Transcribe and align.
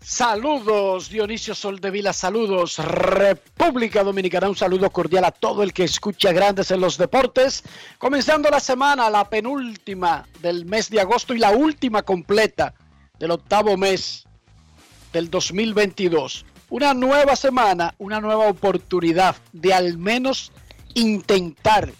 Saludos 0.00 1.08
Dionisio 1.08 1.56
Soldevila, 1.56 2.12
saludos 2.12 2.78
República 2.78 4.04
Dominicana, 4.04 4.48
un 4.48 4.54
saludo 4.54 4.90
cordial 4.90 5.24
a 5.24 5.32
todo 5.32 5.64
el 5.64 5.72
que 5.72 5.82
escucha 5.82 6.32
Grandes 6.32 6.70
en 6.70 6.80
los 6.80 6.98
Deportes, 6.98 7.64
comenzando 7.98 8.48
la 8.48 8.60
semana, 8.60 9.10
la 9.10 9.28
penúltima 9.28 10.24
del 10.40 10.64
mes 10.64 10.88
de 10.88 11.00
agosto 11.00 11.34
y 11.34 11.38
la 11.38 11.50
última 11.50 12.02
completa 12.02 12.74
del 13.18 13.32
octavo 13.32 13.76
mes 13.76 14.24
del 15.12 15.28
2022. 15.30 16.46
Una 16.70 16.94
nueva 16.94 17.34
semana, 17.34 17.94
una 17.98 18.20
nueva 18.20 18.46
oportunidad 18.46 19.36
de 19.52 19.74
al 19.74 19.98
menos 19.98 20.52
intentar 20.94 21.92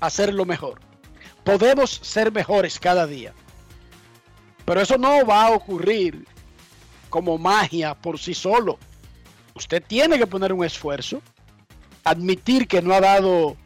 hacerlo 0.00 0.44
mejor. 0.44 0.80
Podemos 1.44 1.90
ser 1.90 2.32
mejores 2.32 2.78
cada 2.78 3.06
día, 3.06 3.32
pero 4.64 4.80
eso 4.80 4.98
no 4.98 5.24
va 5.24 5.46
a 5.46 5.50
ocurrir 5.50 6.26
como 7.08 7.38
magia 7.38 7.94
por 7.94 8.18
sí 8.18 8.34
solo. 8.34 8.78
Usted 9.54 9.82
tiene 9.86 10.18
que 10.18 10.26
poner 10.26 10.52
un 10.52 10.64
esfuerzo, 10.64 11.22
admitir 12.04 12.68
que 12.68 12.82
no 12.82 12.94
ha 12.94 13.00
dado 13.00 13.56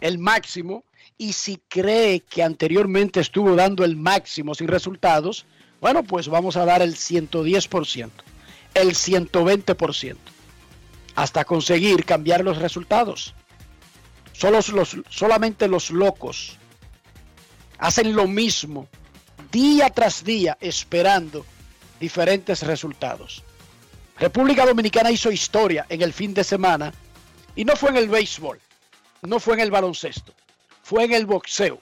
el 0.00 0.18
máximo 0.18 0.84
y 1.18 1.32
si 1.32 1.58
cree 1.68 2.20
que 2.20 2.42
anteriormente 2.42 3.20
estuvo 3.20 3.54
dando 3.54 3.84
el 3.84 3.96
máximo 3.96 4.54
sin 4.54 4.68
resultados, 4.68 5.46
bueno, 5.80 6.02
pues 6.02 6.28
vamos 6.28 6.56
a 6.56 6.64
dar 6.64 6.82
el 6.82 6.94
110%, 6.94 8.10
el 8.74 8.90
120%, 8.90 10.16
hasta 11.14 11.44
conseguir 11.44 12.04
cambiar 12.04 12.44
los 12.44 12.58
resultados. 12.58 13.34
Solo 14.32 14.60
los, 14.72 14.96
solamente 15.08 15.68
los 15.68 15.90
locos 15.90 16.56
hacen 17.78 18.14
lo 18.14 18.26
mismo 18.26 18.88
día 19.50 19.90
tras 19.90 20.24
día 20.24 20.56
esperando 20.60 21.44
diferentes 21.98 22.62
resultados. 22.62 23.42
República 24.18 24.66
Dominicana 24.66 25.10
hizo 25.10 25.30
historia 25.30 25.86
en 25.88 26.02
el 26.02 26.12
fin 26.12 26.34
de 26.34 26.44
semana 26.44 26.92
y 27.56 27.64
no 27.64 27.74
fue 27.76 27.90
en 27.90 27.96
el 27.96 28.08
béisbol, 28.08 28.60
no 29.22 29.40
fue 29.40 29.54
en 29.54 29.60
el 29.60 29.70
baloncesto, 29.70 30.34
fue 30.82 31.04
en 31.04 31.12
el 31.12 31.26
boxeo. 31.26 31.78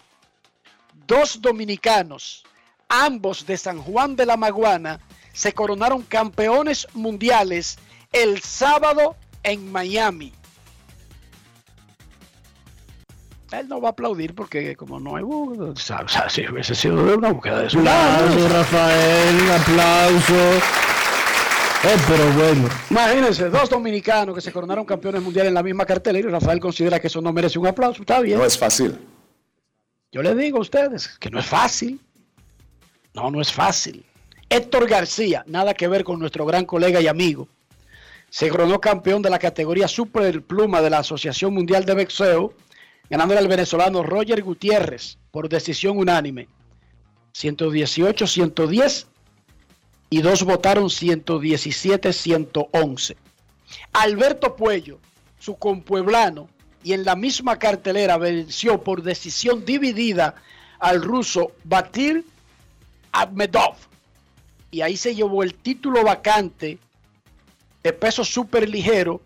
Dos 1.07 1.41
dominicanos, 1.41 2.45
ambos 2.89 3.47
de 3.47 3.57
San 3.57 3.79
Juan 3.83 4.15
de 4.17 4.27
la 4.27 4.37
Maguana, 4.37 5.01
se 5.33 5.53
coronaron 5.53 6.03
campeones 6.03 6.87
mundiales 6.95 7.79
el 8.13 8.41
sábado 8.41 9.17
en 9.43 9.71
Miami. 9.71 10.33
Él 13.53 13.67
no 13.69 13.81
va 13.81 13.89
a 13.89 13.93
aplaudir 13.93 14.35
porque 14.35 14.77
como 14.77 15.01
no 15.01 15.17
hay... 15.17 15.25
o 15.25 15.75
sea, 15.75 16.01
o 16.01 16.09
sea, 16.09 16.29
si 16.29 16.47
hubiese 16.47 16.75
sido 16.75 17.05
de 17.05 17.15
una 17.15 17.33
búsqueda 17.33 17.63
de 17.63 17.71
su 17.71 17.79
Aplauso, 17.79 18.49
Rafael, 18.49 19.35
un 19.43 19.51
aplauso. 19.51 20.35
Eh, 21.85 21.97
pero 22.09 22.33
bueno. 22.33 22.69
Imagínense, 22.91 23.49
dos 23.49 23.71
dominicanos 23.71 24.35
que 24.35 24.41
se 24.41 24.53
coronaron 24.53 24.85
campeones 24.85 25.23
mundiales 25.23 25.49
en 25.49 25.55
la 25.55 25.63
misma 25.63 25.87
cartelera 25.87 26.29
y 26.29 26.31
Rafael 26.31 26.61
considera 26.61 27.01
que 27.01 27.07
eso 27.07 27.23
no 27.23 27.33
merece 27.33 27.59
un 27.59 27.67
aplauso. 27.67 28.03
Está 28.03 28.21
bien. 28.21 28.39
No 28.39 28.45
es 28.45 28.59
fácil. 28.59 28.99
Yo 30.13 30.23
les 30.23 30.37
digo 30.37 30.59
a 30.59 30.63
ustedes 30.63 31.17
que 31.19 31.31
no 31.31 31.39
es 31.39 31.47
fácil. 31.47 32.01
No, 33.15 33.31
no 33.31 33.41
es 33.41 33.53
fácil. 33.53 34.05
Héctor 34.51 34.89
García, 34.89 35.45
nada 35.47 35.75
que 35.75 35.89
ver 35.89 36.05
con 36.05 36.19
nuestro 36.19 36.45
gran 36.47 36.65
colega 36.65 37.01
y 37.01 37.07
amigo, 37.07 37.49
se 38.31 38.49
coronó 38.49 38.81
campeón 38.81 39.23
de 39.23 39.31
la 39.31 39.39
categoría 39.39 39.89
Super 39.89 40.43
Pluma 40.43 40.83
de 40.83 40.91
la 40.91 40.99
Asociación 40.99 41.55
Mundial 41.55 41.85
de 41.85 41.95
Boxeo, 41.95 42.55
ganándole 43.11 43.41
al 43.41 43.49
venezolano 43.49 44.03
Roger 44.03 44.43
Gutiérrez 44.43 45.19
por 45.31 45.49
decisión 45.49 45.97
unánime. 45.99 46.49
118-110 47.35 49.07
y 50.11 50.23
dos 50.23 50.45
votaron 50.45 50.85
117-111. 50.85 53.17
Alberto 53.93 54.57
Puello, 54.57 54.99
su 55.39 55.57
compueblano, 55.57 56.49
y 56.83 56.93
en 56.93 57.05
la 57.05 57.17
misma 57.17 57.59
cartelera 57.59 58.19
venció 58.19 58.83
por 58.83 59.03
decisión 59.03 59.65
dividida 59.65 60.37
al 60.79 61.03
ruso 61.03 61.53
Batir 61.65 62.25
Ahmedov. 63.13 63.77
Y 64.71 64.83
ahí 64.83 64.97
se 64.97 65.15
llevó 65.15 65.43
el 65.43 65.55
título 65.55 66.05
vacante 66.05 66.79
de 67.83 67.93
peso 67.93 68.25
súper 68.25 68.69
ligero 68.69 69.21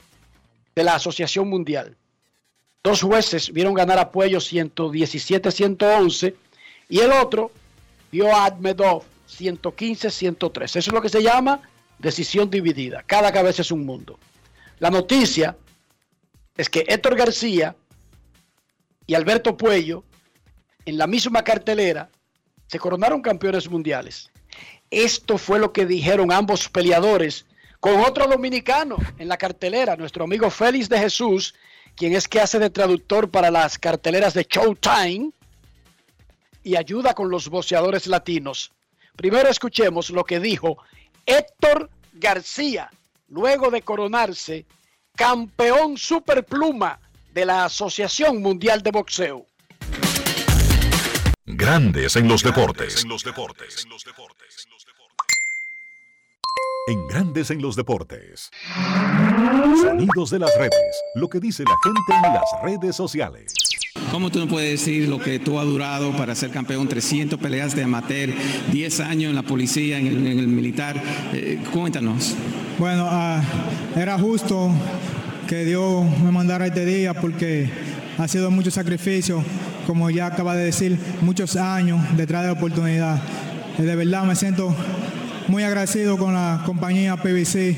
de 0.75 0.85
la 0.85 0.94
Asociación 0.94 1.49
Mundial. 1.49 1.96
Dos 2.84 3.02
jueces 3.02 3.52
vieron 3.52 3.75
ganar 3.75 4.00
a 4.00 4.11
Puello 4.11 4.38
117-111 4.38 6.34
y 6.88 6.99
el 6.99 7.12
otro 7.12 7.52
vio 8.11 8.34
a 8.34 8.44
Admedov 8.46 9.05
115-103. 9.29 10.64
Eso 10.64 10.79
es 10.79 10.88
lo 10.88 11.00
que 11.00 11.08
se 11.08 11.23
llama 11.23 11.62
decisión 12.00 12.50
dividida. 12.50 13.05
Cada 13.06 13.31
cabeza 13.31 13.62
es 13.62 13.70
un 13.70 13.87
mundo. 13.87 14.19
La 14.81 14.90
noticia 14.90 15.56
es 16.56 16.69
que 16.69 16.84
Héctor 16.88 17.14
García 17.14 17.76
y 19.06 19.14
Alberto 19.14 19.56
Puello 19.56 20.02
en 20.85 20.99
la 20.99 21.06
misma 21.06 21.44
cartelera 21.44 22.11
se 22.67 22.81
coronaron 22.81 23.23
campeones 23.23 23.70
mundiales. 23.70 24.32
Esto 24.90 25.38
fue 25.38 25.61
lo 25.61 25.73
que 25.73 25.87
dijeron 25.87 26.32
ambos 26.32 26.69
peleadores 26.69 27.46
con 27.78 28.00
otro 28.00 28.26
dominicano 28.26 28.96
en 29.19 29.28
la 29.28 29.37
cartelera, 29.37 29.94
nuestro 29.94 30.25
amigo 30.25 30.50
Félix 30.50 30.88
de 30.88 30.99
Jesús, 30.99 31.55
quien 31.96 32.14
es 32.14 32.28
que 32.28 32.40
hace 32.40 32.58
de 32.58 32.70
traductor 32.70 33.30
para 33.30 33.50
las 33.50 33.78
carteleras 33.78 34.34
de 34.34 34.46
Showtime 34.48 35.30
y 36.62 36.76
ayuda 36.76 37.14
con 37.14 37.30
los 37.30 37.48
boceadores 37.48 38.06
latinos. 38.06 38.72
Primero 39.16 39.48
escuchemos 39.48 40.10
lo 40.10 40.24
que 40.24 40.40
dijo 40.40 40.78
Héctor 41.26 41.90
García, 42.14 42.90
luego 43.28 43.70
de 43.70 43.82
coronarse 43.82 44.66
campeón 45.14 45.98
superpluma 45.98 46.98
de 47.32 47.46
la 47.46 47.64
Asociación 47.64 48.40
Mundial 48.40 48.82
de 48.82 48.90
Boxeo. 48.90 49.46
Grandes 51.44 52.16
en 52.16 52.28
los 52.28 52.42
deportes. 52.42 53.02
En 53.02 53.10
los 53.10 53.24
deportes. 53.24 53.86
En 56.88 57.06
Grandes 57.06 57.49
en 57.52 57.62
los 57.62 57.76
deportes. 57.76 58.50
Sonidos 59.81 60.31
de 60.31 60.40
las 60.40 60.50
redes. 60.58 61.02
Lo 61.14 61.29
que 61.29 61.38
dice 61.38 61.62
la 61.62 61.76
gente 61.84 62.26
en 62.26 62.34
las 62.34 62.44
redes 62.61 62.96
sociales. 62.96 63.55
¿Cómo 64.11 64.31
tú 64.31 64.40
no 64.40 64.49
puedes 64.49 64.81
decir 64.81 65.08
lo 65.08 65.20
que 65.20 65.38
tú 65.38 65.61
has 65.61 65.67
durado 65.67 66.11
para 66.17 66.34
ser 66.34 66.50
campeón? 66.50 66.88
300 66.88 67.38
peleas 67.38 67.76
de 67.76 67.84
amateur, 67.84 68.31
10 68.73 68.99
años 68.99 69.31
en 69.31 69.37
la 69.37 69.44
policía, 69.44 69.96
en 69.96 70.08
el, 70.08 70.49
militar. 70.49 71.00
Eh, 71.32 71.62
cuéntanos. 71.73 72.34
Bueno, 72.81 73.06
ah, 73.08 73.40
era 73.94 74.19
justo 74.19 74.73
que 75.46 75.64
Dios 75.64 76.05
me 76.20 76.32
mandara 76.32 76.67
este 76.67 76.85
día 76.85 77.14
porque 77.14 77.70
ha 78.19 78.26
sido 78.26 78.50
mucho 78.50 78.73
sacrificio, 78.73 79.44
como 79.87 80.11
ya 80.11 80.26
acaba 80.26 80.56
de 80.56 80.64
decir, 80.64 80.99
muchos 81.20 81.55
años 81.55 82.00
detrás 82.17 82.43
de 82.43 82.49
la 82.49 82.55
oportunidad. 82.55 83.23
De 83.78 83.94
verdad 83.94 84.25
me 84.25 84.35
siento 84.35 84.75
muy 85.48 85.62
agradecido 85.62 86.16
con 86.16 86.34
la 86.34 86.62
compañía 86.64 87.16
PBC, 87.16 87.76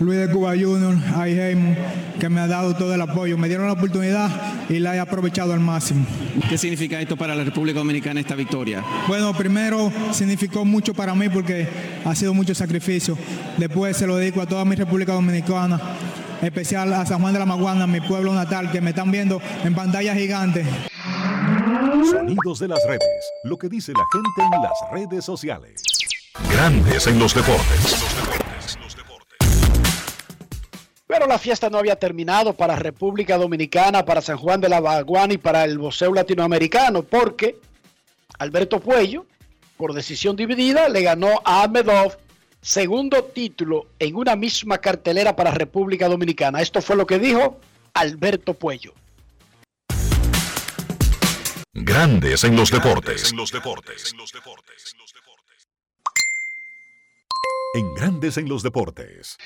Luis 0.00 0.18
de 0.18 0.28
Cuba 0.30 0.50
Junior, 0.50 0.98
Jaime, 1.14 1.76
que 2.18 2.28
me 2.28 2.40
ha 2.40 2.46
dado 2.46 2.74
todo 2.74 2.94
el 2.94 3.00
apoyo. 3.00 3.38
Me 3.38 3.48
dieron 3.48 3.66
la 3.66 3.72
oportunidad 3.72 4.30
y 4.68 4.78
la 4.78 4.96
he 4.96 4.98
aprovechado 4.98 5.52
al 5.52 5.60
máximo. 5.60 6.04
¿Qué 6.48 6.58
significa 6.58 7.00
esto 7.00 7.16
para 7.16 7.34
la 7.34 7.44
República 7.44 7.78
Dominicana, 7.78 8.20
esta 8.20 8.34
victoria? 8.34 8.82
Bueno, 9.08 9.32
primero 9.34 9.92
significó 10.12 10.64
mucho 10.64 10.94
para 10.94 11.14
mí 11.14 11.28
porque 11.28 11.68
ha 12.04 12.14
sido 12.14 12.34
mucho 12.34 12.54
sacrificio. 12.54 13.16
Después 13.56 13.96
se 13.96 14.06
lo 14.06 14.16
dedico 14.16 14.40
a 14.40 14.46
toda 14.46 14.64
mi 14.64 14.74
República 14.74 15.12
Dominicana, 15.12 15.80
especial 16.42 16.92
a 16.92 17.06
San 17.06 17.20
Juan 17.20 17.32
de 17.32 17.38
la 17.38 17.46
Maguana, 17.46 17.86
mi 17.86 18.00
pueblo 18.00 18.34
natal, 18.34 18.70
que 18.70 18.80
me 18.80 18.90
están 18.90 19.10
viendo 19.10 19.40
en 19.62 19.74
pantalla 19.74 20.14
gigante. 20.14 20.64
Sonidos 22.10 22.58
de 22.58 22.68
las 22.68 22.80
redes, 22.86 23.00
lo 23.44 23.56
que 23.56 23.68
dice 23.68 23.92
la 23.92 24.04
gente 24.12 24.56
en 24.56 24.62
las 24.62 24.72
redes 24.92 25.24
sociales. 25.24 25.93
Grandes 26.50 27.06
en 27.06 27.18
los 27.18 27.34
deportes. 27.34 28.04
Pero 31.06 31.26
la 31.26 31.38
fiesta 31.38 31.70
no 31.70 31.78
había 31.78 31.96
terminado 31.96 32.54
para 32.54 32.74
República 32.76 33.36
Dominicana, 33.36 34.04
para 34.04 34.20
San 34.20 34.36
Juan 34.36 34.60
de 34.60 34.68
la 34.68 34.80
Baguana 34.80 35.34
y 35.34 35.38
para 35.38 35.64
el 35.64 35.78
boxeo 35.78 36.12
latinoamericano, 36.12 37.02
porque 37.02 37.56
Alberto 38.38 38.80
Puello, 38.80 39.26
por 39.76 39.92
decisión 39.92 40.34
dividida, 40.34 40.88
le 40.88 41.02
ganó 41.02 41.40
a 41.44 41.62
Ahmedov 41.62 42.16
segundo 42.60 43.22
título 43.24 43.86
en 43.98 44.16
una 44.16 44.34
misma 44.34 44.78
cartelera 44.78 45.36
para 45.36 45.52
República 45.52 46.08
Dominicana. 46.08 46.62
Esto 46.62 46.82
fue 46.82 46.96
lo 46.96 47.06
que 47.06 47.18
dijo 47.18 47.60
Alberto 47.92 48.54
Puello. 48.54 48.92
Grandes 51.74 52.44
en 52.44 52.56
los 52.56 52.70
deportes. 52.70 53.30
En 53.30 53.36
los 53.36 53.52
deportes. 53.52 54.12
En 54.12 54.18
Grandes 57.82 58.36
en 58.36 58.48
los 58.48 58.62
deportes. 58.62 59.36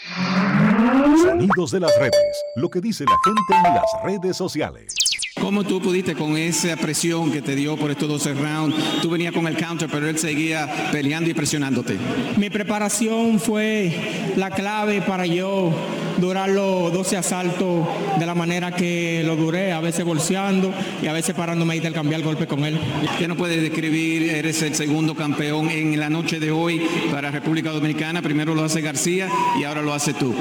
Sonidos 1.23 1.71
de 1.71 1.81
las 1.81 1.97
redes. 1.99 2.45
Lo 2.57 2.69
que 2.69 2.81
dice 2.81 3.05
la 3.05 3.17
gente 3.25 3.69
en 3.69 3.75
las 3.75 3.87
redes 4.05 4.37
sociales. 4.37 4.95
¿Cómo 5.41 5.65
tú 5.65 5.81
pudiste 5.81 6.15
con 6.15 6.37
esa 6.37 6.77
presión 6.77 7.33
que 7.33 7.41
te 7.41 7.55
dio 7.55 7.77
por 7.77 7.91
estos 7.91 8.09
12 8.09 8.35
rounds? 8.35 9.01
Tú 9.01 9.09
venías 9.09 9.33
con 9.33 9.47
el 9.47 9.57
counter, 9.57 9.89
pero 9.91 10.09
él 10.09 10.19
seguía 10.19 10.91
peleando 10.93 11.31
y 11.31 11.35
presionándote. 11.35 11.97
Mi 12.37 12.51
preparación 12.51 13.39
fue 13.41 14.35
la 14.37 14.51
clave 14.51 15.01
para 15.01 15.25
yo 15.25 15.73
durar 16.19 16.51
los 16.51 16.93
12 16.93 17.17
asaltos 17.17 17.87
de 18.19 18.27
la 18.27 18.35
manera 18.35 18.73
que 18.73 19.23
lo 19.25 19.37
duré, 19.37 19.73
a 19.73 19.81
veces 19.81 20.05
bolseando 20.05 20.73
y 21.03 21.07
a 21.07 21.13
veces 21.13 21.35
parándome 21.35 21.75
a 21.75 21.77
intercambiar 21.77 22.23
golpes 22.23 22.47
con 22.47 22.65
él. 22.65 22.79
¿Qué 23.19 23.29
nos 23.29 23.37
puedes 23.37 23.61
describir? 23.61 24.31
Eres 24.31 24.63
el 24.63 24.75
segundo 24.75 25.15
campeón 25.15 25.71
en 25.71 25.99
la 25.99 26.11
noche 26.11 26.41
de 26.41 26.51
hoy 26.51 26.83
para 27.11 27.31
República 27.31 27.71
Dominicana. 27.71 28.23
Primero 28.23 28.55
lo 28.55 28.65
hace 28.65 28.81
García 28.81 29.29
y 29.61 29.65
ahora 29.65 29.83
lo 29.83 29.95
hace 29.95 30.15
tú. 30.15 30.35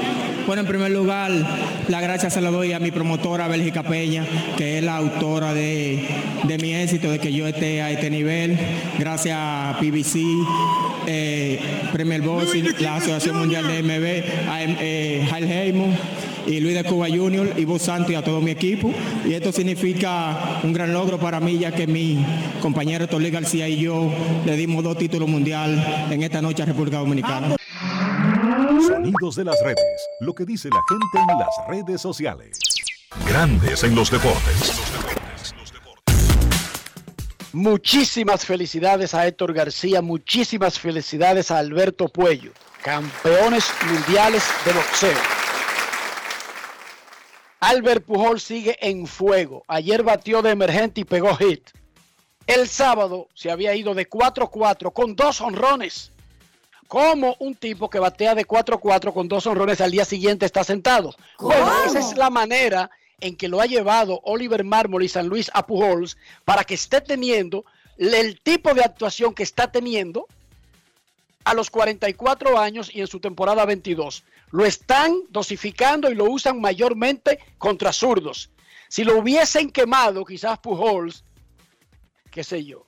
Bueno, 0.46 0.62
en 0.62 0.66
primer 0.66 0.90
lugar, 0.90 1.30
la 1.88 2.00
gracia 2.00 2.30
se 2.30 2.40
la 2.40 2.50
doy 2.50 2.72
a 2.72 2.78
mi 2.78 2.90
promotora 2.90 3.48
Bélgica 3.48 3.82
Peña, 3.82 4.24
que 4.56 4.78
es 4.78 4.84
la 4.84 4.96
autora 4.96 5.52
de, 5.52 6.08
mi 6.60 6.74
éxito, 6.74 7.10
de 7.10 7.18
que 7.18 7.32
yo 7.32 7.46
esté 7.46 7.82
a 7.82 7.90
este 7.90 8.08
nivel. 8.08 8.56
Gracias 8.98 9.36
a 9.38 9.76
PBC, 9.78 10.20
eh, 11.06 11.60
Premier 11.92 12.22
Boxing, 12.22 12.66
la 12.78 12.96
Asociación 12.96 13.36
Mundial 13.36 13.66
de 13.66 13.82
MB, 13.82 14.48
a 14.50 14.62
eh, 14.64 15.28
y 16.46 16.60
Luis 16.60 16.74
de 16.74 16.84
Cuba 16.84 17.08
Junior, 17.08 17.52
y 17.56 17.64
vos 17.64 17.82
Santo 17.82 18.10
y 18.12 18.14
a 18.14 18.22
todo 18.22 18.40
mi 18.40 18.50
equipo. 18.50 18.92
Y 19.24 19.34
esto 19.34 19.52
significa 19.52 20.60
un 20.62 20.72
gran 20.72 20.92
logro 20.92 21.18
para 21.18 21.40
mí, 21.40 21.58
ya 21.58 21.72
que 21.72 21.86
mi 21.86 22.24
compañero 22.62 23.06
Tolí 23.06 23.30
García 23.30 23.68
y 23.68 23.80
yo 23.80 24.10
le 24.46 24.56
dimos 24.56 24.82
dos 24.82 24.96
títulos 24.96 25.28
mundiales 25.28 25.84
en 26.10 26.22
esta 26.22 26.40
noche 26.40 26.62
a 26.62 26.66
República 26.66 26.98
Dominicana. 26.98 27.56
Sonidos 28.86 29.36
de 29.36 29.44
las 29.44 29.56
redes, 29.62 30.08
lo 30.20 30.34
que 30.34 30.44
dice 30.44 30.68
la 30.70 30.80
gente 30.88 31.32
en 31.32 31.38
las 31.38 31.68
redes 31.68 32.00
sociales. 32.00 32.58
Grandes 33.26 33.84
en 33.84 33.94
los 33.94 34.10
deportes. 34.10 34.72
Muchísimas 37.52 38.44
felicidades 38.44 39.14
a 39.14 39.26
Héctor 39.26 39.52
García, 39.52 40.02
muchísimas 40.02 40.78
felicidades 40.78 41.50
a 41.50 41.58
Alberto 41.58 42.08
Puello, 42.08 42.52
campeones 42.82 43.64
mundiales 43.90 44.44
de 44.64 44.72
boxeo. 44.72 45.37
Albert 47.60 48.04
Pujol 48.04 48.40
sigue 48.40 48.76
en 48.80 49.06
fuego. 49.06 49.64
Ayer 49.66 50.02
batió 50.02 50.42
de 50.42 50.50
emergente 50.50 51.00
y 51.00 51.04
pegó 51.04 51.34
hit. 51.36 51.70
El 52.46 52.68
sábado 52.68 53.28
se 53.34 53.50
había 53.50 53.74
ido 53.74 53.94
de 53.94 54.08
4-4 54.08 54.92
con 54.92 55.16
dos 55.16 55.40
honrones. 55.40 56.12
¿Cómo 56.86 57.36
un 57.40 57.54
tipo 57.54 57.90
que 57.90 57.98
batea 57.98 58.34
de 58.34 58.46
4-4 58.46 59.12
con 59.12 59.28
dos 59.28 59.46
honrones 59.46 59.80
al 59.80 59.90
día 59.90 60.06
siguiente 60.06 60.46
está 60.46 60.64
sentado? 60.64 61.14
Bueno, 61.38 61.70
esa 61.84 61.98
es 61.98 62.16
la 62.16 62.30
manera 62.30 62.90
en 63.20 63.36
que 63.36 63.48
lo 63.48 63.60
ha 63.60 63.66
llevado 63.66 64.20
Oliver 64.24 64.64
Mármol 64.64 65.02
y 65.02 65.08
San 65.08 65.26
Luis 65.26 65.50
a 65.52 65.66
Pujols 65.66 66.16
para 66.44 66.64
que 66.64 66.74
esté 66.74 67.00
teniendo 67.00 67.64
el 67.98 68.40
tipo 68.40 68.72
de 68.72 68.82
actuación 68.82 69.34
que 69.34 69.42
está 69.42 69.70
teniendo 69.70 70.26
a 71.44 71.54
los 71.54 71.70
44 71.70 72.58
años 72.58 72.90
y 72.94 73.00
en 73.00 73.06
su 73.06 73.20
temporada 73.20 73.66
22. 73.66 74.24
Lo 74.50 74.64
están 74.64 75.14
dosificando 75.30 76.10
y 76.10 76.14
lo 76.14 76.24
usan 76.24 76.60
mayormente 76.60 77.38
contra 77.58 77.92
zurdos. 77.92 78.50
Si 78.88 79.04
lo 79.04 79.18
hubiesen 79.18 79.70
quemado, 79.70 80.24
quizás 80.24 80.58
Pujols, 80.58 81.24
qué 82.30 82.42
sé 82.42 82.64
yo, 82.64 82.86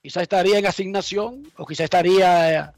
quizás 0.00 0.22
estaría 0.22 0.58
en 0.58 0.66
asignación 0.66 1.50
o 1.56 1.66
quizás 1.66 1.84
estaría 1.84 2.68
eh, 2.68 2.72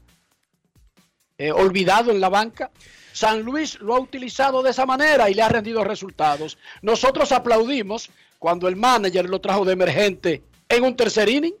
eh, 1.37 1.51
olvidado 1.51 2.11
en 2.11 2.19
la 2.19 2.29
banca. 2.29 2.71
San 3.13 3.41
Luis 3.43 3.79
lo 3.79 3.95
ha 3.95 3.99
utilizado 3.99 4.63
de 4.63 4.71
esa 4.71 4.85
manera 4.85 5.29
y 5.29 5.33
le 5.33 5.41
ha 5.41 5.49
rendido 5.49 5.83
resultados. 5.83 6.57
Nosotros 6.81 7.31
aplaudimos 7.31 8.09
cuando 8.39 8.67
el 8.67 8.75
manager 8.75 9.29
lo 9.29 9.41
trajo 9.41 9.65
de 9.65 9.73
emergente 9.73 10.43
en 10.67 10.83
un 10.83 10.95
tercer 10.95 11.29
inning. 11.29 11.53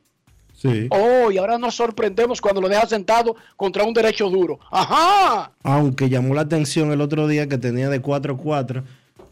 Sí. 0.61 0.87
Oh, 0.91 1.31
y 1.31 1.39
ahora 1.39 1.57
nos 1.57 1.73
sorprendemos 1.73 2.39
cuando 2.39 2.61
lo 2.61 2.69
deja 2.69 2.85
sentado 2.85 3.35
contra 3.57 3.83
un 3.83 3.95
derecho 3.95 4.29
duro. 4.29 4.59
¡Ajá! 4.69 5.53
Aunque 5.63 6.07
llamó 6.07 6.35
la 6.35 6.41
atención 6.41 6.91
el 6.91 7.01
otro 7.01 7.27
día 7.27 7.47
que 7.47 7.57
tenía 7.57 7.89
de 7.89 7.99
4-4 7.99 8.83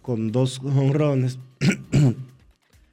con 0.02 0.32
dos 0.32 0.60
honrones. 0.64 1.38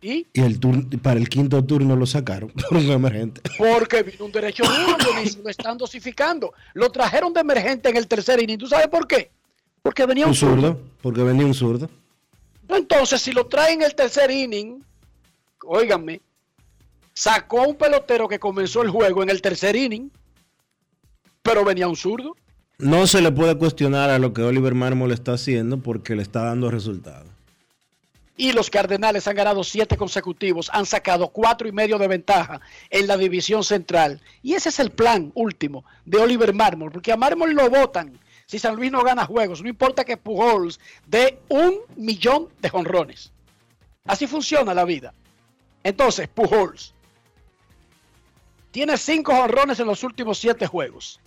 ¿Y? 0.02 0.26
el 0.35 0.61
para 1.02 1.19
el 1.19 1.31
quinto 1.31 1.64
turno 1.64 1.97
lo 1.97 2.05
sacaron 2.05 2.50
por 2.69 2.76
un 2.76 2.90
emergente. 2.90 3.40
Porque 3.57 4.02
vino 4.02 4.26
un 4.26 4.33
derecho 4.33 4.64
duro, 4.64 4.99
lo 5.43 5.49
están 5.49 5.78
dosificando. 5.78 6.52
Lo 6.75 6.90
trajeron 6.90 7.33
de 7.33 7.40
emergente 7.40 7.88
en 7.88 7.97
el 7.97 8.07
tercer 8.07 8.43
inning. 8.43 8.59
¿Tú 8.59 8.66
sabes 8.66 8.88
por 8.88 9.09
qué? 9.09 9.31
Porque 9.81 10.05
venía 10.05 10.26
un, 10.26 10.35
zurdo. 10.35 10.78
Porque 11.00 11.23
venía 11.23 11.47
un 11.47 11.55
zurdo. 11.55 11.88
Entonces, 12.69 13.23
si 13.23 13.33
lo 13.33 13.47
trae 13.47 13.73
en 13.73 13.83
el 13.83 13.95
tercer 13.95 14.31
inning, 14.31 14.85
óiganme, 15.64 16.21
sacó 17.16 17.62
a 17.62 17.66
un 17.66 17.76
pelotero 17.76 18.28
que 18.28 18.38
comenzó 18.38 18.82
el 18.82 18.90
juego 18.90 19.23
en 19.23 19.30
el 19.30 19.40
tercer 19.40 19.75
inning, 19.75 20.11
pero 21.42 21.64
venía 21.64 21.88
un 21.88 21.96
zurdo. 21.96 22.37
No 22.78 23.06
se 23.06 23.23
le 23.23 23.32
puede 23.32 23.56
cuestionar 23.56 24.11
a 24.11 24.18
lo 24.18 24.35
que 24.35 24.42
Oliver 24.42 24.75
Marmol 24.75 25.12
está 25.12 25.32
haciendo 25.32 25.78
porque 25.78 26.14
le 26.14 26.20
está 26.20 26.44
dando 26.44 26.70
resultados. 26.70 27.26
Y 28.37 28.52
los 28.52 28.68
Cardenales 28.68 29.26
han 29.26 29.35
ganado 29.35 29.64
siete 29.64 29.96
consecutivos, 29.96 30.68
han 30.75 30.85
sacado 30.85 31.28
cuatro 31.28 31.66
y 31.66 31.73
medio 31.73 31.96
de 31.96 32.06
ventaja 32.06 32.61
en 32.90 33.06
la 33.06 33.16
división 33.16 33.64
central. 33.64 34.20
Y 34.42 34.52
ese 34.52 34.68
es 34.68 34.78
el 34.78 34.90
plan 34.90 35.32
último 35.35 35.87
de 36.04 36.18
Oliver 36.18 36.52
Marmol, 36.52 36.92
porque 36.92 37.12
a 37.12 37.16
Marmol 37.16 37.54
lo 37.54 37.70
votan 37.70 38.20
si 38.44 38.58
San 38.58 38.76
Luis 38.76 38.92
no 38.92 39.02
gana 39.02 39.25
juegos. 39.25 39.62
No 39.62 39.70
importa 39.70 40.04
que 40.04 40.18
Pujols 40.18 40.78
dé 41.06 41.38
un 41.49 41.78
millón 41.96 42.50
de 42.61 42.68
jonrones. 42.68 43.32
Así 44.04 44.26
funciona 44.26 44.75
la 44.75 44.85
vida. 44.85 45.14
Entonces, 45.82 46.28
Pujols 46.28 46.92
tiene 48.76 48.99
cinco 48.99 49.35
jonrones 49.35 49.80
en 49.80 49.87
los 49.87 50.04
últimos 50.04 50.37
siete 50.37 50.66
juegos, 50.66 51.18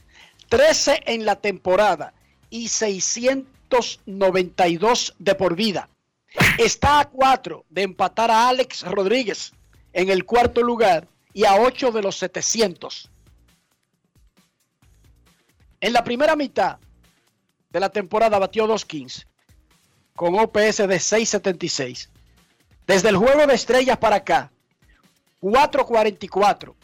13 0.49 1.01
en 1.07 1.25
la 1.25 1.35
temporada 1.35 2.13
y 2.51 2.67
692 2.67 5.15
de 5.17 5.33
por 5.33 5.55
vida. 5.55 5.89
Está 6.59 6.99
a 6.99 7.09
cuatro 7.09 7.65
de 7.71 7.81
empatar 7.81 8.29
a 8.29 8.49
Alex 8.49 8.83
Rodríguez 8.83 9.51
en 9.93 10.11
el 10.11 10.25
cuarto 10.25 10.61
lugar 10.61 11.07
y 11.33 11.45
a 11.45 11.55
ocho 11.55 11.91
de 11.91 12.03
los 12.03 12.17
700. 12.17 13.09
En 15.81 15.91
la 15.91 16.03
primera 16.03 16.35
mitad 16.35 16.77
de 17.71 17.79
la 17.79 17.89
temporada 17.89 18.37
batió 18.37 18.67
2.15 18.67 19.25
con 20.15 20.37
OPS 20.37 20.77
de 20.77 20.97
6.76. 20.97 22.09
Desde 22.85 23.09
el 23.09 23.17
juego 23.17 23.47
de 23.47 23.55
estrellas 23.55 23.97
para 23.97 24.17
acá, 24.17 24.51
4.44 25.41 26.75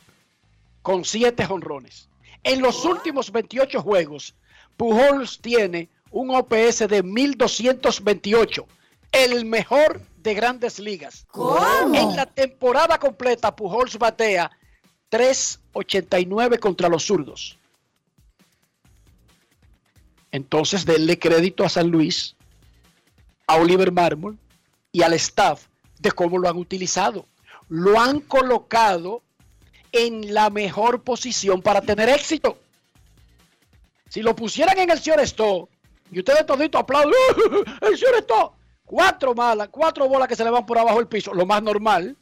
con 0.85 1.03
7 1.03 1.47
jonrones. 1.47 2.09
En 2.43 2.61
los 2.61 2.85
últimos 2.85 3.31
28 3.31 3.81
juegos, 3.81 4.35
Pujols 4.77 5.39
tiene 5.41 5.89
un 6.11 6.29
OPS 6.29 6.87
de 6.87 7.01
1228 7.01 8.67
el 9.11 9.45
mejor 9.45 9.99
de 10.17 10.35
grandes 10.35 10.77
ligas. 10.77 11.25
En 11.91 12.15
la 12.15 12.27
temporada 12.27 12.99
completa, 12.99 13.55
Pujols 13.55 13.97
batea 13.97 14.51
3.89 15.09 16.59
contra 16.59 16.87
los 16.87 17.03
zurdos. 17.03 17.57
Entonces, 20.31 20.85
denle 20.85 21.17
crédito 21.17 21.63
a 21.63 21.69
San 21.69 21.89
Luis, 21.89 22.35
a 23.47 23.55
Oliver 23.55 23.91
Marmol 23.91 24.37
y 24.91 25.01
al 25.01 25.13
staff 25.13 25.65
de 25.97 26.11
cómo 26.11 26.37
lo 26.37 26.47
han 26.47 26.57
utilizado. 26.57 27.25
Lo 27.69 27.99
han 27.99 28.19
colocado 28.19 29.23
en 29.95 30.33
la 30.33 30.49
mejor 30.49 31.03
posición 31.03 31.61
para 31.61 31.81
tener 31.81 32.09
éxito. 32.09 32.59
Si 34.09 34.21
lo 34.21 34.35
pusieran 34.35 34.77
en 34.77 34.89
el 34.91 34.99
señor 34.99 35.19
Esto, 35.19 35.69
y 36.11 36.19
ustedes 36.19 36.45
todito 36.45 36.77
aplauden, 36.77 37.13
el 37.81 37.97
señor 37.97 38.15
Esto, 38.15 38.55
cuatro 38.85 39.33
malas, 39.33 39.69
cuatro 39.69 40.07
bolas 40.07 40.27
que 40.27 40.35
se 40.35 40.43
le 40.43 40.49
van 40.49 40.65
por 40.65 40.77
abajo 40.77 40.97
del 40.97 41.07
piso, 41.07 41.33
lo 41.33 41.45
más 41.45 41.63
normal, 41.63 42.15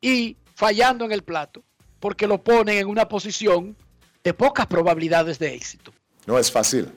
y 0.00 0.36
fallando 0.54 1.04
en 1.04 1.12
el 1.12 1.22
plato, 1.22 1.62
porque 2.00 2.26
lo 2.26 2.42
ponen 2.42 2.78
en 2.78 2.86
una 2.88 3.08
posición 3.08 3.76
de 4.24 4.34
pocas 4.34 4.66
probabilidades 4.66 5.38
de 5.38 5.54
éxito. 5.54 5.92
No 6.26 6.38
es 6.38 6.50
fácil. 6.50 6.90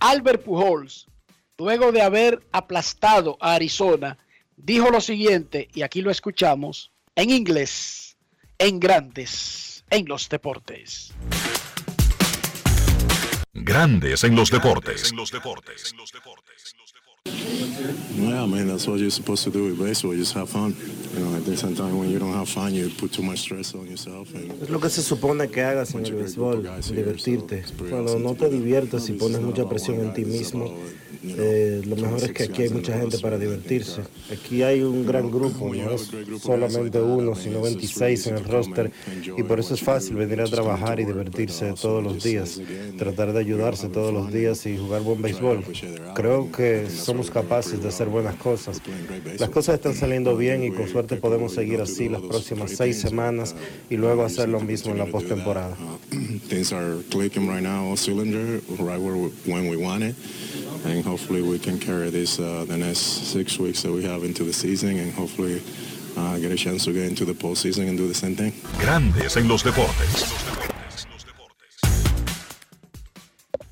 Albert 0.00 0.42
Pujols, 0.42 1.06
luego 1.58 1.92
de 1.92 2.02
haber 2.02 2.42
aplastado 2.52 3.36
a 3.40 3.54
Arizona, 3.54 4.18
dijo 4.56 4.90
lo 4.90 5.00
siguiente, 5.00 5.68
y 5.74 5.82
aquí 5.82 6.02
lo 6.02 6.10
escuchamos 6.10 6.90
en 7.14 7.30
inglés, 7.30 8.09
en 8.60 8.78
grandes, 8.78 9.84
en 9.88 10.06
los 10.06 10.28
deportes. 10.28 11.14
Grandes 13.54 14.22
en 14.22 14.36
los 14.36 14.50
deportes. 14.50 15.10
En 15.10 15.16
los 15.16 15.30
deportes. 15.32 15.94
Yeah, 18.16 18.46
man, 18.46 18.68
that's 18.68 18.86
what 18.86 18.98
you're 18.98 19.10
supposed 19.10 19.44
to 19.44 19.50
do 19.50 19.64
with 19.64 19.78
baseball. 19.78 20.14
Just 20.14 20.34
have 20.34 20.48
fun. 20.48 20.74
You 21.14 21.24
know, 21.24 21.36
I 21.36 21.40
think 21.40 21.58
sometimes 21.58 21.92
when 21.94 22.10
you 22.10 22.18
don't 22.18 22.32
have 22.32 22.48
fun, 22.48 22.74
you 22.74 22.88
put 22.90 23.12
too 23.12 23.22
much 23.22 23.38
stress 23.40 23.74
on 23.74 23.86
yourself. 23.86 24.32
And 24.34 24.62
Es 24.62 24.70
lo 24.70 24.78
que 24.78 24.90
se 24.90 25.02
supone 25.02 25.48
que 25.48 25.62
hagas 25.62 25.94
en 25.94 26.06
el 26.06 26.14
béisbol, 26.14 26.68
divertirte. 26.94 27.64
Cuando 27.88 28.18
no 28.18 28.34
te 28.34 28.48
diviertes 28.48 29.08
y 29.08 29.12
pones 29.12 29.40
mucha 29.40 29.68
presión 29.68 30.00
en 30.00 30.12
ti 30.12 30.24
mismo, 30.24 30.72
eh, 31.22 31.82
lo 31.84 31.96
mejor 31.96 32.22
es 32.22 32.32
que 32.32 32.44
aquí 32.44 32.62
hay 32.62 32.70
mucha 32.70 32.96
gente 32.98 33.18
para 33.18 33.38
divertirse. 33.38 34.02
Aquí 34.32 34.62
hay 34.62 34.82
un 34.82 35.04
gran 35.04 35.30
grupo, 35.30 35.74
no 35.74 35.90
es 35.92 36.10
solamente 36.40 37.00
uno, 37.00 37.34
sino 37.34 37.60
26 37.60 38.26
en 38.28 38.36
el 38.36 38.44
roster, 38.44 38.90
y 39.36 39.42
por 39.42 39.60
eso 39.60 39.74
es 39.74 39.80
fácil 39.80 40.16
venir 40.16 40.40
a 40.40 40.46
trabajar 40.46 41.00
y 41.00 41.04
divertirse 41.04 41.74
todos 41.80 42.02
los 42.02 42.22
días, 42.22 42.60
tratar 42.96 43.32
de 43.32 43.40
ayudarse 43.40 43.88
todos 43.88 44.12
los 44.12 44.32
días 44.32 44.64
y 44.66 44.78
jugar 44.78 45.02
buen 45.02 45.20
béisbol. 45.20 45.64
Creo 46.14 46.50
que 46.50 46.88
somos 46.88 47.19
capaces 47.28 47.82
de 47.82 47.88
hacer 47.88 48.06
buenas 48.06 48.36
cosas. 48.36 48.80
Las 49.38 49.50
cosas 49.50 49.74
están 49.74 49.94
saliendo 49.94 50.36
bien 50.36 50.62
y 50.62 50.70
con 50.70 50.88
suerte 50.88 51.16
podemos 51.16 51.52
seguir 51.52 51.80
así 51.80 52.08
las 52.08 52.22
próximas 52.22 52.70
seis 52.70 53.00
semanas 53.00 53.56
y 53.90 53.96
luego 53.96 54.22
hacer 54.24 54.48
lo 54.48 54.60
mismo 54.60 54.92
en 54.92 54.98
la 54.98 55.06
postemporada. 55.06 55.76
things 56.48 56.72
are 56.72 57.02
clicking 57.10 57.48
right 57.48 57.62
now, 57.62 57.84
all 57.84 57.96
cylinder, 57.96 58.60
right 58.78 59.00
where 59.00 59.16
we, 59.16 59.28
when 59.46 59.68
we 59.68 59.76
want 59.76 60.02
it. 60.02 60.14
And 60.84 61.04
hopefully 61.04 61.42
we 61.42 61.58
can 61.58 61.78
carry 61.78 62.10
this 62.10 62.38
uh, 62.38 62.64
the 62.66 62.76
next 62.76 63.32
six 63.32 63.58
weeks 63.58 63.82
that 63.82 63.92
we 63.92 64.04
have 64.04 64.24
into 64.24 64.44
the 64.44 64.52
season 64.52 64.98
and 64.98 65.12
hopefully 65.12 65.60
uh, 66.16 66.38
get 66.38 66.52
a 66.52 66.56
chance 66.56 66.84
to 66.84 66.92
get 66.92 67.06
into 67.08 67.24
the 67.24 67.34
postseason 67.34 67.88
and 67.88 67.98
do 67.98 68.06
the 68.06 68.14
same 68.14 68.36
thing. 68.36 68.52
Grandes 68.78 69.36
en 69.36 69.48
los 69.48 69.62
deportes. 69.62 70.24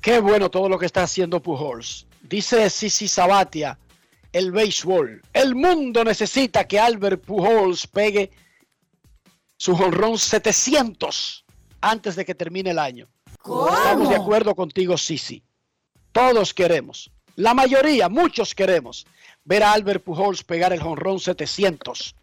Qué 0.01 0.19
bueno 0.19 0.49
todo 0.49 0.69
lo 0.69 0.77
que 0.79 0.85
está 0.85 1.03
haciendo 1.03 1.41
Pujols. 1.41 2.08
Dice 2.29 2.69
Sisi 2.69 3.07
Sabatia, 3.07 3.79
el 4.31 4.51
béisbol. 4.51 5.19
El 5.33 5.55
mundo 5.55 6.03
necesita 6.03 6.67
que 6.67 6.79
Albert 6.79 7.25
Pujols 7.25 7.87
pegue 7.87 8.29
su 9.57 9.75
jonrón 9.75 10.19
700 10.19 11.43
antes 11.81 12.15
de 12.15 12.25
que 12.25 12.35
termine 12.35 12.69
el 12.69 12.77
año. 12.77 13.07
Estamos 13.33 14.09
de 14.09 14.15
acuerdo 14.15 14.53
contigo, 14.53 14.95
Sisi. 14.95 15.41
Todos 16.11 16.53
queremos, 16.53 17.09
la 17.35 17.55
mayoría, 17.55 18.09
muchos 18.09 18.53
queremos 18.53 19.07
ver 19.43 19.63
a 19.63 19.73
Albert 19.73 20.03
Pujols 20.03 20.43
pegar 20.43 20.71
el 20.71 20.81
jonrón 20.81 21.19
700 21.19 22.15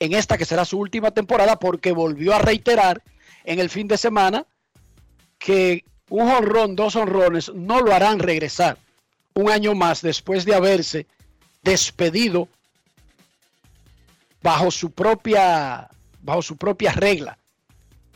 en 0.00 0.12
esta 0.12 0.36
que 0.36 0.44
será 0.44 0.66
su 0.66 0.78
última 0.78 1.12
temporada 1.12 1.58
porque 1.58 1.92
volvió 1.92 2.34
a 2.34 2.40
reiterar 2.40 3.02
en 3.44 3.58
el 3.58 3.70
fin 3.70 3.88
de 3.88 3.96
semana 3.96 4.46
que 5.38 5.84
un 6.10 6.30
jonrón, 6.30 6.76
dos 6.76 6.94
honrones 6.96 7.50
no 7.54 7.80
lo 7.80 7.94
harán 7.94 8.18
regresar 8.18 8.76
un 9.40 9.50
año 9.50 9.74
más 9.74 10.02
después 10.02 10.44
de 10.44 10.54
haberse 10.54 11.06
despedido 11.62 12.48
bajo 14.42 14.70
su 14.70 14.90
propia 14.90 15.88
bajo 16.22 16.42
su 16.42 16.56
propia 16.56 16.92
regla, 16.92 17.38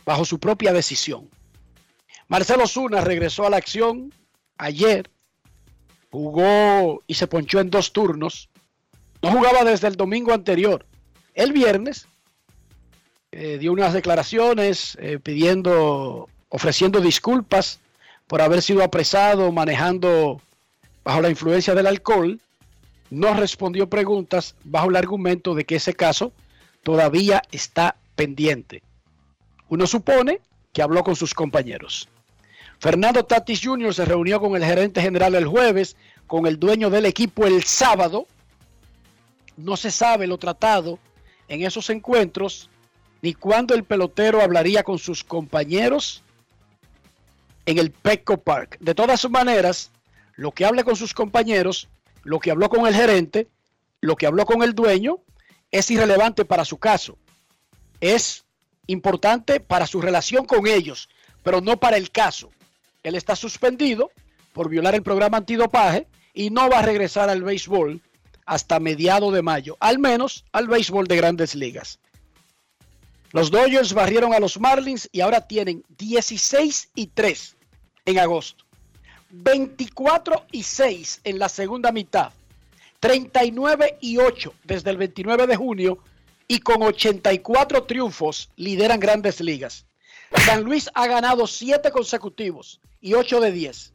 bajo 0.05 0.25
su 0.25 0.39
propia 0.39 0.73
decisión. 0.73 1.29
Marcelo 2.27 2.67
Zuna 2.67 3.01
regresó 3.01 3.45
a 3.45 3.49
la 3.49 3.57
acción 3.57 4.13
ayer, 4.57 5.09
jugó 6.11 7.03
y 7.07 7.15
se 7.15 7.27
ponchó 7.27 7.59
en 7.59 7.69
dos 7.69 7.93
turnos. 7.93 8.49
No 9.21 9.31
jugaba 9.31 9.63
desde 9.63 9.87
el 9.87 9.95
domingo 9.95 10.33
anterior. 10.33 10.85
El 11.33 11.51
viernes 11.51 12.07
eh, 13.31 13.57
dio 13.57 13.73
unas 13.73 13.93
declaraciones 13.93 14.97
eh, 15.01 15.19
pidiendo, 15.19 16.29
ofreciendo 16.49 17.01
disculpas 17.01 17.79
por 18.27 18.41
haber 18.41 18.61
sido 18.61 18.83
apresado 18.83 19.51
manejando 19.51 20.41
bajo 21.05 21.21
la 21.21 21.29
influencia 21.29 21.73
del 21.73 21.87
alcohol. 21.87 22.41
No 23.09 23.33
respondió 23.33 23.87
preguntas 23.87 24.55
bajo 24.65 24.89
el 24.89 24.97
argumento 24.97 25.53
de 25.53 25.63
que 25.63 25.75
ese 25.75 25.93
caso 25.93 26.33
todavía 26.83 27.43
está 27.51 27.95
pendiente. 28.15 28.81
Uno 29.69 29.87
supone 29.87 30.41
que 30.73 30.81
habló 30.81 31.03
con 31.03 31.15
sus 31.15 31.33
compañeros. 31.33 32.09
Fernando 32.79 33.23
Tatis 33.23 33.61
Jr. 33.63 33.93
se 33.93 34.03
reunió 34.05 34.41
con 34.41 34.55
el 34.55 34.65
gerente 34.65 35.01
general 35.01 35.35
el 35.35 35.45
jueves, 35.45 35.95
con 36.27 36.45
el 36.45 36.59
dueño 36.59 36.89
del 36.89 37.05
equipo 37.05 37.45
el 37.45 37.63
sábado. 37.63 38.27
No 39.55 39.77
se 39.77 39.91
sabe 39.91 40.27
lo 40.27 40.37
tratado 40.37 40.99
en 41.47 41.61
esos 41.61 41.89
encuentros, 41.89 42.69
ni 43.21 43.33
cuándo 43.33 43.73
el 43.75 43.83
pelotero 43.83 44.41
hablaría 44.41 44.83
con 44.83 44.99
sus 44.99 45.23
compañeros 45.23 46.23
en 47.65 47.77
el 47.77 47.91
Petco 47.91 48.37
Park. 48.37 48.77
De 48.79 48.93
todas 48.93 49.29
maneras, 49.29 49.91
lo 50.35 50.51
que 50.51 50.65
hable 50.65 50.83
con 50.83 50.95
sus 50.95 51.13
compañeros, 51.13 51.89
lo 52.23 52.39
que 52.39 52.51
habló 52.51 52.69
con 52.69 52.85
el 52.87 52.95
gerente, 52.95 53.47
lo 54.01 54.15
que 54.15 54.27
habló 54.27 54.45
con 54.45 54.63
el 54.63 54.73
dueño, 54.73 55.19
es 55.71 55.89
irrelevante 55.91 56.45
para 56.45 56.65
su 56.65 56.77
caso. 56.77 57.17
Es 58.01 58.45
importante 58.87 59.59
para 59.59 59.87
su 59.87 60.01
relación 60.01 60.45
con 60.45 60.67
ellos, 60.67 61.09
pero 61.43 61.61
no 61.61 61.77
para 61.77 61.97
el 61.97 62.11
caso. 62.11 62.51
Él 63.03 63.15
está 63.15 63.35
suspendido 63.35 64.11
por 64.53 64.69
violar 64.69 64.95
el 64.95 65.03
programa 65.03 65.37
antidopaje 65.37 66.07
y 66.33 66.49
no 66.49 66.69
va 66.69 66.79
a 66.79 66.81
regresar 66.81 67.29
al 67.29 67.43
béisbol 67.43 68.01
hasta 68.45 68.79
mediado 68.79 69.31
de 69.31 69.41
mayo, 69.41 69.77
al 69.79 69.99
menos 69.99 70.45
al 70.51 70.67
béisbol 70.67 71.07
de 71.07 71.15
grandes 71.15 71.55
ligas. 71.55 71.99
Los 73.31 73.51
Dodgers 73.51 73.93
barrieron 73.93 74.33
a 74.33 74.39
los 74.39 74.59
Marlins 74.59 75.09
y 75.11 75.21
ahora 75.21 75.41
tienen 75.41 75.83
16 75.97 76.91
y 76.95 77.07
3 77.07 77.57
en 78.05 78.19
agosto, 78.19 78.64
24 79.43 80.45
y 80.51 80.63
6 80.63 81.21
en 81.25 81.39
la 81.39 81.49
segunda 81.49 81.91
mitad, 81.91 82.31
39 83.01 83.97
y 83.99 84.17
8 84.17 84.53
desde 84.63 84.91
el 84.91 84.97
29 84.97 85.45
de 85.45 85.55
junio 85.55 85.99
y 86.47 86.59
con 86.59 86.81
84 86.81 87.83
triunfos 87.83 88.49
lideran 88.55 88.99
grandes 88.99 89.41
ligas. 89.41 89.85
San 90.45 90.63
Luis 90.63 90.89
ha 90.93 91.07
ganado 91.07 91.47
7 91.47 91.91
consecutivos 91.91 92.79
y 93.01 93.13
8 93.13 93.41
de 93.41 93.51
10. 93.51 93.93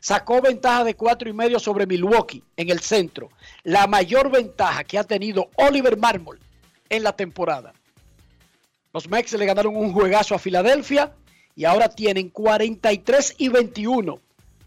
Sacó 0.00 0.42
ventaja 0.42 0.84
de 0.84 0.94
4 0.94 1.30
y 1.30 1.32
medio 1.32 1.58
sobre 1.58 1.86
Milwaukee 1.86 2.44
en 2.56 2.70
el 2.70 2.80
centro. 2.80 3.30
La 3.62 3.86
mayor 3.86 4.30
ventaja 4.30 4.84
que 4.84 4.98
ha 4.98 5.04
tenido 5.04 5.48
Oliver 5.56 5.96
Marmol 5.96 6.38
en 6.90 7.02
la 7.02 7.16
temporada. 7.16 7.72
Los 8.92 9.08
Mex 9.08 9.32
le 9.32 9.46
ganaron 9.46 9.74
un 9.74 9.92
juegazo 9.92 10.34
a 10.34 10.38
Filadelfia 10.38 11.14
y 11.56 11.64
ahora 11.64 11.88
tienen 11.88 12.28
43 12.28 13.36
y 13.38 13.48
21 13.48 14.20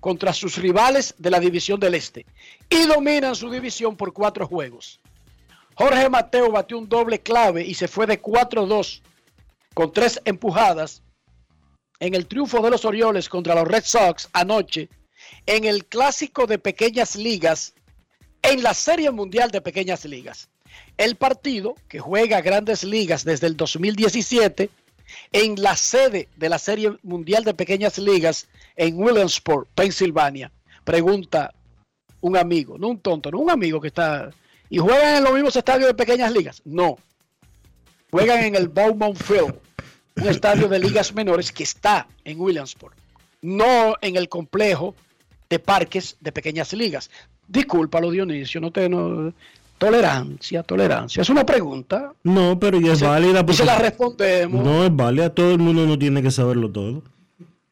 contra 0.05 0.33
sus 0.33 0.57
rivales 0.57 1.15
de 1.17 1.31
la 1.31 1.39
división 1.39 1.79
del 1.79 1.95
Este 1.95 2.27
y 2.69 2.85
dominan 2.85 3.33
su 3.33 3.49
división 3.49 3.97
por 3.97 4.13
cuatro 4.13 4.45
juegos. 4.45 4.99
Jorge 5.73 6.07
Mateo 6.11 6.51
batió 6.51 6.77
un 6.77 6.87
doble 6.87 7.21
clave 7.23 7.63
y 7.63 7.73
se 7.73 7.87
fue 7.87 8.05
de 8.05 8.21
4-2 8.21 9.01
con 9.73 9.91
tres 9.91 10.21
empujadas 10.23 11.01
en 11.99 12.13
el 12.13 12.27
triunfo 12.27 12.61
de 12.61 12.69
los 12.69 12.85
Orioles 12.85 13.29
contra 13.29 13.55
los 13.55 13.67
Red 13.67 13.83
Sox 13.83 14.29
anoche 14.31 14.89
en 15.47 15.63
el 15.63 15.85
clásico 15.85 16.45
de 16.45 16.59
pequeñas 16.59 17.15
ligas 17.15 17.73
en 18.43 18.61
la 18.61 18.75
Serie 18.75 19.09
Mundial 19.09 19.49
de 19.49 19.61
Pequeñas 19.61 20.05
Ligas 20.05 20.49
el 20.97 21.15
partido 21.15 21.73
que 21.89 21.97
juega 21.99 22.41
grandes 22.41 22.83
ligas 22.83 23.23
desde 23.23 23.47
el 23.47 23.57
2017 23.57 24.69
en 25.31 25.61
la 25.61 25.75
sede 25.75 26.29
de 26.35 26.49
la 26.49 26.59
Serie 26.59 26.97
Mundial 27.03 27.43
de 27.43 27.53
Pequeñas 27.53 27.97
Ligas 27.97 28.47
en 28.75 28.97
Williamsport, 28.97 29.67
Pensilvania. 29.75 30.51
Pregunta 30.83 31.53
un 32.21 32.37
amigo, 32.37 32.77
no 32.77 32.89
un 32.89 32.99
tonto, 32.99 33.31
no 33.31 33.39
un 33.39 33.49
amigo 33.49 33.79
que 33.81 33.87
está... 33.87 34.31
¿Y 34.69 34.79
juegan 34.79 35.17
en 35.17 35.23
los 35.23 35.33
mismos 35.33 35.55
estadios 35.55 35.87
de 35.87 35.93
pequeñas 35.93 36.31
ligas? 36.31 36.61
No. 36.65 36.97
Juegan 38.09 38.43
en 38.43 38.55
el 38.55 38.67
Beaumont 38.67 39.17
Field, 39.17 39.55
un 40.15 40.27
estadio 40.27 40.67
de 40.67 40.79
ligas 40.79 41.13
menores 41.13 41.51
que 41.51 41.63
está 41.63 42.07
en 42.23 42.39
Williamsport, 42.39 42.95
no 43.41 43.95
en 44.01 44.15
el 44.15 44.27
complejo 44.29 44.95
de 45.49 45.59
parques 45.59 46.17
de 46.19 46.31
pequeñas 46.31 46.73
ligas. 46.73 47.11
Discúlpalo, 47.47 48.09
Dionisio, 48.09 48.59
no 48.59 48.71
te, 48.71 48.89
no, 48.89 49.33
Tolerancia, 49.77 50.63
tolerancia. 50.63 51.21
Es 51.21 51.29
una 51.29 51.45
pregunta. 51.45 52.13
No, 52.23 52.57
pero 52.57 52.79
ya 52.79 52.93
es 52.93 53.01
válida. 53.01 53.45
Porque 53.45 53.57
se 53.57 53.65
la 53.65 53.77
respondemos. 53.77 54.63
No 54.63 54.85
es 54.85 54.95
válida, 54.95 55.29
todo 55.29 55.51
el 55.51 55.59
mundo 55.59 55.85
no 55.85 55.99
tiene 55.99 56.21
que 56.21 56.31
saberlo 56.31 56.71
todo. 56.71 57.03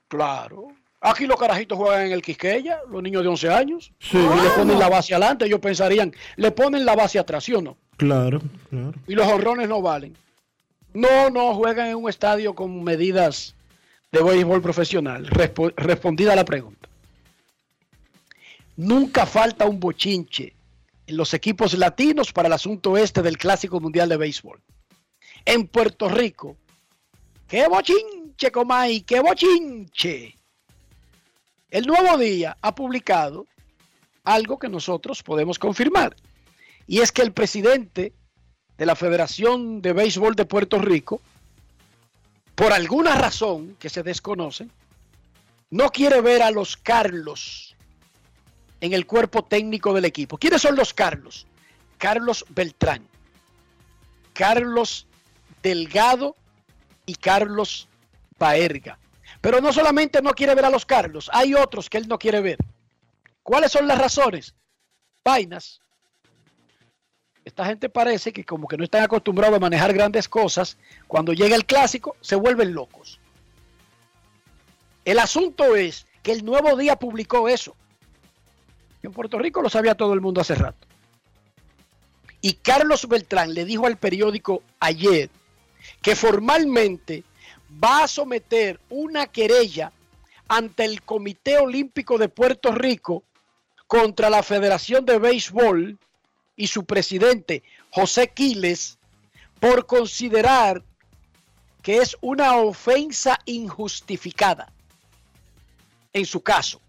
Claro. 0.09 0.67
Aquí 0.99 1.25
los 1.25 1.37
carajitos 1.37 1.77
juegan 1.77 2.07
en 2.07 2.11
el 2.13 2.21
Quisqueya, 2.21 2.79
los 2.89 3.01
niños 3.01 3.23
de 3.23 3.29
11 3.29 3.49
años. 3.49 3.91
Sí. 3.99 4.17
Y 4.17 4.41
le 4.41 4.49
ponen 4.55 4.79
la 4.79 4.89
base 4.89 5.13
adelante, 5.13 5.45
ellos 5.45 5.59
pensarían, 5.59 6.13
le 6.37 6.51
ponen 6.51 6.85
la 6.85 6.95
base 6.95 7.19
atrás, 7.19 7.43
¿sí 7.43 7.53
o 7.53 7.61
no? 7.61 7.77
Claro, 7.97 8.41
claro. 8.69 8.93
Y 9.07 9.15
los 9.15 9.27
horrones 9.27 9.67
no 9.67 9.81
valen. 9.81 10.15
No, 10.93 11.29
no, 11.29 11.55
juegan 11.55 11.87
en 11.87 11.95
un 11.95 12.09
estadio 12.09 12.53
con 12.53 12.83
medidas 12.83 13.55
de 14.11 14.21
béisbol 14.21 14.61
profesional. 14.61 15.27
respondida 15.27 16.35
la 16.35 16.45
pregunta. 16.45 16.87
Nunca 18.77 19.25
falta 19.25 19.65
un 19.65 19.79
bochinche 19.79 20.53
los 21.07 21.33
equipos 21.33 21.73
latinos 21.77 22.31
para 22.31 22.47
el 22.47 22.53
asunto 22.53 22.97
este 22.97 23.21
del 23.21 23.37
Clásico 23.37 23.79
Mundial 23.79 24.09
de 24.09 24.17
Béisbol. 24.17 24.61
En 25.45 25.67
Puerto 25.67 26.07
Rico, 26.07 26.57
¡qué 27.47 27.67
bochinche, 27.67 28.51
Comay! 28.51 29.01
¡Qué 29.01 29.19
bochinche! 29.19 30.35
El 31.69 31.87
Nuevo 31.87 32.17
Día 32.17 32.57
ha 32.61 32.75
publicado 32.75 33.47
algo 34.23 34.57
que 34.57 34.69
nosotros 34.69 35.23
podemos 35.23 35.59
confirmar. 35.59 36.15
Y 36.87 36.99
es 36.99 37.11
que 37.11 37.21
el 37.21 37.33
presidente 37.33 38.13
de 38.77 38.85
la 38.85 38.95
Federación 38.95 39.81
de 39.81 39.93
Béisbol 39.93 40.35
de 40.35 40.45
Puerto 40.45 40.79
Rico, 40.79 41.21
por 42.55 42.73
alguna 42.73 43.15
razón 43.15 43.75
que 43.79 43.89
se 43.89 44.03
desconoce, 44.03 44.67
no 45.69 45.89
quiere 45.89 46.21
ver 46.21 46.43
a 46.43 46.51
los 46.51 46.77
Carlos 46.77 47.72
en 48.83 48.91
el 48.91 49.07
cuerpo 49.07 49.45
técnico 49.45 49.93
del 49.93 50.03
equipo. 50.03 50.37
¿Quiénes 50.37 50.61
son 50.61 50.75
los 50.75 50.93
Carlos? 50.93 51.47
Carlos 51.97 52.45
Beltrán, 52.49 53.07
Carlos 54.33 55.07
Delgado 55.61 56.35
y 57.05 57.15
Carlos 57.15 57.87
Baerga. 58.37 58.99
Pero 59.39 59.61
no 59.61 59.71
solamente 59.71 60.21
no 60.21 60.33
quiere 60.33 60.53
ver 60.53 60.65
a 60.65 60.69
los 60.69 60.85
Carlos, 60.85 61.29
hay 61.31 61.53
otros 61.53 61.89
que 61.89 61.97
él 61.97 62.09
no 62.09 62.19
quiere 62.19 62.41
ver. 62.41 62.57
¿Cuáles 63.41 63.71
son 63.71 63.87
las 63.87 63.97
razones? 63.97 64.53
Vainas. 65.23 65.79
Esta 67.45 67.65
gente 67.65 67.87
parece 67.87 68.33
que 68.33 68.43
como 68.43 68.67
que 68.67 68.75
no 68.75 68.83
están 68.83 69.03
acostumbrados 69.03 69.55
a 69.55 69.61
manejar 69.61 69.93
grandes 69.93 70.27
cosas, 70.27 70.77
cuando 71.07 71.31
llega 71.31 71.55
el 71.55 71.65
clásico 71.65 72.17
se 72.19 72.35
vuelven 72.35 72.73
locos. 72.73 73.17
El 75.05 75.19
asunto 75.19 75.73
es 75.77 76.05
que 76.21 76.33
el 76.33 76.43
nuevo 76.43 76.75
día 76.75 76.97
publicó 76.97 77.47
eso. 77.47 77.77
En 79.03 79.11
Puerto 79.11 79.37
Rico 79.37 79.61
lo 79.61 79.69
sabía 79.69 79.95
todo 79.95 80.13
el 80.13 80.21
mundo 80.21 80.41
hace 80.41 80.55
rato. 80.55 80.87
Y 82.41 82.53
Carlos 82.53 83.07
Beltrán 83.07 83.53
le 83.53 83.65
dijo 83.65 83.85
al 83.85 83.97
periódico 83.97 84.63
ayer 84.79 85.29
que 86.01 86.15
formalmente 86.15 87.23
va 87.83 88.03
a 88.03 88.07
someter 88.07 88.79
una 88.89 89.27
querella 89.27 89.91
ante 90.47 90.85
el 90.85 91.01
Comité 91.03 91.57
Olímpico 91.57 92.17
de 92.17 92.29
Puerto 92.29 92.71
Rico 92.71 93.23
contra 93.87 94.29
la 94.29 94.43
Federación 94.43 95.05
de 95.05 95.19
Béisbol 95.19 95.97
y 96.55 96.67
su 96.67 96.85
presidente 96.85 97.63
José 97.91 98.29
Quiles 98.29 98.97
por 99.59 99.85
considerar 99.85 100.83
que 101.81 101.97
es 101.97 102.17
una 102.21 102.57
ofensa 102.57 103.39
injustificada 103.45 104.71
en 106.13 106.25
su 106.25 106.41
caso. 106.41 106.79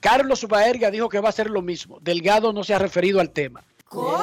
Carlos 0.00 0.46
Baerga 0.46 0.90
dijo 0.90 1.08
que 1.08 1.20
va 1.20 1.28
a 1.28 1.30
hacer 1.30 1.50
lo 1.50 1.62
mismo. 1.62 1.98
Delgado 2.00 2.52
no 2.52 2.64
se 2.64 2.74
ha 2.74 2.78
referido 2.78 3.20
al 3.20 3.30
tema. 3.30 3.64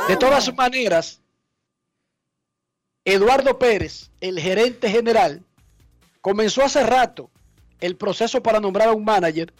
De 0.07 0.15
todas 0.17 0.53
maneras, 0.55 1.21
Eduardo 3.03 3.57
Pérez, 3.57 4.11
el 4.21 4.39
gerente 4.39 4.89
general, 4.89 5.43
comenzó 6.21 6.63
hace 6.63 6.83
rato 6.83 7.29
el 7.81 7.95
proceso 7.95 8.41
para 8.41 8.59
nombrar 8.59 8.89
a 8.89 8.93
un 8.93 9.03
manager, 9.03 9.53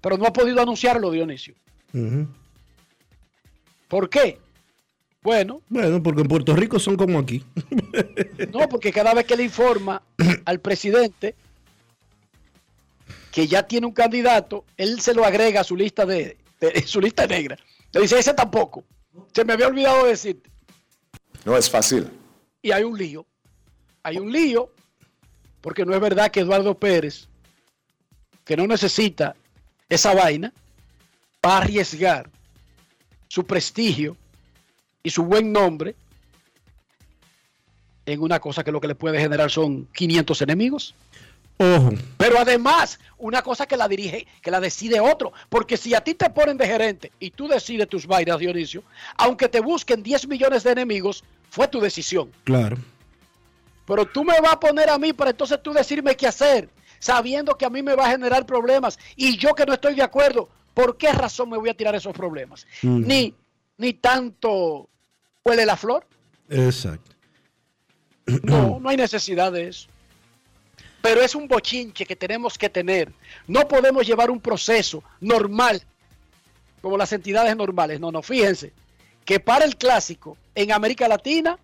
pero 0.00 0.16
no 0.16 0.26
ha 0.26 0.32
podido 0.32 0.60
anunciarlo, 0.60 1.10
Dionisio. 1.10 1.54
¿Por 3.88 4.08
qué? 4.08 4.38
Bueno. 5.22 5.60
Bueno, 5.68 6.02
porque 6.02 6.22
en 6.22 6.28
Puerto 6.28 6.54
Rico 6.56 6.78
son 6.78 6.96
como 6.96 7.18
aquí. 7.18 7.44
no, 8.52 8.68
porque 8.68 8.92
cada 8.92 9.14
vez 9.14 9.26
que 9.26 9.36
le 9.36 9.44
informa 9.44 10.02
al 10.44 10.60
presidente 10.60 11.34
que 13.32 13.46
ya 13.46 13.62
tiene 13.62 13.86
un 13.86 13.92
candidato, 13.92 14.64
él 14.76 15.00
se 15.00 15.14
lo 15.14 15.24
agrega 15.24 15.60
a 15.60 15.64
su 15.64 15.76
lista 15.76 16.04
de, 16.04 16.36
su 16.86 17.00
lista 17.00 17.26
negra. 17.26 17.56
Le 17.92 18.00
dice, 18.00 18.18
ese 18.18 18.34
tampoco. 18.34 18.84
Se 19.32 19.44
me 19.44 19.52
había 19.52 19.68
olvidado 19.68 20.06
decirte. 20.06 20.50
No 21.44 21.56
es 21.56 21.68
fácil. 21.68 22.08
Y 22.62 22.70
hay 22.72 22.82
un 22.82 22.96
lío. 22.96 23.26
Hay 24.02 24.18
un 24.18 24.30
lío 24.30 24.72
porque 25.60 25.84
no 25.84 25.94
es 25.94 26.00
verdad 26.00 26.30
que 26.30 26.40
Eduardo 26.40 26.74
Pérez, 26.74 27.28
que 28.44 28.56
no 28.56 28.66
necesita 28.66 29.36
esa 29.88 30.14
vaina, 30.14 30.52
va 31.44 31.54
a 31.54 31.58
arriesgar 31.58 32.30
su 33.28 33.44
prestigio 33.44 34.16
y 35.02 35.10
su 35.10 35.24
buen 35.24 35.52
nombre 35.52 35.94
en 38.06 38.22
una 38.22 38.40
cosa 38.40 38.64
que 38.64 38.72
lo 38.72 38.80
que 38.80 38.88
le 38.88 38.94
puede 38.94 39.20
generar 39.20 39.50
son 39.50 39.86
500 39.94 40.42
enemigos. 40.42 40.94
Pero 42.16 42.38
además, 42.38 42.98
una 43.18 43.42
cosa 43.42 43.66
que 43.66 43.76
la 43.76 43.86
dirige, 43.86 44.26
que 44.40 44.50
la 44.50 44.60
decide 44.60 44.98
otro. 44.98 45.32
Porque 45.48 45.76
si 45.76 45.94
a 45.94 46.00
ti 46.00 46.14
te 46.14 46.30
ponen 46.30 46.56
de 46.56 46.66
gerente 46.66 47.12
y 47.20 47.30
tú 47.30 47.48
decides 47.48 47.88
tus 47.88 48.06
vainas, 48.06 48.38
Dionisio, 48.38 48.82
aunque 49.16 49.48
te 49.48 49.60
busquen 49.60 50.02
10 50.02 50.26
millones 50.28 50.62
de 50.62 50.72
enemigos, 50.72 51.22
fue 51.50 51.68
tu 51.68 51.80
decisión. 51.80 52.30
Claro. 52.44 52.78
Pero 53.86 54.06
tú 54.06 54.24
me 54.24 54.40
vas 54.40 54.54
a 54.54 54.60
poner 54.60 54.88
a 54.88 54.98
mí 54.98 55.12
para 55.12 55.30
entonces 55.30 55.62
tú 55.62 55.72
decirme 55.72 56.16
qué 56.16 56.26
hacer, 56.26 56.70
sabiendo 56.98 57.56
que 57.56 57.66
a 57.66 57.70
mí 57.70 57.82
me 57.82 57.94
va 57.94 58.06
a 58.06 58.10
generar 58.10 58.46
problemas. 58.46 58.98
Y 59.16 59.36
yo 59.36 59.54
que 59.54 59.66
no 59.66 59.74
estoy 59.74 59.94
de 59.94 60.02
acuerdo, 60.02 60.48
¿por 60.72 60.96
qué 60.96 61.12
razón 61.12 61.50
me 61.50 61.58
voy 61.58 61.68
a 61.68 61.74
tirar 61.74 61.94
esos 61.94 62.14
problemas? 62.14 62.66
Ni, 62.82 63.34
ni 63.76 63.92
tanto 63.94 64.88
huele 65.44 65.66
la 65.66 65.76
flor. 65.76 66.06
Exacto. 66.48 67.10
No, 68.44 68.78
no 68.78 68.88
hay 68.88 68.96
necesidad 68.96 69.50
de 69.50 69.66
eso 69.66 69.88
pero 71.02 71.22
es 71.22 71.34
un 71.34 71.48
bochinche 71.48 72.04
que 72.06 72.16
tenemos 72.16 72.58
que 72.58 72.68
tener. 72.68 73.12
No 73.46 73.66
podemos 73.66 74.06
llevar 74.06 74.30
un 74.30 74.40
proceso 74.40 75.02
normal 75.20 75.82
como 76.82 76.96
las 76.96 77.12
entidades 77.12 77.56
normales. 77.56 78.00
No, 78.00 78.10
no, 78.10 78.22
fíjense 78.22 78.72
que 79.24 79.40
para 79.40 79.64
el 79.64 79.76
clásico 79.76 80.36
en 80.54 80.72
América 80.72 81.06
Latina 81.08 81.58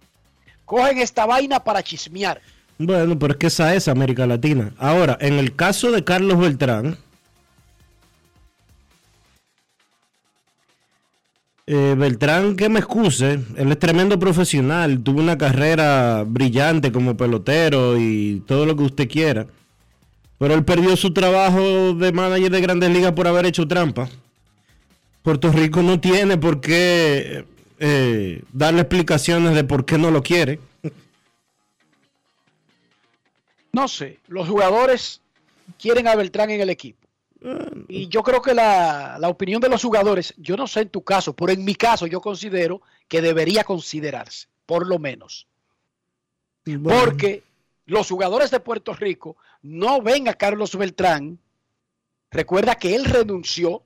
cogen 0.64 0.98
esta 0.98 1.26
vaina 1.26 1.60
para 1.60 1.82
chismear. 1.82 2.40
Bueno, 2.78 3.18
pero 3.18 3.32
es 3.32 3.38
que 3.38 3.46
esa 3.46 3.74
es 3.74 3.88
América 3.88 4.26
Latina. 4.26 4.72
Ahora, 4.78 5.16
en 5.20 5.34
el 5.34 5.56
caso 5.56 5.90
de 5.90 6.04
Carlos 6.04 6.38
Beltrán, 6.38 6.98
eh, 11.66 11.94
Beltrán, 11.98 12.54
que 12.54 12.68
me 12.68 12.78
excuse, 12.78 13.40
él 13.56 13.72
es 13.72 13.78
tremendo 13.78 14.18
profesional, 14.18 15.02
tuvo 15.02 15.20
una 15.20 15.36
carrera 15.36 16.24
brillante 16.24 16.92
como 16.92 17.16
pelotero 17.16 17.98
y 17.98 18.42
todo 18.46 18.66
lo 18.66 18.76
que 18.76 18.84
usted 18.84 19.08
quiera. 19.08 19.46
Pero 20.38 20.54
él 20.54 20.64
perdió 20.64 20.96
su 20.96 21.12
trabajo 21.12 21.94
de 21.94 22.12
manager 22.12 22.50
de 22.50 22.60
Grandes 22.60 22.90
Ligas 22.90 23.12
por 23.12 23.26
haber 23.26 23.46
hecho 23.46 23.66
trampa. 23.66 24.08
Puerto 25.22 25.50
Rico 25.50 25.82
no 25.82 25.98
tiene 25.98 26.36
por 26.36 26.60
qué 26.60 27.44
eh, 27.80 28.42
darle 28.52 28.82
explicaciones 28.82 29.54
de 29.54 29.64
por 29.64 29.84
qué 29.84 29.98
no 29.98 30.10
lo 30.10 30.22
quiere. 30.22 30.60
No 33.72 33.88
sé, 33.88 34.20
los 34.28 34.48
jugadores 34.48 35.20
quieren 35.78 36.06
a 36.06 36.14
Beltrán 36.14 36.50
en 36.50 36.60
el 36.60 36.70
equipo. 36.70 37.05
Y 37.88 38.08
yo 38.08 38.22
creo 38.22 38.42
que 38.42 38.54
la, 38.54 39.18
la, 39.20 39.28
opinión 39.28 39.60
de 39.60 39.68
los 39.68 39.82
jugadores, 39.82 40.34
yo 40.36 40.56
no 40.56 40.66
sé 40.66 40.80
en 40.80 40.88
tu 40.88 41.02
caso, 41.04 41.34
pero 41.34 41.52
en 41.52 41.64
mi 41.64 41.74
caso 41.74 42.06
yo 42.06 42.20
considero 42.20 42.82
que 43.08 43.22
debería 43.22 43.62
considerarse, 43.62 44.48
por 44.66 44.86
lo 44.86 44.98
menos. 44.98 45.46
Bueno. 46.64 47.00
Porque 47.04 47.44
los 47.84 48.08
jugadores 48.08 48.50
de 48.50 48.60
Puerto 48.60 48.92
Rico 48.94 49.36
no 49.62 50.02
ven 50.02 50.28
a 50.28 50.34
Carlos 50.34 50.76
Beltrán. 50.76 51.38
Recuerda 52.30 52.74
que 52.74 52.96
él 52.96 53.04
renunció, 53.04 53.84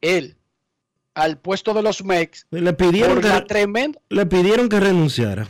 él, 0.00 0.36
al 1.14 1.38
puesto 1.38 1.72
de 1.72 1.82
los 1.82 2.04
MEX. 2.04 2.46
Le 2.50 2.72
pidieron, 2.72 3.20
que, 3.20 3.40
tremenda... 3.42 4.00
le 4.08 4.26
pidieron 4.26 4.68
que 4.68 4.80
renunciara. 4.80 5.48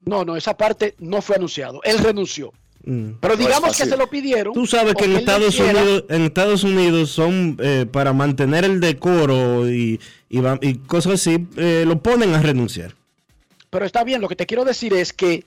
No, 0.00 0.24
no, 0.24 0.36
esa 0.36 0.56
parte 0.56 0.94
no 0.98 1.22
fue 1.22 1.36
anunciado. 1.36 1.80
Él 1.82 1.98
renunció. 1.98 2.52
Mm. 2.84 3.12
Pero 3.20 3.36
digamos 3.36 3.76
que 3.76 3.84
se 3.84 3.96
lo 3.96 4.08
pidieron. 4.08 4.54
Tú 4.54 4.66
sabes 4.66 4.94
que 4.94 5.04
en 5.04 5.16
Estados, 5.16 5.58
Unidos, 5.58 6.04
en 6.08 6.22
Estados 6.22 6.64
Unidos 6.64 7.10
son 7.10 7.56
eh, 7.60 7.86
para 7.90 8.12
mantener 8.12 8.64
el 8.64 8.80
decoro 8.80 9.70
y, 9.70 10.00
y, 10.28 10.40
y 10.62 10.74
cosas 10.78 11.14
así, 11.14 11.46
eh, 11.56 11.84
lo 11.86 12.02
ponen 12.02 12.34
a 12.34 12.40
renunciar. 12.40 12.94
Pero 13.68 13.84
está 13.84 14.02
bien, 14.02 14.20
lo 14.20 14.28
que 14.28 14.36
te 14.36 14.46
quiero 14.46 14.64
decir 14.64 14.94
es 14.94 15.12
que 15.12 15.44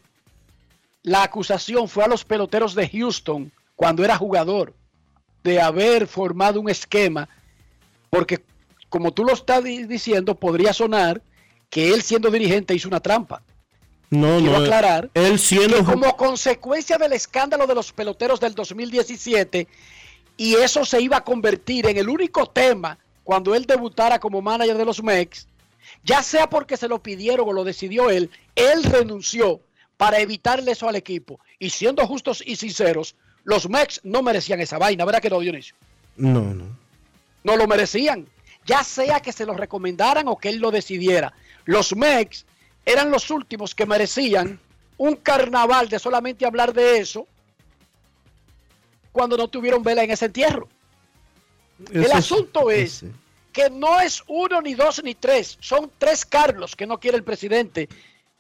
la 1.02 1.24
acusación 1.24 1.89
fue 1.89 2.04
a 2.04 2.08
los 2.08 2.24
peloteros 2.24 2.76
de 2.76 2.88
Houston 2.88 3.52
cuando 3.76 4.06
era 4.06 4.15
jugador 4.15 4.74
de 5.43 5.60
haber 5.60 6.08
formado 6.08 6.62
un 6.62 6.69
esquema, 6.69 7.28
porque 8.10 8.41
como 8.88 9.12
tú 9.12 9.26
lo 9.26 9.34
estás 9.34 9.63
diciendo, 9.63 10.36
podría 10.36 10.72
sonar 10.72 11.22
que 11.69 11.93
él 11.93 12.02
siendo 12.02 12.30
dirigente 12.30 12.76
hizo 12.76 12.88
una 12.88 13.00
trampa. 13.00 13.41
No, 14.13 14.38
Quiero 14.38 14.60
no. 14.60 14.63
aclarar 14.63 15.10
Él 15.13 15.39
siendo 15.39 15.78
que 15.78 15.84
como 15.84 16.15
consecuencia 16.15 16.97
del 16.97 17.13
escándalo 17.13 17.65
de 17.67 17.76
los 17.76 17.91
peloteros 17.91 18.39
del 18.39 18.54
2017 18.54 19.67
y 20.38 20.56
eso 20.56 20.86
se 20.86 21.02
iba 21.02 21.17
a 21.17 21.23
convertir 21.23 21.88
en 21.88 21.97
el 21.97 22.10
único 22.10 22.47
tema 22.47 22.97
cuando 23.23 23.56
él 23.56 23.65
debutara 23.65 24.19
como 24.19 24.41
manager 24.41 24.78
de 24.78 24.86
los 24.86 25.02
Mex, 25.02 25.47
ya 26.04 26.21
sea 26.21 26.49
porque 26.49 26.78
se 26.78 26.88
lo 26.88 27.02
pidieron 27.02 27.47
o 27.47 27.54
lo 27.54 27.63
decidió 27.63 28.10
él, 28.10 28.30
él 28.56 28.84
renunció 28.84 29.62
para 29.97 30.19
evitarle 30.19 30.71
eso 30.71 30.89
al 30.89 30.95
equipo. 30.95 31.39
Y 31.60 31.69
siendo 31.69 32.06
justos 32.06 32.43
y 32.45 32.56
sinceros, 32.56 33.15
los 33.43 33.69
Mex 33.69 34.02
no 34.04 34.21
merecían 34.21 34.60
esa 34.60 34.78
vaina, 34.78 35.06
¿verdad 35.06 35.21
que 35.21 35.30
no, 35.30 35.39
Dionisio? 35.39 35.76
No, 36.17 36.41
no. 36.54 36.65
No 37.43 37.58
lo 37.58 37.67
merecían. 37.67 38.28
Ya 38.65 38.84
sea 38.84 39.19
que 39.19 39.32
se 39.32 39.45
lo 39.45 39.54
recomendaran 39.54 40.28
o 40.28 40.38
que 40.38 40.49
él 40.49 40.58
lo 40.58 40.71
decidiera. 40.71 41.34
Los 41.65 41.95
Mex 41.95 42.45
eran 42.86 43.12
los 43.12 43.30
últimos 43.30 43.74
que 43.76 43.86
merecían 43.86 44.60
un 44.98 45.15
carnaval 45.15 45.89
de 45.89 46.00
solamente 46.00 46.46
hablar 46.46 46.74
de 46.74 47.00
eso 47.00 47.28
cuando 49.12 49.38
no 49.38 49.48
tuvieron 49.48 49.84
vela 49.84 50.04
en 50.04 50.12
ese 50.12 50.26
entierro. 50.26 50.67
Eso 51.91 52.06
El 52.06 52.12
asunto 52.12 52.72
es, 52.72 53.04
es 53.04 53.12
que 53.52 53.69
no 53.69 54.00
es 54.00 54.24
uno, 54.28 54.62
ni 54.62 54.74
dos, 54.74 55.04
ni 55.04 55.15
tres. 55.15 55.58
Son 55.60 55.91
tres 55.98 56.26
Carlos 56.26 56.76
que 56.76 56.88
no 56.88 57.00
quiere 57.00 57.17
el 57.17 57.24
presidente 57.24 57.89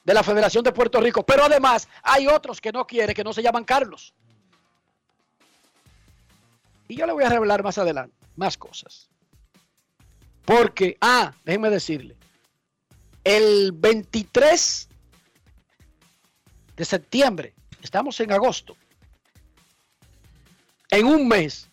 de 0.03 0.13
la 0.13 0.23
Federación 0.23 0.63
de 0.63 0.71
Puerto 0.71 0.99
Rico. 0.99 1.23
Pero 1.23 1.45
además 1.45 1.87
hay 2.01 2.27
otros 2.27 2.59
que 2.59 2.71
no 2.71 2.87
quiere, 2.87 3.13
que 3.13 3.23
no 3.23 3.33
se 3.33 3.43
llaman 3.43 3.63
Carlos. 3.63 4.13
Y 6.87 6.95
yo 6.95 7.05
le 7.05 7.13
voy 7.13 7.23
a 7.23 7.29
revelar 7.29 7.63
más 7.63 7.77
adelante 7.77 8.23
más 8.35 8.57
cosas. 8.57 9.09
Porque, 10.45 10.97
ah, 11.01 11.33
déjenme 11.45 11.69
decirle, 11.69 12.15
el 13.23 13.71
23 13.71 14.89
de 16.75 16.85
septiembre, 16.85 17.53
estamos 17.81 18.19
en 18.19 18.31
agosto, 18.31 18.75
en 20.89 21.05
un 21.05 21.27
mes, 21.27 21.69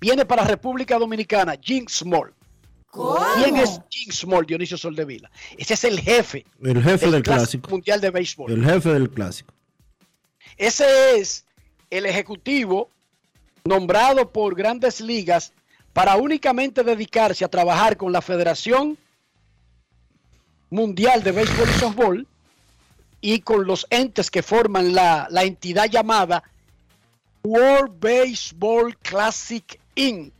viene 0.00 0.24
para 0.24 0.44
República 0.44 0.98
Dominicana 0.98 1.56
Jim 1.60 1.86
Small. 1.88 2.34
¿Cómo? 2.90 3.24
¿Quién 3.36 3.56
es 3.56 3.80
Jim 3.88 4.12
Small, 4.12 4.44
Dionisio 4.44 4.76
Soldevila? 4.76 5.30
Ese 5.56 5.74
es 5.74 5.84
el 5.84 6.00
jefe. 6.00 6.44
El 6.60 6.82
jefe 6.82 7.06
del, 7.06 7.12
del 7.12 7.22
clásico. 7.22 7.70
Mundial 7.70 8.00
de 8.00 8.10
Béisbol. 8.10 8.50
El 8.50 8.64
jefe 8.64 8.92
del 8.92 9.10
clásico. 9.10 9.54
Ese 10.56 11.16
es 11.16 11.46
el 11.88 12.04
ejecutivo 12.06 12.90
nombrado 13.64 14.30
por 14.30 14.54
grandes 14.54 15.00
ligas 15.00 15.52
para 15.92 16.16
únicamente 16.16 16.82
dedicarse 16.82 17.44
a 17.44 17.48
trabajar 17.48 17.96
con 17.96 18.12
la 18.12 18.20
Federación 18.20 18.98
Mundial 20.70 21.22
de 21.22 21.32
Béisbol 21.32 21.68
y 21.68 21.78
Softball 21.78 22.26
y 23.20 23.40
con 23.40 23.66
los 23.66 23.86
entes 23.90 24.30
que 24.30 24.42
forman 24.42 24.94
la, 24.94 25.26
la 25.30 25.42
entidad 25.42 25.90
llamada 25.90 26.42
World 27.42 27.98
Baseball 28.00 28.96
Classic 28.98 29.80
Inc. 29.94 30.32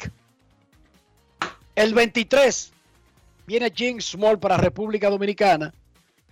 El 1.74 1.94
23 1.94 2.72
viene 3.46 3.72
Jim 3.74 4.00
Small 4.00 4.38
para 4.38 4.56
República 4.56 5.10
Dominicana 5.10 5.72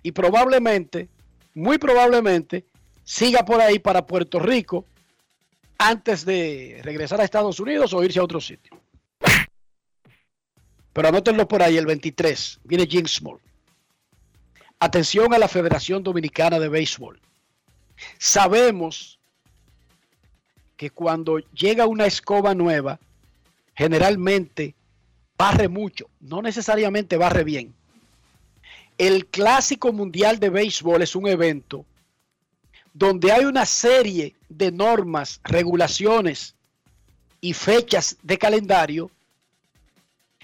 y 0.03 0.13
probablemente, 0.13 1.09
muy 1.55 1.79
probablemente, 1.79 2.65
siga 3.05 3.45
por 3.45 3.61
ahí 3.61 3.79
para 3.79 4.07
Puerto 4.07 4.39
Rico 4.39 4.85
antes 5.79 6.25
de 6.25 6.81
regresar 6.83 7.21
a 7.21 7.25
Estados 7.25 7.59
Unidos 7.61 7.93
o 7.93 8.03
irse 8.05 8.19
a 8.19 8.25
otro 8.25 8.41
sitio. 8.41 8.79
Pero 10.93 11.09
anótenlo 11.09 11.47
por 11.47 11.63
ahí, 11.63 11.77
el 11.77 11.87
23 11.87 12.61
viene 12.65 12.87
Jim 12.87 13.07
Small. 13.07 13.39
Atención 14.81 15.35
a 15.35 15.39
la 15.39 15.49
Federación 15.49 16.05
Dominicana 16.05 16.61
de 16.61 16.69
Béisbol. 16.69 17.21
Sabemos 18.17 19.19
que 20.77 20.91
cuando 20.91 21.39
llega 21.53 21.87
una 21.87 22.07
escoba 22.07 22.55
nueva, 22.55 23.01
generalmente 23.75 24.77
barre 25.37 25.67
mucho, 25.67 26.09
no 26.21 26.43
necesariamente 26.43 27.17
barre 27.17 27.43
bien. 27.43 27.75
El 28.99 29.27
Clásico 29.27 29.93
Mundial 29.93 30.39
de 30.39 30.51
Béisbol 30.51 31.03
es 31.03 31.17
un 31.17 31.27
evento 31.27 31.85
donde 32.93 33.33
hay 33.33 33.45
una 33.47 33.67
serie 33.67 34.37
de 34.49 34.71
normas, 34.71 35.41
regulaciones 35.43 36.55
y 37.41 37.53
fechas 37.53 38.17
de 38.23 38.39
calendario 38.39 39.11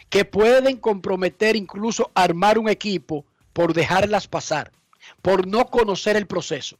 que 0.09 0.25
pueden 0.25 0.77
comprometer 0.77 1.55
incluso 1.55 2.11
armar 2.15 2.59
un 2.59 2.69
equipo 2.69 3.25
por 3.55 3.73
dejarlas 3.73 4.29
pasar, 4.29 4.71
por 5.23 5.47
no 5.47 5.71
conocer 5.71 6.17
el 6.17 6.27
proceso. 6.27 6.77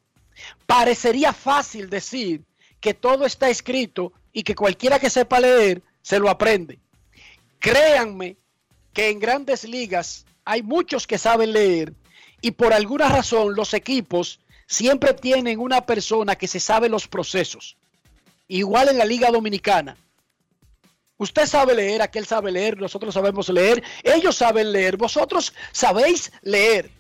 Parecería 0.67 1.33
fácil 1.33 1.89
decir 1.89 2.43
que 2.81 2.93
todo 2.93 3.25
está 3.25 3.49
escrito 3.49 4.13
y 4.33 4.43
que 4.43 4.55
cualquiera 4.55 4.99
que 4.99 5.09
sepa 5.09 5.41
leer 5.41 5.81
se 6.03 6.19
lo 6.19 6.29
aprende. 6.29 6.79
Créanme 7.61 8.37
que 8.93 9.09
en 9.09 9.21
grandes 9.21 9.65
ligas 9.65 10.27
hay 10.45 10.63
muchos 10.63 11.07
que 11.07 11.17
saben 11.17 11.53
leer 11.53 11.95
y 12.43 12.51
por 12.51 12.75
alguna 12.75 13.09
razón 13.09 13.55
los 13.55 13.73
equipos 13.73 14.41
siempre 14.67 15.15
tienen 15.15 15.59
una 15.59 15.87
persona 15.87 16.37
que 16.37 16.49
se 16.49 16.61
sabe 16.61 16.91
los 16.91 17.09
procesos. 17.09 17.77
Igual 18.49 18.89
en 18.89 18.99
la 18.99 19.07
Liga 19.07 19.31
Dominicana. 19.31 19.97
Usted 21.17 21.47
sabe 21.47 21.75
leer, 21.75 22.03
aquel 22.03 22.27
sabe 22.27 22.51
leer, 22.51 22.79
nosotros 22.79 23.15
sabemos 23.15 23.49
leer, 23.49 23.83
ellos 24.03 24.37
saben 24.37 24.73
leer, 24.73 24.97
vosotros 24.97 25.55
sabéis 25.71 26.33
leer. 26.43 26.91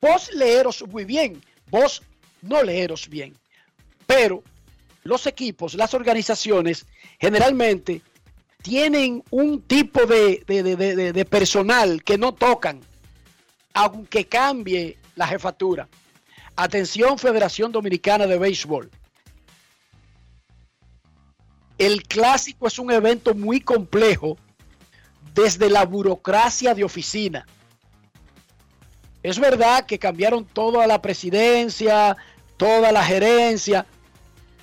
Vos 0.00 0.32
leeros 0.34 0.86
muy 0.86 1.04
bien, 1.04 1.42
vos 1.70 2.02
no 2.42 2.62
leeros 2.62 3.08
bien. 3.08 3.34
Pero 4.06 4.42
los 5.02 5.26
equipos, 5.26 5.74
las 5.74 5.94
organizaciones, 5.94 6.84
generalmente 7.18 8.02
tienen 8.60 9.22
un 9.30 9.62
tipo 9.62 10.06
de, 10.06 11.26
personal 11.28 12.02
que 12.02 12.18
no 12.18 12.32
tocan, 12.32 12.80
aunque 13.72 14.26
cambie 14.26 14.98
la 15.16 15.26
jefatura. 15.26 15.88
Atención 16.56 17.18
Federación 17.18 17.72
Dominicana 17.72 18.26
de 18.26 18.38
Béisbol. 18.38 18.90
El 21.78 22.02
clásico 22.04 22.68
es 22.68 22.78
un 22.78 22.90
evento 22.90 23.34
muy 23.34 23.60
complejo 23.60 24.36
desde 25.34 25.68
la 25.68 25.84
burocracia 25.84 26.74
de 26.74 26.84
oficina. 26.84 27.46
Es 29.22 29.38
verdad 29.38 29.86
que 29.86 29.98
cambiaron 29.98 30.44
toda 30.44 30.86
la 30.86 31.02
presidencia, 31.02 32.16
toda 32.56 32.92
la 32.92 33.02
gerencia. 33.02 33.86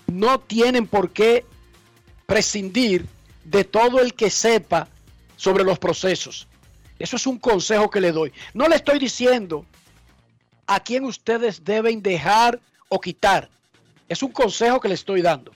No 0.08 0.39
tienen 0.39 0.88
por 0.88 1.12
qué 1.12 1.45
prescindir 2.26 3.06
de 3.43 3.63
todo 3.63 4.00
el 4.00 4.13
que 4.13 4.30
sepa 4.30 4.88
sobre 5.36 5.63
los 5.63 5.80
procesos. 5.80 6.47
Eso 7.00 7.15
es 7.15 7.28
un 7.28 7.39
consejo 7.39 7.89
que 7.89 8.00
le 8.00 8.12
doy. 8.12 8.32
No 8.54 8.67
le 8.67 8.76
estoy 8.76 9.00
diciendo 9.00 9.65
a 10.67 10.80
quién 10.80 11.04
ustedes 11.04 11.63
deben 11.63 12.02
dejar 12.02 12.60
o 12.88 13.02
quitar. 13.02 13.50
Es 14.08 14.21
un 14.21 14.32
consejo 14.32 14.80
que 14.80 14.88
le 14.88 14.93
estoy 14.93 15.21
dando. 15.21 15.52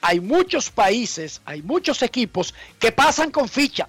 Hay 0.00 0.20
muchos 0.20 0.70
países, 0.70 1.40
hay 1.44 1.62
muchos 1.62 2.02
equipos 2.02 2.54
que 2.78 2.92
pasan 2.92 3.30
con 3.30 3.48
ficha. 3.48 3.88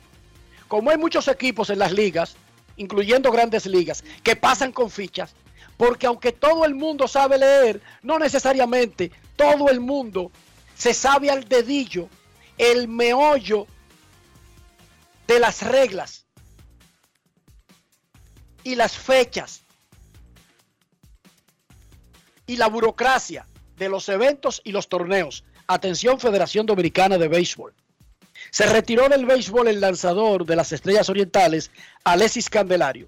Como 0.68 0.90
hay 0.90 0.98
muchos 0.98 1.28
equipos 1.28 1.70
en 1.70 1.80
las 1.80 1.92
ligas, 1.92 2.36
incluyendo 2.78 3.32
grandes 3.32 3.66
ligas, 3.66 4.04
que 4.24 4.36
pasan 4.36 4.72
con 4.72 4.90
fichas, 4.90 5.34
porque 5.78 6.08
aunque 6.08 6.32
todo 6.32 6.66
el 6.66 6.76
mundo 6.76 7.08
sabe 7.08 7.38
leer, 7.38 7.82
no 8.02 8.20
necesariamente 8.20 9.12
todo 9.36 9.70
el 9.70 9.80
mundo 9.80 10.32
se 10.76 10.94
sabe 10.94 11.30
al 11.30 11.48
dedillo 11.48 12.10
el 12.58 12.88
meollo 12.88 13.68
de 15.28 15.40
las 15.40 15.62
reglas 15.62 16.26
y 18.64 18.76
las 18.76 18.98
fechas 18.98 19.62
y 22.48 22.58
la 22.58 22.68
burocracia 22.68 23.48
de 23.78 23.90
los 23.90 24.10
eventos 24.10 24.62
y 24.64 24.72
los 24.72 24.90
torneos. 24.90 25.44
Atención 25.70 26.20
Federación 26.20 26.66
Dominicana 26.66 27.20
de 27.20 27.28
Béisbol. 27.28 27.76
Se 28.50 28.66
retiró 28.66 29.08
del 29.08 29.28
béisbol 29.28 29.68
el 29.68 29.80
lanzador 29.80 30.44
de 30.44 30.56
las 30.56 30.72
Estrellas 30.72 31.10
Orientales, 31.10 31.70
Alexis 32.04 32.50
Candelario. 32.50 33.08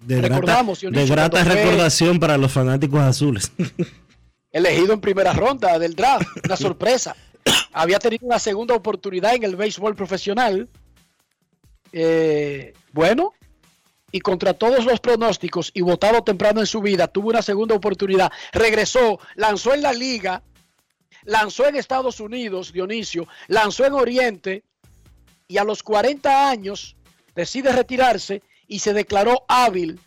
De 0.00 0.20
Recordamos, 0.20 0.80
grata, 0.80 0.98
de 0.98 1.06
grata 1.06 1.44
recordación 1.44 2.18
para 2.18 2.36
los 2.36 2.50
fanáticos 2.50 3.00
azules. 3.00 3.52
elegido 4.50 4.94
en 4.94 5.00
primera 5.00 5.32
ronda 5.32 5.78
del 5.78 5.94
draft, 5.94 6.26
una 6.44 6.56
sorpresa. 6.56 7.14
Había 7.72 8.00
tenido 8.00 8.26
una 8.26 8.40
segunda 8.40 8.74
oportunidad 8.74 9.36
en 9.36 9.44
el 9.44 9.54
béisbol 9.54 9.94
profesional. 9.94 10.68
Eh, 11.92 12.72
bueno, 12.92 13.32
y 14.10 14.18
contra 14.18 14.54
todos 14.54 14.84
los 14.84 14.98
pronósticos 14.98 15.70
y 15.72 15.82
votado 15.82 16.24
temprano 16.24 16.58
en 16.58 16.66
su 16.66 16.80
vida, 16.80 17.06
tuvo 17.06 17.28
una 17.28 17.42
segunda 17.42 17.76
oportunidad, 17.76 18.32
regresó, 18.50 19.20
lanzó 19.36 19.72
en 19.72 19.82
la 19.82 19.92
liga, 19.92 20.42
lanzó 21.24 21.66
en 21.66 21.76
Estados 21.76 22.20
Unidos, 22.20 22.72
Dionisio, 22.72 23.26
lanzó 23.48 23.84
en 23.84 23.92
Oriente 23.92 24.64
y 25.48 25.58
a 25.58 25.64
los 25.64 25.82
40 25.82 26.50
años 26.50 26.96
decide 27.34 27.72
retirarse 27.72 28.42
y 28.66 28.78
se 28.78 28.92
declaró 28.92 29.44
hábil 29.48 30.00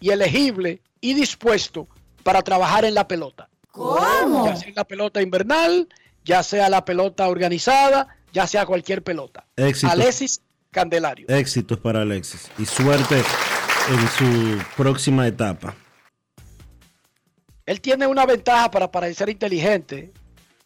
y 0.00 0.10
elegible 0.10 0.80
y 1.00 1.14
dispuesto 1.14 1.88
para 2.22 2.42
trabajar 2.42 2.84
en 2.84 2.94
la 2.94 3.06
pelota. 3.06 3.48
¿Cómo? 3.70 4.46
Ya 4.46 4.56
sea 4.56 4.68
en 4.68 4.74
la 4.74 4.84
pelota 4.84 5.22
invernal, 5.22 5.88
ya 6.24 6.42
sea 6.42 6.68
la 6.68 6.84
pelota 6.84 7.28
organizada, 7.28 8.16
ya 8.32 8.46
sea 8.46 8.66
cualquier 8.66 9.02
pelota. 9.02 9.46
Éxito. 9.56 9.92
Alexis 9.92 10.40
Candelario. 10.70 11.26
Éxitos 11.28 11.78
para 11.78 12.02
Alexis 12.02 12.50
y 12.58 12.66
suerte 12.66 13.16
en 13.16 14.08
su 14.08 14.64
próxima 14.76 15.26
etapa. 15.26 15.74
Él 17.66 17.80
tiene 17.80 18.06
una 18.06 18.24
ventaja 18.24 18.70
para 18.70 18.90
parecer 18.90 19.28
inteligente 19.28 20.12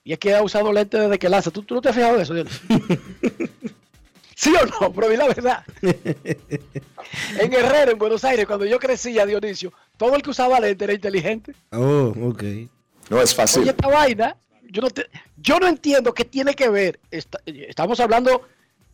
y 0.05 0.13
es 0.13 0.19
que 0.19 0.35
ha 0.35 0.43
usado 0.43 0.73
lentes 0.73 1.01
desde 1.01 1.19
que 1.19 1.29
lanza. 1.29 1.51
¿Tú, 1.51 1.63
tú 1.63 1.75
no 1.75 1.81
te 1.81 1.89
has 1.89 1.95
fijado 1.97 2.17
de 2.17 2.23
eso, 2.23 2.35
¿Sí 4.35 4.53
o 4.55 4.65
no? 4.67 4.93
Pero 4.93 5.09
di 5.11 5.17
la 5.17 5.27
verdad. 5.29 5.65
en 5.83 7.53
Herrera, 7.53 7.91
en 7.93 7.99
Buenos 7.99 8.25
Aires, 8.25 8.47
cuando 8.47 8.65
yo 8.65 8.79
crecía, 8.79 9.27
Dionisio, 9.27 9.73
todo 9.99 10.15
el 10.17 10.23
que 10.23 10.31
usaba 10.31 10.59
lentes 10.61 10.87
era 10.87 10.95
inteligente. 10.95 11.55
Oh, 11.73 12.15
ok. 12.23 12.43
No 13.11 13.21
es 13.21 13.35
fácil. 13.35 13.63
Oye, 13.63 13.71
esta 13.73 13.89
vaina, 13.89 14.37
yo 14.71 14.81
no, 14.83 14.89
te- 14.91 15.09
yo 15.37 15.59
no 15.61 15.67
entiendo 15.69 16.15
qué 16.15 16.25
tiene 16.25 16.55
que 16.55 16.71
ver. 16.71 17.01
Esta- 17.11 17.41
estamos 17.45 18.01
hablando 18.01 18.43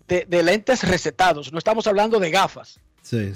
de, 0.09 0.25
de 0.25 0.43
lentes 0.43 0.83
recetados, 0.89 1.53
no 1.53 1.59
estamos 1.59 1.87
hablando 1.87 2.19
de 2.19 2.31
gafas. 2.31 2.81
Sí. 3.03 3.33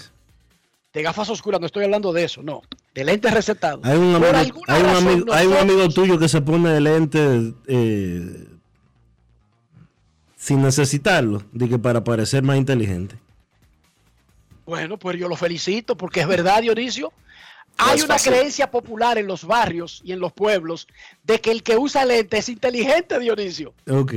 De 0.92 1.02
gafas 1.02 1.28
oscuras, 1.30 1.60
no 1.60 1.66
estoy 1.66 1.84
hablando 1.84 2.12
de 2.12 2.24
eso, 2.24 2.42
no. 2.42 2.62
De 2.94 3.04
lentes 3.04 3.32
recetados. 3.32 3.84
Hay 3.86 3.96
un 3.96 4.14
amigo, 4.14 4.32
alguna 4.34 4.74
hay 4.74 4.80
un 4.82 4.86
razón, 4.88 5.06
amigo, 5.08 5.32
hay 5.32 5.46
un 5.46 5.52
nosotros- 5.52 5.74
amigo 5.76 5.88
tuyo 5.94 6.18
que 6.18 6.28
se 6.28 6.40
pone 6.40 6.80
lente 6.80 7.54
eh, 7.68 8.46
sin 10.36 10.62
necesitarlo, 10.62 11.42
de 11.52 11.68
que 11.68 11.78
para 11.78 12.02
parecer 12.02 12.42
más 12.42 12.56
inteligente. 12.56 13.16
Bueno, 14.66 14.98
pues 14.98 15.18
yo 15.18 15.28
lo 15.28 15.36
felicito 15.36 15.96
porque 15.96 16.20
es 16.20 16.26
verdad, 16.26 16.62
Dionisio. 16.62 17.12
Hay 17.78 18.00
una 18.00 18.14
fácil. 18.14 18.32
creencia 18.32 18.70
popular 18.70 19.16
en 19.16 19.26
los 19.26 19.44
barrios 19.44 20.02
y 20.04 20.12
en 20.12 20.20
los 20.20 20.32
pueblos 20.32 20.86
de 21.22 21.40
que 21.40 21.50
el 21.50 21.62
que 21.62 21.76
usa 21.78 22.04
lentes 22.04 22.40
es 22.40 22.48
inteligente, 22.48 23.18
Dionisio. 23.18 23.74
Ok. 23.88 24.14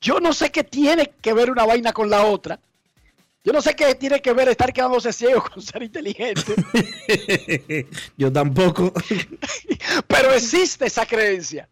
Yo 0.00 0.20
no 0.20 0.32
sé 0.32 0.50
qué 0.50 0.62
tiene 0.64 1.12
que 1.22 1.32
ver 1.32 1.50
una 1.50 1.64
vaina 1.64 1.92
con 1.92 2.10
la 2.10 2.24
otra. 2.24 2.58
Yo 3.46 3.52
no 3.52 3.62
sé 3.62 3.76
qué 3.76 3.94
tiene 3.94 4.20
que 4.20 4.32
ver 4.32 4.48
estar 4.48 4.72
quedándose 4.72 5.12
ciego 5.12 5.40
con 5.40 5.62
ser 5.62 5.80
inteligente. 5.80 6.42
Yo 8.16 8.32
tampoco. 8.32 8.92
Pero 10.08 10.32
existe 10.32 10.86
esa 10.86 11.06
creencia. 11.06 11.68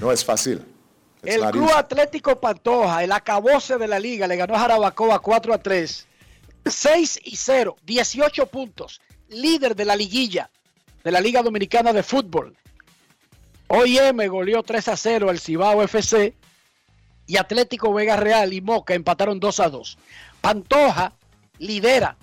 No 0.00 0.10
es 0.10 0.24
fácil. 0.24 0.64
It's 1.22 1.36
El 1.36 1.48
Club 1.52 1.68
easy. 1.68 1.78
Atlético 1.78 2.40
Pantoja, 2.40 3.04
el 3.04 3.12
acabose 3.12 3.78
de 3.78 3.86
la 3.86 4.00
liga, 4.00 4.26
le 4.26 4.34
ganó 4.34 4.56
a 4.56 4.58
Jarabacoa 4.58 5.20
4 5.20 5.54
a 5.54 5.58
3. 5.58 6.08
6 6.66 7.20
y 7.22 7.36
0, 7.36 7.76
18 7.84 8.46
puntos. 8.46 9.00
Líder 9.28 9.76
de 9.76 9.84
la 9.84 9.94
liguilla 9.94 10.50
de 11.04 11.12
la 11.12 11.20
Liga 11.20 11.44
Dominicana 11.44 11.92
de 11.92 12.02
Fútbol. 12.02 12.56
OIM 13.68 14.26
goleó 14.26 14.64
3 14.64 14.88
a 14.88 14.96
0 14.96 15.30
al 15.30 15.38
Cibao 15.38 15.80
FC. 15.80 16.34
Y 17.28 17.36
Atlético 17.36 17.92
Vega 17.92 18.16
Real 18.16 18.54
y 18.54 18.62
Moca 18.62 18.94
empataron 18.94 19.38
2 19.38 19.60
a 19.60 19.68
2. 19.68 19.98
Pantoja 20.40 21.12
lidera 21.58 22.16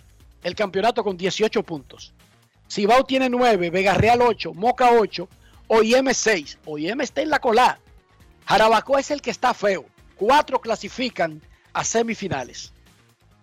el 0.43 0.55
campeonato 0.55 1.03
con 1.03 1.15
18 1.15 1.61
puntos. 1.61 2.11
Cibao 2.67 3.05
tiene 3.05 3.29
9, 3.29 3.69
Vega 3.69 3.93
Real 3.93 4.19
8, 4.23 4.55
Moca 4.55 4.91
8, 4.91 5.29
OIM 5.67 6.11
6. 6.11 6.57
OIM 6.65 7.01
está 7.01 7.21
en 7.21 7.29
la 7.29 7.37
cola. 7.37 7.79
Jarabacoa 8.47 8.99
es 8.99 9.11
el 9.11 9.21
que 9.21 9.29
está 9.29 9.53
feo. 9.53 9.85
Cuatro 10.15 10.59
clasifican 10.59 11.39
a 11.71 11.83
semifinales. 11.83 12.73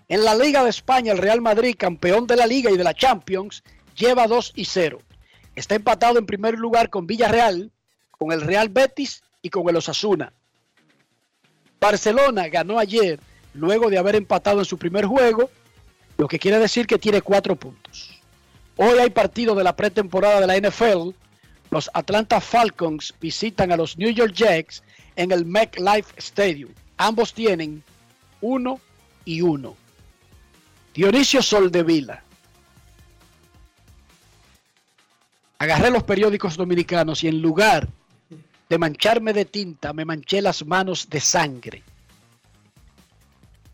En 0.09 0.25
la 0.25 0.35
Liga 0.35 0.65
de 0.65 0.71
España, 0.71 1.13
el 1.13 1.19
Real 1.19 1.41
Madrid, 1.41 1.77
campeón 1.79 2.27
de 2.27 2.35
la 2.35 2.47
Liga 2.47 2.73
y 2.73 2.77
de 2.77 2.85
la 2.85 2.93
Champions, 2.93 3.63
lleva 3.95 4.27
2 4.27 4.55
y 4.57 4.65
0. 4.65 4.99
Está 5.55 5.77
empatado 5.77 6.19
en 6.19 6.27
primer 6.27 6.59
lugar 6.59 6.91
con 6.91 7.07
Villarreal, 7.07 7.71
con 8.11 8.33
el 8.33 8.41
Real 8.41 8.69
Betis 8.69 9.23
y 9.43 9.51
con 9.51 9.69
el 9.69 9.77
Osasuna. 9.77 10.33
Barcelona 11.83 12.47
ganó 12.47 12.79
ayer, 12.79 13.19
luego 13.55 13.91
de 13.91 13.99
haber 13.99 14.15
empatado 14.15 14.61
en 14.61 14.65
su 14.65 14.79
primer 14.79 15.05
juego, 15.05 15.51
lo 16.17 16.29
que 16.29 16.39
quiere 16.39 16.61
decir 16.61 16.87
que 16.87 16.97
tiene 16.97 17.21
cuatro 17.21 17.57
puntos. 17.57 18.21
Hoy 18.77 19.01
hay 19.01 19.11
partido 19.11 19.57
de 19.57 19.65
la 19.65 19.75
pretemporada 19.75 20.41
de 20.41 20.47
la 20.47 20.57
NFL. 20.57 21.11
Los 21.71 21.91
Atlanta 21.93 22.41
Falcons 22.41 23.13
visitan 23.21 23.73
a 23.73 23.77
los 23.77 23.99
New 23.99 24.11
York 24.11 24.33
Jets 24.33 24.85
en 25.17 25.33
el 25.33 25.45
MetLife 25.45 26.15
Stadium. 26.19 26.71
Ambos 26.99 27.35
tienen 27.35 27.83
uno 28.41 28.79
y 29.25 29.41
uno. 29.41 29.75
Dionisio 30.95 31.43
Soldevila. 31.43 32.23
Agarré 35.59 35.91
los 35.91 36.05
periódicos 36.05 36.57
dominicanos 36.57 37.25
y 37.25 37.29
en 37.29 37.43
lugar 37.43 37.89
de 38.73 38.79
mancharme 38.79 39.35
de 39.35 39.45
tinta, 39.45 39.93
me 39.93 40.07
manché 40.07 40.41
las 40.41 40.65
manos 40.65 41.11
de 41.11 41.21
sangre. 41.21 41.83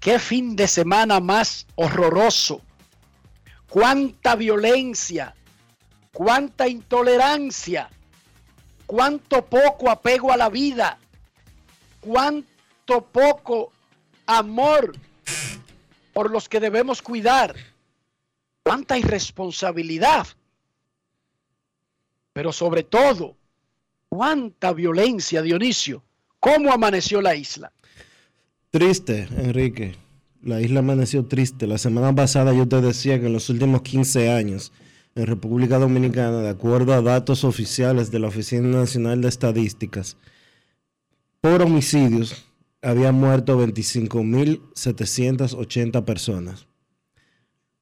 Qué 0.01 0.19
fin 0.19 0.57
de 0.57 0.67
semana 0.67 1.21
más 1.21 1.69
horroroso. 1.77 2.63
Cuánta 3.71 4.35
violencia, 4.35 5.37
cuánta 6.13 6.67
intolerancia, 6.67 7.89
cuánto 8.87 9.47
poco 9.47 9.89
apego 9.89 10.33
a 10.33 10.37
la 10.37 10.49
vida, 10.49 10.99
cuánto 12.01 13.05
poco 13.05 13.71
amor 14.27 14.97
por 16.13 16.33
los 16.33 16.49
que 16.49 16.59
debemos 16.59 17.03
cuidar, 17.03 17.55
cuánta 18.65 18.99
irresponsabilidad, 18.99 20.27
pero 22.33 22.53
sobre 22.53 22.83
todo, 22.83 23.38
cuánta 24.09 24.73
violencia, 24.73 25.43
Dionisio. 25.43 26.03
¿Cómo 26.41 26.73
amaneció 26.73 27.21
la 27.21 27.35
isla? 27.35 27.73
Triste, 28.71 29.29
Enrique. 29.37 29.97
La 30.43 30.61
isla 30.61 30.81
amaneció 30.81 31.25
triste. 31.27 31.67
La 31.67 31.79
semana 31.79 32.15
pasada 32.15 32.53
yo 32.53 32.69
te 32.69 32.81
decía 32.81 33.19
que 33.19 33.27
en 33.27 33.33
los 33.33 33.51
últimos 33.51 33.83
15 33.83 34.31
años, 34.31 34.73
en 35.15 35.27
República 35.27 35.79
Dominicana, 35.79 36.43
de 36.43 36.51
acuerdo 36.51 36.95
a 36.95 37.03
datos 37.03 37.45
oficiales 37.45 38.11
de 38.11 38.19
la 38.21 38.29
Oficina 38.29 38.69
Nacional 38.69 39.21
de 39.21 39.29
Estadísticas, 39.29 40.17
por 41.41 41.63
homicidios 41.63 42.47
habían 42.83 43.17
muerto 43.17 43.61
25.780 43.61 46.05
personas. 46.05 46.69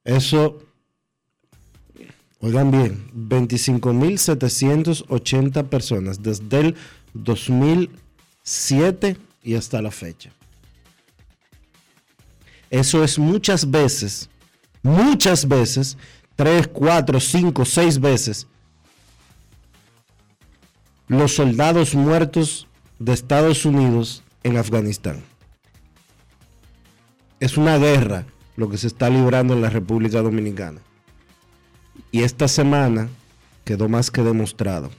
Eso, 0.03 0.66
oigan 2.39 2.71
bien, 2.71 3.11
25.780 3.15 5.67
personas 5.67 6.21
desde 6.21 6.59
el 6.59 6.75
2007 7.13 9.17
y 9.43 9.55
hasta 9.55 9.81
la 9.81 9.91
fecha. 9.91 10.31
Eso 12.69 13.01
es 13.03 13.17
muchas 13.17 13.71
veces, 13.71 14.29
muchas 14.83 15.47
veces, 15.47 15.97
3, 16.35 16.67
4, 16.67 17.19
5, 17.19 17.65
6 17.65 17.99
veces, 17.99 18.45
los 21.07 21.33
soldados 21.35 21.95
muertos 21.95 22.67
de 22.99 23.13
Estados 23.13 23.65
Unidos 23.65 24.23
en 24.43 24.57
Afganistán. 24.57 25.23
Es 27.39 27.57
una 27.57 27.77
guerra 27.77 28.25
lo 28.55 28.69
que 28.69 28.77
se 28.77 28.87
está 28.87 29.09
librando 29.09 29.53
en 29.53 29.61
la 29.61 29.69
República 29.69 30.21
Dominicana. 30.21 30.81
Y 32.11 32.23
esta 32.23 32.47
semana 32.47 33.09
quedó 33.65 33.89
más 33.89 34.11
que 34.11 34.23
demostrado. 34.23 34.89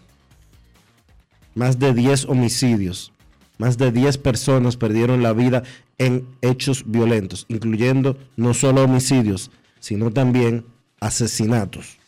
Más 1.55 1.79
de 1.79 1.93
10 1.95 2.27
homicidios, 2.27 3.13
más 3.59 3.79
de 3.79 3.91
10 3.91 4.19
personas 4.19 4.77
perdieron 4.77 5.23
la 5.23 5.33
vida 5.33 5.63
en 5.99 6.27
hechos 6.43 6.85
violentos, 6.87 7.47
incluyendo 7.49 8.17
no 8.37 8.55
solo 8.55 8.85
homicidios, 8.85 9.51
sino 9.81 10.13
también 10.13 10.65
asesinatos. 11.01 11.99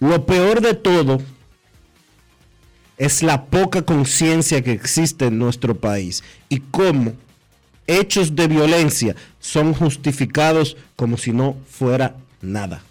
Lo 0.00 0.24
peor 0.26 0.60
de 0.60 0.74
todo 0.74 1.20
es 2.96 3.22
la 3.22 3.46
poca 3.46 3.82
conciencia 3.82 4.62
que 4.62 4.72
existe 4.72 5.26
en 5.26 5.38
nuestro 5.38 5.74
país 5.74 6.22
y 6.48 6.60
cómo 6.60 7.14
hechos 7.86 8.34
de 8.34 8.48
violencia 8.48 9.16
son 9.38 9.74
justificados 9.74 10.76
como 10.96 11.16
si 11.16 11.32
no 11.32 11.56
fuera 11.68 12.16
nada. 12.40 12.82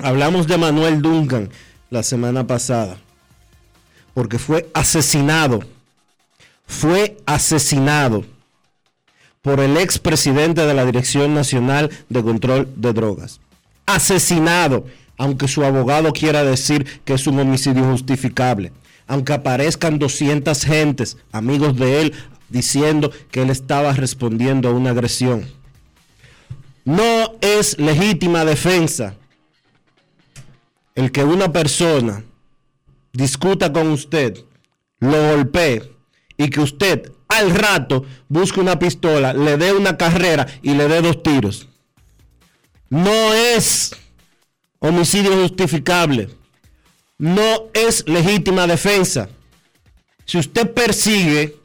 Hablamos 0.00 0.46
de 0.46 0.58
Manuel 0.58 1.02
Duncan 1.02 1.50
la 1.90 2.04
semana 2.04 2.46
pasada, 2.46 2.98
porque 4.14 4.38
fue 4.38 4.70
asesinado, 4.72 5.60
fue 6.66 7.16
asesinado 7.26 8.24
por 9.42 9.58
el 9.58 9.76
expresidente 9.76 10.64
de 10.64 10.74
la 10.74 10.84
Dirección 10.84 11.34
Nacional 11.34 11.90
de 12.08 12.22
Control 12.22 12.68
de 12.76 12.92
Drogas. 12.92 13.40
Asesinado, 13.86 14.86
aunque 15.16 15.48
su 15.48 15.64
abogado 15.64 16.12
quiera 16.12 16.44
decir 16.44 17.02
que 17.04 17.14
es 17.14 17.26
un 17.26 17.40
homicidio 17.40 17.82
justificable. 17.84 18.70
Aunque 19.08 19.32
aparezcan 19.32 19.98
200 19.98 20.64
gentes, 20.64 21.16
amigos 21.32 21.76
de 21.76 22.02
él, 22.02 22.14
diciendo 22.50 23.10
que 23.32 23.42
él 23.42 23.50
estaba 23.50 23.92
respondiendo 23.94 24.68
a 24.68 24.72
una 24.72 24.90
agresión. 24.90 25.44
No 26.84 27.34
es 27.40 27.78
legítima 27.78 28.44
defensa 28.44 29.16
el 30.98 31.12
que 31.12 31.22
una 31.22 31.52
persona 31.52 32.24
discuta 33.12 33.72
con 33.72 33.88
usted, 33.88 34.44
lo 35.00 35.30
golpee 35.30 35.92
y 36.36 36.50
que 36.50 36.60
usted 36.60 37.12
al 37.28 37.54
rato 37.54 38.04
busque 38.28 38.60
una 38.60 38.78
pistola, 38.78 39.32
le 39.32 39.56
dé 39.56 39.72
una 39.72 39.96
carrera 39.96 40.46
y 40.62 40.74
le 40.74 40.88
dé 40.88 41.00
dos 41.00 41.22
tiros. 41.22 41.68
No 42.90 43.32
es 43.32 43.94
homicidio 44.80 45.32
justificable. 45.40 46.30
No 47.18 47.68
es 47.74 48.08
legítima 48.08 48.66
defensa. 48.66 49.28
Si 50.24 50.38
usted 50.38 50.72
persigue 50.72 51.58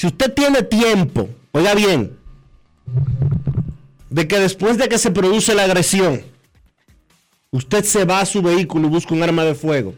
si 0.00 0.06
usted 0.06 0.32
tiene 0.32 0.62
tiempo, 0.62 1.28
oiga 1.52 1.74
bien, 1.74 2.16
de 4.08 4.26
que 4.26 4.38
después 4.38 4.78
de 4.78 4.88
que 4.88 4.96
se 4.96 5.10
produce 5.10 5.54
la 5.54 5.64
agresión, 5.64 6.22
usted 7.50 7.84
se 7.84 8.04
va 8.04 8.20
a 8.20 8.26
su 8.26 8.42
vehículo 8.42 8.86
y 8.86 8.90
busca 8.90 9.14
un 9.14 9.22
arma 9.22 9.44
de 9.44 9.54
fuego. 9.54 9.94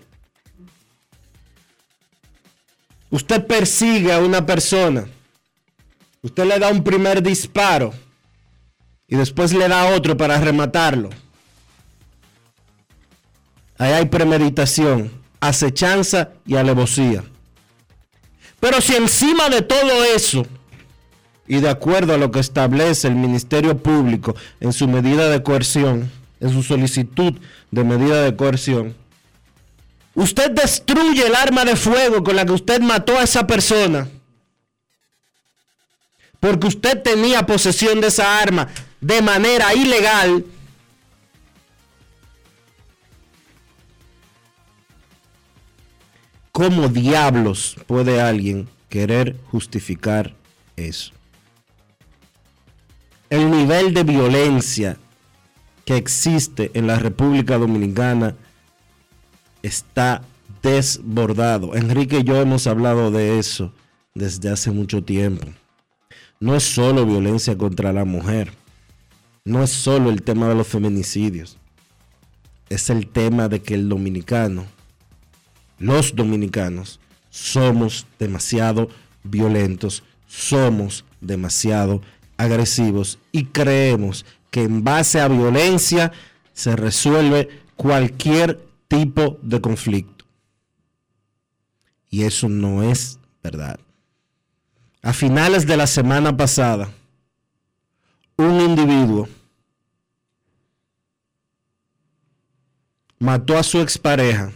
Usted 3.10 3.46
persigue 3.46 4.12
a 4.12 4.20
una 4.20 4.44
persona. 4.46 5.06
Usted 6.22 6.44
le 6.44 6.58
da 6.58 6.70
un 6.70 6.82
primer 6.82 7.22
disparo 7.22 7.92
y 9.06 9.16
después 9.16 9.52
le 9.52 9.68
da 9.68 9.94
otro 9.94 10.16
para 10.16 10.40
rematarlo. 10.40 11.10
Ahí 13.76 13.92
hay 13.92 14.06
premeditación, 14.06 15.10
acechanza 15.40 16.30
y 16.46 16.56
alevosía. 16.56 17.24
Pero 18.60 18.80
si 18.80 18.94
encima 18.94 19.48
de 19.48 19.60
todo 19.60 20.04
eso, 20.14 20.46
y 21.46 21.60
de 21.60 21.68
acuerdo 21.68 22.14
a 22.14 22.16
lo 22.16 22.30
que 22.30 22.40
establece 22.40 23.08
el 23.08 23.16
Ministerio 23.16 23.76
Público 23.76 24.36
en 24.60 24.72
su 24.72 24.86
medida 24.86 25.28
de 25.28 25.42
coerción, 25.42 26.10
en 26.42 26.50
su 26.50 26.62
solicitud 26.62 27.34
de 27.70 27.84
medida 27.84 28.22
de 28.24 28.36
coerción, 28.36 28.94
usted 30.14 30.50
destruye 30.50 31.26
el 31.26 31.34
arma 31.34 31.64
de 31.64 31.76
fuego 31.76 32.22
con 32.22 32.36
la 32.36 32.44
que 32.44 32.52
usted 32.52 32.80
mató 32.80 33.16
a 33.16 33.22
esa 33.22 33.46
persona, 33.46 34.08
porque 36.40 36.66
usted 36.66 37.00
tenía 37.00 37.46
posesión 37.46 38.00
de 38.00 38.08
esa 38.08 38.40
arma 38.40 38.68
de 39.00 39.22
manera 39.22 39.72
ilegal, 39.72 40.44
¿Cómo 46.52 46.88
diablos 46.88 47.76
puede 47.86 48.20
alguien 48.20 48.68
querer 48.90 49.36
justificar 49.50 50.34
eso? 50.76 51.12
El 53.30 53.50
nivel 53.50 53.94
de 53.94 54.04
violencia 54.04 54.98
que 55.84 55.96
existe 55.96 56.70
en 56.74 56.86
la 56.86 56.98
República 56.98 57.58
Dominicana 57.58 58.34
está 59.62 60.22
desbordado. 60.62 61.74
Enrique 61.74 62.18
y 62.18 62.24
yo 62.24 62.36
hemos 62.36 62.66
hablado 62.66 63.10
de 63.10 63.38
eso 63.38 63.72
desde 64.14 64.50
hace 64.50 64.70
mucho 64.70 65.02
tiempo. 65.02 65.48
No 66.40 66.56
es 66.56 66.62
solo 66.62 67.06
violencia 67.06 67.56
contra 67.56 67.92
la 67.92 68.04
mujer. 68.04 68.52
No 69.44 69.62
es 69.62 69.70
solo 69.70 70.10
el 70.10 70.22
tema 70.22 70.48
de 70.48 70.54
los 70.54 70.66
feminicidios. 70.66 71.58
Es 72.68 72.90
el 72.90 73.06
tema 73.08 73.48
de 73.48 73.60
que 73.60 73.74
el 73.74 73.88
dominicano 73.88 74.66
los 75.82 76.14
dominicanos 76.14 77.00
somos 77.28 78.06
demasiado 78.16 78.88
violentos, 79.24 80.04
somos 80.28 81.04
demasiado 81.20 82.02
agresivos 82.36 83.18
y 83.32 83.46
creemos 83.46 84.24
que 84.52 84.62
en 84.62 84.84
base 84.84 85.20
a 85.20 85.26
violencia 85.26 86.12
se 86.52 86.76
resuelve 86.76 87.48
cualquier 87.74 88.64
tipo 88.86 89.38
de 89.42 89.60
conflicto. 89.60 90.24
Y 92.08 92.22
eso 92.22 92.48
no 92.48 92.84
es 92.84 93.18
verdad. 93.42 93.80
A 95.02 95.12
finales 95.12 95.66
de 95.66 95.76
la 95.76 95.88
semana 95.88 96.36
pasada, 96.36 96.88
un 98.36 98.60
individuo 98.60 99.28
mató 103.18 103.58
a 103.58 103.64
su 103.64 103.80
expareja 103.80 104.52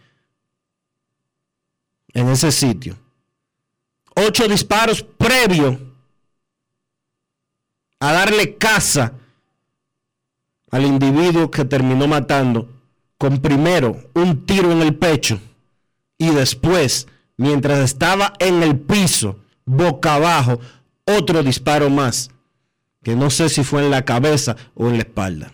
en 2.13 2.29
ese 2.29 2.51
sitio. 2.51 2.97
Ocho 4.15 4.47
disparos 4.47 5.03
previo 5.03 5.79
a 7.99 8.11
darle 8.11 8.57
caza 8.57 9.13
al 10.71 10.83
individuo 10.83 11.51
que 11.51 11.65
terminó 11.65 12.07
matando 12.07 12.69
con 13.17 13.39
primero 13.39 14.09
un 14.15 14.45
tiro 14.45 14.71
en 14.71 14.81
el 14.81 14.95
pecho 14.95 15.39
y 16.17 16.29
después, 16.31 17.07
mientras 17.37 17.79
estaba 17.79 18.33
en 18.39 18.63
el 18.63 18.79
piso, 18.79 19.39
boca 19.65 20.15
abajo, 20.15 20.59
otro 21.05 21.43
disparo 21.43 21.89
más, 21.89 22.31
que 23.03 23.15
no 23.15 23.29
sé 23.29 23.49
si 23.49 23.63
fue 23.63 23.83
en 23.83 23.91
la 23.91 24.05
cabeza 24.05 24.55
o 24.75 24.87
en 24.87 24.93
la 24.93 24.99
espalda. 24.99 25.53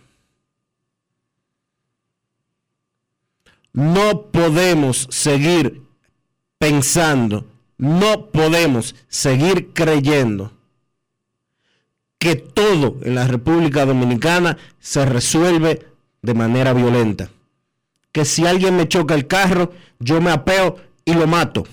No 3.73 4.27
podemos 4.31 5.07
seguir 5.09 5.81
pensando, 6.57 7.45
no 7.77 8.27
podemos 8.27 8.95
seguir 9.09 9.73
creyendo 9.73 10.51
que 12.19 12.35
todo 12.35 12.97
en 13.01 13.15
la 13.15 13.27
República 13.27 13.85
Dominicana 13.85 14.57
se 14.79 15.05
resuelve 15.05 15.85
de 16.21 16.33
manera 16.33 16.73
violenta. 16.73 17.29
Que 18.13 18.23
si 18.23 18.47
alguien 18.47 18.77
me 18.77 18.87
choca 18.87 19.13
el 19.15 19.27
carro, 19.27 19.73
yo 19.99 20.21
me 20.21 20.31
apeo 20.31 20.77
y 21.03 21.13
lo 21.13 21.27
mato. 21.27 21.65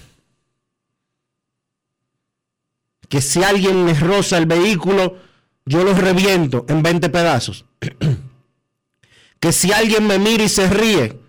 Que 3.08 3.20
si 3.20 3.44
alguien 3.44 3.84
me 3.84 3.94
roza 3.94 4.38
el 4.38 4.46
vehículo, 4.46 5.18
yo 5.64 5.84
lo 5.84 5.94
reviento 5.94 6.66
en 6.68 6.82
20 6.82 7.08
pedazos. 7.10 7.64
que 9.40 9.52
si 9.52 9.72
alguien 9.72 10.06
me 10.08 10.18
mira 10.18 10.42
y 10.42 10.48
se 10.48 10.68
ríe, 10.68 11.20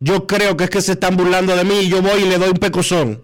yo 0.00 0.26
creo 0.26 0.56
que 0.56 0.64
es 0.64 0.70
que 0.70 0.82
se 0.82 0.92
están 0.92 1.16
burlando 1.16 1.56
de 1.56 1.64
mí 1.64 1.80
y 1.80 1.88
yo 1.88 2.02
voy 2.02 2.22
y 2.22 2.28
le 2.28 2.38
doy 2.38 2.50
un 2.50 2.58
pecozón. 2.58 3.22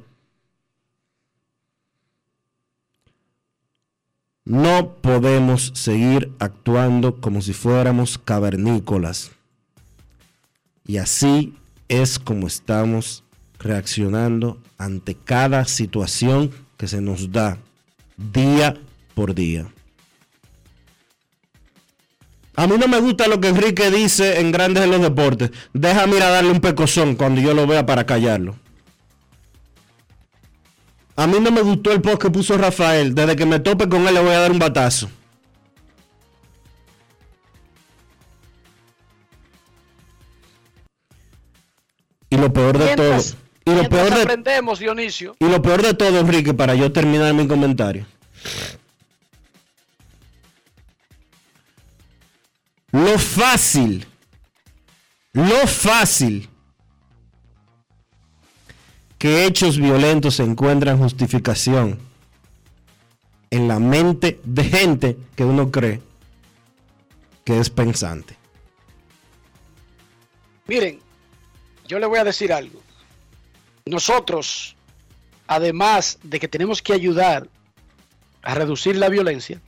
No 4.45 4.97
podemos 5.01 5.72
seguir 5.74 6.32
actuando 6.39 7.20
como 7.20 7.41
si 7.41 7.55
fuéramos 7.55 8.18
cavernícolas. 8.18 9.34
Y 10.87 10.99
así 10.99 11.55
es 11.89 12.18
como 12.18 12.47
estamos 12.47 13.24
reaccionando 13.59 14.61
ante 14.76 15.14
cada 15.14 15.64
situación 15.64 16.51
que 16.76 16.89
se 16.89 17.01
nos 17.01 17.32
da 17.32 17.59
día 18.16 18.76
por 19.14 19.35
día. 19.35 19.66
A 22.57 22.66
mí 22.66 22.76
no 22.78 22.87
me 22.87 23.01
gusta 23.01 23.26
lo 23.26 23.41
que 23.41 23.49
Enrique 23.49 23.91
dice 23.91 24.41
en 24.41 24.53
Grandes 24.53 24.85
en 24.85 24.91
los 24.91 25.01
Deportes. 25.01 25.51
Déjame 25.72 26.16
ir 26.16 26.22
a 26.22 26.30
darle 26.30 26.53
un 26.53 26.61
pecozón 26.61 27.16
cuando 27.16 27.41
yo 27.41 27.53
lo 27.53 27.66
vea 27.66 27.85
para 27.85 28.07
callarlo. 28.07 28.57
A 31.16 31.26
mí 31.26 31.39
no 31.41 31.51
me 31.51 31.62
gustó 31.62 31.93
el 31.93 32.01
post 32.01 32.22
que 32.22 32.30
puso 32.30 32.57
Rafael. 32.57 33.14
Desde 33.14 33.37
que 33.37 33.47
me 33.47 33.61
tope 33.61 33.89
con 33.89 34.07
él 34.07 34.14
le 34.14 34.20
voy 34.20 34.32
a 34.32 34.41
dar 34.41 34.53
un 34.53 34.59
batazo. 34.59 35.09
Lo 42.45 42.53
peor 42.53 42.79
de 42.79 42.97
todo. 42.97 43.23
Y 43.67 43.71
lo 43.71 43.89
peor 43.89 44.15
de, 44.15 44.23
aprendemos, 44.23 44.79
Dionisio. 44.79 45.37
y 45.39 45.47
lo 45.47 45.63
peor 45.63 45.83
de 45.83 45.95
todo, 45.95 46.19
Enrique, 46.21 46.53
para 46.53 46.75
yo 46.75 46.93
terminar 46.93 47.33
mi 47.33 47.49
comentario. 47.49 48.07
Lo 52.93 53.19
fácil. 53.19 54.07
Lo 55.33 55.67
fácil 55.67 56.49
que 59.19 59.47
hechos 59.47 59.79
violentos 59.79 60.39
encuentran 60.39 60.99
justificación 60.99 61.99
en 63.51 63.67
la 63.67 63.79
mente 63.79 64.39
de 64.45 64.65
gente 64.65 65.17
que 65.35 65.45
uno 65.45 65.71
cree 65.71 66.03
que 67.45 67.59
es 67.59 67.71
pensante. 67.71 68.37
Miren, 70.67 70.99
yo 71.87 71.99
le 71.99 72.07
voy 72.07 72.18
a 72.18 72.24
decir 72.24 72.53
algo. 72.53 72.80
Nosotros, 73.87 74.76
además 75.47 76.18
de 76.22 76.41
que 76.41 76.49
tenemos 76.49 76.80
que 76.82 76.93
ayudar 76.93 77.49
a 78.43 78.55
reducir 78.55 78.97
la 78.97 79.09
violencia, 79.09 79.61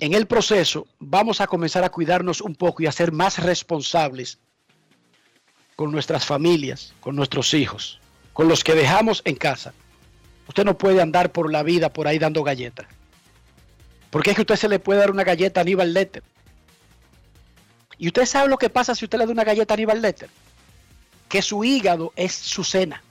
en 0.00 0.14
el 0.14 0.26
proceso 0.26 0.86
vamos 0.98 1.40
a 1.40 1.46
comenzar 1.46 1.84
a 1.84 1.90
cuidarnos 1.90 2.40
un 2.40 2.54
poco 2.54 2.82
y 2.82 2.86
a 2.86 2.92
ser 2.92 3.12
más 3.12 3.38
responsables 3.38 4.38
con 5.76 5.92
nuestras 5.92 6.26
familias, 6.26 6.94
con 7.00 7.16
nuestros 7.16 7.54
hijos 7.54 8.00
con 8.38 8.46
los 8.46 8.62
que 8.62 8.76
dejamos 8.76 9.20
en 9.24 9.34
casa. 9.34 9.74
Usted 10.46 10.64
no 10.64 10.78
puede 10.78 11.02
andar 11.02 11.32
por 11.32 11.50
la 11.50 11.64
vida 11.64 11.92
por 11.92 12.06
ahí 12.06 12.20
dando 12.20 12.44
galletas. 12.44 12.86
Porque 14.10 14.30
es 14.30 14.36
que 14.36 14.42
usted 14.42 14.54
se 14.54 14.68
le 14.68 14.78
puede 14.78 15.00
dar 15.00 15.10
una 15.10 15.24
galleta 15.24 15.58
a 15.58 15.62
Aníbal 15.62 15.92
Letter. 15.92 16.22
Y 17.98 18.06
usted 18.06 18.26
sabe 18.26 18.48
lo 18.48 18.56
que 18.56 18.70
pasa 18.70 18.94
si 18.94 19.06
usted 19.06 19.18
le 19.18 19.26
da 19.26 19.32
una 19.32 19.42
galleta 19.42 19.74
a 19.74 19.76
Aníbal 19.76 20.00
Letter. 20.00 20.30
Que 21.28 21.42
su 21.42 21.64
hígado 21.64 22.12
es 22.16 22.32
su 22.32 22.64
cena. 22.64 23.02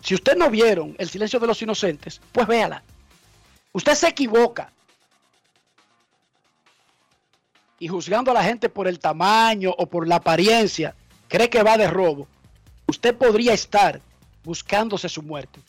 Si 0.00 0.14
usted 0.14 0.36
no 0.36 0.50
vieron 0.50 0.94
El 0.98 1.08
silencio 1.08 1.40
de 1.40 1.46
los 1.46 1.60
inocentes, 1.62 2.20
pues 2.32 2.46
véala. 2.46 2.82
Usted 3.72 3.94
se 3.94 4.08
equivoca. 4.08 4.72
Y 7.78 7.88
juzgando 7.88 8.30
a 8.30 8.34
la 8.34 8.44
gente 8.44 8.68
por 8.68 8.86
el 8.86 8.98
tamaño 8.98 9.74
o 9.76 9.86
por 9.86 10.06
la 10.06 10.16
apariencia, 10.16 10.94
cree 11.28 11.50
que 11.50 11.62
va 11.62 11.76
de 11.76 11.88
robo 11.88 12.28
usted 12.86 13.16
podría 13.16 13.52
estar 13.52 14.00
buscándose 14.44 15.08
su 15.08 15.22
muerte. 15.22 15.60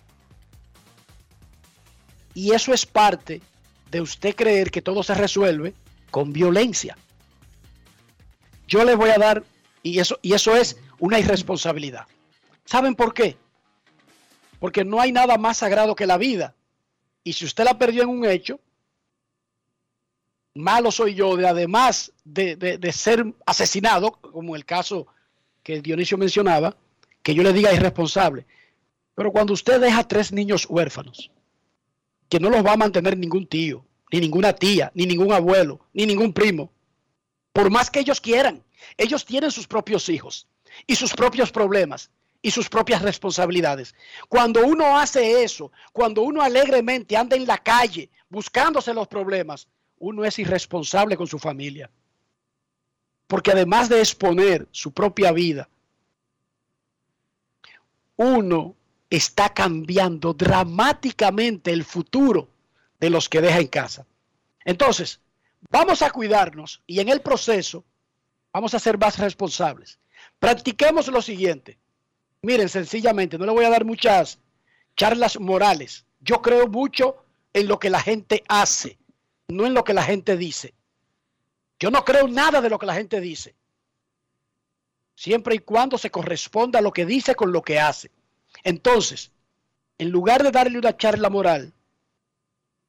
Y 2.33 2.51
eso 2.51 2.73
es 2.73 2.85
parte 2.85 3.41
de 3.91 4.01
usted 4.01 4.35
creer 4.35 4.71
que 4.71 4.81
todo 4.81 5.03
se 5.03 5.15
resuelve 5.15 5.73
con 6.11 6.33
violencia. 6.33 6.97
Yo 8.67 8.83
le 8.83 8.95
voy 8.95 9.09
a 9.11 9.17
dar, 9.17 9.43
y 9.83 9.99
eso, 9.99 10.19
y 10.21 10.33
eso 10.33 10.55
es 10.55 10.77
una 10.99 11.19
irresponsabilidad. 11.19 12.05
¿Saben 12.65 12.95
por 12.95 13.13
qué? 13.13 13.37
Porque 14.59 14.83
no 14.83 14.99
hay 14.99 15.11
nada 15.11 15.37
más 15.37 15.57
sagrado 15.57 15.95
que 15.95 16.07
la 16.07 16.17
vida. 16.17 16.55
Y 17.23 17.33
si 17.33 17.45
usted 17.45 17.63
la 17.63 17.77
perdió 17.77 18.03
en 18.03 18.09
un 18.09 18.25
hecho, 18.25 18.59
malo 20.53 20.91
soy 20.91 21.15
yo, 21.15 21.35
de 21.35 21.47
además 21.47 22.11
de, 22.23 22.55
de 22.55 22.91
ser 22.91 23.25
asesinado, 23.45 24.13
como 24.13 24.55
el 24.55 24.65
caso 24.65 25.07
que 25.63 25.81
Dionisio 25.81 26.17
mencionaba, 26.17 26.75
que 27.21 27.33
yo 27.33 27.43
le 27.43 27.53
diga 27.53 27.73
irresponsable. 27.73 28.45
Pero 29.15 29.31
cuando 29.31 29.53
usted 29.53 29.79
deja 29.79 30.07
tres 30.07 30.31
niños 30.31 30.67
huérfanos, 30.69 31.31
que 32.29 32.39
no 32.39 32.49
los 32.49 32.65
va 32.65 32.73
a 32.73 32.77
mantener 32.77 33.17
ningún 33.17 33.47
tío, 33.47 33.85
ni 34.11 34.19
ninguna 34.19 34.53
tía, 34.53 34.91
ni 34.93 35.05
ningún 35.05 35.31
abuelo, 35.31 35.79
ni 35.93 36.05
ningún 36.05 36.33
primo, 36.33 36.71
por 37.51 37.69
más 37.69 37.89
que 37.89 37.99
ellos 37.99 38.21
quieran, 38.21 38.63
ellos 38.97 39.25
tienen 39.25 39.51
sus 39.51 39.67
propios 39.67 40.09
hijos 40.09 40.47
y 40.87 40.95
sus 40.95 41.13
propios 41.13 41.51
problemas 41.51 42.09
y 42.41 42.51
sus 42.51 42.69
propias 42.69 43.01
responsabilidades. 43.01 43.95
Cuando 44.29 44.65
uno 44.65 44.97
hace 44.97 45.43
eso, 45.43 45.71
cuando 45.91 46.21
uno 46.21 46.41
alegremente 46.41 47.17
anda 47.17 47.35
en 47.35 47.47
la 47.47 47.57
calle 47.57 48.09
buscándose 48.29 48.93
los 48.93 49.07
problemas, 49.07 49.67
uno 49.97 50.23
es 50.25 50.37
irresponsable 50.39 51.17
con 51.17 51.27
su 51.27 51.39
familia. 51.39 51.89
Porque 53.27 53.51
además 53.51 53.89
de 53.89 53.99
exponer 53.99 54.67
su 54.71 54.91
propia 54.91 55.31
vida 55.31 55.67
uno 58.17 58.75
está 59.09 59.53
cambiando 59.53 60.33
dramáticamente 60.33 61.71
el 61.71 61.83
futuro 61.83 62.47
de 62.99 63.09
los 63.09 63.29
que 63.29 63.41
deja 63.41 63.59
en 63.59 63.67
casa. 63.67 64.05
Entonces, 64.63 65.19
vamos 65.69 66.01
a 66.01 66.09
cuidarnos 66.09 66.81
y 66.87 66.99
en 66.99 67.09
el 67.09 67.21
proceso 67.21 67.83
vamos 68.53 68.73
a 68.73 68.79
ser 68.79 68.97
más 68.97 69.19
responsables. 69.19 69.99
Practiquemos 70.45 71.07
lo 71.07 71.23
siguiente. 71.23 71.79
Miren, 72.43 72.69
sencillamente, 72.69 73.35
no 73.39 73.47
le 73.47 73.51
voy 73.51 73.65
a 73.65 73.71
dar 73.71 73.83
muchas 73.83 74.37
charlas 74.95 75.39
morales. 75.39 76.05
Yo 76.19 76.43
creo 76.43 76.67
mucho 76.67 77.17
en 77.51 77.67
lo 77.67 77.79
que 77.79 77.89
la 77.89 77.99
gente 77.99 78.43
hace, 78.47 78.99
no 79.47 79.65
en 79.65 79.73
lo 79.73 79.83
que 79.83 79.95
la 79.95 80.03
gente 80.03 80.37
dice. 80.37 80.75
Yo 81.79 81.89
no 81.89 82.05
creo 82.05 82.27
nada 82.27 82.61
de 82.61 82.69
lo 82.69 82.77
que 82.77 82.85
la 82.85 82.93
gente 82.93 83.19
dice. 83.21 83.55
Siempre 85.15 85.55
y 85.55 85.59
cuando 85.59 85.97
se 85.97 86.11
corresponda 86.11 86.79
lo 86.79 86.93
que 86.93 87.07
dice 87.07 87.33
con 87.33 87.51
lo 87.51 87.63
que 87.63 87.79
hace. 87.79 88.11
Entonces, 88.63 89.31
en 89.97 90.11
lugar 90.11 90.43
de 90.43 90.51
darle 90.51 90.77
una 90.77 90.95
charla 90.95 91.31
moral, 91.31 91.73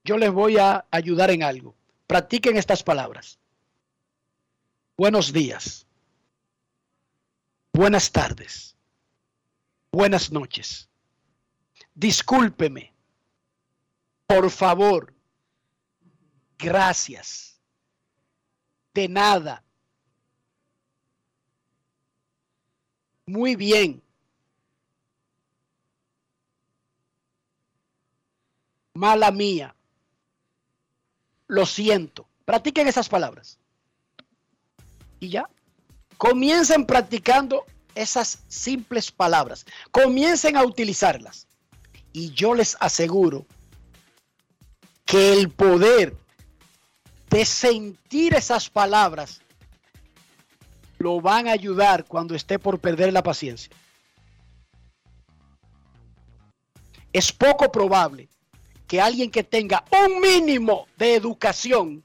yo 0.04 0.18
les 0.18 0.30
voy 0.30 0.58
a 0.58 0.84
ayudar 0.90 1.30
en 1.30 1.42
algo. 1.42 1.74
Practiquen 2.06 2.58
estas 2.58 2.82
palabras. 2.82 3.38
Buenos 4.98 5.32
días. 5.32 5.85
Buenas 7.76 8.10
tardes. 8.10 8.74
Buenas 9.92 10.32
noches. 10.32 10.88
Discúlpeme. 11.94 12.94
Por 14.26 14.50
favor. 14.50 15.12
Gracias. 16.56 17.60
De 18.94 19.10
nada. 19.10 19.62
Muy 23.26 23.56
bien. 23.56 24.02
Mala 28.94 29.30
mía. 29.30 29.76
Lo 31.46 31.66
siento. 31.66 32.26
Practiquen 32.46 32.88
esas 32.88 33.10
palabras. 33.10 33.58
Y 35.20 35.28
ya. 35.28 35.46
Comiencen 36.16 36.86
practicando 36.86 37.64
esas 37.94 38.40
simples 38.48 39.10
palabras. 39.10 39.66
Comiencen 39.90 40.56
a 40.56 40.64
utilizarlas. 40.64 41.46
Y 42.12 42.30
yo 42.32 42.54
les 42.54 42.76
aseguro 42.80 43.46
que 45.04 45.32
el 45.32 45.50
poder 45.50 46.16
de 47.30 47.44
sentir 47.44 48.34
esas 48.34 48.70
palabras 48.70 49.40
lo 50.98 51.20
van 51.20 51.48
a 51.48 51.52
ayudar 51.52 52.04
cuando 52.06 52.34
esté 52.34 52.58
por 52.58 52.78
perder 52.78 53.12
la 53.12 53.22
paciencia. 53.22 53.70
Es 57.12 57.32
poco 57.32 57.70
probable 57.70 58.28
que 58.86 59.00
alguien 59.00 59.30
que 59.30 59.42
tenga 59.42 59.84
un 59.90 60.20
mínimo 60.20 60.86
de 60.96 61.14
educación 61.14 62.04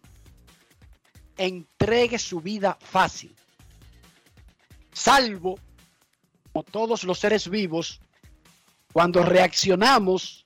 entregue 1.38 2.20
su 2.20 2.42
vida 2.42 2.78
fácil. 2.80 3.36
Salvo, 4.94 5.60
todos 6.72 7.04
los 7.04 7.20
seres 7.20 7.50
vivos, 7.50 8.02
cuando 8.92 9.24
reaccionamos 9.24 10.44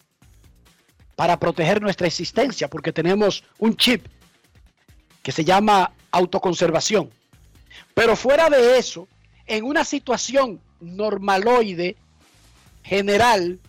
para 1.15 1.39
proteger 1.39 1.81
nuestra 1.81 2.07
existencia, 2.07 2.69
porque 2.69 2.91
tenemos 2.91 3.43
un 3.57 3.75
chip 3.75 4.05
que 5.23 5.31
se 5.31 5.43
llama 5.43 5.91
autoconservación. 6.11 7.09
Pero 7.93 8.15
fuera 8.15 8.49
de 8.49 8.77
eso, 8.77 9.07
en 9.47 9.63
una 9.63 9.83
situación 9.83 10.61
normaloide 10.79 11.95
general, 12.83 13.59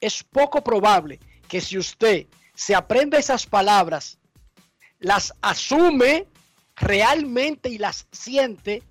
es 0.00 0.22
poco 0.22 0.62
probable 0.62 1.18
que 1.48 1.60
si 1.60 1.76
usted 1.78 2.26
se 2.54 2.74
aprende 2.74 3.18
esas 3.18 3.46
palabras, 3.46 4.18
las 4.98 5.34
asume 5.42 6.26
realmente 6.76 7.68
y 7.68 7.78
las 7.78 8.06
siente 8.10 8.82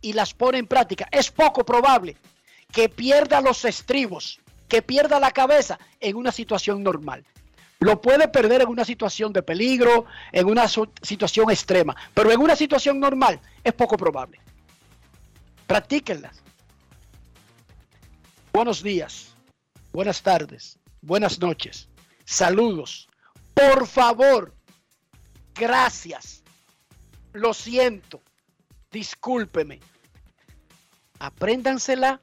y 0.00 0.12
las 0.12 0.34
pone 0.34 0.58
en 0.58 0.66
práctica, 0.66 1.08
es 1.10 1.30
poco 1.30 1.64
probable 1.64 2.16
que 2.72 2.88
pierda 2.88 3.40
los 3.40 3.64
estribos, 3.64 4.40
que 4.68 4.82
pierda 4.82 5.18
la 5.20 5.30
cabeza 5.30 5.78
en 6.00 6.16
una 6.16 6.32
situación 6.32 6.82
normal. 6.82 7.24
Lo 7.80 8.00
puede 8.00 8.28
perder 8.28 8.60
en 8.62 8.68
una 8.68 8.84
situación 8.84 9.32
de 9.32 9.42
peligro, 9.42 10.04
en 10.32 10.46
una 10.46 10.68
situación 10.68 11.50
extrema, 11.50 11.96
pero 12.14 12.30
en 12.30 12.40
una 12.40 12.54
situación 12.54 13.00
normal 13.00 13.40
es 13.64 13.72
poco 13.72 13.96
probable. 13.96 14.38
Practíquenlas. 15.66 16.42
Buenos 18.52 18.82
días, 18.82 19.28
buenas 19.92 20.22
tardes, 20.22 20.78
buenas 21.00 21.38
noches, 21.38 21.88
saludos. 22.24 23.08
Por 23.54 23.86
favor, 23.86 24.54
gracias. 25.54 26.42
Lo 27.32 27.54
siento, 27.54 28.20
discúlpeme. 28.90 29.80
Apréndansela, 31.20 32.20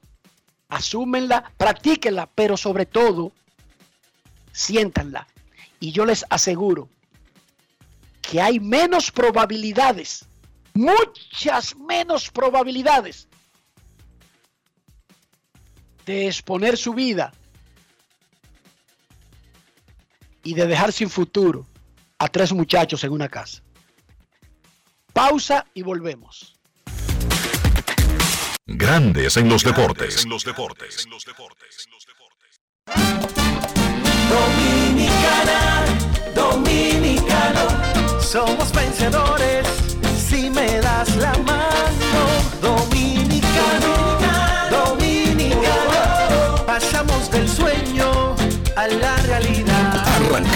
asúmenla, 0.68 1.54
practíquenla, 1.56 2.30
pero 2.36 2.58
sobre 2.58 2.86
todo, 2.86 3.32
siéntanla. 4.52 5.28
Y 5.80 5.92
yo 5.92 6.06
les 6.06 6.26
aseguro 6.30 6.90
que 8.22 8.42
hay 8.42 8.60
menos 8.60 9.12
probabilidades, 9.12 10.26
muchas 10.74 11.76
menos 11.78 12.30
probabilidades 12.30 13.28
de 16.06 16.28
exponer 16.28 16.76
su 16.76 16.94
vida 16.94 17.32
y 20.44 20.56
de 20.56 20.66
dejar 20.66 20.92
sin 20.92 21.10
futuro 21.10 21.68
a 22.18 22.28
tres 22.28 22.52
muchachos 22.52 23.04
en 23.04 23.12
una 23.12 23.30
casa. 23.30 23.62
Pausa 25.14 25.66
y 25.74 25.84
volvemos. 25.84 26.57
Grandes 28.70 29.38
en 29.38 29.48
los 29.48 29.64
deportes. 29.64 30.26
En 30.26 30.30
los 30.30 30.44
deportes. 30.44 31.08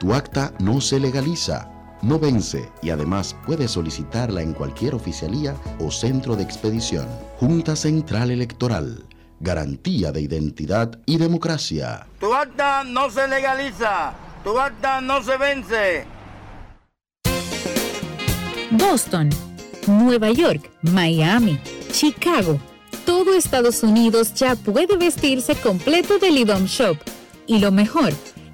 Tu 0.00 0.12
acta 0.12 0.52
no 0.58 0.80
se 0.80 0.98
legaliza, 0.98 1.70
no 2.02 2.18
vence 2.18 2.70
y 2.82 2.90
además 2.90 3.34
puedes 3.46 3.70
solicitarla 3.70 4.42
en 4.42 4.52
cualquier 4.52 4.94
oficialía 4.94 5.54
o 5.80 5.90
centro 5.90 6.36
de 6.36 6.42
expedición. 6.42 7.06
Junta 7.38 7.76
Central 7.76 8.30
Electoral. 8.30 9.04
garantía 9.40 10.10
de 10.12 10.22
identidad 10.22 10.98
y 11.06 11.18
democracia. 11.18 12.06
Tu 12.18 12.32
acta 12.32 12.82
no 12.84 13.10
se 13.10 13.28
legaliza, 13.28 14.14
tu 14.42 14.58
acta 14.58 15.00
no 15.00 15.22
se 15.22 15.36
vence. 15.36 16.06
Boston, 18.70 19.30
Nueva 19.86 20.30
York, 20.30 20.70
Miami, 20.82 21.60
Chicago. 21.92 22.58
Todo 23.04 23.36
Estados 23.36 23.82
Unidos 23.82 24.32
ya 24.34 24.56
puede 24.56 24.96
vestirse 24.96 25.54
completo 25.56 26.18
del 26.18 26.38
IDOM 26.38 26.64
Shop. 26.64 26.96
Y 27.46 27.58
lo 27.58 27.70
mejor, 27.70 28.14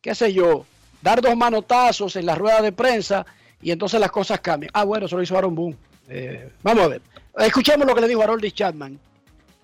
qué 0.00 0.14
sé 0.14 0.32
yo, 0.32 0.64
dar 1.02 1.20
dos 1.20 1.36
manotazos 1.36 2.16
en 2.16 2.24
la 2.24 2.34
rueda 2.34 2.62
de 2.62 2.72
prensa 2.72 3.26
y 3.60 3.70
entonces 3.70 4.00
las 4.00 4.10
cosas 4.10 4.40
cambian. 4.40 4.70
Ah, 4.72 4.84
bueno, 4.84 5.04
eso 5.04 5.16
lo 5.16 5.22
hizo 5.22 5.36
Aaron 5.36 5.54
Boone. 5.54 5.76
Eh, 6.08 6.50
vamos 6.62 6.84
a 6.84 6.88
ver. 6.88 7.02
Escuchemos 7.38 7.86
lo 7.86 7.94
que 7.94 8.00
le 8.00 8.08
dijo 8.08 8.22
Haroldis 8.22 8.54
Chapman 8.54 8.98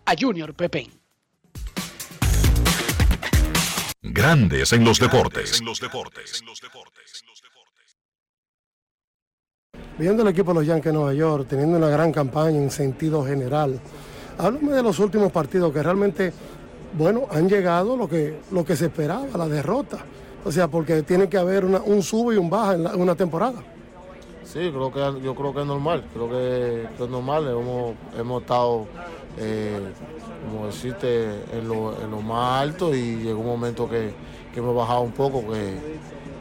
a 0.04 0.14
Junior 0.18 0.52
Pepe. 0.54 0.88
Grandes 4.12 4.72
en 4.72 4.84
los 4.84 4.98
deportes. 4.98 5.62
Viendo 9.98 10.22
el 10.22 10.28
equipo 10.28 10.50
de 10.50 10.54
los 10.54 10.66
Yankees 10.66 10.84
de 10.84 10.92
Nueva 10.92 11.14
York, 11.14 11.46
teniendo 11.48 11.78
una 11.78 11.88
gran 11.88 12.12
campaña 12.12 12.58
en 12.58 12.70
sentido 12.70 13.24
general, 13.24 13.80
háblame 14.38 14.72
de 14.72 14.82
los 14.82 14.98
últimos 14.98 15.32
partidos 15.32 15.72
que 15.72 15.82
realmente, 15.82 16.32
bueno, 16.92 17.26
han 17.30 17.48
llegado 17.48 17.96
lo 17.96 18.08
que, 18.08 18.40
lo 18.52 18.64
que 18.64 18.76
se 18.76 18.86
esperaba, 18.86 19.26
la 19.36 19.48
derrota. 19.48 19.98
O 20.44 20.52
sea, 20.52 20.68
porque 20.68 21.02
tiene 21.02 21.28
que 21.28 21.38
haber 21.38 21.64
una, 21.64 21.80
un 21.80 22.02
sube 22.02 22.34
y 22.34 22.38
un 22.38 22.48
baja 22.48 22.74
en, 22.74 22.84
la, 22.84 22.90
en, 22.92 23.00
una 23.00 23.14
temporada. 23.16 23.58
Sí, 24.44 24.70
creo 24.70 24.92
que, 24.92 25.20
yo 25.22 25.34
creo 25.34 25.52
que 25.52 25.60
es 25.62 25.66
normal, 25.66 26.04
creo 26.12 26.28
que, 26.28 26.88
que 26.96 27.04
es 27.04 27.10
normal. 27.10 27.48
Hemos, 27.48 27.94
hemos 28.16 28.42
estado, 28.42 28.86
eh, 29.38 29.80
como 30.44 30.66
decirte, 30.66 31.26
en 31.52 31.68
lo, 31.68 32.00
en 32.00 32.10
lo, 32.10 32.20
más 32.20 32.62
alto 32.62 32.94
y 32.94 33.16
llegó 33.16 33.40
un 33.40 33.46
momento 33.46 33.88
que, 33.88 34.12
que 34.52 34.60
hemos 34.60 34.74
bajado 34.74 35.00
un 35.00 35.12
poco, 35.12 35.42
que, 35.52 35.76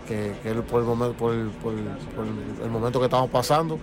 que, 0.07 0.33
que 0.43 0.61
por, 0.61 0.81
el 0.81 0.85
momento, 0.85 1.17
por, 1.17 1.33
el, 1.33 1.49
por, 1.49 1.73
el, 1.73 2.69
momento 2.69 2.99
que 2.99 3.05
estamos 3.05 3.29
pasando, 3.29 3.79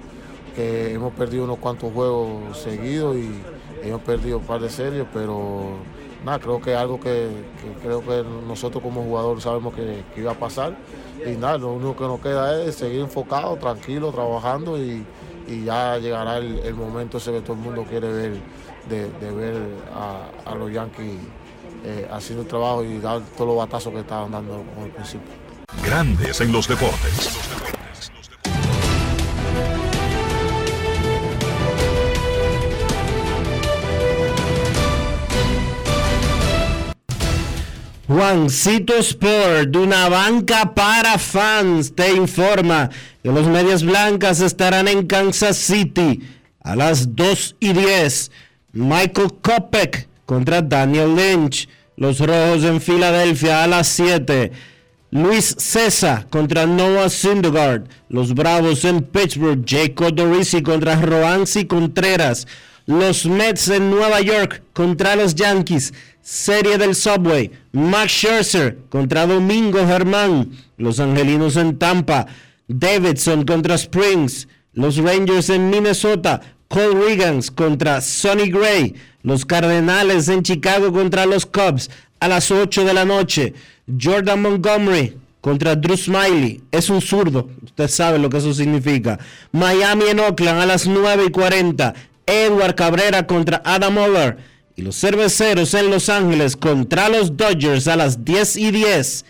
que 0.54 0.92
hemos 0.94 1.12
perdido 1.14 1.44
unos 1.44 1.58
cuantos 1.58 1.92
juegos 1.92 2.58
seguidos 2.58 3.16
y 3.16 3.30
hemos 3.82 4.02
perdido 4.02 4.38
un 4.38 4.44
par 4.44 4.60
de 4.60 4.70
series, 4.70 5.06
pero 5.12 5.78
nada, 6.24 6.38
creo 6.38 6.60
que 6.60 6.72
es 6.72 6.78
algo 6.78 7.00
que, 7.00 7.28
creo 7.82 8.02
que 8.02 8.24
nosotros 8.46 8.82
como 8.82 9.02
jugadores 9.02 9.42
sabemos 9.42 9.74
que, 9.74 10.04
que, 10.14 10.20
iba 10.20 10.32
a 10.32 10.38
pasar. 10.38 10.76
Y 11.26 11.36
nada, 11.36 11.58
lo 11.58 11.72
único 11.72 11.96
que 11.96 12.04
nos 12.04 12.20
queda 12.20 12.62
es 12.62 12.76
seguir 12.76 13.00
enfocados, 13.00 13.58
tranquilos, 13.58 14.14
trabajando 14.14 14.78
y, 14.78 15.04
y 15.46 15.64
ya 15.64 15.98
llegará 15.98 16.38
el, 16.38 16.58
el, 16.60 16.74
momento 16.74 17.18
ese 17.18 17.32
que 17.32 17.40
todo 17.40 17.54
el 17.54 17.60
mundo 17.60 17.84
quiere 17.88 18.12
ver, 18.12 18.32
de, 18.88 19.10
de 19.10 19.32
ver 19.32 19.54
a, 19.94 20.50
a, 20.50 20.54
los 20.54 20.72
Yankees 20.72 21.18
eh, 21.84 22.08
haciendo 22.10 22.42
el 22.42 22.48
trabajo 22.48 22.84
y 22.84 22.98
dar 22.98 23.20
todos 23.36 23.48
los 23.48 23.56
batazos 23.56 23.92
que 23.92 24.00
estaban 24.00 24.30
dando 24.30 24.64
con 24.74 24.84
el 24.84 24.90
principio. 24.90 25.28
Grandes 25.84 26.40
en 26.40 26.52
los 26.52 26.68
deportes. 26.68 27.52
Juancito 38.12 38.94
Sport, 38.98 39.70
de 39.70 39.78
una 39.78 40.08
banca 40.10 40.74
para 40.74 41.18
fans, 41.18 41.94
te 41.94 42.12
informa 42.12 42.90
que 43.22 43.30
los 43.30 43.46
Medias 43.46 43.82
Blancas 43.82 44.40
estarán 44.40 44.86
en 44.86 45.06
Kansas 45.06 45.56
City 45.56 46.20
a 46.60 46.76
las 46.76 47.16
2 47.16 47.56
y 47.58 47.72
10. 47.72 48.30
Michael 48.72 49.32
Kopek 49.42 50.08
contra 50.24 50.62
Daniel 50.62 51.14
Lynch. 51.14 51.68
Los 51.96 52.20
Rojos 52.20 52.64
en 52.64 52.80
Filadelfia 52.80 53.62
a 53.62 53.66
las 53.66 53.88
7. 53.88 54.50
Luis 55.10 55.54
César 55.58 56.26
contra 56.30 56.66
Noah 56.66 57.10
Syndergaard. 57.10 57.84
Los 58.08 58.34
Bravos 58.34 58.84
en 58.86 59.02
Pittsburgh. 59.02 59.62
Jacob 59.66 60.14
Dorisi 60.14 60.62
contra 60.62 60.96
Roansi 60.96 61.66
Contreras. 61.66 62.46
Los 62.86 63.26
Mets 63.26 63.68
en 63.68 63.90
Nueva 63.90 64.22
York 64.22 64.62
contra 64.72 65.16
los 65.16 65.34
Yankees. 65.34 65.92
Serie 66.22 66.78
del 66.78 66.94
Subway. 66.94 67.50
Max 67.72 68.10
Scherzer 68.10 68.78
contra 68.88 69.26
Domingo 69.26 69.86
Germán. 69.86 70.50
Los 70.78 70.98
Angelinos 70.98 71.56
en 71.56 71.78
Tampa. 71.78 72.26
Davidson 72.66 73.44
contra 73.44 73.74
Springs. 73.74 74.48
Los 74.72 74.96
Rangers 74.96 75.50
en 75.50 75.68
Minnesota. 75.68 76.40
Cole 76.72 76.94
Regans 76.94 77.50
contra 77.50 78.00
Sonny 78.00 78.50
Gray. 78.50 78.94
Los 79.22 79.44
Cardenales 79.44 80.28
en 80.28 80.42
Chicago 80.42 80.90
contra 80.90 81.26
los 81.26 81.44
Cubs 81.44 81.90
a 82.18 82.28
las 82.28 82.50
8 82.50 82.86
de 82.86 82.94
la 82.94 83.04
noche. 83.04 83.52
Jordan 84.00 84.40
Montgomery 84.40 85.18
contra 85.42 85.76
Drew 85.76 85.98
Smiley. 85.98 86.62
Es 86.72 86.88
un 86.88 87.02
zurdo. 87.02 87.50
Usted 87.62 87.88
sabe 87.88 88.18
lo 88.18 88.30
que 88.30 88.38
eso 88.38 88.54
significa. 88.54 89.18
Miami 89.52 90.04
en 90.08 90.20
Oakland 90.20 90.62
a 90.62 90.66
las 90.66 90.86
9 90.86 91.24
y 91.26 91.30
40. 91.30 91.92
Edward 92.24 92.74
Cabrera 92.74 93.26
contra 93.26 93.60
Adam 93.66 93.98
Oller. 93.98 94.38
Y 94.74 94.80
los 94.80 94.98
cerveceros 94.98 95.74
en 95.74 95.90
Los 95.90 96.08
Ángeles 96.08 96.56
contra 96.56 97.10
los 97.10 97.36
Dodgers 97.36 97.86
a 97.86 97.96
las 97.96 98.24
10 98.24 98.56
y 98.56 98.70
10. 98.70 99.26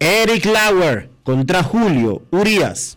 Eric 0.00 0.44
Lauer 0.44 1.08
contra 1.22 1.62
Julio 1.62 2.22
Urias. 2.32 2.96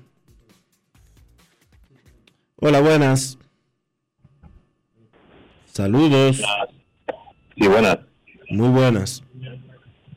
Hola, 2.63 2.79
buenas. 2.79 3.39
Saludos. 5.65 6.43
Sí, 7.57 7.67
buenas. 7.67 7.97
Muy 8.51 8.69
buenas. 8.69 9.23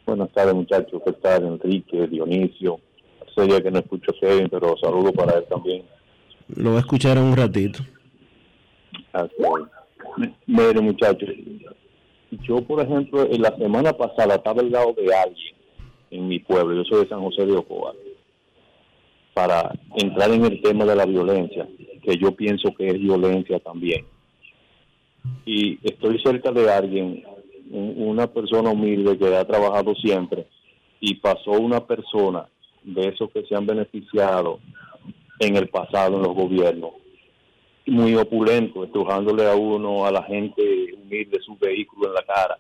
Buenas 0.05 0.31
tardes, 0.33 0.55
muchachos. 0.55 1.01
¿Qué 1.07 1.13
tal? 1.15 1.47
Enrique, 1.47 2.07
Dionisio. 2.07 2.81
Día 3.35 3.63
que 3.63 3.71
no 3.71 3.79
escucho 3.79 4.13
a 4.13 4.21
Kevin, 4.21 4.51
pero 4.51 4.77
saludo 4.77 5.11
para 5.13 5.39
él 5.39 5.47
también. 5.49 5.85
Lo 6.55 6.71
voy 6.71 6.77
a 6.77 6.81
escuchar 6.81 7.17
en 7.17 7.25
un 7.25 7.37
ratito. 7.37 7.83
Mire, 10.47 10.81
muchachos. 10.83 11.31
Yo, 12.31 12.61
por 12.61 12.83
ejemplo, 12.83 13.23
en 13.23 13.41
la 13.41 13.57
semana 13.57 13.95
pasada 13.95 14.35
estaba 14.35 14.61
al 14.61 14.71
lado 14.71 14.93
de 14.93 15.15
alguien 15.15 15.55
en 16.11 16.29
mi 16.29 16.41
pueblo. 16.41 16.77
Yo 16.77 16.85
soy 16.85 17.05
de 17.05 17.09
San 17.09 17.23
José 17.23 17.47
de 17.47 17.57
Ocoa. 17.57 17.95
Para 19.33 19.73
entrar 19.97 20.31
en 20.31 20.45
el 20.45 20.61
tema 20.61 20.85
de 20.85 20.95
la 20.95 21.07
violencia, 21.07 21.67
que 22.05 22.17
yo 22.17 22.33
pienso 22.33 22.75
que 22.75 22.89
es 22.89 22.99
violencia 23.01 23.59
también. 23.59 24.05
Y 25.47 25.79
estoy 25.83 26.21
cerca 26.21 26.53
de 26.53 26.71
alguien, 26.71 27.25
un- 27.71 27.95
una 27.97 28.27
persona 28.27 28.71
humilde 28.71 29.17
que 29.19 29.35
ha 29.35 29.45
trabajado 29.45 29.95
siempre, 29.95 30.47
y 31.01 31.15
pasó 31.15 31.53
una 31.53 31.81
persona 31.85 32.47
de 32.83 33.09
esos 33.09 33.31
que 33.31 33.45
se 33.45 33.55
han 33.55 33.67
beneficiado 33.67 34.61
en 35.41 35.57
el 35.57 35.69
pasado 35.69 36.17
en 36.17 36.23
los 36.23 36.35
gobiernos, 36.35 36.93
muy 37.87 38.15
opulento, 38.15 38.85
estrujándole 38.85 39.47
a 39.47 39.55
uno, 39.55 40.07
a 40.07 40.11
la 40.13 40.23
gente 40.23 40.95
humilde, 40.95 41.41
su 41.41 41.57
vehículo 41.57 42.09
en 42.09 42.15
la 42.15 42.23
cara, 42.23 42.59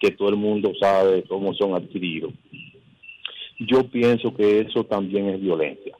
que 0.00 0.10
todo 0.10 0.28
el 0.30 0.36
mundo 0.36 0.72
sabe 0.80 1.24
cómo 1.24 1.54
son 1.54 1.74
adquiridos. 1.74 2.32
Yo 3.58 3.84
pienso 3.84 4.34
que 4.34 4.60
eso 4.60 4.84
también 4.84 5.28
es 5.28 5.40
violencia. 5.40 5.96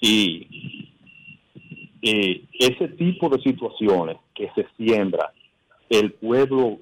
Y, 0.00 0.81
y 2.02 2.48
ese 2.58 2.88
tipo 2.88 3.28
de 3.28 3.40
situaciones 3.42 4.16
que 4.34 4.50
se 4.56 4.66
siembra, 4.76 5.32
el 5.88 6.12
pueblo 6.12 6.78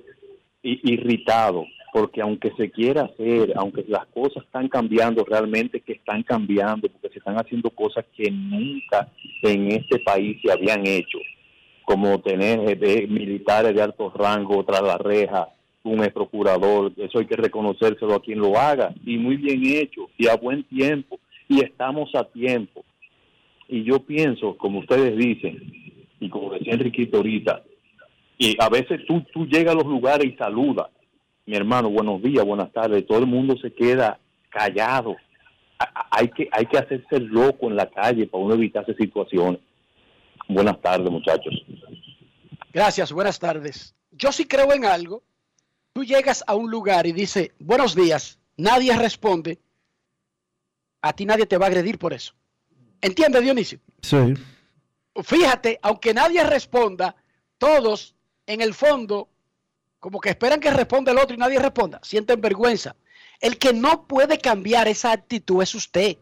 irritado, 0.62 1.66
porque 1.92 2.22
aunque 2.22 2.52
se 2.56 2.70
quiera 2.70 3.02
hacer, 3.02 3.52
aunque 3.56 3.84
las 3.86 4.06
cosas 4.06 4.44
están 4.44 4.68
cambiando 4.68 5.24
realmente, 5.24 5.80
que 5.80 5.92
están 5.92 6.22
cambiando, 6.22 6.88
porque 6.88 7.10
se 7.10 7.18
están 7.18 7.36
haciendo 7.36 7.68
cosas 7.70 8.06
que 8.16 8.30
nunca 8.30 9.08
en 9.42 9.72
este 9.72 9.98
país 9.98 10.38
se 10.42 10.50
habían 10.50 10.86
hecho, 10.86 11.18
como 11.84 12.20
tener 12.20 12.78
eh, 12.82 13.06
militares 13.06 13.74
de 13.74 13.82
alto 13.82 14.10
rango 14.14 14.64
tras 14.64 14.82
la 14.82 14.96
reja, 14.96 15.48
un 15.82 16.02
ex 16.02 16.14
procurador, 16.14 16.92
eso 16.96 17.18
hay 17.18 17.26
que 17.26 17.36
reconocérselo 17.36 18.14
a 18.14 18.22
quien 18.22 18.38
lo 18.38 18.58
haga, 18.58 18.94
y 19.04 19.18
muy 19.18 19.36
bien 19.36 19.60
hecho, 19.64 20.08
y 20.16 20.28
a 20.28 20.36
buen 20.36 20.64
tiempo, 20.64 21.18
y 21.48 21.62
estamos 21.62 22.14
a 22.14 22.24
tiempo. 22.24 22.84
Y 23.70 23.84
yo 23.84 24.00
pienso, 24.00 24.56
como 24.56 24.80
ustedes 24.80 25.16
dicen, 25.16 25.72
y 26.18 26.28
como 26.28 26.52
decía 26.52 26.74
Enriquito 26.74 27.18
ahorita, 27.18 27.62
y 28.36 28.56
a 28.60 28.68
veces 28.68 29.00
tú, 29.06 29.22
tú 29.32 29.46
llegas 29.46 29.74
a 29.74 29.78
los 29.78 29.86
lugares 29.86 30.26
y 30.26 30.36
saludas, 30.36 30.88
mi 31.46 31.54
hermano, 31.54 31.88
buenos 31.88 32.20
días, 32.20 32.44
buenas 32.44 32.72
tardes, 32.72 33.06
todo 33.06 33.20
el 33.20 33.26
mundo 33.26 33.56
se 33.62 33.72
queda 33.72 34.18
callado. 34.48 35.16
Hay 36.10 36.28
que, 36.28 36.48
hay 36.50 36.66
que 36.66 36.78
hacerse 36.78 37.20
loco 37.20 37.68
en 37.68 37.76
la 37.76 37.88
calle 37.88 38.26
para 38.26 38.42
uno 38.42 38.54
evitarse 38.54 38.92
situaciones. 38.94 39.60
Buenas 40.48 40.80
tardes, 40.80 41.08
muchachos. 41.10 41.54
Gracias, 42.72 43.12
buenas 43.12 43.38
tardes. 43.38 43.94
Yo 44.10 44.32
sí 44.32 44.46
creo 44.46 44.72
en 44.72 44.84
algo. 44.84 45.22
Tú 45.92 46.04
llegas 46.04 46.42
a 46.46 46.56
un 46.56 46.70
lugar 46.70 47.06
y 47.06 47.12
dices, 47.12 47.52
buenos 47.60 47.94
días, 47.94 48.40
nadie 48.56 48.96
responde. 48.96 49.58
A 51.02 51.12
ti 51.12 51.24
nadie 51.24 51.46
te 51.46 51.56
va 51.56 51.66
a 51.66 51.68
agredir 51.68 51.98
por 51.98 52.12
eso. 52.12 52.34
¿Entiendes, 53.00 53.42
Dionisio? 53.42 53.80
Sí. 54.02 54.34
Fíjate, 55.22 55.78
aunque 55.82 56.14
nadie 56.14 56.42
responda, 56.44 57.16
todos 57.58 58.14
en 58.46 58.60
el 58.60 58.74
fondo, 58.74 59.28
como 59.98 60.20
que 60.20 60.30
esperan 60.30 60.60
que 60.60 60.70
responda 60.70 61.12
el 61.12 61.18
otro 61.18 61.34
y 61.34 61.38
nadie 61.38 61.58
responda, 61.58 62.00
sienten 62.02 62.40
vergüenza. 62.40 62.96
El 63.40 63.58
que 63.58 63.72
no 63.72 64.06
puede 64.06 64.38
cambiar 64.38 64.88
esa 64.88 65.12
actitud 65.12 65.62
es 65.62 65.74
usted. 65.74 66.18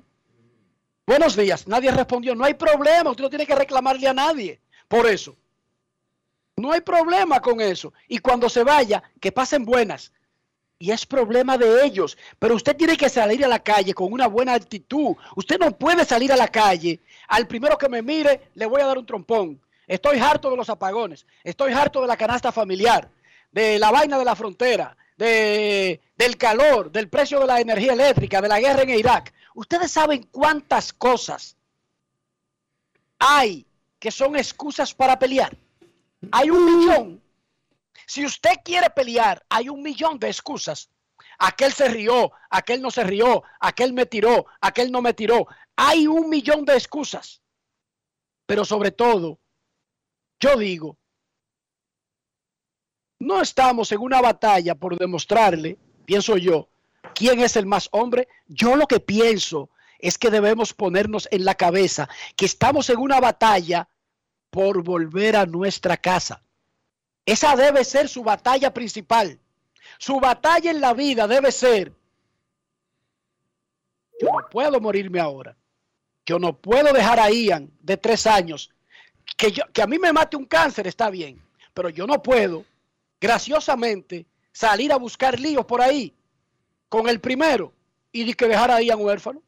Buenos 1.07 1.37
días, 1.37 1.67
nadie 1.67 1.91
respondió, 1.91 2.35
no 2.35 2.45
hay 2.45 2.55
problema, 2.55 3.11
usted 3.11 3.25
no 3.25 3.31
tiene 3.31 3.47
que 3.47 3.55
reclamarle 3.55 4.09
a 4.09 4.15
nadie 4.15 4.61
por 4.89 5.07
eso. 5.07 5.37
No 6.57 6.73
hay 6.73 6.81
problema 6.81 7.41
con 7.41 7.61
eso. 7.61 7.93
Y 8.09 8.19
cuando 8.19 8.49
se 8.49 8.65
vaya, 8.65 9.03
que 9.21 9.31
pasen 9.31 9.65
buenas. 9.65 10.13
Y 10.79 10.93
es 10.93 11.05
problema 11.05 11.59
de 11.59 11.85
ellos. 11.85 12.17
Pero 12.39 12.55
usted 12.55 12.77
tiene 12.77 12.97
que 12.97 13.09
salir 13.09 13.45
a 13.45 13.49
la 13.49 13.59
calle 13.59 13.95
con 13.95 14.13
una 14.13 14.29
buena 14.29 14.55
actitud. 14.55 15.17
Usted 15.35 15.59
no 15.59 15.73
puede 15.73 16.05
salir 16.05 16.33
a 16.33 16.37
la 16.37 16.49
calle. 16.49 17.01
Al 17.29 17.47
primero 17.47 17.77
que 17.77 17.89
me 17.89 18.01
mire, 18.01 18.51
le 18.55 18.67
voy 18.67 18.81
a 18.81 18.87
dar 18.87 18.99
un 18.99 19.07
trompón. 19.07 19.61
Estoy 19.87 20.19
harto 20.19 20.51
de 20.51 20.57
los 20.57 20.71
apagones. 20.71 21.27
Estoy 21.43 21.73
harto 21.73 22.01
de 22.01 22.07
la 22.07 22.17
canasta 22.17 22.53
familiar. 22.53 23.09
De 23.51 23.79
la 23.79 23.91
vaina 23.91 24.19
de 24.19 24.25
la 24.25 24.37
frontera. 24.37 24.97
De, 25.17 26.01
del 26.17 26.37
calor. 26.37 26.93
Del 26.93 27.09
precio 27.09 27.41
de 27.41 27.47
la 27.47 27.61
energía 27.61 27.95
eléctrica. 27.95 28.41
De 28.41 28.49
la 28.49 28.61
guerra 28.61 28.83
en 28.83 28.91
Irak. 28.91 29.35
Ustedes 29.55 29.91
saben 29.91 30.29
cuántas 30.31 30.93
cosas 30.93 31.57
hay 33.19 33.67
que 33.99 34.11
son 34.11 34.37
excusas 34.37 34.95
para 34.95 35.19
pelear. 35.19 35.57
Hay 36.31 36.51
un 36.51 36.65
millón. 36.65 37.23
Si 38.09 38.25
usted 38.25 38.55
quiere 38.65 38.89
pelear, 38.89 39.45
hay 39.51 39.69
un 39.69 39.83
millón 39.83 40.19
de 40.19 40.29
excusas. 40.29 40.91
Aquel 41.39 41.73
se 41.75 41.89
rió, 41.89 42.33
aquel 42.49 42.81
no 42.81 42.91
se 42.91 43.05
rió, 43.05 43.43
aquel 43.61 43.93
me 43.93 44.07
tiró, 44.07 44.47
aquel 44.63 44.91
no 44.91 45.03
me 45.03 45.13
tiró. 45.13 45.47
Hay 45.77 46.07
un 46.07 46.31
millón 46.31 46.65
de 46.65 46.73
excusas. 46.73 47.43
Pero 48.47 48.65
sobre 48.65 48.93
todo, 48.93 49.39
yo 50.41 50.57
digo, 50.57 50.97
no 53.19 53.43
estamos 53.43 53.93
en 53.93 54.01
una 54.01 54.23
batalla 54.23 54.75
por 54.75 54.97
demostrarle, 54.97 55.79
pienso 56.07 56.39
yo, 56.39 56.71
quién 57.15 57.41
es 57.41 57.57
el 57.57 57.67
más 57.67 57.91
hombre. 57.93 58.27
Yo 58.47 58.75
lo 58.75 58.87
que 58.87 59.01
pienso 59.01 59.69
es 59.99 60.17
que 60.17 60.31
debemos 60.31 60.73
ponernos 60.73 61.29
en 61.31 61.45
la 61.45 61.57
cabeza 61.57 62.09
que 62.37 62.47
estamos 62.47 62.89
en 62.89 63.01
una 63.01 63.21
batalla 63.21 63.91
por 64.49 64.83
volver 64.83 65.37
a 65.37 65.45
nuestra 65.45 65.99
casa. 65.99 66.43
Esa 67.29 67.55
debe 67.55 67.85
ser 67.85 68.09
su 68.09 68.23
batalla 68.23 68.73
principal. 68.73 69.39
Su 69.99 70.19
batalla 70.19 70.71
en 70.71 70.81
la 70.81 70.95
vida 70.95 71.29
debe 71.29 71.53
ser, 71.53 71.93
yo 74.19 74.29
no 74.29 74.49
puedo 74.51 74.81
morirme 74.81 75.21
ahora. 75.21 75.55
Yo 76.25 76.39
no 76.39 76.57
puedo 76.57 76.91
dejar 76.91 77.21
a 77.21 77.31
Ian 77.31 77.71
de 77.81 77.99
tres 77.99 78.27
años. 78.27 78.71
Que, 79.37 79.53
a 79.83 79.87
mí 79.87 79.99
me 79.99 80.11
mate 80.11 80.39
un 80.39 80.47
cáncer 80.47 80.87
está 80.87 81.11
bien, 81.11 81.39
pero 81.75 81.91
yo 81.91 82.07
no 82.07 82.23
puedo, 82.23 82.65
graciosamente, 83.21 84.25
salir 84.51 84.91
a 84.91 84.97
buscar 84.97 85.39
líos 85.39 85.67
por 85.67 85.83
ahí 85.83 86.15
con 86.89 87.11
el 87.11 87.21
primero 87.21 87.75
y 88.11 88.33
que 88.33 88.49
dejar 88.49 88.71
a 88.71 88.81
Ian 88.81 89.01
huérfano. 89.01 89.43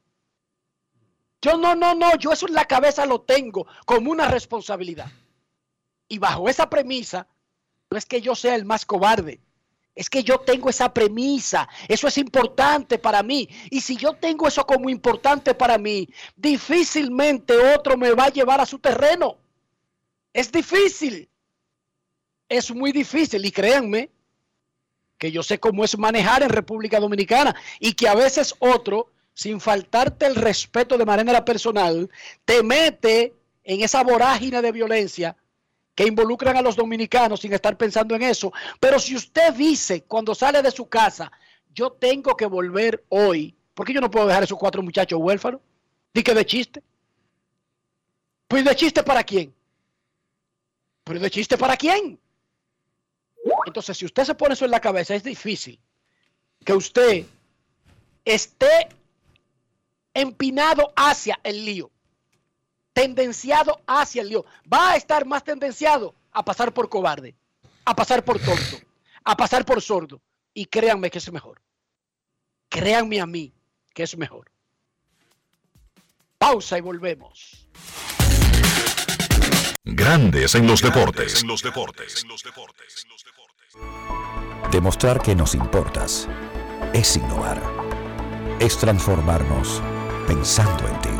Yo 1.41 1.57
no, 1.57 1.75
no, 1.75 1.95
no, 1.95 2.15
yo 2.19 2.31
eso 2.31 2.47
en 2.47 2.53
la 2.53 2.67
cabeza 2.67 3.07
lo 3.07 3.23
tengo 3.23 3.67
como 3.87 4.11
una 4.11 4.29
responsabilidad. 4.29 5.11
Y 6.09 6.19
bajo 6.19 6.47
esa 6.47 6.69
premisa, 6.69 7.27
no 7.91 7.99
es 7.99 8.07
que 8.07 8.21
yo 8.21 8.35
sea 8.35 8.55
el 8.55 8.65
más 8.65 8.87
cobarde, 8.87 9.41
es 9.97 10.09
que 10.09 10.23
yo 10.23 10.39
tengo 10.39 10.71
esa 10.71 10.95
premisa, 10.95 11.69
eso 11.89 12.07
es 12.07 12.17
importante 12.19 12.99
para 12.99 13.23
mí. 13.23 13.49
Y 13.69 13.81
si 13.81 13.97
yo 13.97 14.15
tengo 14.15 14.47
eso 14.47 14.65
como 14.65 14.89
importante 14.89 15.55
para 15.55 15.77
mí, 15.77 16.09
difícilmente 16.37 17.57
otro 17.75 17.97
me 17.97 18.13
va 18.13 18.27
a 18.27 18.31
llevar 18.31 18.61
a 18.61 18.67
su 18.67 18.79
terreno. 18.79 19.39
Es 20.33 20.53
difícil. 20.53 21.29
Es 22.49 22.73
muy 22.73 22.93
difícil 22.93 23.45
y 23.45 23.51
créanme 23.51 24.11
que 25.19 25.33
yo 25.33 25.43
sé 25.43 25.59
cómo 25.59 25.85
es 25.85 25.99
manejar 25.99 26.43
en 26.45 26.49
República 26.49 27.01
Dominicana 27.01 27.55
y 27.81 27.93
que 27.93 28.09
a 28.09 28.15
veces 28.15 28.55
otro 28.61 29.11
sin 29.35 29.61
faltarte 29.61 30.27
el 30.27 30.37
respeto 30.37 30.97
de 30.97 31.05
manera 31.05 31.45
personal, 31.45 32.09
te 32.45 32.63
mete 32.63 33.35
en 33.65 33.81
esa 33.81 34.03
vorágine 34.03 34.63
de 34.63 34.73
violencia 34.73 35.37
que 36.01 36.07
involucran 36.07 36.57
a 36.57 36.63
los 36.63 36.77
dominicanos 36.77 37.41
sin 37.41 37.53
estar 37.53 37.77
pensando 37.77 38.15
en 38.15 38.23
eso. 38.23 38.51
Pero 38.81 38.99
si 38.99 39.15
usted 39.15 39.53
dice 39.53 40.05
cuando 40.05 40.35
sale 40.35 40.63
de 40.63 40.71
su 40.71 40.89
casa, 40.89 41.31
yo 41.75 41.93
tengo 41.93 42.35
que 42.39 42.47
volver 42.47 43.05
hoy, 43.11 43.55
¿por 43.75 43.85
qué 43.85 43.93
yo 43.93 44.01
no 44.01 44.11
puedo 44.11 44.27
dejar 44.27 44.43
a 44.43 44.47
esos 44.47 44.57
cuatro 44.57 44.83
muchachos 44.83 45.21
huérfanos? 45.21 45.61
Di 46.15 46.23
que 46.23 46.33
de 46.33 46.47
chiste. 46.47 46.83
Pues 48.49 48.65
de 48.65 48.75
chiste 48.75 49.03
para 49.03 49.23
quién? 49.23 49.53
Pero 51.05 51.21
de 51.21 51.31
chiste 51.31 51.59
para 51.59 51.77
quién? 51.77 52.19
Entonces, 53.67 53.99
si 53.99 54.07
usted 54.07 54.25
se 54.25 54.35
pone 54.35 54.55
eso 54.55 54.65
en 54.65 54.71
la 54.71 54.81
cabeza, 54.81 55.15
es 55.15 55.23
difícil 55.23 55.79
que 56.65 56.73
usted 56.73 57.27
esté 58.25 58.89
empinado 60.15 60.95
hacia 60.97 61.39
el 61.43 61.63
lío, 61.63 61.91
tendenciado 63.01 63.81
hacia 63.87 64.21
el 64.21 64.29
lío. 64.29 64.45
Va 64.71 64.93
a 64.93 64.97
estar 64.97 65.25
más 65.25 65.43
tendenciado 65.43 66.15
a 66.33 66.45
pasar 66.45 66.73
por 66.75 66.91
cobarde, 66.91 67.35
a 67.87 67.97
pasar 67.97 68.23
por 68.23 68.39
tonto, 68.39 68.77
a 69.25 69.37
pasar 69.37 69.65
por 69.65 69.81
sordo. 69.81 70.21
Y 70.53 70.67
créanme 70.67 71.11
que 71.11 71.19
es 71.19 71.33
mejor. 71.33 71.63
Créanme 72.69 73.21
a 73.21 73.27
mí 73.27 73.55
que 73.95 74.03
es 74.03 74.17
mejor. 74.19 74.51
Pausa 76.37 76.77
y 76.77 76.81
volvemos. 76.83 77.67
Grandes 79.85 80.55
en 80.55 80.67
los 80.67 80.83
deportes. 80.83 81.43
En 81.43 81.49
los 81.49 81.63
deportes. 81.63 82.27
Demostrar 84.71 85.23
que 85.23 85.35
nos 85.35 85.55
importas 85.55 86.29
es 86.93 87.17
innovar. 87.17 87.63
Es 88.61 88.77
transformarnos 88.79 89.81
pensando 90.27 90.87
en 90.87 91.01
ti. 91.01 91.20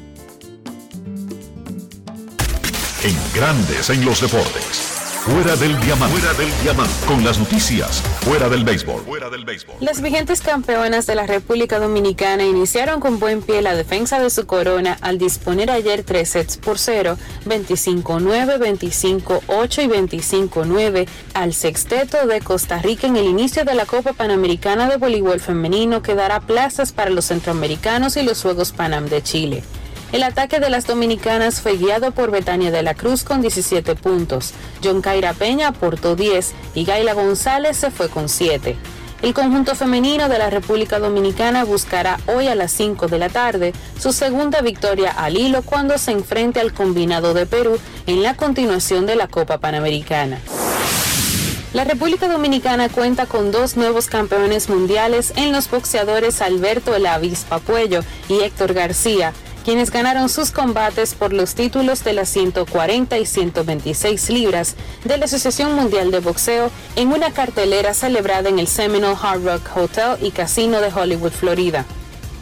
En 3.03 3.17
Grandes 3.33 3.89
en 3.89 4.05
los 4.05 4.21
deportes. 4.21 4.77
Fuera 5.25 5.55
del 5.55 5.79
diamante. 5.79 6.19
Fuera 6.19 6.33
del 6.37 6.51
diamante. 6.61 6.93
Con 7.07 7.23
las 7.23 7.39
noticias. 7.39 7.99
Fuera 8.21 8.47
del 8.47 8.63
béisbol. 8.63 9.01
Fuera 9.01 9.27
del 9.31 9.43
béisbol. 9.43 9.77
Las 9.79 10.03
vigentes 10.03 10.41
campeonas 10.41 11.07
de 11.07 11.15
la 11.15 11.25
República 11.25 11.79
Dominicana 11.79 12.43
iniciaron 12.43 12.99
con 12.99 13.19
buen 13.19 13.41
pie 13.41 13.63
la 13.63 13.73
defensa 13.73 14.19
de 14.19 14.29
su 14.29 14.45
corona 14.45 14.99
al 15.01 15.17
disponer 15.17 15.71
ayer 15.71 16.03
tres 16.03 16.29
sets 16.29 16.57
por 16.57 16.77
cero, 16.77 17.17
25-9, 17.47 18.59
25-8 18.59 19.83
y 19.83 19.87
25-9 19.87 21.07
al 21.33 21.55
sexteto 21.55 22.27
de 22.27 22.39
Costa 22.41 22.83
Rica 22.83 23.07
en 23.07 23.15
el 23.15 23.25
inicio 23.25 23.65
de 23.65 23.73
la 23.73 23.87
Copa 23.87 24.13
Panamericana 24.13 24.87
de 24.87 24.97
Voleibol 24.97 25.39
Femenino 25.39 26.03
que 26.03 26.13
dará 26.13 26.39
plazas 26.39 26.91
para 26.91 27.09
los 27.09 27.25
centroamericanos 27.25 28.15
y 28.15 28.21
los 28.21 28.43
Juegos 28.43 28.71
Panam 28.73 29.07
de 29.07 29.23
Chile. 29.23 29.63
El 30.11 30.23
ataque 30.23 30.59
de 30.59 30.69
las 30.69 30.87
dominicanas 30.87 31.61
fue 31.61 31.77
guiado 31.77 32.11
por 32.11 32.31
Betania 32.31 32.69
de 32.69 32.83
la 32.83 32.95
Cruz 32.95 33.23
con 33.23 33.41
17 33.41 33.95
puntos. 33.95 34.51
John 34.83 35.01
Caira 35.01 35.33
Peña 35.33 35.69
aportó 35.69 36.17
10 36.17 36.51
y 36.75 36.83
Gaila 36.83 37.13
González 37.13 37.77
se 37.77 37.91
fue 37.91 38.09
con 38.09 38.27
7. 38.27 38.75
El 39.21 39.33
conjunto 39.33 39.73
femenino 39.73 40.27
de 40.27 40.37
la 40.37 40.49
República 40.49 40.99
Dominicana 40.99 41.63
buscará 41.63 42.19
hoy 42.27 42.47
a 42.47 42.55
las 42.55 42.73
5 42.73 43.07
de 43.07 43.19
la 43.19 43.29
tarde 43.29 43.71
su 43.99 44.11
segunda 44.11 44.61
victoria 44.61 45.11
al 45.11 45.37
hilo 45.37 45.61
cuando 45.61 45.97
se 45.97 46.11
enfrente 46.11 46.59
al 46.59 46.73
combinado 46.73 47.33
de 47.33 47.45
Perú 47.45 47.79
en 48.05 48.21
la 48.21 48.35
continuación 48.35 49.05
de 49.05 49.15
la 49.15 49.27
Copa 49.27 49.59
Panamericana. 49.59 50.39
La 51.73 51.85
República 51.85 52.27
Dominicana 52.27 52.89
cuenta 52.89 53.27
con 53.27 53.53
dos 53.53 53.77
nuevos 53.77 54.07
campeones 54.07 54.67
mundiales 54.67 55.31
en 55.37 55.53
los 55.53 55.69
boxeadores 55.69 56.41
Alberto 56.41 56.93
El 56.93 57.07
Puello 57.65 58.03
y 58.27 58.41
Héctor 58.41 58.73
García, 58.73 59.31
quienes 59.63 59.91
ganaron 59.91 60.29
sus 60.29 60.51
combates 60.51 61.13
por 61.13 61.33
los 61.33 61.55
títulos 61.55 62.03
de 62.03 62.13
las 62.13 62.29
140 62.29 63.17
y 63.17 63.25
126 63.25 64.29
libras 64.29 64.75
de 65.03 65.17
la 65.17 65.25
Asociación 65.25 65.75
Mundial 65.75 66.11
de 66.11 66.19
Boxeo 66.19 66.71
en 66.95 67.09
una 67.09 67.31
cartelera 67.31 67.93
celebrada 67.93 68.49
en 68.49 68.59
el 68.59 68.67
Seminole 68.67 69.17
Hard 69.21 69.45
Rock 69.45 69.77
Hotel 69.77 70.17
y 70.21 70.31
Casino 70.31 70.81
de 70.81 70.91
Hollywood, 70.91 71.31
Florida. 71.31 71.85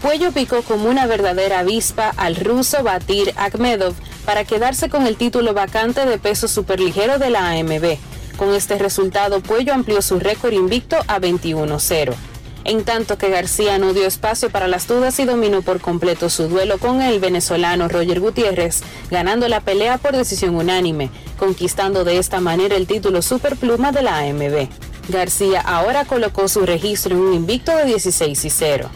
Puello 0.01 0.31
picó 0.31 0.61
como 0.61 0.89
una 0.89 1.07
verdadera 1.07 1.59
avispa 1.59 2.13
al 2.15 2.37
ruso 2.37 2.83
Batir 2.83 3.33
Akhmedov 3.35 3.93
para 4.25 4.45
quedarse 4.45 4.89
con 4.89 5.05
el 5.05 5.17
título 5.17 5.53
vacante 5.53 6.05
de 6.05 6.17
peso 6.17 6.47
superligero 6.47 7.19
de 7.19 7.29
la 7.29 7.49
AMB. 7.51 7.97
Con 8.37 8.53
este 8.53 8.77
resultado, 8.77 9.41
Puello 9.41 9.73
amplió 9.73 10.01
su 10.01 10.19
récord 10.19 10.53
invicto 10.53 10.97
a 11.07 11.19
21-0 11.19 12.15
en 12.63 12.83
tanto 12.83 13.17
que 13.17 13.29
García 13.29 13.77
no 13.77 13.93
dio 13.93 14.05
espacio 14.05 14.49
para 14.49 14.67
las 14.67 14.87
dudas 14.87 15.19
y 15.19 15.25
dominó 15.25 15.61
por 15.61 15.81
completo 15.81 16.29
su 16.29 16.47
duelo 16.47 16.77
con 16.77 17.01
el 17.01 17.19
venezolano 17.19 17.87
Roger 17.87 18.19
Gutiérrez, 18.19 18.81
ganando 19.09 19.47
la 19.47 19.61
pelea 19.61 19.97
por 19.97 20.15
decisión 20.15 20.55
unánime, 20.55 21.09
conquistando 21.37 22.03
de 22.03 22.17
esta 22.17 22.39
manera 22.39 22.75
el 22.75 22.87
título 22.87 23.21
superpluma 23.21 23.91
de 23.91 24.01
la 24.01 24.19
AMB. 24.19 24.67
García 25.09 25.61
ahora 25.61 26.05
colocó 26.05 26.47
su 26.47 26.65
registro 26.65 27.15
en 27.15 27.21
un 27.21 27.33
invicto 27.33 27.75
de 27.75 27.85
16 27.85 28.45
y 28.45 28.49
0. 28.49 28.89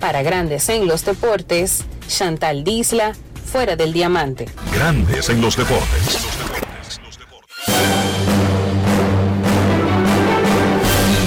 Para 0.00 0.22
grandes 0.22 0.68
en 0.68 0.88
los 0.88 1.04
deportes, 1.04 1.84
Chantal 2.08 2.64
Disla, 2.64 3.12
fuera 3.44 3.76
del 3.76 3.92
diamante. 3.92 4.46
Grandes 4.74 5.28
en 5.28 5.40
los 5.40 5.56
deportes. 5.56 6.18
Y 7.68 8.01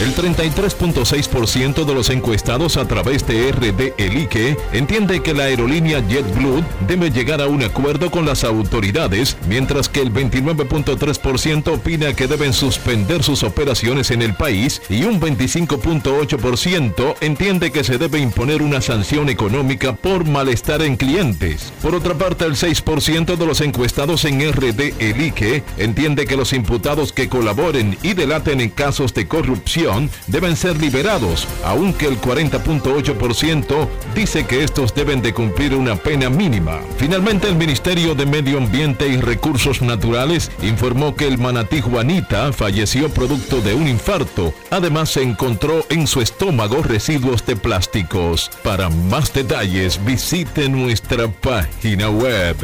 El 0.00 0.14
33.6% 0.14 1.84
de 1.84 1.94
los 1.94 2.08
encuestados 2.08 2.78
a 2.78 2.88
través 2.88 3.26
de 3.26 3.52
RD 3.52 3.92
Elige 3.98 4.56
entiende 4.72 5.20
que 5.20 5.34
la 5.34 5.42
aerolínea 5.42 6.00
JetBlue 6.00 6.64
debe 6.88 7.10
llegar 7.10 7.42
a 7.42 7.48
un 7.48 7.62
acuerdo 7.62 8.10
con 8.10 8.24
las 8.24 8.42
autoridades, 8.44 9.36
mientras 9.46 9.90
que 9.90 10.00
el 10.00 10.10
29.3% 10.10 11.74
opina 11.74 12.14
que 12.14 12.28
deben 12.28 12.54
suspender 12.54 13.22
sus 13.22 13.42
operaciones 13.42 14.10
en 14.10 14.22
el 14.22 14.32
país 14.32 14.80
y 14.88 15.04
un 15.04 15.20
25.8% 15.20 17.16
entiende 17.20 17.70
que 17.70 17.84
se 17.84 17.98
debe 17.98 18.20
imponer 18.20 18.62
una 18.62 18.80
sanción 18.80 19.28
económica 19.28 19.94
por 19.94 20.24
malestar 20.26 20.80
en 20.80 20.96
clientes. 20.96 21.74
Por 21.82 21.94
otra 21.94 22.14
parte, 22.14 22.46
el 22.46 22.54
6% 22.54 23.36
de 23.36 23.46
los 23.46 23.60
encuestados 23.60 24.24
en 24.24 24.50
RD 24.50 24.94
Elige 24.98 25.62
entiende 25.76 26.24
que 26.24 26.38
los 26.38 26.54
imputados 26.54 27.12
que 27.12 27.28
colaboren 27.28 27.98
y 28.02 28.14
delaten 28.14 28.62
en 28.62 28.70
casos 28.70 29.12
de 29.12 29.28
corrupción 29.28 29.89
deben 30.26 30.56
ser 30.56 30.80
liberados, 30.80 31.46
aunque 31.64 32.06
el 32.06 32.20
40.8% 32.20 33.88
dice 34.14 34.46
que 34.46 34.64
estos 34.64 34.94
deben 34.94 35.22
de 35.22 35.34
cumplir 35.34 35.74
una 35.74 35.96
pena 35.96 36.30
mínima. 36.30 36.80
Finalmente, 36.96 37.48
el 37.48 37.56
Ministerio 37.56 38.14
de 38.14 38.26
Medio 38.26 38.58
Ambiente 38.58 39.08
y 39.08 39.16
Recursos 39.16 39.82
Naturales 39.82 40.50
informó 40.62 41.14
que 41.14 41.26
el 41.26 41.38
manatí 41.38 41.80
Juanita 41.80 42.52
falleció 42.52 43.08
producto 43.08 43.60
de 43.60 43.74
un 43.74 43.88
infarto. 43.88 44.54
Además, 44.70 45.10
se 45.10 45.22
encontró 45.22 45.84
en 45.88 46.06
su 46.06 46.20
estómago 46.20 46.82
residuos 46.82 47.44
de 47.46 47.56
plásticos. 47.56 48.50
Para 48.62 48.88
más 48.88 49.32
detalles, 49.32 50.04
visite 50.04 50.68
nuestra 50.68 51.28
página 51.28 52.10
web 52.10 52.56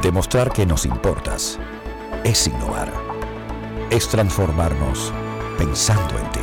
Demostrar 0.00 0.50
que 0.50 0.64
nos 0.64 0.86
importas 0.86 1.58
es 2.24 2.46
innovar. 2.46 2.90
Es 3.90 4.08
transformarnos 4.08 5.12
pensando 5.58 6.18
en 6.18 6.30
ti. 6.30 6.40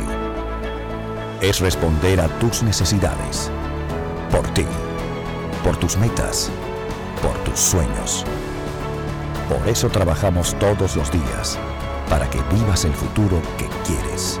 Es 1.40 1.58
responder 1.58 2.20
a 2.20 2.28
tus 2.38 2.62
necesidades. 2.62 3.50
Por 4.30 4.46
ti. 4.54 4.66
Por 5.64 5.76
tus 5.78 5.96
metas. 5.96 6.48
Por 7.20 7.36
tus 7.38 7.58
sueños. 7.58 8.24
Por 9.48 9.68
eso 9.68 9.88
trabajamos 9.88 10.54
todos 10.60 10.94
los 10.94 11.10
días, 11.10 11.58
para 12.08 12.30
que 12.30 12.40
vivas 12.54 12.84
el 12.84 12.92
futuro 12.94 13.42
que 13.56 13.68
quieres. 13.84 14.40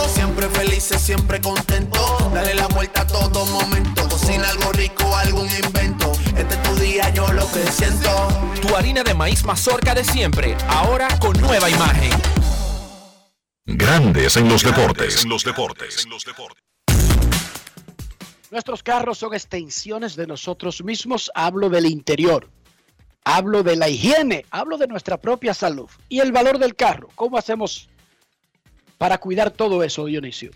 siempre 0.41 0.59
felices, 0.59 1.01
siempre 1.01 1.41
contento. 1.41 2.31
Dale 2.33 2.55
la 2.55 2.67
vuelta 2.67 3.01
a 3.01 3.07
todo 3.07 3.45
momento. 3.45 4.07
Cocina 4.09 4.49
algo 4.49 4.71
rico, 4.71 5.15
algún 5.15 5.47
invento. 5.63 6.11
Este 6.35 6.55
es 6.55 6.63
tu 6.63 6.75
día, 6.77 7.09
yo 7.13 7.31
lo 7.31 7.45
que 7.51 7.59
siento. 7.71 8.09
Tu 8.61 8.75
harina 8.75 9.03
de 9.03 9.13
maíz 9.13 9.43
mazorca 9.43 9.93
de 9.93 10.03
siempre, 10.03 10.57
ahora 10.67 11.07
con 11.19 11.39
nueva 11.39 11.69
imagen. 11.69 12.11
Grandes 13.65 14.35
en 14.35 14.49
los 14.49 14.63
deportes. 14.63 15.23
En 15.23 15.29
los 15.29 15.43
deportes. 15.43 16.07
Nuestros 18.49 18.83
carros 18.83 19.19
son 19.19 19.33
extensiones 19.33 20.15
de 20.15 20.25
nosotros 20.25 20.83
mismos. 20.83 21.31
Hablo 21.35 21.69
del 21.69 21.85
interior. 21.85 22.49
Hablo 23.23 23.61
de 23.61 23.75
la 23.75 23.89
higiene. 23.89 24.45
Hablo 24.49 24.77
de 24.77 24.87
nuestra 24.87 25.17
propia 25.17 25.53
salud. 25.53 25.89
Y 26.09 26.19
el 26.19 26.31
valor 26.31 26.57
del 26.57 26.75
carro. 26.75 27.09
¿Cómo 27.15 27.37
hacemos 27.37 27.90
para 29.01 29.17
cuidar 29.17 29.49
todo 29.49 29.83
eso, 29.83 30.05
Dionisio? 30.05 30.51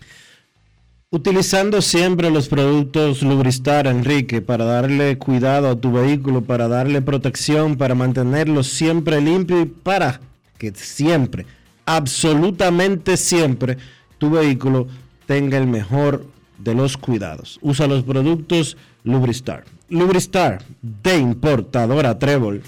Utilizando 1.10 1.82
siempre 1.82 2.30
los 2.30 2.46
productos 2.46 3.22
Lubristar, 3.22 3.88
Enrique, 3.88 4.40
para 4.40 4.64
darle 4.64 5.18
cuidado 5.18 5.68
a 5.68 5.74
tu 5.74 5.90
vehículo, 5.90 6.42
para 6.42 6.68
darle 6.68 7.02
protección, 7.02 7.76
para 7.76 7.96
mantenerlo 7.96 8.62
siempre 8.62 9.20
limpio 9.20 9.60
y 9.60 9.64
para 9.64 10.20
que 10.58 10.72
siempre, 10.76 11.44
absolutamente 11.86 13.16
siempre, 13.16 13.78
tu 14.18 14.30
vehículo 14.30 14.86
tenga 15.26 15.58
el 15.58 15.66
mejor 15.66 16.24
de 16.58 16.76
los 16.76 16.96
cuidados. 16.96 17.58
Usa 17.62 17.88
los 17.88 18.04
productos 18.04 18.76
Lubristar. 19.02 19.64
Lubristar 19.88 20.62
de 20.80 21.18
importadora 21.18 22.16
Trébol. 22.16 22.62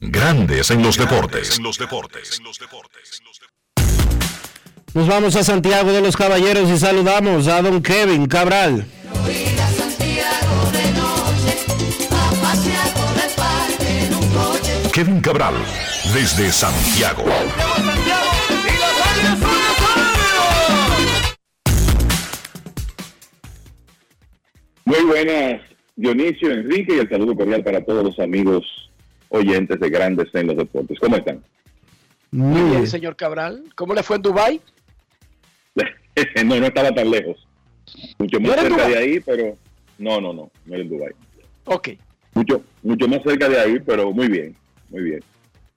Grandes 0.00 0.70
en 0.72 0.82
los 0.82 0.96
deportes. 0.96 1.58
En 1.58 1.62
los 1.62 1.78
deportes. 1.78 2.40
Nos 4.94 5.06
vamos 5.06 5.36
a 5.36 5.44
Santiago 5.44 5.92
de 5.92 6.00
los 6.00 6.16
Caballeros 6.16 6.70
y 6.70 6.78
saludamos 6.78 7.46
a 7.46 7.60
don 7.60 7.82
Kevin 7.82 8.26
Cabral. 8.26 8.86
Kevin 14.92 15.20
Cabral, 15.20 15.54
desde 16.14 16.50
Santiago. 16.50 17.24
Muy 24.86 25.04
buenas, 25.04 25.60
Dionisio, 25.96 26.50
Enrique, 26.50 26.96
y 26.96 26.98
el 27.00 27.08
saludo 27.10 27.36
cordial 27.36 27.62
para 27.62 27.84
todos 27.84 28.02
los 28.02 28.18
amigos 28.18 28.64
oyentes 29.28 29.78
de 29.78 29.90
Grandes 29.90 30.28
en 30.32 30.46
los 30.46 30.56
Deportes. 30.56 30.98
¿Cómo 30.98 31.16
están? 31.16 31.44
Muy 32.30 32.70
bien, 32.70 32.86
señor 32.86 33.16
Cabral. 33.16 33.64
¿Cómo 33.74 33.94
le 33.94 34.02
fue 34.02 34.16
en 34.16 34.22
Dubai? 34.22 34.60
no, 36.44 36.58
no 36.60 36.66
estaba 36.66 36.92
tan 36.94 37.10
lejos. 37.10 37.46
Mucho 38.18 38.40
más 38.40 38.48
¿No 38.48 38.52
era 38.54 38.62
en 38.62 38.68
cerca 38.68 38.82
de 38.86 38.90
Dubái? 38.94 39.04
ahí, 39.12 39.20
pero 39.20 39.56
no, 39.98 40.20
no, 40.20 40.32
no, 40.32 40.50
no 40.66 40.74
era 40.74 40.82
en 40.82 40.88
Dubai. 40.88 41.12
Ok. 41.64 41.88
Mucho, 42.34 42.62
mucho 42.82 43.08
más 43.08 43.22
cerca 43.22 43.48
de 43.48 43.60
ahí, 43.60 43.78
pero 43.84 44.12
muy 44.12 44.28
bien, 44.28 44.56
muy 44.90 45.02
bien. 45.02 45.20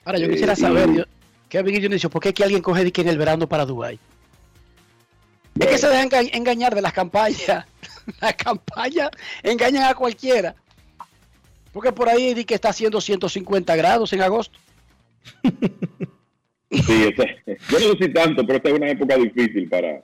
Ahora, 0.05 0.19
yo 0.19 0.25
Eh, 0.27 0.29
quisiera 0.31 0.53
y- 0.53 0.57
saber, 0.57 0.91
yo- 0.93 1.03
Kevin 1.49 1.75
y 1.75 1.79
Dionisio, 1.79 2.09
¿por 2.09 2.21
qué 2.21 2.29
es 2.29 2.35
que 2.35 2.43
alguien 2.43 2.61
coge 2.61 2.83
de 2.83 2.91
que 2.91 3.01
en 3.01 3.07
el 3.09 3.17
verano 3.17 3.47
para 3.47 3.65
Dubai? 3.65 3.99
Es 5.59 5.67
que 5.67 5.77
se 5.77 5.87
dejan 5.89 6.09
enga- 6.09 6.29
engañar 6.33 6.73
de 6.75 6.81
las 6.81 6.93
campañas. 6.93 7.65
Las 8.21 8.35
campañas 8.35 9.09
engañan 9.43 9.83
a 9.83 9.93
cualquiera. 9.93 10.55
Porque 11.71 11.91
por 11.91 12.09
ahí 12.09 12.33
di 12.33 12.45
que 12.45 12.55
está 12.55 12.69
haciendo 12.69 12.99
150 12.99 13.75
grados 13.75 14.11
en 14.13 14.21
agosto. 14.21 14.57
Sí, 16.71 17.13
yo 17.17 17.79
no 17.79 17.79
sé 17.79 17.97
si 17.99 18.13
tanto, 18.13 18.45
pero 18.45 18.55
esta 18.57 18.69
es 18.69 18.75
una 18.75 18.89
época 18.89 19.17
difícil 19.17 19.67
para, 19.67 20.01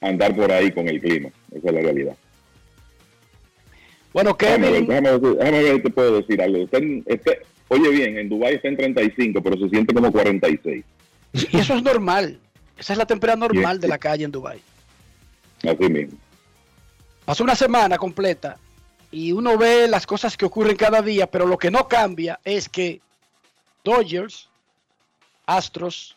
andar 0.00 0.34
por 0.34 0.50
ahí 0.52 0.70
con 0.70 0.88
el 0.88 1.00
clima. 1.00 1.30
Esa 1.50 1.68
es 1.68 1.74
la 1.74 1.80
realidad. 1.80 2.16
Bueno, 4.12 4.36
Kevin, 4.36 4.86
déjame 4.86 5.10
ver, 5.18 5.20
déjame 5.20 5.62
ver 5.62 5.76
si 5.76 5.82
te 5.82 5.90
puedo 5.90 6.16
decir 6.20 6.42
algo. 6.42 6.66
Este- 7.06 7.42
oye 7.68 7.90
bien, 7.90 8.18
en 8.18 8.28
Dubái 8.28 8.54
está 8.54 8.68
en 8.68 8.76
35, 8.76 9.42
pero 9.42 9.58
se 9.58 9.68
siente 9.68 9.94
como 9.94 10.10
46. 10.10 10.84
y 11.32 11.58
eso 11.58 11.74
es 11.74 11.82
normal. 11.82 12.40
Esa 12.78 12.92
es 12.92 12.98
la 12.98 13.06
temperatura 13.06 13.48
normal 13.48 13.80
de 13.80 13.88
la 13.88 13.98
calle 13.98 14.24
en 14.24 14.30
Dubai. 14.30 14.60
Así 15.62 15.88
mismo. 15.88 16.16
Pasó 17.24 17.44
una 17.44 17.56
semana 17.56 17.98
completa 17.98 18.56
y 19.10 19.32
uno 19.32 19.58
ve 19.58 19.88
las 19.88 20.06
cosas 20.06 20.36
que 20.36 20.46
ocurren 20.46 20.76
cada 20.76 21.02
día, 21.02 21.26
pero 21.26 21.46
lo 21.46 21.58
que 21.58 21.70
no 21.70 21.88
cambia 21.88 22.38
es 22.44 22.68
que 22.68 23.00
Dodgers, 23.84 24.48
Astros, 25.44 26.16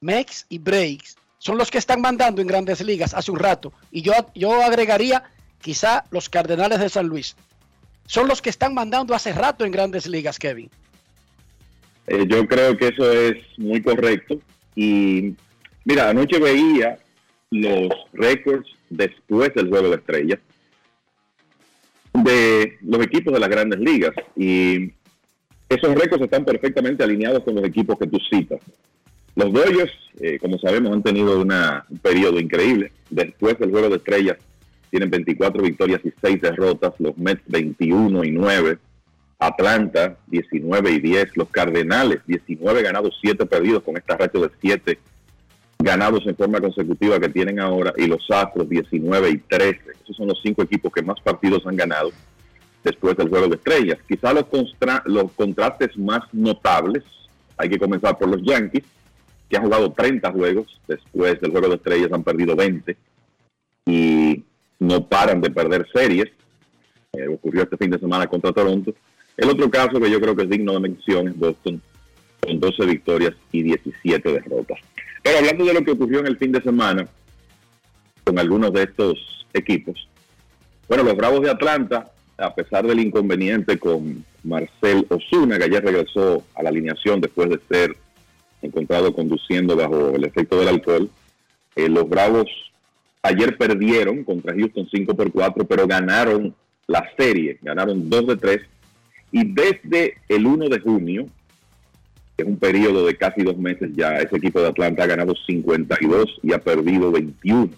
Mex 0.00 0.46
y 0.48 0.58
Breaks 0.58 1.16
son 1.46 1.58
los 1.58 1.70
que 1.70 1.78
están 1.78 2.00
mandando 2.00 2.42
en 2.42 2.48
grandes 2.48 2.80
ligas 2.80 3.14
hace 3.14 3.30
un 3.30 3.38
rato. 3.38 3.72
Y 3.92 4.02
yo, 4.02 4.12
yo 4.34 4.64
agregaría 4.64 5.22
quizá 5.62 6.02
los 6.10 6.28
Cardenales 6.28 6.80
de 6.80 6.88
San 6.88 7.06
Luis. 7.06 7.36
Son 8.04 8.26
los 8.26 8.42
que 8.42 8.50
están 8.50 8.74
mandando 8.74 9.14
hace 9.14 9.32
rato 9.32 9.64
en 9.64 9.70
grandes 9.70 10.08
ligas, 10.08 10.40
Kevin. 10.40 10.68
Eh, 12.08 12.24
yo 12.26 12.48
creo 12.48 12.76
que 12.76 12.88
eso 12.88 13.12
es 13.12 13.36
muy 13.58 13.80
correcto. 13.80 14.40
Y 14.74 15.36
mira, 15.84 16.10
anoche 16.10 16.40
veía 16.40 16.98
los 17.52 17.90
récords 18.12 18.66
después 18.90 19.54
del 19.54 19.68
juego 19.68 19.90
de 19.90 19.96
estrellas 19.98 20.40
de 22.12 22.76
los 22.80 23.04
equipos 23.04 23.32
de 23.32 23.38
las 23.38 23.48
grandes 23.48 23.78
ligas. 23.78 24.14
Y 24.34 24.92
esos 25.68 25.94
récords 25.94 26.24
están 26.24 26.44
perfectamente 26.44 27.04
alineados 27.04 27.44
con 27.44 27.54
los 27.54 27.64
equipos 27.64 27.96
que 28.00 28.08
tú 28.08 28.18
citas. 28.28 28.58
Los 29.36 29.52
Dodgers, 29.52 29.92
eh, 30.20 30.38
como 30.40 30.58
sabemos, 30.58 30.92
han 30.92 31.02
tenido 31.02 31.40
una- 31.40 31.84
un 31.88 31.98
periodo 31.98 32.40
increíble. 32.40 32.90
Después 33.10 33.58
del 33.58 33.70
juego 33.70 33.88
de 33.90 33.96
estrellas, 33.96 34.36
tienen 34.90 35.10
24 35.10 35.62
victorias 35.62 36.00
y 36.04 36.12
6 36.20 36.40
derrotas. 36.40 36.94
Los 36.98 37.16
Mets 37.18 37.42
21 37.46 38.24
y 38.24 38.30
9. 38.32 38.78
Atlanta 39.38 40.16
19 40.28 40.90
y 40.92 41.00
10. 41.00 41.36
Los 41.36 41.48
Cardenales 41.50 42.20
19 42.26 42.82
ganados, 42.82 43.16
7 43.20 43.44
perdidos 43.46 43.82
con 43.82 43.96
esta 43.96 44.16
racha 44.16 44.38
de 44.38 44.50
7 44.60 44.98
ganados 45.78 46.26
en 46.26 46.34
forma 46.34 46.58
consecutiva 46.60 47.20
que 47.20 47.28
tienen 47.28 47.60
ahora. 47.60 47.92
Y 47.98 48.06
los 48.06 48.26
Astros 48.30 48.68
19 48.68 49.28
y 49.30 49.36
13. 49.38 49.80
Esos 50.02 50.16
son 50.16 50.28
los 50.28 50.40
cinco 50.42 50.62
equipos 50.62 50.90
que 50.92 51.02
más 51.02 51.20
partidos 51.20 51.66
han 51.66 51.76
ganado 51.76 52.10
después 52.82 53.16
del 53.16 53.28
juego 53.28 53.48
de 53.48 53.56
estrellas. 53.56 53.98
Quizá 54.08 54.32
los, 54.32 54.46
los 55.04 55.32
contrastes 55.32 55.96
más 55.98 56.20
notables, 56.32 57.02
hay 57.58 57.68
que 57.68 57.78
comenzar 57.78 58.16
por 58.16 58.28
los 58.28 58.42
Yankees, 58.42 58.84
que 59.48 59.56
han 59.56 59.64
jugado 59.64 59.92
30 59.92 60.32
juegos 60.32 60.80
después 60.88 61.40
del 61.40 61.50
juego 61.50 61.68
de 61.68 61.76
estrellas, 61.76 62.12
han 62.12 62.24
perdido 62.24 62.56
20 62.56 62.96
y 63.86 64.44
no 64.80 65.06
paran 65.06 65.40
de 65.40 65.50
perder 65.50 65.86
series. 65.92 66.26
Eh, 67.12 67.28
ocurrió 67.28 67.62
este 67.62 67.76
fin 67.76 67.90
de 67.90 67.98
semana 67.98 68.26
contra 68.26 68.52
Toronto. 68.52 68.92
El 69.36 69.50
otro 69.50 69.70
caso 69.70 70.00
que 70.00 70.10
yo 70.10 70.20
creo 70.20 70.34
que 70.34 70.44
es 70.44 70.50
digno 70.50 70.72
de 70.72 70.80
mención 70.80 71.28
es 71.28 71.36
Boston, 71.36 71.80
con 72.40 72.58
12 72.58 72.86
victorias 72.86 73.34
y 73.52 73.62
17 73.62 74.32
derrotas. 74.32 74.78
Pero 75.22 75.38
hablando 75.38 75.64
de 75.64 75.74
lo 75.74 75.84
que 75.84 75.92
ocurrió 75.92 76.20
en 76.20 76.26
el 76.26 76.38
fin 76.38 76.52
de 76.52 76.62
semana 76.62 77.06
con 78.24 78.38
algunos 78.38 78.72
de 78.72 78.84
estos 78.84 79.46
equipos, 79.52 80.08
bueno, 80.88 81.04
los 81.04 81.16
Bravos 81.16 81.42
de 81.42 81.50
Atlanta, 81.50 82.12
a 82.38 82.54
pesar 82.54 82.86
del 82.86 83.00
inconveniente 83.00 83.78
con 83.78 84.24
Marcel 84.44 85.06
Osuna, 85.08 85.58
que 85.58 85.64
ayer 85.64 85.84
regresó 85.84 86.44
a 86.54 86.62
la 86.62 86.70
alineación 86.70 87.20
después 87.20 87.50
de 87.50 87.60
ser 87.68 87.96
encontrado 88.66 89.12
conduciendo 89.12 89.76
bajo 89.76 90.10
el 90.10 90.24
efecto 90.24 90.58
del 90.58 90.68
alcohol, 90.68 91.10
eh, 91.74 91.88
los 91.88 92.08
Bravos 92.08 92.46
ayer 93.22 93.56
perdieron 93.56 94.24
contra 94.24 94.54
Houston 94.54 94.88
5 94.90 95.14
por 95.14 95.32
4, 95.32 95.64
pero 95.66 95.86
ganaron 95.86 96.54
la 96.86 97.04
serie, 97.16 97.58
ganaron 97.62 98.08
2 98.08 98.26
de 98.28 98.36
3. 98.36 98.60
Y 99.32 99.52
desde 99.52 100.14
el 100.28 100.46
1 100.46 100.68
de 100.68 100.80
junio, 100.80 101.26
que 102.36 102.42
es 102.42 102.48
un 102.48 102.58
periodo 102.58 103.06
de 103.06 103.16
casi 103.16 103.42
dos 103.42 103.56
meses 103.58 103.90
ya, 103.94 104.18
ese 104.18 104.36
equipo 104.36 104.60
de 104.60 104.68
Atlanta 104.68 105.04
ha 105.04 105.06
ganado 105.06 105.34
52 105.46 106.40
y 106.42 106.52
ha 106.52 106.58
perdido 106.58 107.10
21. 107.10 107.70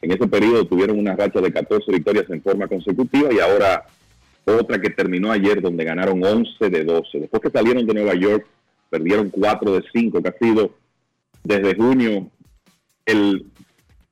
En 0.00 0.12
ese 0.12 0.26
periodo 0.26 0.64
tuvieron 0.66 0.98
una 0.98 1.16
racha 1.16 1.40
de 1.40 1.52
14 1.52 1.92
victorias 1.92 2.26
en 2.30 2.42
forma 2.42 2.68
consecutiva 2.68 3.32
y 3.32 3.38
ahora 3.38 3.84
otra 4.44 4.80
que 4.80 4.90
terminó 4.90 5.30
ayer 5.30 5.60
donde 5.60 5.84
ganaron 5.84 6.24
11 6.24 6.70
de 6.70 6.84
12. 6.84 7.20
Después 7.20 7.42
que 7.42 7.50
salieron 7.50 7.86
de 7.86 7.94
Nueva 7.94 8.14
York, 8.14 8.46
perdieron 8.90 9.30
4 9.30 9.72
de 9.72 9.84
5, 9.92 10.22
que 10.22 10.28
ha 10.28 10.38
sido 10.38 10.74
desde 11.44 11.76
junio 11.76 12.30
el 13.06 13.46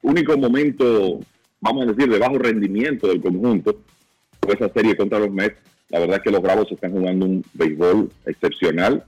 único 0.03 0.37
momento, 0.39 1.21
vamos 1.61 1.85
a 1.87 1.93
decir, 1.93 2.11
de 2.11 2.19
bajo 2.19 2.39
rendimiento 2.39 3.09
del 3.09 3.21
conjunto 3.21 3.79
fue 4.41 4.55
esa 4.55 4.73
serie 4.73 4.97
contra 4.97 5.19
los 5.19 5.31
Mets. 5.31 5.59
La 5.89 5.99
verdad 5.99 6.17
es 6.17 6.23
que 6.23 6.31
los 6.31 6.43
Bravos 6.43 6.71
están 6.71 6.93
jugando 6.93 7.27
un 7.27 7.45
béisbol 7.55 8.11
excepcional. 8.25 9.05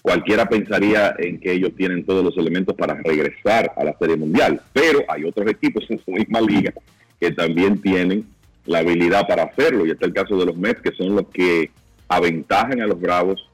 Cualquiera 0.00 0.48
pensaría 0.48 1.14
en 1.18 1.40
que 1.40 1.52
ellos 1.52 1.72
tienen 1.76 2.04
todos 2.04 2.24
los 2.24 2.36
elementos 2.36 2.74
para 2.76 2.94
regresar 2.94 3.72
a 3.76 3.84
la 3.84 3.96
Serie 3.98 4.16
Mundial, 4.16 4.60
pero 4.72 5.04
hay 5.08 5.24
otros 5.24 5.48
equipos 5.50 5.84
en 5.90 6.02
su 6.04 6.10
misma 6.10 6.40
liga 6.40 6.72
que 7.20 7.30
también 7.30 7.80
tienen 7.80 8.26
la 8.66 8.78
habilidad 8.78 9.26
para 9.26 9.44
hacerlo, 9.44 9.86
y 9.86 9.90
este 9.90 10.04
es 10.04 10.08
el 10.08 10.14
caso 10.14 10.36
de 10.36 10.46
los 10.46 10.56
Mets, 10.56 10.82
que 10.82 10.92
son 10.92 11.16
los 11.16 11.26
que 11.28 11.70
aventajan 12.08 12.80
a 12.80 12.86
los 12.86 13.00
Bravos 13.00 13.48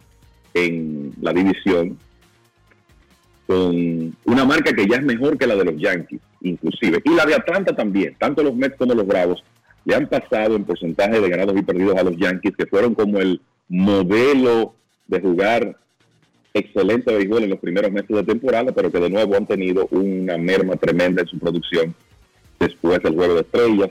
en 0.67 1.13
la 1.21 1.33
división 1.33 1.99
con 3.47 4.15
una 4.25 4.45
marca 4.45 4.73
que 4.73 4.87
ya 4.87 4.97
es 4.97 5.05
mejor 5.05 5.39
que 5.39 5.47
la 5.47 5.57
de 5.57 5.65
los 5.65 5.77
Yankees, 5.81 6.21
inclusive, 6.43 7.01
y 7.05 7.15
la 7.15 7.25
de 7.25 7.35
Atlanta 7.35 7.75
también, 7.75 8.15
tanto 8.19 8.43
los 8.43 8.55
Mets 8.55 8.77
como 8.77 8.95
los 8.95 9.07
Bravos 9.07 9.43
le 9.85 9.95
han 9.95 10.07
pasado 10.07 10.55
en 10.55 10.65
porcentaje 10.65 11.19
de 11.19 11.31
ganados 11.31 11.57
y 11.57 11.63
perdidos 11.63 11.97
a 11.97 12.03
los 12.03 12.17
Yankees, 12.19 12.55
que 12.57 12.67
fueron 12.67 12.95
como 12.95 13.19
el 13.21 13.41
modelo 13.69 14.75
de 15.07 15.21
jugar 15.21 15.77
excelente 16.53 17.15
béisbol 17.15 17.45
en 17.45 17.51
los 17.51 17.59
primeros 17.59 17.91
meses 17.91 18.09
de 18.09 18.23
temporada, 18.23 18.73
pero 18.73 18.93
que 18.93 19.01
de 19.01 19.09
nuevo 19.09 19.35
han 19.35 19.47
tenido 19.47 19.87
una 19.91 20.37
merma 20.37 20.77
tremenda 20.77 21.23
en 21.23 21.29
su 21.29 21.39
producción 21.39 21.95
después 22.59 23.03
del 23.03 23.15
juego 23.15 23.35
de 23.35 23.41
estrellas. 23.41 23.91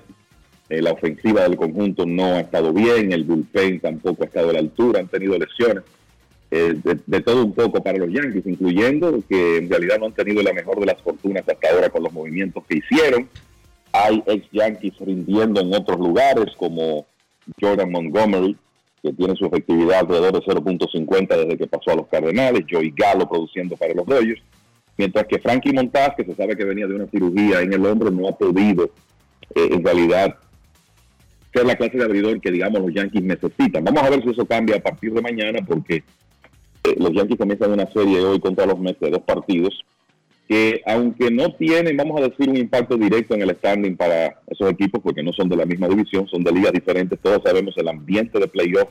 Eh, 0.70 0.82
la 0.82 0.91
ofensiva 0.91 1.43
del 1.43 1.55
conjunto 1.55 2.05
no 2.05 2.36
ha 2.36 2.41
estado 2.41 2.74
bien, 2.74 3.11
el 3.11 3.24
bullpen 3.24 3.80
tampoco 3.80 4.24
ha 4.24 4.28
estado 4.28 4.49
a 4.49 4.53
la 4.53 4.59
altura, 4.59 4.99
han 4.99 5.07
tenido 5.07 5.38
lesiones. 5.38 5.84
Eh, 6.50 6.80
de, 7.06 7.22
todo 7.22 7.43
un 7.43 7.54
poco 7.54 7.84
para 7.84 7.98
los 7.98 8.10
Yankees, 8.10 8.45
incluyendo 8.45 9.22
que 9.28 9.58
en 9.58 9.70
realidad 9.70 10.00
no 10.00 10.06
han 10.06 10.14
tenido 10.14 10.41
la 10.41 10.54
mejor 10.54 10.80
de 10.80 10.86
las 10.86 11.02
fortunas 11.02 11.43
hasta 11.45 11.70
ahora 11.70 11.89
con 11.89 12.04
los 12.04 12.14
movimientos 12.14 12.64
que 12.66 12.78
hicieron. 12.78 13.28
Hay 13.91 14.24
ex 14.26 14.48
Yankees 14.52 14.93
rindiendo 15.00 15.60
en 15.60 15.74
otros 15.74 16.00
lugares 16.00 16.45
como 16.57 17.06
Jordan 17.60 17.91
Montgomery, 17.91 18.56
que 19.03 19.11
tiene 19.11 19.36
su 19.36 19.45
efectividad 19.45 19.99
alrededor 19.99 20.34
de 20.34 20.40
0.50 20.40 21.28
desde 21.28 21.57
que 21.57 21.68
pasó 21.68 21.91
a 21.91 21.95
los 21.95 22.07
Cardenales, 22.07 22.65
Joey 22.69 22.94
Gallo 22.95 23.28
produciendo 23.28 23.76
para 23.76 23.94
los 23.94 24.06
Dodgers, 24.06 24.41
mientras 24.98 25.28
que 25.28 25.40
Frankie 25.40 25.74
Montaz, 25.74 26.15
que 26.15 26.24
se 26.24 26.36
sabe 26.36 26.56
que 26.56 26.64
venía 26.64 26.88
de 26.88 26.95
una 26.95 27.07
cirugía 27.07 27.61
en 27.61 27.74
el 27.74 27.86
hombro, 27.86 28.10
no 28.10 28.28
ha 28.30 28.38
podido 28.38 28.86
eh, 29.53 29.69
en 29.72 29.84
realidad 29.84 30.36
ser 31.53 31.65
la 31.65 31.76
clase 31.76 31.98
de 31.98 32.03
abridor 32.06 32.40
que 32.40 32.52
digamos 32.52 32.82
los 32.82 32.94
Yankees 32.94 33.24
necesitan. 33.24 33.84
Vamos 33.84 34.03
a 34.03 34.10
ver 34.10 34.24
si 34.24 34.30
eso 34.30 34.45
cambia 34.45 34.78
a 34.78 34.82
partir 34.82 35.11
de 35.14 35.22
mañana 35.22 35.60
porque 35.65 36.03
eh, 36.89 36.95
los 36.97 37.11
Yankees 37.14 37.38
comienzan 37.38 37.72
una 37.72 37.91
serie 37.91 38.19
hoy 38.22 38.39
contra 38.39 38.65
los 38.65 38.80
Mets 38.80 38.99
de 38.99 39.11
dos 39.11 39.22
partidos 39.22 39.84
que 40.47 40.81
aunque 40.85 41.30
no 41.30 41.53
tienen, 41.55 41.97
vamos 41.97 42.22
a 42.22 42.30
decir, 42.30 42.49
un 42.49 42.57
impacto 42.57 42.95
directo 42.95 43.35
en 43.35 43.41
el 43.41 43.55
standing 43.57 43.97
para 43.97 44.39
esos 44.47 44.72
equipos, 44.72 45.01
porque 45.03 45.22
no 45.22 45.34
son 45.34 45.49
de 45.49 45.57
la 45.57 45.65
misma 45.65 45.89
división, 45.89 46.27
son 46.27 46.43
de 46.43 46.53
ligas 46.53 46.72
diferentes, 46.72 47.19
todos 47.19 47.41
sabemos 47.43 47.76
el 47.77 47.89
ambiente 47.89 48.39
de 48.39 48.47
playoff 48.47 48.88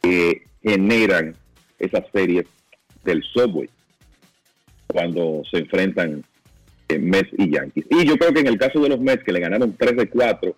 que 0.00 0.42
generan 0.62 1.34
esas 1.78 2.04
series 2.12 2.46
del 3.04 3.22
subway 3.24 3.68
cuando 4.86 5.42
se 5.50 5.58
enfrentan 5.58 6.24
eh, 6.88 6.98
Mets 6.98 7.30
y 7.38 7.50
Yankees. 7.50 7.86
Y 7.90 8.04
yo 8.04 8.16
creo 8.16 8.32
que 8.32 8.40
en 8.40 8.46
el 8.46 8.58
caso 8.58 8.80
de 8.80 8.88
los 8.88 9.00
Mets, 9.00 9.24
que 9.24 9.32
le 9.32 9.40
ganaron 9.40 9.74
3 9.76 9.96
de 9.96 10.08
4 10.08 10.54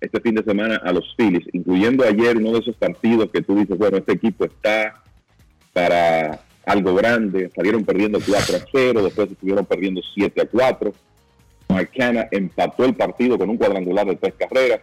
este 0.00 0.20
fin 0.20 0.34
de 0.34 0.44
semana 0.44 0.76
a 0.76 0.92
los 0.92 1.14
Phillies, 1.16 1.48
incluyendo 1.52 2.04
ayer 2.04 2.36
uno 2.36 2.52
de 2.52 2.58
esos 2.60 2.76
partidos 2.76 3.30
que 3.32 3.42
tú 3.42 3.56
dices, 3.56 3.76
bueno, 3.76 3.96
este 3.96 4.12
equipo 4.12 4.44
está 4.44 5.02
para 5.78 6.40
algo 6.66 6.92
grande, 6.96 7.50
salieron 7.54 7.84
perdiendo 7.84 8.18
4 8.18 8.56
a 8.56 8.60
0, 8.72 9.04
después 9.04 9.30
estuvieron 9.30 9.64
perdiendo 9.64 10.00
7 10.14 10.40
a 10.40 10.46
4. 10.46 10.92
Marcana 11.68 12.26
empató 12.32 12.84
el 12.84 12.96
partido 12.96 13.38
con 13.38 13.48
un 13.48 13.56
cuadrangular 13.56 14.04
de 14.06 14.16
tres 14.16 14.34
carreras. 14.36 14.80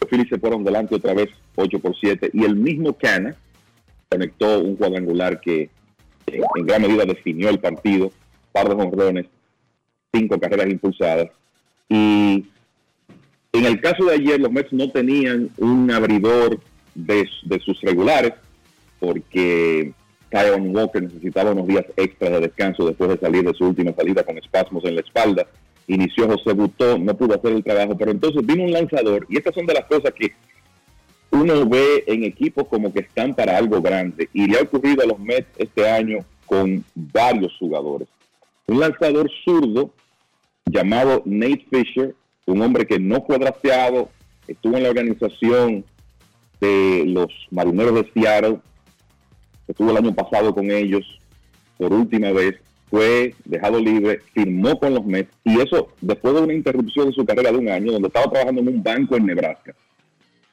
Los 0.00 0.08
Phillies 0.08 0.28
se 0.28 0.38
fueron 0.38 0.62
delante 0.62 0.94
otra 0.94 1.12
vez 1.12 1.28
8 1.56 1.80
por 1.80 1.96
7 1.98 2.30
y 2.32 2.44
el 2.44 2.54
mismo 2.54 2.92
Cana 2.92 3.34
conectó 4.08 4.60
un 4.60 4.76
cuadrangular 4.76 5.40
que 5.40 5.70
en, 6.26 6.42
en 6.56 6.66
gran 6.66 6.82
medida 6.82 7.04
definió 7.04 7.48
el 7.48 7.58
partido, 7.58 8.12
par 8.52 8.68
de 8.68 8.76
jonrones, 8.76 9.26
cinco 10.12 10.38
carreras 10.38 10.68
impulsadas. 10.68 11.30
Y 11.88 12.46
en 13.52 13.64
el 13.64 13.80
caso 13.80 14.04
de 14.04 14.14
ayer, 14.14 14.38
los 14.38 14.52
Mets 14.52 14.72
no 14.72 14.88
tenían 14.90 15.50
un 15.56 15.90
abridor 15.90 16.60
de, 16.94 17.28
de 17.42 17.58
sus 17.58 17.80
regulares 17.80 18.34
porque 18.98 19.92
Tyrone 20.30 20.70
Walker 20.70 21.02
necesitaba 21.02 21.52
unos 21.52 21.66
días 21.66 21.84
extras 21.96 22.32
de 22.32 22.40
descanso 22.40 22.86
después 22.86 23.10
de 23.10 23.18
salir 23.18 23.44
de 23.44 23.54
su 23.54 23.66
última 23.66 23.92
salida 23.94 24.22
con 24.22 24.38
espasmos 24.38 24.84
en 24.84 24.96
la 24.96 25.00
espalda. 25.00 25.46
inició 25.86 26.28
José 26.28 26.52
Butó, 26.52 26.98
no 26.98 27.16
pudo 27.16 27.34
hacer 27.34 27.52
el 27.52 27.64
trabajo, 27.64 27.96
pero 27.96 28.10
entonces 28.10 28.44
vino 28.44 28.64
un 28.64 28.72
lanzador 28.72 29.26
y 29.28 29.38
estas 29.38 29.54
son 29.54 29.66
de 29.66 29.74
las 29.74 29.86
cosas 29.86 30.12
que 30.12 30.32
uno 31.30 31.66
ve 31.66 32.04
en 32.06 32.24
equipos 32.24 32.66
como 32.68 32.92
que 32.92 33.00
están 33.00 33.34
para 33.34 33.56
algo 33.56 33.80
grande 33.80 34.28
y 34.32 34.46
le 34.46 34.58
ha 34.58 34.62
ocurrido 34.62 35.02
a 35.02 35.06
los 35.06 35.18
Mets 35.18 35.48
este 35.56 35.88
año 35.88 36.24
con 36.46 36.84
varios 36.94 37.56
jugadores. 37.58 38.08
Un 38.66 38.80
lanzador 38.80 39.30
zurdo 39.44 39.92
llamado 40.66 41.22
Nate 41.24 41.66
Fisher, 41.70 42.14
un 42.46 42.62
hombre 42.62 42.86
que 42.86 42.98
no 42.98 43.22
fue 43.26 43.38
drafteado, 43.38 44.10
estuvo 44.46 44.76
en 44.76 44.82
la 44.82 44.90
organización 44.90 45.84
de 46.60 47.04
los 47.06 47.28
marineros 47.50 47.94
de 47.94 48.10
Seattle, 48.12 48.58
estuvo 49.68 49.90
el 49.90 49.98
año 49.98 50.14
pasado 50.14 50.54
con 50.54 50.70
ellos 50.70 51.04
por 51.78 51.92
última 51.92 52.32
vez, 52.32 52.56
fue 52.90 53.34
dejado 53.44 53.78
libre, 53.78 54.20
firmó 54.34 54.78
con 54.78 54.94
los 54.94 55.04
Mets 55.04 55.30
y 55.44 55.60
eso 55.60 55.88
después 56.00 56.34
de 56.34 56.40
una 56.42 56.54
interrupción 56.54 57.08
de 57.08 57.14
su 57.14 57.24
carrera 57.24 57.52
de 57.52 57.58
un 57.58 57.68
año 57.68 57.92
donde 57.92 58.08
estaba 58.08 58.30
trabajando 58.30 58.62
en 58.62 58.68
un 58.68 58.82
banco 58.82 59.16
en 59.16 59.26
Nebraska. 59.26 59.74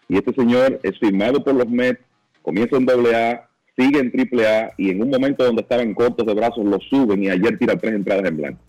Y 0.07 0.17
este 0.17 0.33
señor 0.33 0.79
es 0.83 0.99
firmado 0.99 1.43
por 1.43 1.55
los 1.55 1.67
Mets, 1.67 2.01
comienza 2.41 2.77
en 2.77 2.87
AA, 2.89 3.49
sigue 3.75 3.99
en 3.99 4.11
AAA 4.13 4.73
y 4.77 4.91
en 4.91 5.01
un 5.01 5.09
momento 5.09 5.43
donde 5.43 5.63
estaban 5.63 5.93
cortos 5.93 6.25
de 6.25 6.33
brazos 6.33 6.65
lo 6.65 6.79
suben 6.79 7.23
y 7.23 7.29
ayer 7.29 7.57
tira 7.57 7.75
tres 7.75 7.93
entradas 7.93 8.25
en 8.25 8.37
blanco. 8.37 8.59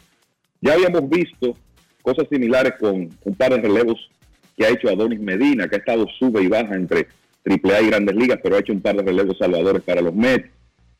Ya 0.60 0.72
habíamos 0.72 1.08
visto 1.08 1.54
cosas 2.02 2.26
similares 2.30 2.74
con 2.80 3.10
un 3.24 3.34
par 3.34 3.50
de 3.50 3.60
relevos 3.60 4.10
que 4.56 4.64
ha 4.64 4.70
hecho 4.70 4.88
Adonis 4.88 5.20
Medina, 5.20 5.68
que 5.68 5.76
ha 5.76 5.78
estado 5.78 6.06
sube 6.18 6.42
y 6.42 6.48
baja 6.48 6.74
entre 6.74 7.08
AAA 7.46 7.82
y 7.82 7.86
Grandes 7.86 8.16
Ligas, 8.16 8.40
pero 8.42 8.56
ha 8.56 8.60
hecho 8.60 8.72
un 8.72 8.80
par 8.80 8.96
de 8.96 9.02
relevos 9.02 9.38
salvadores 9.38 9.82
para 9.82 10.00
los 10.00 10.14
Mets. 10.14 10.50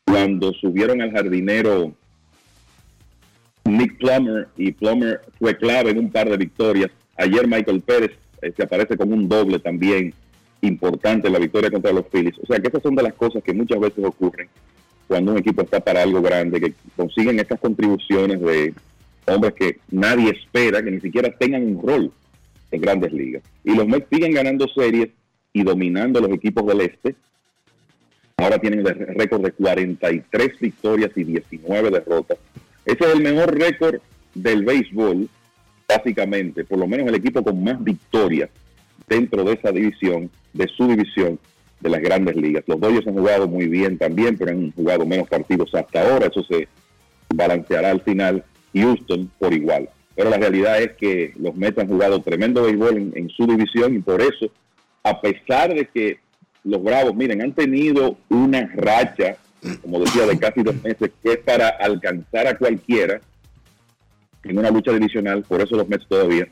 Cuando 0.05 0.53
subieron 0.53 1.01
al 1.01 1.11
jardinero 1.11 1.93
Nick 3.65 3.97
Plummer 3.97 4.47
y 4.55 4.71
Plummer 4.71 5.21
fue 5.37 5.57
clave 5.57 5.91
en 5.91 5.99
un 5.99 6.11
par 6.11 6.29
de 6.29 6.37
victorias. 6.37 6.89
Ayer 7.17 7.45
Michael 7.47 7.81
Pérez 7.81 8.11
eh, 8.41 8.53
se 8.55 8.63
aparece 8.63 8.95
como 8.95 9.13
un 9.13 9.27
doble 9.27 9.59
también 9.59 10.13
importante 10.61 11.27
en 11.27 11.33
la 11.33 11.39
victoria 11.39 11.69
contra 11.69 11.91
los 11.91 12.05
Phillies. 12.07 12.35
O 12.41 12.45
sea 12.45 12.59
que 12.59 12.69
esas 12.69 12.81
son 12.81 12.95
de 12.95 13.03
las 13.03 13.13
cosas 13.13 13.43
que 13.43 13.53
muchas 13.53 13.79
veces 13.79 14.03
ocurren 14.05 14.47
cuando 15.07 15.31
un 15.31 15.37
equipo 15.37 15.61
está 15.61 15.79
para 15.79 16.03
algo 16.03 16.21
grande, 16.21 16.59
que 16.59 16.73
consiguen 16.95 17.39
estas 17.39 17.59
contribuciones 17.59 18.41
de 18.41 18.73
hombres 19.25 19.53
que 19.53 19.79
nadie 19.89 20.31
espera, 20.31 20.83
que 20.83 20.91
ni 20.91 20.99
siquiera 20.99 21.29
tengan 21.37 21.63
un 21.63 21.81
rol 21.81 22.11
en 22.71 22.81
grandes 22.81 23.13
ligas. 23.13 23.43
Y 23.63 23.73
los 23.73 23.87
Mets 23.87 24.07
siguen 24.11 24.33
ganando 24.33 24.67
series 24.67 25.09
y 25.53 25.63
dominando 25.63 26.19
los 26.19 26.31
equipos 26.31 26.65
del 26.67 26.81
este. 26.81 27.15
Ahora 28.37 28.59
tienen 28.59 28.79
el 28.79 28.85
récord 29.15 29.43
de 29.43 29.51
43 29.51 30.59
victorias 30.59 31.11
y 31.15 31.23
19 31.23 31.89
derrotas. 31.89 32.37
Ese 32.85 33.03
es 33.03 33.15
el 33.15 33.21
mejor 33.21 33.57
récord 33.57 33.99
del 34.33 34.63
béisbol, 34.63 35.27
básicamente, 35.87 36.63
por 36.63 36.77
lo 36.77 36.87
menos 36.87 37.07
el 37.07 37.15
equipo 37.15 37.43
con 37.43 37.63
más 37.63 37.83
victorias 37.83 38.49
dentro 39.07 39.43
de 39.43 39.53
esa 39.53 39.71
división, 39.71 40.29
de 40.53 40.67
su 40.67 40.87
división 40.87 41.39
de 41.79 41.89
las 41.89 42.01
grandes 42.01 42.35
ligas. 42.35 42.63
Los 42.67 42.79
Dodgers 42.79 43.07
han 43.07 43.15
jugado 43.15 43.47
muy 43.47 43.67
bien 43.67 43.97
también, 43.97 44.37
pero 44.37 44.51
han 44.51 44.71
jugado 44.71 45.05
menos 45.05 45.27
partidos 45.27 45.73
hasta 45.73 46.01
ahora. 46.01 46.27
Eso 46.27 46.43
se 46.43 46.67
balanceará 47.33 47.91
al 47.91 48.01
final. 48.01 48.43
Houston 48.73 49.31
por 49.39 49.53
igual. 49.53 49.89
Pero 50.15 50.29
la 50.29 50.37
realidad 50.37 50.81
es 50.81 50.93
que 50.93 51.33
los 51.39 51.55
Mets 51.55 51.77
han 51.77 51.87
jugado 51.87 52.21
tremendo 52.21 52.63
béisbol 52.63 53.11
en, 53.15 53.29
su 53.29 53.45
división 53.45 53.95
y 53.95 53.99
por 53.99 54.21
eso, 54.21 54.47
a 55.09 55.21
pesar 55.21 55.73
de 55.73 55.87
que 55.87 56.19
los 56.63 56.83
Bravos, 56.83 57.15
miren, 57.15 57.41
han 57.41 57.53
tenido 57.53 58.17
una 58.29 58.69
racha, 58.75 59.37
como 59.81 59.99
decía, 59.99 60.25
de 60.25 60.37
casi 60.37 60.63
dos 60.63 60.75
meses, 60.83 61.11
que 61.23 61.33
es 61.33 61.37
para 61.39 61.69
alcanzar 61.69 62.47
a 62.47 62.57
cualquiera 62.57 63.21
en 64.43 64.57
una 64.57 64.71
lucha 64.71 64.91
divisional, 64.91 65.43
por 65.43 65.61
eso 65.61 65.75
los 65.75 65.87
Mets 65.87 66.07
todavía 66.07 66.47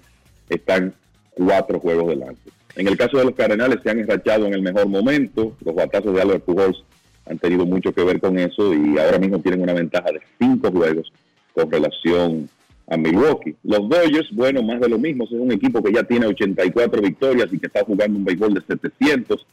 están 0.49 0.93
cuatro 1.31 1.79
juegos 1.79 2.09
delante. 2.09 2.51
En 2.75 2.87
el 2.87 2.97
caso 2.97 3.17
de 3.17 3.25
los 3.25 3.35
Cardenales 3.35 3.79
se 3.83 3.89
han 3.89 3.99
enrachado 3.99 4.45
en 4.45 4.53
el 4.53 4.61
mejor 4.61 4.87
momento, 4.87 5.55
los 5.63 5.75
batazos 5.75 6.13
de 6.13 6.21
Albert 6.21 6.43
Pujols 6.43 6.83
han 7.25 7.37
tenido 7.39 7.65
mucho 7.65 7.93
que 7.93 8.03
ver 8.03 8.19
con 8.19 8.37
eso 8.37 8.73
y 8.73 8.97
ahora 8.97 9.17
mismo 9.17 9.39
tienen 9.39 9.61
una 9.61 9.73
ventaja 9.73 10.11
de 10.11 10.21
cinco 10.39 10.71
juegos 10.71 11.11
con 11.53 11.71
relación 11.71 12.49
a 12.87 12.97
Milwaukee. 12.97 13.55
Los 13.63 13.89
Dodgers, 13.89 14.29
bueno, 14.31 14.61
más 14.61 14.79
de 14.79 14.89
lo 14.89 14.99
mismo, 14.99 15.25
es 15.25 15.31
un 15.31 15.51
equipo 15.51 15.81
que 15.81 15.93
ya 15.93 16.03
tiene 16.03 16.27
84 16.27 17.01
victorias 17.01 17.47
y 17.51 17.59
que 17.59 17.67
está 17.67 17.83
jugando 17.83 18.17
un 18.17 18.25
béisbol 18.25 18.53
de 18.53 18.61
700, 18.61 19.45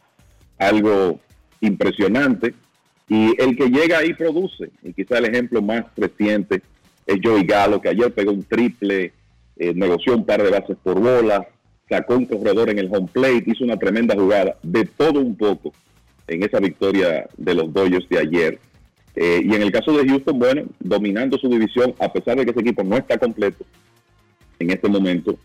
algo 0.57 1.19
impresionante. 1.61 2.53
Y 3.09 3.39
el 3.41 3.55
que 3.57 3.69
llega 3.69 3.99
ahí 3.99 4.13
produce, 4.13 4.69
y 4.81 4.93
quizá 4.93 5.17
el 5.17 5.25
ejemplo 5.25 5.61
más 5.61 5.85
reciente 5.97 6.61
es 7.05 7.17
Joey 7.21 7.43
Gallo, 7.45 7.81
que 7.81 7.89
ayer 7.89 8.13
pegó 8.13 8.31
un 8.31 8.43
triple, 8.43 9.11
eh, 9.57 9.73
negoció 9.73 10.15
un 10.15 10.25
par 10.25 10.41
de 10.41 10.49
bases 10.49 10.77
por 10.81 10.99
bola, 10.99 11.47
sacó 11.89 12.15
un 12.15 12.25
corredor 12.25 12.69
en 12.69 12.79
el 12.79 12.89
home 12.93 13.09
plate, 13.11 13.43
hizo 13.47 13.63
una 13.63 13.77
tremenda 13.77 14.15
jugada, 14.15 14.57
de 14.63 14.85
todo 14.85 15.19
un 15.19 15.35
poco 15.35 15.73
en 16.27 16.43
esa 16.43 16.59
victoria 16.59 17.27
de 17.37 17.53
los 17.53 17.73
Dodgers 17.73 18.07
de 18.09 18.19
ayer. 18.19 18.59
Eh, 19.15 19.41
y 19.43 19.53
en 19.53 19.61
el 19.61 19.71
caso 19.71 19.91
de 19.91 20.07
Houston, 20.07 20.39
bueno, 20.39 20.63
dominando 20.79 21.37
su 21.37 21.47
división, 21.47 21.93
a 21.99 22.11
pesar 22.11 22.37
de 22.37 22.45
que 22.45 22.51
ese 22.51 22.61
equipo 22.61 22.83
no 22.83 22.97
está 22.97 23.17
completo 23.17 23.63
en 24.59 24.71
este 24.71 24.89
momento. 24.89 25.37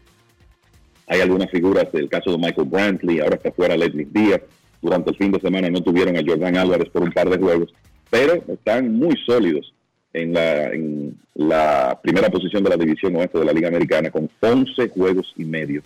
Hay 1.06 1.20
algunas 1.20 1.50
figuras 1.50 1.90
del 1.92 2.08
caso 2.08 2.30
de 2.30 2.38
Michael 2.38 2.68
Brantley, 2.68 3.20
ahora 3.20 3.36
está 3.36 3.50
fuera 3.52 3.76
Leslie 3.76 4.08
Díaz. 4.10 4.42
Durante 4.80 5.10
el 5.10 5.16
fin 5.16 5.32
de 5.32 5.40
semana 5.40 5.68
no 5.70 5.82
tuvieron 5.82 6.16
a 6.16 6.22
Jordan 6.24 6.56
Álvarez 6.56 6.88
por 6.90 7.02
un 7.02 7.10
par 7.10 7.28
de 7.28 7.38
juegos, 7.38 7.74
pero 8.10 8.42
están 8.46 8.94
muy 8.94 9.16
sólidos 9.26 9.74
en 10.12 10.34
la, 10.34 10.72
en 10.72 11.18
la 11.34 11.98
primera 12.02 12.30
posición 12.30 12.62
de 12.62 12.70
la 12.70 12.76
división 12.76 13.16
oeste 13.16 13.38
de 13.38 13.44
la 13.44 13.52
Liga 13.52 13.68
Americana 13.68 14.10
con 14.10 14.30
11 14.40 14.88
juegos 14.90 15.32
y 15.36 15.44
medio 15.44 15.82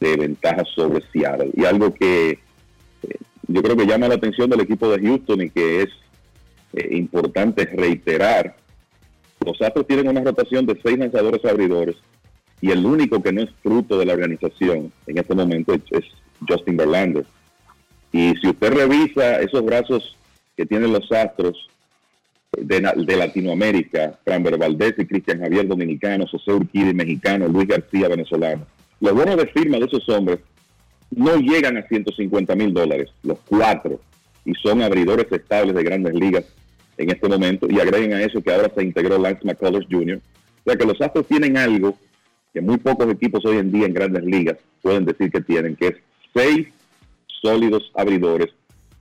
de 0.00 0.16
ventaja 0.16 0.64
sobre 0.74 1.02
Seattle. 1.12 1.50
Y 1.54 1.64
algo 1.64 1.94
que 1.94 2.30
eh, 2.30 2.38
yo 3.46 3.62
creo 3.62 3.76
que 3.76 3.86
llama 3.86 4.08
la 4.08 4.14
atención 4.14 4.50
del 4.50 4.60
equipo 4.60 4.90
de 4.90 5.00
Houston 5.00 5.42
y 5.42 5.50
que 5.50 5.82
es 5.82 5.88
eh, 6.72 6.88
importante 6.92 7.64
reiterar, 7.66 8.56
los 9.44 9.60
Astros 9.62 9.86
tienen 9.86 10.08
una 10.08 10.22
rotación 10.22 10.66
de 10.66 10.78
seis 10.82 10.98
lanzadores 10.98 11.44
abridores 11.44 11.96
y 12.60 12.70
el 12.70 12.84
único 12.84 13.22
que 13.22 13.32
no 13.32 13.42
es 13.42 13.50
fruto 13.62 13.98
de 13.98 14.06
la 14.06 14.14
organización 14.14 14.92
en 15.06 15.18
este 15.18 15.34
momento 15.34 15.74
es, 15.74 16.04
Justin 16.48 16.76
Verlander. 16.76 17.26
Y 18.12 18.34
si 18.36 18.48
usted 18.48 18.72
revisa 18.72 19.40
esos 19.40 19.64
brazos 19.64 20.16
que 20.56 20.64
tienen 20.64 20.92
los 20.92 21.10
Astros 21.10 21.68
de, 22.52 23.16
Latinoamérica, 23.16 24.18
Framber 24.24 24.56
Valdés 24.56 24.94
y 24.98 25.06
Cristian 25.06 25.40
Javier 25.40 25.66
dominicano, 25.66 26.26
José 26.30 26.52
Urquidi 26.52 26.94
mexicano, 26.94 27.48
Luis 27.48 27.66
García 27.66 28.08
venezolano, 28.08 28.66
los 29.00 29.12
bonos 29.14 29.36
de 29.36 29.46
firma 29.46 29.78
de 29.78 29.86
esos 29.86 30.08
hombres 30.08 30.38
no 31.10 31.36
llegan 31.36 31.76
a 31.76 31.86
150 31.86 32.54
mil 32.54 32.72
dólares, 32.72 33.10
los 33.22 33.38
cuatro, 33.40 34.00
y 34.44 34.54
son 34.54 34.82
abridores 34.82 35.26
estables 35.30 35.74
de 35.74 35.82
grandes 35.82 36.14
ligas 36.14 36.44
en 36.98 37.10
este 37.10 37.28
momento. 37.28 37.66
Y 37.70 37.80
agreguen 37.80 38.12
a 38.12 38.22
eso 38.22 38.42
que 38.42 38.52
ahora 38.52 38.70
se 38.74 38.82
integró 38.82 39.18
Lance 39.18 39.44
McCullers 39.44 39.86
Jr. 39.90 40.18
O 40.18 40.70
sea 40.70 40.76
que 40.76 40.86
los 40.86 41.00
Astros 41.00 41.26
tienen 41.26 41.56
algo 41.56 41.96
que 42.52 42.60
muy 42.60 42.76
pocos 42.78 43.10
equipos 43.10 43.44
hoy 43.44 43.58
en 43.58 43.72
día 43.72 43.86
en 43.86 43.94
grandes 43.94 44.24
ligas 44.24 44.56
pueden 44.82 45.04
decir 45.04 45.30
que 45.30 45.40
tienen, 45.40 45.76
que 45.76 45.88
es 45.88 45.94
seis 46.34 46.68
sólidos 47.42 47.90
abridores 47.94 48.48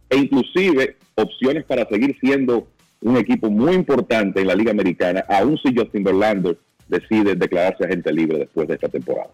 e 0.09 0.17
inclusive 0.17 0.95
opciones 1.15 1.65
para 1.65 1.87
seguir 1.87 2.17
siendo 2.19 2.67
un 3.01 3.17
equipo 3.17 3.49
muy 3.49 3.73
importante 3.73 4.41
en 4.41 4.47
la 4.47 4.55
Liga 4.55 4.71
Americana, 4.71 5.23
aún 5.29 5.57
si 5.57 5.75
Justin 5.75 6.03
Verlander 6.03 6.57
decide 6.87 7.35
declararse 7.35 7.85
agente 7.85 8.11
libre 8.11 8.39
después 8.39 8.67
de 8.67 8.75
esta 8.75 8.87
temporada. 8.87 9.29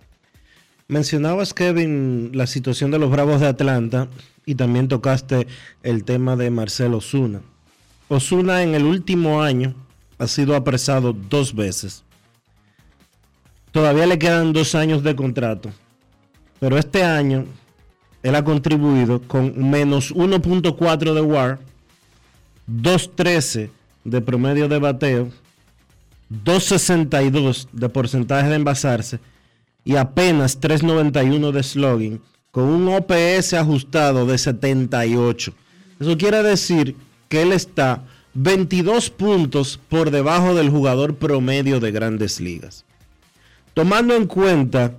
Mencionabas, 0.88 1.54
Kevin, 1.54 2.32
la 2.34 2.46
situación 2.46 2.92
de 2.92 3.00
los 3.00 3.10
Bravos 3.10 3.40
de 3.40 3.48
Atlanta 3.48 4.10
y 4.46 4.56
también 4.56 4.88
tocaste 4.88 5.48
el 5.82 6.04
tema 6.04 6.36
de 6.36 6.50
Marcelo 6.50 6.98
Osuna. 6.98 7.42
Osuna 8.08 8.64
en 8.64 8.76
el 8.76 8.84
último 8.84 9.42
año 9.42 9.74
ha 10.18 10.28
sido 10.28 10.56
apresado 10.56 11.14
dos 11.14 11.56
veces. 11.56 12.04
Todavía 13.72 14.06
le 14.06 14.20
quedan 14.20 14.54
dos 14.54 14.76
años 14.76 15.04
de 15.04 15.16
contrato. 15.16 15.70
Pero 16.60 16.78
este 16.78 17.04
año 17.04 17.46
él 18.22 18.36
ha 18.36 18.44
contribuido 18.44 19.22
con 19.22 19.70
menos 19.70 20.14
1.4 20.14 21.14
de 21.14 21.22
WAR, 21.22 21.60
2.13 22.70 23.70
de 24.06 24.22
promedio 24.22 24.68
de 24.68 24.80
bateo, 24.80 25.30
2.62 26.46 27.68
de 27.72 27.90
porcentaje 27.90 28.48
de 28.48 28.56
envasarse 28.56 29.20
y 29.84 29.96
apenas 29.96 30.60
3.91 30.60 31.52
de 31.52 31.64
slugging 31.64 32.22
con 32.52 32.66
un 32.66 32.88
OPS 32.88 33.54
ajustado 33.54 34.26
de 34.26 34.38
78. 34.38 35.54
Eso 36.00 36.18
quiere 36.18 36.44
decir 36.44 36.96
que 37.34 37.42
él 37.42 37.52
está 37.52 38.04
22 38.36 39.10
puntos 39.10 39.80
por 39.90 40.12
debajo 40.12 40.54
del 40.54 40.70
jugador 40.70 41.16
promedio 41.16 41.80
de 41.80 41.90
grandes 41.92 42.40
ligas. 42.40 42.86
Tomando 43.74 44.16
en 44.16 44.28
cuenta 44.28 44.94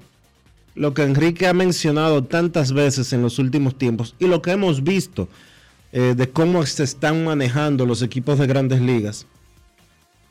lo 0.74 0.94
que 0.94 1.05
Enrique 1.05 1.47
ha 1.47 1.52
mencionado 1.52 2.24
tantas 2.24 2.73
veces 2.73 3.12
en 3.12 3.23
los 3.23 3.39
últimos 3.39 3.78
tiempos 3.78 4.16
y 4.19 4.27
lo 4.27 4.43
que 4.43 4.51
hemos 4.51 4.82
visto 4.82 5.28
eh, 5.93 6.15
de 6.16 6.28
cómo 6.28 6.66
se 6.66 6.82
están 6.82 7.23
manejando 7.24 7.86
los 7.86 8.02
equipos 8.02 8.40
de 8.40 8.48
grandes 8.48 8.81
ligas, 8.81 9.27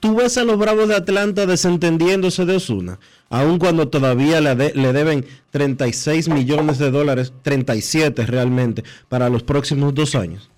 ¿Tú 0.02 0.16
ves 0.18 0.38
a 0.38 0.44
los 0.44 0.58
Bravos 0.60 0.90
de 0.90 0.96
Atlanta 0.98 1.46
desentendiéndose 1.46 2.44
de 2.44 2.58
Osuna? 2.58 3.00
Aun 3.30 3.58
cuando 3.58 3.88
todavía 3.88 4.42
le, 4.42 4.54
de- 4.54 4.74
le 4.76 4.92
deben 4.92 5.26
36 5.52 6.28
millones 6.28 6.78
de 6.80 6.92
dólares, 6.92 7.32
37 7.44 8.26
realmente, 8.26 8.84
para 9.08 9.30
los 9.30 9.44
próximos 9.44 9.94
dos 9.96 10.16
años. 10.16 10.50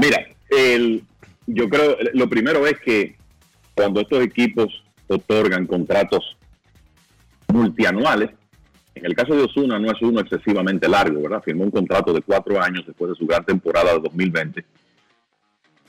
Mira, 0.00 0.24
el, 0.48 1.02
yo 1.48 1.68
creo, 1.68 1.96
lo 2.14 2.28
primero 2.28 2.64
es 2.68 2.78
que 2.78 3.16
cuando 3.74 4.00
estos 4.00 4.22
equipos 4.22 4.84
otorgan 5.08 5.66
contratos 5.66 6.36
multianuales, 7.48 8.30
en 8.94 9.06
el 9.06 9.14
caso 9.16 9.34
de 9.34 9.42
Osuna 9.42 9.76
no 9.80 9.90
es 9.90 10.00
uno 10.00 10.20
excesivamente 10.20 10.88
largo, 10.88 11.20
¿verdad? 11.22 11.42
Firmó 11.42 11.64
un 11.64 11.72
contrato 11.72 12.12
de 12.12 12.22
cuatro 12.22 12.60
años 12.62 12.84
después 12.86 13.10
de 13.10 13.16
su 13.16 13.26
gran 13.26 13.44
temporada 13.44 13.92
de 13.94 14.00
2020. 14.00 14.64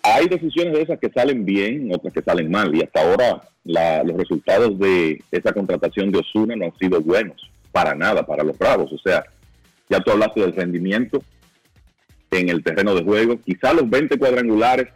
Hay 0.02 0.28
decisiones 0.28 0.74
de 0.74 0.82
esas 0.82 1.00
que 1.00 1.12
salen 1.12 1.46
bien, 1.46 1.92
otras 1.94 2.12
que 2.12 2.24
salen 2.24 2.50
mal, 2.50 2.74
y 2.76 2.82
hasta 2.82 3.02
ahora 3.02 3.42
la- 3.64 4.04
los 4.04 4.18
resultados 4.18 4.80
de 4.80 5.22
esa 5.32 5.54
contratación 5.54 6.12
de 6.12 6.20
Osuna 6.20 6.56
no 6.56 6.66
han 6.66 6.78
sido 6.80 7.00
buenos, 7.00 7.48
para 7.72 7.94
nada, 7.94 8.26
para 8.26 8.44
los 8.44 8.58
Bravos. 8.58 8.92
O 8.92 8.98
sea, 8.98 9.24
ya 9.88 10.00
tú 10.00 10.10
hablaste 10.12 10.40
del 10.42 10.56
rendimiento 10.56 11.22
en 12.32 12.50
el 12.50 12.64
terreno 12.64 12.96
de 12.96 13.04
juego. 13.04 13.40
Quizá 13.42 13.74
los 13.74 13.90
20 13.90 14.18
cuadrangulares 14.18 14.88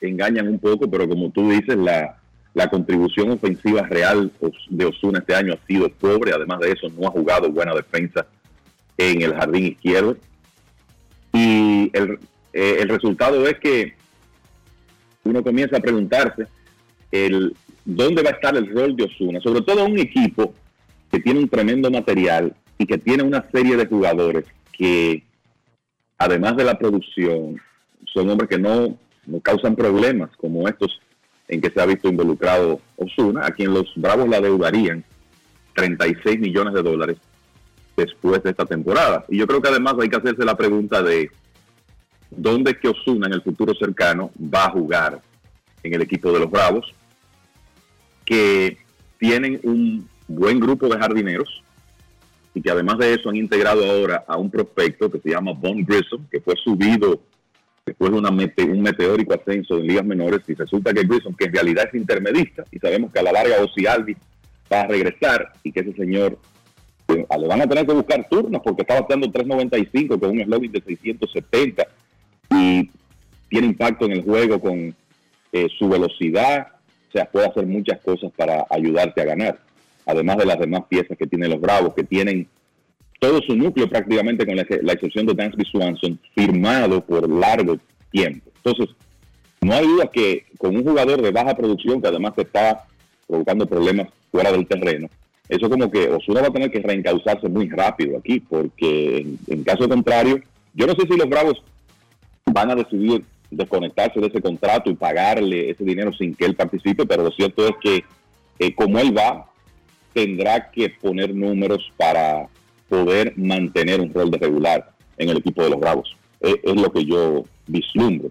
engañan 0.00 0.48
un 0.48 0.58
poco, 0.58 0.90
pero 0.90 1.08
como 1.08 1.30
tú 1.30 1.50
dices, 1.50 1.76
la, 1.76 2.18
la 2.54 2.68
contribución 2.68 3.30
ofensiva 3.30 3.82
real 3.82 4.32
de 4.68 4.84
Osuna 4.84 5.20
este 5.20 5.34
año 5.34 5.54
ha 5.54 5.66
sido 5.66 5.88
pobre. 5.90 6.32
Además 6.34 6.60
de 6.60 6.72
eso, 6.72 6.88
no 6.88 7.08
ha 7.08 7.10
jugado 7.10 7.50
buena 7.50 7.74
defensa 7.74 8.26
en 8.96 9.22
el 9.22 9.34
jardín 9.34 9.66
izquierdo. 9.66 10.16
Y 11.32 11.90
el, 11.92 12.18
eh, 12.52 12.78
el 12.80 12.88
resultado 12.88 13.46
es 13.46 13.58
que 13.58 13.94
uno 15.24 15.42
comienza 15.42 15.76
a 15.76 15.80
preguntarse 15.80 16.46
el 17.12 17.54
dónde 17.84 18.22
va 18.22 18.30
a 18.30 18.34
estar 18.34 18.56
el 18.56 18.72
rol 18.72 18.96
de 18.96 19.04
Osuna, 19.04 19.40
sobre 19.40 19.62
todo 19.62 19.84
un 19.84 19.98
equipo 19.98 20.54
que 21.10 21.20
tiene 21.20 21.40
un 21.40 21.48
tremendo 21.48 21.90
material 21.90 22.54
y 22.78 22.86
que 22.86 22.98
tiene 22.98 23.22
una 23.22 23.44
serie 23.50 23.76
de 23.76 23.86
jugadores 23.86 24.44
que, 24.72 25.24
además 26.20 26.54
de 26.54 26.64
la 26.64 26.78
producción, 26.78 27.58
son 28.04 28.28
hombres 28.28 28.50
que 28.50 28.58
no, 28.58 28.98
no 29.26 29.40
causan 29.40 29.74
problemas 29.74 30.30
como 30.36 30.68
estos 30.68 31.00
en 31.48 31.62
que 31.62 31.70
se 31.70 31.80
ha 31.80 31.86
visto 31.86 32.08
involucrado 32.08 32.78
Osuna, 32.96 33.46
a 33.46 33.50
quien 33.52 33.72
los 33.72 33.90
Bravos 33.96 34.28
le 34.28 34.36
adeudarían 34.36 35.02
36 35.74 36.38
millones 36.38 36.74
de 36.74 36.82
dólares 36.82 37.16
después 37.96 38.42
de 38.42 38.50
esta 38.50 38.66
temporada. 38.66 39.24
Y 39.28 39.38
yo 39.38 39.46
creo 39.46 39.62
que 39.62 39.70
además 39.70 39.94
hay 39.98 40.10
que 40.10 40.16
hacerse 40.16 40.44
la 40.44 40.56
pregunta 40.56 41.02
de 41.02 41.30
dónde 42.30 42.72
es 42.72 42.78
que 42.78 42.88
Osuna 42.88 43.26
en 43.26 43.32
el 43.32 43.42
futuro 43.42 43.74
cercano 43.74 44.30
va 44.38 44.66
a 44.66 44.70
jugar 44.70 45.22
en 45.82 45.94
el 45.94 46.02
equipo 46.02 46.30
de 46.32 46.40
los 46.40 46.50
Bravos, 46.50 46.92
que 48.26 48.76
tienen 49.18 49.58
un 49.62 50.06
buen 50.28 50.60
grupo 50.60 50.86
de 50.86 50.98
jardineros 50.98 51.62
y 52.54 52.62
que 52.62 52.70
además 52.70 52.98
de 52.98 53.14
eso 53.14 53.28
han 53.28 53.36
integrado 53.36 53.84
ahora 53.84 54.24
a 54.26 54.36
un 54.36 54.50
prospecto 54.50 55.10
que 55.10 55.20
se 55.20 55.30
llama 55.30 55.52
Von 55.52 55.84
Grissom, 55.84 56.26
que 56.30 56.40
fue 56.40 56.54
subido 56.56 57.20
después 57.86 58.12
de 58.12 58.18
una 58.18 58.30
un 58.30 58.82
meteórico 58.82 59.34
ascenso 59.34 59.78
en 59.78 59.86
ligas 59.86 60.04
menores 60.04 60.40
y 60.48 60.54
resulta 60.54 60.92
que 60.92 61.04
Grissom, 61.04 61.34
que 61.34 61.46
en 61.46 61.54
realidad 61.54 61.88
es 61.88 62.00
intermedista, 62.00 62.64
y 62.70 62.78
sabemos 62.78 63.12
que 63.12 63.20
a 63.20 63.22
la 63.22 63.32
larga 63.32 63.62
Ozzy 63.62 63.84
va 63.84 64.80
a 64.80 64.86
regresar 64.86 65.52
y 65.62 65.72
que 65.72 65.80
ese 65.80 65.92
señor 65.94 66.38
eh, 67.08 67.26
le 67.38 67.46
van 67.48 67.62
a 67.62 67.66
tener 67.66 67.86
que 67.86 67.94
buscar 67.94 68.28
turnos 68.28 68.62
porque 68.64 68.82
está 68.82 69.00
bateando 69.00 69.26
3.95 69.28 70.20
con 70.20 70.30
un 70.30 70.44
slogan 70.44 70.72
de 70.72 70.80
670 70.80 71.86
y 72.50 72.90
tiene 73.48 73.66
impacto 73.66 74.06
en 74.06 74.12
el 74.12 74.22
juego 74.22 74.60
con 74.60 74.94
eh, 75.52 75.68
su 75.76 75.88
velocidad, 75.88 76.68
o 77.08 77.12
sea, 77.12 77.24
puede 77.24 77.46
hacer 77.46 77.66
muchas 77.66 78.00
cosas 78.00 78.30
para 78.36 78.64
ayudarte 78.70 79.20
a 79.20 79.24
ganar, 79.24 79.60
además 80.10 80.38
de 80.38 80.46
las 80.46 80.58
demás 80.58 80.82
piezas 80.88 81.16
que 81.16 81.26
tienen 81.26 81.50
los 81.50 81.60
Bravos, 81.60 81.94
que 81.94 82.04
tienen 82.04 82.48
todo 83.18 83.40
su 83.42 83.54
núcleo 83.54 83.88
prácticamente 83.88 84.46
con 84.46 84.56
la, 84.56 84.66
la 84.82 84.92
excepción 84.92 85.26
de 85.26 85.34
Dansby 85.34 85.64
Swanson, 85.64 86.18
firmado 86.34 87.04
por 87.04 87.28
largo 87.28 87.76
tiempo. 88.10 88.50
Entonces, 88.64 88.94
no 89.60 89.74
hay 89.74 89.86
duda 89.86 90.06
que 90.06 90.46
con 90.58 90.74
un 90.76 90.84
jugador 90.84 91.20
de 91.20 91.30
baja 91.30 91.54
producción 91.54 92.00
que 92.00 92.08
además 92.08 92.34
te 92.34 92.42
está 92.42 92.86
provocando 93.26 93.66
problemas 93.66 94.08
fuera 94.30 94.50
del 94.52 94.66
terreno, 94.66 95.08
eso 95.48 95.68
como 95.68 95.90
que 95.90 96.08
Osuna 96.08 96.42
va 96.42 96.46
a 96.46 96.52
tener 96.52 96.70
que 96.70 96.80
reencauzarse 96.80 97.48
muy 97.48 97.68
rápido 97.68 98.16
aquí, 98.16 98.38
porque 98.38 99.18
en, 99.18 99.38
en 99.48 99.64
caso 99.64 99.88
contrario, 99.88 100.40
yo 100.74 100.86
no 100.86 100.94
sé 100.94 101.02
si 101.08 101.16
los 101.16 101.28
Bravos 101.28 101.62
van 102.46 102.70
a 102.70 102.76
decidir 102.76 103.24
desconectarse 103.50 104.20
de 104.20 104.28
ese 104.28 104.40
contrato 104.40 104.90
y 104.90 104.94
pagarle 104.94 105.70
ese 105.70 105.84
dinero 105.84 106.12
sin 106.12 106.34
que 106.34 106.44
él 106.44 106.54
participe, 106.54 107.04
pero 107.04 107.24
lo 107.24 107.30
cierto 107.32 107.66
es 107.66 107.74
que 107.82 108.04
eh, 108.60 108.74
como 108.74 108.98
él 108.98 109.16
va, 109.16 109.49
tendrá 110.12 110.70
que 110.70 110.90
poner 110.90 111.34
números 111.34 111.92
para 111.96 112.48
poder 112.88 113.34
mantener 113.36 114.00
un 114.00 114.12
rol 114.12 114.30
de 114.30 114.38
regular 114.38 114.90
en 115.16 115.28
el 115.28 115.38
equipo 115.38 115.62
de 115.62 115.70
los 115.70 115.80
Bravos. 115.80 116.16
Es, 116.40 116.56
es 116.62 116.74
lo 116.74 116.92
que 116.92 117.04
yo 117.04 117.44
vislumbro. 117.66 118.30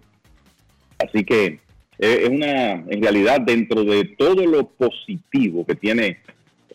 Así 0.98 1.24
que 1.24 1.60
eh, 1.98 2.20
es 2.24 2.30
una, 2.30 2.72
en 2.72 3.02
realidad, 3.02 3.42
dentro 3.42 3.84
de 3.84 4.06
todo 4.18 4.46
lo 4.46 4.68
positivo 4.68 5.66
que 5.66 5.76
tiene 5.76 6.20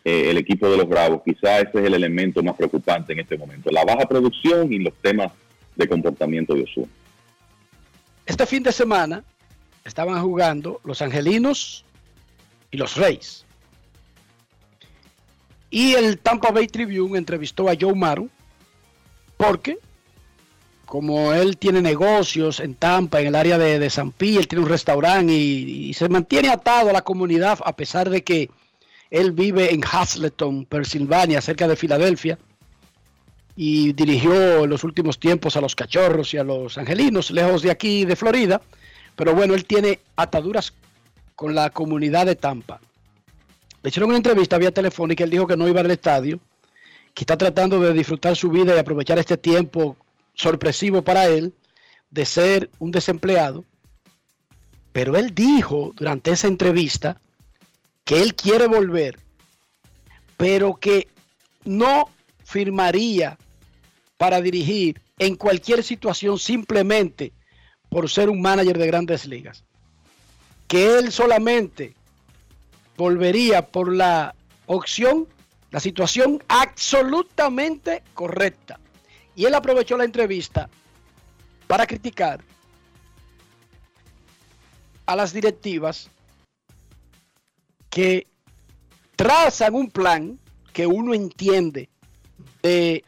eh, 0.03 0.29
el 0.29 0.37
equipo 0.37 0.69
de 0.69 0.77
los 0.77 0.87
Bravos, 0.87 1.21
quizá 1.25 1.59
ese 1.59 1.79
es 1.79 1.85
el 1.85 1.95
elemento 1.95 2.43
más 2.43 2.55
preocupante 2.55 3.13
en 3.13 3.19
este 3.19 3.37
momento, 3.37 3.71
la 3.71 3.83
baja 3.83 4.07
producción 4.07 4.71
y 4.71 4.79
los 4.79 4.93
temas 5.01 5.31
de 5.75 5.87
comportamiento 5.87 6.53
de 6.53 6.63
Osuna. 6.63 6.87
Este 8.25 8.45
fin 8.45 8.63
de 8.63 8.71
semana 8.71 9.23
estaban 9.83 10.21
jugando 10.21 10.79
los 10.83 11.01
Angelinos 11.01 11.85
y 12.71 12.77
los 12.77 12.95
Reyes. 12.95 13.44
Y 15.69 15.93
el 15.93 16.19
Tampa 16.19 16.51
Bay 16.51 16.67
Tribune 16.67 17.17
entrevistó 17.17 17.69
a 17.69 17.75
Joe 17.79 17.95
Maru 17.95 18.29
porque 19.37 19.77
como 20.85 21.33
él 21.33 21.57
tiene 21.57 21.81
negocios 21.81 22.59
en 22.59 22.75
Tampa, 22.75 23.19
en 23.19 23.27
el 23.27 23.35
área 23.35 23.57
de, 23.57 23.79
de 23.79 23.89
San 23.89 24.11
Pi, 24.11 24.37
él 24.37 24.47
tiene 24.47 24.63
un 24.63 24.69
restaurante 24.69 25.33
y, 25.33 25.89
y 25.89 25.93
se 25.93 26.07
mantiene 26.07 26.49
atado 26.49 26.89
a 26.89 26.93
la 26.93 27.01
comunidad 27.01 27.59
a 27.65 27.75
pesar 27.75 28.09
de 28.09 28.23
que 28.23 28.49
él 29.09 29.31
vive 29.31 29.73
en 29.73 29.81
Hazleton, 29.83 30.65
Pensilvania, 30.65 31.41
cerca 31.41 31.67
de 31.67 31.75
Filadelfia, 31.75 32.37
y 33.55 33.93
dirigió 33.93 34.63
en 34.63 34.69
los 34.69 34.83
últimos 34.83 35.19
tiempos 35.19 35.55
a 35.55 35.61
los 35.61 35.75
cachorros 35.75 36.33
y 36.33 36.37
a 36.37 36.43
los 36.43 36.77
angelinos, 36.77 37.31
lejos 37.31 37.61
de 37.61 37.71
aquí, 37.71 38.05
de 38.05 38.15
Florida. 38.15 38.61
Pero 39.15 39.33
bueno, 39.33 39.53
él 39.53 39.65
tiene 39.65 39.99
ataduras 40.17 40.73
con 41.35 41.55
la 41.55 41.69
comunidad 41.69 42.25
de 42.25 42.35
Tampa. 42.35 42.81
Le 43.85 43.89
hicieron 43.89 44.09
una 44.09 44.17
entrevista 44.17 44.57
vía 44.57 44.71
telefónica, 44.71 45.23
él 45.23 45.29
dijo 45.29 45.45
que 45.45 45.55
no 45.55 45.67
iba 45.67 45.79
al 45.79 45.91
estadio, 45.91 46.39
que 47.13 47.21
está 47.21 47.37
tratando 47.37 47.79
de 47.79 47.93
disfrutar 47.93 48.35
su 48.35 48.49
vida 48.49 48.75
y 48.75 48.79
aprovechar 48.79 49.19
este 49.19 49.37
tiempo 49.37 49.95
sorpresivo 50.33 51.03
para 51.03 51.27
él 51.27 51.53
de 52.09 52.25
ser 52.25 52.71
un 52.79 52.89
desempleado. 52.89 53.63
Pero 54.91 55.15
él 55.15 55.35
dijo 55.35 55.91
durante 55.95 56.31
esa 56.31 56.47
entrevista 56.47 57.21
que 58.03 58.23
él 58.23 58.33
quiere 58.33 58.65
volver, 58.65 59.19
pero 60.35 60.77
que 60.77 61.07
no 61.63 62.09
firmaría 62.43 63.37
para 64.17 64.41
dirigir 64.41 64.99
en 65.19 65.35
cualquier 65.35 65.83
situación 65.83 66.39
simplemente 66.39 67.33
por 67.89 68.09
ser 68.09 68.31
un 68.31 68.41
manager 68.41 68.79
de 68.79 68.87
grandes 68.87 69.27
ligas. 69.27 69.63
Que 70.67 70.97
él 70.97 71.11
solamente 71.11 71.93
volvería 72.97 73.67
por 73.67 73.93
la 73.93 74.35
opción, 74.65 75.27
la 75.71 75.79
situación 75.79 76.43
absolutamente 76.47 78.03
correcta. 78.13 78.79
Y 79.35 79.45
él 79.45 79.53
aprovechó 79.53 79.97
la 79.97 80.05
entrevista 80.05 80.69
para 81.67 81.85
criticar 81.85 82.41
a 85.05 85.15
las 85.15 85.33
directivas 85.33 86.09
que 87.89 88.27
trazan 89.15 89.75
un 89.75 89.89
plan 89.89 90.39
que 90.73 90.87
uno 90.87 91.13
entiende 91.13 91.89
de 92.61 93.03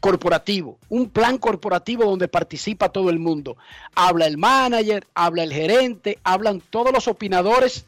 corporativo, 0.00 0.78
un 0.88 1.10
plan 1.10 1.38
corporativo 1.38 2.04
donde 2.04 2.28
participa 2.28 2.90
todo 2.90 3.10
el 3.10 3.18
mundo. 3.18 3.56
Habla 3.94 4.26
el 4.26 4.38
manager, 4.38 5.06
habla 5.14 5.42
el 5.42 5.52
gerente, 5.52 6.18
hablan 6.22 6.60
todos 6.60 6.92
los 6.92 7.08
opinadores 7.08 7.86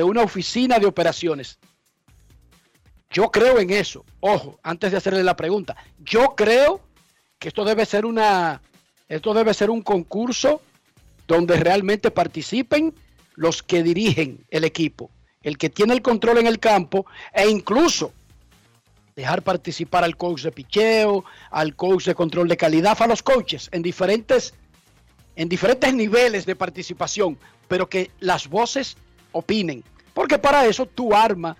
de 0.00 0.04
una 0.04 0.22
oficina 0.22 0.78
de 0.78 0.86
operaciones. 0.86 1.58
Yo 3.10 3.30
creo 3.30 3.58
en 3.58 3.68
eso. 3.68 4.02
Ojo, 4.20 4.58
antes 4.62 4.92
de 4.92 4.96
hacerle 4.96 5.22
la 5.22 5.36
pregunta, 5.36 5.76
yo 5.98 6.34
creo 6.34 6.80
que 7.38 7.48
esto 7.48 7.66
debe 7.66 7.84
ser 7.84 8.06
una 8.06 8.62
esto 9.10 9.34
debe 9.34 9.52
ser 9.52 9.68
un 9.68 9.82
concurso 9.82 10.62
donde 11.26 11.56
realmente 11.56 12.10
participen 12.10 12.94
los 13.34 13.62
que 13.62 13.82
dirigen 13.82 14.46
el 14.48 14.64
equipo, 14.64 15.10
el 15.42 15.58
que 15.58 15.68
tiene 15.68 15.92
el 15.92 16.00
control 16.00 16.38
en 16.38 16.46
el 16.46 16.58
campo 16.58 17.04
e 17.34 17.46
incluso 17.48 18.12
dejar 19.16 19.42
participar 19.42 20.02
al 20.02 20.16
coach 20.16 20.42
de 20.42 20.52
picheo, 20.52 21.24
al 21.50 21.76
coach 21.76 22.06
de 22.06 22.14
control 22.14 22.48
de 22.48 22.56
calidad, 22.56 22.96
a 23.02 23.06
los 23.06 23.22
coaches 23.22 23.68
en 23.72 23.82
diferentes 23.82 24.54
en 25.36 25.48
diferentes 25.48 25.92
niveles 25.92 26.46
de 26.46 26.56
participación, 26.56 27.38
pero 27.68 27.88
que 27.88 28.10
las 28.20 28.48
voces 28.48 28.96
opinen. 29.32 29.84
Porque 30.14 30.38
para 30.38 30.66
eso 30.66 30.86
tú 30.86 31.14
armas 31.14 31.56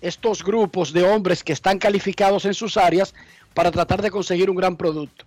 estos 0.00 0.44
grupos 0.44 0.92
de 0.92 1.02
hombres 1.02 1.42
que 1.42 1.52
están 1.52 1.78
calificados 1.78 2.44
en 2.44 2.54
sus 2.54 2.76
áreas 2.76 3.14
para 3.54 3.70
tratar 3.70 4.02
de 4.02 4.10
conseguir 4.10 4.50
un 4.50 4.56
gran 4.56 4.76
producto. 4.76 5.24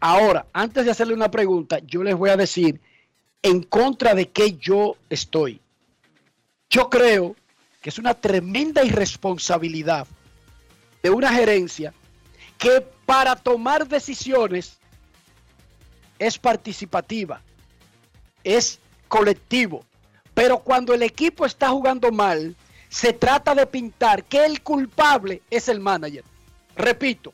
Ahora, 0.00 0.46
antes 0.52 0.84
de 0.84 0.90
hacerle 0.90 1.14
una 1.14 1.30
pregunta, 1.30 1.80
yo 1.80 2.02
les 2.02 2.14
voy 2.14 2.30
a 2.30 2.36
decir 2.36 2.80
en 3.42 3.62
contra 3.62 4.14
de 4.14 4.28
qué 4.28 4.56
yo 4.56 4.96
estoy. 5.10 5.60
Yo 6.70 6.90
creo 6.90 7.34
que 7.80 7.90
es 7.90 7.98
una 7.98 8.14
tremenda 8.14 8.84
irresponsabilidad 8.84 10.06
de 11.02 11.10
una 11.10 11.32
gerencia 11.32 11.92
que 12.58 12.84
para 13.04 13.36
tomar 13.36 13.86
decisiones 13.86 14.78
es 16.18 16.38
participativa, 16.38 17.40
es 18.42 18.80
colectivo, 19.08 19.84
pero 20.36 20.58
cuando 20.58 20.92
el 20.92 21.02
equipo 21.02 21.46
está 21.46 21.70
jugando 21.70 22.12
mal, 22.12 22.54
se 22.90 23.14
trata 23.14 23.54
de 23.54 23.66
pintar 23.66 24.22
que 24.22 24.44
el 24.44 24.60
culpable 24.60 25.40
es 25.48 25.66
el 25.70 25.80
manager. 25.80 26.24
Repito, 26.76 27.32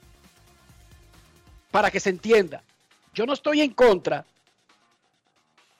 para 1.72 1.90
que 1.90 1.98
se 1.98 2.10
entienda, 2.10 2.62
yo 3.12 3.26
no 3.26 3.32
estoy 3.32 3.60
en 3.60 3.72
contra 3.72 4.24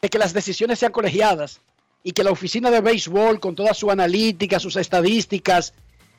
de 0.00 0.08
que 0.08 0.18
las 0.18 0.32
decisiones 0.32 0.80
sean 0.80 0.90
colegiadas 0.90 1.60
y 2.02 2.10
que 2.10 2.24
la 2.24 2.32
oficina 2.32 2.72
de 2.72 2.80
béisbol, 2.80 3.38
con 3.38 3.54
toda 3.54 3.72
su 3.72 3.88
analítica, 3.92 4.58
sus 4.58 4.74
estadísticas 4.74 5.74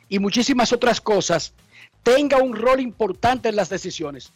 y 0.08 0.20
muchísimas 0.20 0.72
otras 0.72 1.02
cosas, 1.02 1.52
tenga 2.02 2.38
un 2.38 2.56
rol 2.56 2.80
importante 2.80 3.50
en 3.50 3.58
las 3.58 3.68
decisiones. 3.68 4.32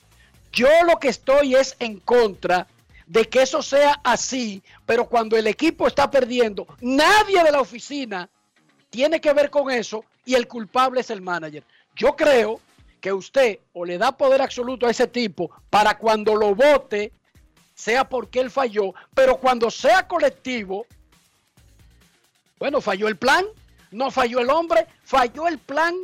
Yo 0.52 0.68
lo 0.86 1.00
que 1.00 1.08
estoy 1.08 1.56
es 1.56 1.78
en 1.80 2.02
contra 2.02 2.68
de 3.08 3.26
que 3.26 3.42
eso 3.42 3.62
sea 3.62 4.00
así, 4.04 4.62
pero 4.86 5.08
cuando 5.08 5.38
el 5.38 5.48
equipo 5.48 5.88
está 5.88 6.12
perdiendo, 6.12 6.68
nadie 6.82 7.42
de 7.44 7.52
la 7.52 7.62
oficina 7.62 8.30
tiene 8.90 9.22
que 9.22 9.34
ver 9.34 9.50
con 9.50 9.72
eso 9.72 10.04
y 10.26 10.36
el 10.36 10.48
culpable 10.48 11.02
es 11.02 11.10
el 11.10 11.22
manager. 11.22 11.64
Yo 11.96 12.16
creo 12.16 12.60
que 13.00 13.14
usted 13.14 13.60
o 13.74 13.86
le 13.86 13.98
da 13.98 14.12
poder 14.12 14.42
absoluto 14.42 14.86
a 14.86 14.92
ese 14.92 15.08
tipo 15.08 15.50
para 15.70 15.98
cuando 15.98 16.36
lo 16.36 16.54
vote, 16.54 17.14
sea 17.74 18.08
porque 18.08 18.42
él 18.42 18.52
falló, 18.52 18.94
pero 19.14 19.38
cuando 19.38 19.72
sea 19.72 20.06
colectivo, 20.08 20.86
bueno, 22.60 22.82
falló 22.82 23.08
el 23.08 23.18
plan, 23.18 23.46
no 23.92 24.12
falló 24.12 24.40
el 24.40 24.50
hombre, 24.50 24.86
falló 25.04 25.48
el 25.48 25.60
plan 25.60 25.96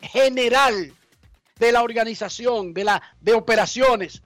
general 0.00 0.92
de 1.58 1.72
la 1.72 1.82
organización, 1.82 2.72
de, 2.72 2.84
la, 2.84 3.02
de 3.20 3.32
operaciones. 3.34 4.22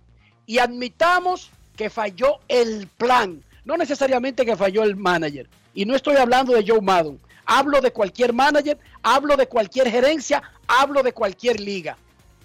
Y 0.46 0.58
admitamos 0.58 1.50
que 1.76 1.90
falló 1.90 2.38
el 2.48 2.88
plan, 2.96 3.42
no 3.64 3.76
necesariamente 3.76 4.44
que 4.44 4.56
falló 4.56 4.82
el 4.82 4.96
manager. 4.96 5.48
Y 5.74 5.84
no 5.84 5.94
estoy 5.94 6.16
hablando 6.16 6.54
de 6.54 6.64
Joe 6.66 6.80
Maddon, 6.80 7.20
hablo 7.44 7.80
de 7.80 7.92
cualquier 7.92 8.32
manager, 8.32 8.78
hablo 9.02 9.36
de 9.36 9.46
cualquier 9.46 9.90
gerencia, 9.90 10.42
hablo 10.66 11.02
de 11.02 11.12
cualquier 11.12 11.60
liga. 11.60 11.96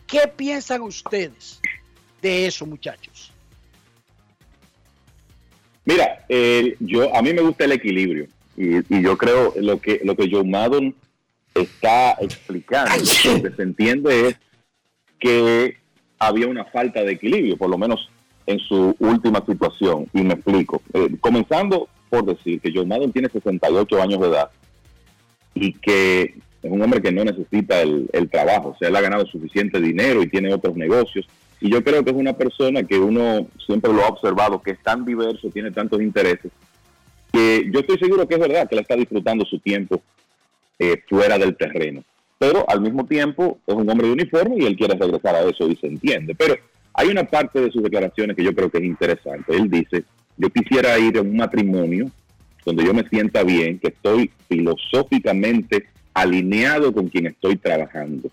¿Qué 0.06 0.28
piensan 0.28 0.82
ustedes 0.82 1.62
de 2.22 2.46
eso, 2.46 2.66
muchachos? 2.66 3.32
Mira, 5.86 6.26
eh, 6.30 6.76
yo 6.80 7.16
a 7.16 7.22
mí 7.22 7.34
me 7.34 7.42
gusta 7.42 7.66
el 7.66 7.72
equilibrio 7.72 8.28
y, 8.56 9.02
yo 9.02 9.18
creo 9.18 9.54
lo 9.56 9.80
que 9.80 10.02
lo 10.04 10.16
que 10.16 10.30
Joe 10.30 10.44
Maddon 10.44 10.94
está 11.56 12.18
explicando, 12.20 12.92
lo 12.96 13.42
que 13.42 13.56
se 13.56 13.64
entiende 13.64 14.28
es 14.28 14.36
que 15.20 15.78
había 16.20 16.48
una 16.48 16.66
falta 16.66 17.04
de 17.04 17.14
equilibrio, 17.14 17.58
por 17.58 17.70
lo 17.70 17.78
menos 17.78 18.10
en 18.46 18.60
su 18.60 18.96
última 19.00 19.44
situación. 19.46 20.08
Y 20.14 20.22
me 20.22 20.34
explico. 20.34 20.82
Eh, 20.94 21.16
comenzando 21.20 21.88
por 22.10 22.26
decir 22.26 22.60
que 22.60 22.72
Joe 22.74 22.86
Maddon 22.86 23.12
tiene 23.12 23.30
68 23.30 24.02
años 24.02 24.20
de 24.20 24.28
edad 24.28 24.50
y 25.54 25.74
que 25.74 26.36
es 26.64 26.72
un 26.72 26.82
hombre 26.82 27.02
que 27.02 27.12
no 27.12 27.24
necesita 27.24 27.82
el, 27.82 28.30
trabajo. 28.30 28.70
O 28.70 28.78
sea, 28.78 28.90
él 28.90 28.96
ha 28.96 29.02
ganado 29.02 29.26
suficiente 29.26 29.80
dinero 29.80 30.22
y 30.22 30.30
tiene 30.30 30.54
otros 30.54 30.76
negocios. 30.76 31.26
Y 31.60 31.72
yo 31.72 31.84
creo 31.84 32.04
que 32.04 32.12
es 32.12 32.16
una 32.16 32.34
persona 32.34 32.84
que 32.84 32.98
uno 32.98 33.48
siempre 33.66 33.94
lo 33.94 34.04
ha 34.04 34.10
observado, 34.10 34.62
que 34.62 34.72
es 34.72 34.80
tan 34.84 35.06
diverso, 35.06 35.50
tiene 35.50 35.72
tantos 35.72 36.02
intereses, 36.02 36.52
que 37.32 37.70
yo 37.72 37.80
estoy 37.80 37.98
seguro 37.98 38.28
que 38.28 38.36
es 38.36 38.42
verdad 38.42 38.68
que 38.68 38.76
él 38.76 38.82
está 38.82 38.96
disfrutando 38.96 39.46
su 39.46 39.60
tiempo 39.60 40.02
eh, 40.80 41.02
fuera 41.08 41.38
del 41.38 41.56
terreno. 41.56 42.04
Pero 42.38 42.68
al 42.68 42.82
mismo 42.82 43.06
tiempo 43.06 43.60
es 43.68 43.76
un 43.76 43.90
hombre 43.90 44.08
de 44.08 44.14
uniforme 44.14 44.56
y 44.58 44.66
él 44.66 44.76
quiere 44.76 44.98
regresar 44.98 45.36
a 45.36 45.44
eso 45.44 45.68
y 45.68 45.76
se 45.76 45.88
entiende. 45.88 46.36
Pero 46.36 46.56
hay 46.94 47.08
una 47.10 47.24
parte 47.24 47.62
de 47.62 47.72
sus 47.72 47.84
declaraciones 47.84 48.36
que 48.36 48.44
yo 48.44 48.54
creo 48.54 48.70
que 48.70 48.80
es 48.80 48.84
interesante. 48.84 49.56
Él 49.56 49.70
dice, 49.70 50.04
yo 50.38 50.50
quisiera 50.50 50.98
ir 51.00 51.18
a 51.18 51.22
un 51.22 51.36
matrimonio 51.36 52.12
donde 52.66 52.86
yo 52.86 52.94
me 52.94 53.08
sienta 53.10 53.44
bien, 53.44 53.80
que 53.80 53.88
estoy 53.88 54.32
filosóficamente 54.48 55.88
alineado 56.14 56.94
con 56.94 57.08
quien 57.08 57.28
estoy 57.28 57.56
trabajando. 57.56 58.30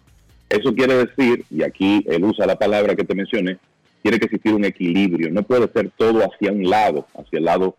Eso 0.49 0.75
quiere 0.75 1.07
decir, 1.07 1.45
y 1.51 1.63
aquí 1.63 2.05
él 2.09 2.25
usa 2.25 2.47
la 2.47 2.59
palabra 2.59 2.95
que 2.95 3.05
te 3.05 3.15
mencioné, 3.15 3.59
tiene 4.03 4.19
que 4.19 4.27
existir 4.27 4.55
un 4.55 4.65
equilibrio. 4.65 5.31
No 5.31 5.43
puede 5.43 5.71
ser 5.73 5.91
todo 5.97 6.21
hacia 6.21 6.53
un 6.53 6.69
lado, 6.69 7.07
hacia 7.15 7.39
el 7.39 7.45
lado 7.45 7.77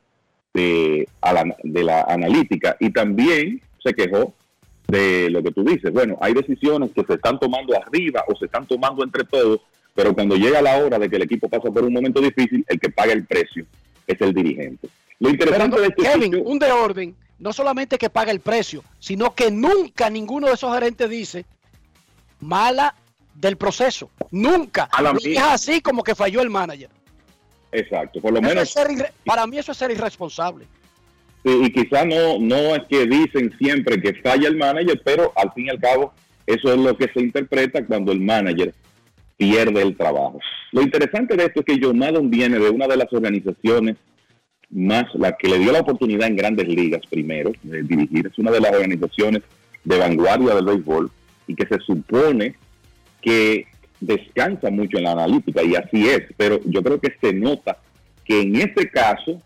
de, 0.53 1.07
de 1.63 1.83
la 1.83 2.01
analítica. 2.01 2.77
Y 2.79 2.91
también 2.91 3.61
se 3.83 3.93
quejó 3.93 4.33
de 4.87 5.29
lo 5.29 5.43
que 5.43 5.51
tú 5.51 5.63
dices. 5.63 5.91
Bueno, 5.91 6.17
hay 6.21 6.33
decisiones 6.33 6.91
que 6.91 7.03
se 7.03 7.13
están 7.13 7.39
tomando 7.39 7.75
arriba 7.79 8.23
o 8.27 8.35
se 8.35 8.45
están 8.45 8.65
tomando 8.65 9.03
entre 9.03 9.23
todos 9.23 9.61
pero 9.95 10.13
cuando 10.13 10.35
llega 10.35 10.61
la 10.61 10.77
hora 10.77 10.99
de 10.99 11.09
que 11.09 11.15
el 11.17 11.23
equipo 11.23 11.49
pasa 11.49 11.69
por 11.69 11.83
un 11.83 11.93
momento 11.93 12.21
difícil, 12.21 12.65
el 12.67 12.79
que 12.79 12.89
paga 12.89 13.13
el 13.13 13.25
precio 13.25 13.65
es 14.07 14.19
el 14.21 14.33
dirigente. 14.33 14.89
Lo 15.19 15.29
interesante 15.29 15.79
de 15.79 15.87
este 15.87 16.03
Kevin, 16.03 16.41
un 16.45 16.59
de 16.59 16.71
orden, 16.71 17.15
no 17.39 17.53
solamente 17.53 17.97
que 17.97 18.09
paga 18.09 18.31
el 18.31 18.39
precio, 18.39 18.83
sino 18.99 19.33
que 19.35 19.51
nunca 19.51 20.09
ninguno 20.09 20.47
de 20.47 20.53
esos 20.53 20.73
gerentes 20.73 21.09
dice 21.09 21.45
mala 22.39 22.95
del 23.35 23.57
proceso. 23.57 24.09
Nunca. 24.31 24.89
es 25.23 25.39
así 25.39 25.81
como 25.81 26.03
que 26.03 26.15
falló 26.15 26.41
el 26.41 26.49
manager. 26.49 26.89
Exacto, 27.71 28.19
por 28.21 28.33
lo 28.33 28.41
menos. 28.41 28.73
para 29.25 29.45
mí 29.45 29.57
eso 29.57 29.71
es 29.71 29.77
ser 29.77 29.91
irresponsable. 29.91 30.65
y 31.43 31.71
quizá 31.71 32.03
no, 32.05 32.39
no 32.39 32.75
es 32.75 32.83
que 32.89 33.05
dicen 33.05 33.53
siempre 33.57 34.01
que 34.01 34.13
falla 34.15 34.47
el 34.47 34.57
manager, 34.57 35.01
pero 35.03 35.31
al 35.35 35.51
fin 35.53 35.67
y 35.67 35.69
al 35.69 35.79
cabo 35.79 36.13
eso 36.45 36.73
es 36.73 36.79
lo 36.79 36.97
que 36.97 37.09
se 37.13 37.21
interpreta 37.21 37.85
cuando 37.85 38.11
el 38.11 38.19
manager 38.19 38.73
pierde 39.39 39.81
el 39.81 39.95
trabajo. 39.95 40.39
Lo 40.73 40.81
interesante 40.81 41.37
de 41.37 41.45
esto 41.45 41.61
es 41.61 41.65
que 41.65 41.79
John 41.81 41.97
Madden 41.97 42.29
viene 42.29 42.59
de 42.59 42.69
una 42.69 42.87
de 42.87 42.97
las 42.97 43.11
organizaciones 43.13 43.95
más, 44.69 45.05
la 45.15 45.31
que 45.31 45.47
le 45.47 45.57
dio 45.57 45.71
la 45.71 45.79
oportunidad 45.79 46.27
en 46.27 46.35
grandes 46.35 46.67
ligas 46.67 47.01
primero 47.09 47.53
de 47.63 47.81
dirigir, 47.83 48.27
es 48.27 48.37
una 48.37 48.51
de 48.51 48.59
las 48.59 48.71
organizaciones 48.73 49.41
de 49.85 49.97
vanguardia 49.97 50.53
del 50.53 50.65
béisbol 50.65 51.09
y 51.47 51.55
que 51.55 51.65
se 51.65 51.79
supone 51.79 52.55
que 53.21 53.65
descansa 54.01 54.69
mucho 54.69 54.97
en 54.97 55.05
la 55.05 55.13
analítica 55.13 55.63
y 55.63 55.75
así 55.75 56.07
es, 56.07 56.23
pero 56.35 56.59
yo 56.65 56.83
creo 56.83 56.99
que 56.99 57.15
se 57.21 57.33
nota 57.33 57.77
que 58.25 58.41
en 58.41 58.57
este 58.57 58.89
caso, 58.89 59.41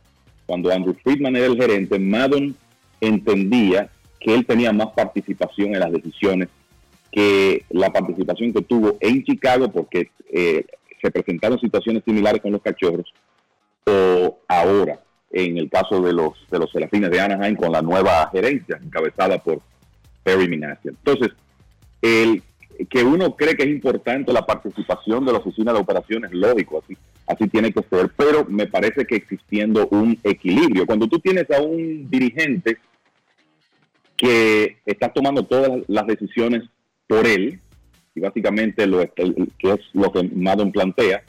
cuando 0.47 0.71
Andrew 0.71 0.95
Friedman 1.03 1.35
era 1.35 1.45
el 1.45 1.55
gerente, 1.55 1.99
Madden 1.99 2.55
entendía 2.99 3.89
que 4.19 4.33
él 4.33 4.45
tenía 4.45 4.73
más 4.73 4.87
participación 4.95 5.75
en 5.75 5.81
las 5.81 5.91
decisiones 5.91 6.49
que 7.14 7.64
la 7.69 7.94
participación 7.94 8.52
que 8.52 8.64
tuvo 8.64 8.98
en 8.99 9.23
Chicago, 9.23 9.72
porque 9.72 10.10
eh, 10.31 10.65
se 10.99 11.11
presentaron 11.11 11.60
situaciones 11.60 12.03
similares 12.03 12.41
con 12.41 12.52
los 12.52 12.61
cachorros, 12.61 13.14
o 13.85 14.40
ahora, 14.48 14.99
en 15.31 15.57
el 15.57 15.69
caso 15.69 16.02
de 16.02 16.11
los 16.11 16.34
de 16.49 16.60
los 16.60 16.72
Serafines 16.72 17.11
de 17.11 17.22
Anaheim, 17.22 17.56
con 17.56 17.72
la 17.72 17.81
nueva 17.81 18.30
gerencia 18.31 18.80
encabezada 18.84 19.38
por 19.38 19.61
Perry 20.23 20.48
Minasian. 20.48 20.95
Entonces, 21.03 21.31
el 22.02 22.41
que 22.90 23.03
uno 23.03 23.35
cree 23.35 23.56
que 23.56 23.64
es 23.64 23.69
importante 23.69 24.34
la 24.34 24.45
participación 24.45 25.26
de 25.26 25.34
la 25.34 25.38
oficina 25.38 25.72
de 25.72 25.80
operaciones, 25.80 26.31
lógico, 26.34 26.81
así, 26.84 26.98
así 27.27 27.48
tiene 27.48 27.72
que 27.72 27.84
ser, 27.84 28.11
pero 28.18 28.45
me 28.45 28.65
parece 28.65 29.06
que 29.06 29.15
existiendo 29.15 29.88
un 29.90 30.18
equilibrio. 30.23 30.88
Cuando 30.88 31.07
tú 31.07 31.19
tienes 31.19 31.49
a 31.52 31.61
un 31.61 32.10
dirigente 32.10 32.77
que 34.18 34.77
está 34.85 35.10
tomando 35.10 35.44
todas 35.44 35.84
las 35.88 36.07
decisiones 36.07 36.64
por 37.07 37.27
él, 37.27 37.59
y 38.15 38.19
básicamente 38.19 38.85
lo, 38.88 38.99
que 39.13 39.35
es 39.61 39.80
lo 39.93 40.11
que 40.11 40.23
Madden 40.23 40.71
plantea, 40.71 41.23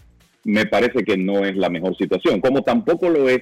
me 0.45 0.67
parece 0.67 1.03
que 1.05 1.17
no 1.17 1.45
es 1.45 1.57
la 1.57 1.71
mejor 1.71 1.97
situación. 1.97 2.41
Como 2.41 2.63
tampoco 2.63 3.09
lo 3.09 3.29
es 3.29 3.41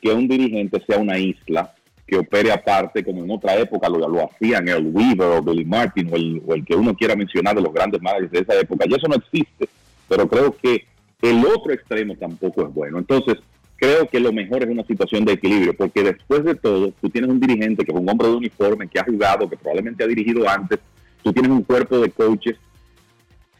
que 0.00 0.12
un 0.12 0.28
dirigente 0.28 0.82
sea 0.86 0.98
una 0.98 1.18
isla 1.18 1.74
que 2.06 2.16
opere 2.16 2.52
aparte, 2.52 3.02
como 3.02 3.24
en 3.24 3.30
otra 3.30 3.56
época 3.56 3.88
lo, 3.88 4.08
lo 4.08 4.30
hacían 4.30 4.68
el 4.68 4.86
Weaver 4.86 5.38
o 5.38 5.42
Billy 5.42 5.64
Martin 5.64 6.12
o 6.12 6.16
el, 6.16 6.42
o 6.46 6.54
el, 6.54 6.64
que 6.64 6.76
uno 6.76 6.94
quiera 6.94 7.16
mencionar 7.16 7.56
de 7.56 7.62
los 7.62 7.72
grandes 7.72 8.00
managers 8.02 8.30
de 8.30 8.40
esa 8.40 8.60
época. 8.60 8.84
Y 8.88 8.94
eso 8.94 9.08
no 9.08 9.16
existe, 9.16 9.68
pero 10.08 10.28
creo 10.28 10.54
que 10.56 10.84
el 11.22 11.44
otro 11.44 11.72
extremo 11.72 12.14
tampoco 12.16 12.66
es 12.66 12.74
bueno. 12.74 12.98
Entonces, 12.98 13.38
creo 13.76 14.06
que 14.06 14.20
lo 14.20 14.32
mejor 14.32 14.62
es 14.62 14.68
una 14.68 14.84
situación 14.84 15.24
de 15.24 15.32
equilibrio, 15.32 15.74
porque 15.74 16.02
después 16.02 16.44
de 16.44 16.54
todo, 16.54 16.92
tú 17.00 17.08
tienes 17.08 17.30
un 17.30 17.40
dirigente 17.40 17.84
que 17.84 17.92
es 17.92 17.98
un 17.98 18.08
hombre 18.08 18.28
de 18.28 18.34
uniforme, 18.34 18.88
que 18.88 19.00
ha 19.00 19.04
jugado, 19.04 19.48
que 19.48 19.56
probablemente 19.56 20.04
ha 20.04 20.06
dirigido 20.06 20.48
antes, 20.48 20.78
tú 21.24 21.32
tienes 21.32 21.50
un 21.50 21.62
cuerpo 21.64 21.98
de 21.98 22.10
coaches 22.10 22.56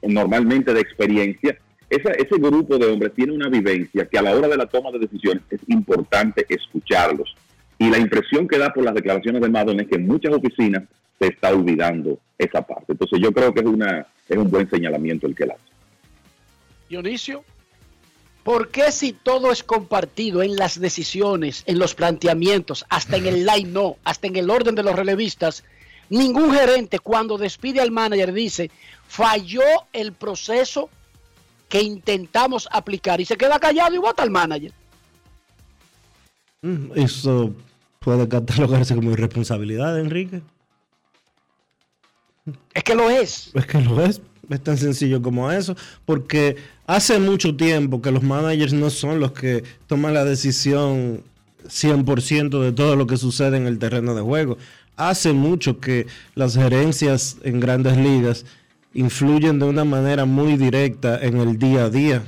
normalmente 0.02 0.72
de 0.72 0.80
experiencia 0.80 1.58
esa- 1.90 2.12
ese 2.12 2.36
grupo 2.38 2.76
de 2.78 2.86
hombres 2.86 3.12
tiene 3.14 3.32
una 3.32 3.48
vivencia 3.48 4.06
que 4.06 4.18
a 4.18 4.22
la 4.22 4.34
hora 4.34 4.48
de 4.48 4.56
la 4.56 4.66
toma 4.66 4.90
de 4.90 4.98
decisiones 5.00 5.42
es 5.50 5.60
importante 5.68 6.44
escucharlos. 6.48 7.36
Y 7.78 7.90
la 7.90 7.98
impresión 7.98 8.48
que 8.48 8.58
da 8.58 8.72
por 8.72 8.84
las 8.84 8.94
declaraciones 8.94 9.40
de 9.42 9.48
Madden 9.48 9.80
es 9.80 9.88
que 9.88 9.96
en 9.96 10.06
muchas 10.06 10.32
oficinas 10.32 10.84
se 11.20 11.26
está 11.28 11.50
olvidando 11.50 12.18
esa 12.38 12.62
parte. 12.62 12.92
Entonces 12.92 13.20
yo 13.22 13.32
creo 13.32 13.52
que 13.52 13.60
es, 13.60 13.66
una, 13.66 14.06
es 14.28 14.36
un 14.36 14.50
buen 14.50 14.68
señalamiento 14.70 15.26
el 15.26 15.34
que 15.34 15.44
él 15.44 15.50
hace. 15.52 15.62
Dionisio, 16.88 17.44
¿por 18.42 18.68
qué 18.68 18.90
si 18.90 19.12
todo 19.12 19.52
es 19.52 19.62
compartido 19.62 20.42
en 20.42 20.56
las 20.56 20.80
decisiones, 20.80 21.62
en 21.66 21.78
los 21.78 21.94
planteamientos, 21.94 22.86
hasta 22.88 23.16
en 23.18 23.26
el 23.26 23.46
line 23.46 23.70
no, 23.70 23.96
hasta 24.04 24.26
en 24.26 24.36
el 24.36 24.50
orden 24.50 24.74
de 24.74 24.82
los 24.82 24.96
relevistas, 24.96 25.64
ningún 26.10 26.52
gerente 26.52 26.98
cuando 26.98 27.38
despide 27.38 27.80
al 27.80 27.90
manager 27.90 28.32
dice, 28.32 28.70
falló 29.06 29.62
el 29.92 30.12
proceso 30.12 30.88
que 31.68 31.82
intentamos 31.82 32.68
aplicar 32.70 33.20
y 33.20 33.24
se 33.24 33.36
queda 33.36 33.58
callado 33.58 33.94
y 33.94 33.98
vota 33.98 34.22
al 34.22 34.30
manager? 34.30 34.72
Mm, 36.62 36.92
Eso 36.94 37.54
puede 38.00 38.28
catalogarse 38.28 38.94
como 38.94 39.12
irresponsabilidad, 39.12 39.98
Enrique. 39.98 40.42
Es 42.74 42.84
que 42.84 42.94
lo 42.94 43.08
es. 43.10 43.50
Es 43.54 43.66
que 43.66 43.80
lo 43.80 44.04
es. 44.04 44.20
Es 44.50 44.62
tan 44.62 44.76
sencillo 44.76 45.22
como 45.22 45.50
eso. 45.50 45.74
Porque 46.04 46.56
hace 46.86 47.18
mucho 47.18 47.56
tiempo 47.56 48.02
que 48.02 48.10
los 48.10 48.22
managers 48.22 48.72
no 48.74 48.90
son 48.90 49.20
los 49.20 49.32
que 49.32 49.64
toman 49.86 50.12
la 50.12 50.24
decisión 50.24 51.22
100% 51.64 52.60
de 52.60 52.72
todo 52.72 52.96
lo 52.96 53.06
que 53.06 53.16
sucede 53.16 53.56
en 53.56 53.66
el 53.66 53.78
terreno 53.78 54.14
de 54.14 54.20
juego. 54.20 54.58
Hace 54.96 55.32
mucho 55.32 55.80
que 55.80 56.06
las 56.34 56.54
gerencias 56.54 57.36
en 57.42 57.60
grandes 57.60 57.96
ligas 57.96 58.44
influyen 58.94 59.58
de 59.58 59.66
una 59.66 59.84
manera 59.84 60.24
muy 60.24 60.56
directa 60.56 61.18
en 61.20 61.38
el 61.38 61.58
día 61.58 61.84
a 61.84 61.90
día 61.90 62.22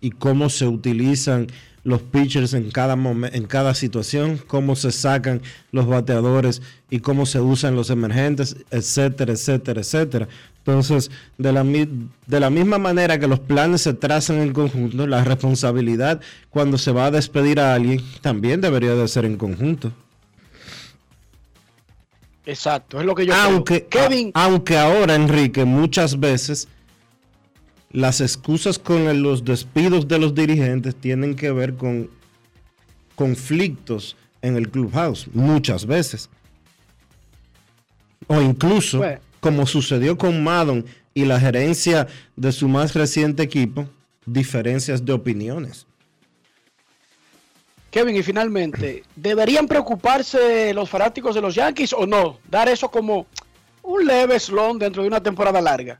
y 0.00 0.10
cómo 0.10 0.48
se 0.48 0.66
utilizan 0.66 1.48
los 1.82 2.02
pitchers 2.02 2.52
en 2.54 2.70
cada 2.70 2.94
en 2.94 3.46
cada 3.46 3.74
situación, 3.74 4.38
cómo 4.46 4.76
se 4.76 4.92
sacan 4.92 5.40
los 5.72 5.86
bateadores 5.86 6.62
y 6.90 7.00
cómo 7.00 7.26
se 7.26 7.40
usan 7.40 7.74
los 7.74 7.90
emergentes, 7.90 8.56
etcétera, 8.70 9.32
etcétera, 9.32 9.80
etcétera. 9.80 10.28
Entonces, 10.58 11.10
de 11.38 11.52
la, 11.52 11.64
de 11.64 12.40
la 12.40 12.50
misma 12.50 12.78
manera 12.78 13.18
que 13.18 13.26
los 13.26 13.40
planes 13.40 13.80
se 13.80 13.94
trazan 13.94 14.38
en 14.40 14.52
conjunto, 14.52 15.06
la 15.06 15.24
responsabilidad 15.24 16.20
cuando 16.50 16.76
se 16.76 16.92
va 16.92 17.06
a 17.06 17.10
despedir 17.10 17.58
a 17.58 17.74
alguien 17.74 18.00
también 18.20 18.60
debería 18.60 18.94
de 18.94 19.08
ser 19.08 19.24
en 19.24 19.36
conjunto. 19.36 19.90
Exacto, 22.50 22.98
es 22.98 23.06
lo 23.06 23.14
que 23.14 23.26
yo 23.26 23.34
Aunque, 23.34 23.86
creo. 23.88 24.08
Kevin, 24.08 24.30
a- 24.34 24.44
aunque 24.46 24.76
ahora, 24.76 25.14
Enrique, 25.14 25.64
muchas 25.64 26.18
veces 26.18 26.66
las 27.92 28.20
excusas 28.20 28.76
con 28.78 29.22
los 29.22 29.44
despidos 29.44 30.08
de 30.08 30.18
los 30.18 30.34
dirigentes 30.34 30.96
tienen 30.96 31.36
que 31.36 31.52
ver 31.52 31.74
con 31.74 32.10
conflictos 33.14 34.16
en 34.42 34.56
el 34.56 34.68
clubhouse, 34.68 35.28
muchas 35.32 35.86
veces. 35.86 36.28
O 38.26 38.40
incluso, 38.40 39.00
como 39.40 39.64
sucedió 39.66 40.18
con 40.18 40.42
Madon 40.42 40.84
y 41.14 41.26
la 41.26 41.38
gerencia 41.38 42.08
de 42.34 42.50
su 42.50 42.68
más 42.68 42.94
reciente 42.94 43.44
equipo, 43.44 43.88
diferencias 44.26 45.04
de 45.04 45.12
opiniones. 45.12 45.86
Kevin, 47.90 48.14
y 48.14 48.22
finalmente, 48.22 49.02
¿deberían 49.16 49.66
preocuparse 49.66 50.72
los 50.72 50.88
fanáticos 50.88 51.34
de 51.34 51.40
los 51.40 51.54
Yankees 51.56 51.92
o 51.92 52.06
no? 52.06 52.38
Dar 52.48 52.68
eso 52.68 52.88
como 52.88 53.26
un 53.82 54.06
leve 54.06 54.38
slon 54.38 54.78
dentro 54.78 55.02
de 55.02 55.08
una 55.08 55.22
temporada 55.22 55.60
larga. 55.60 55.98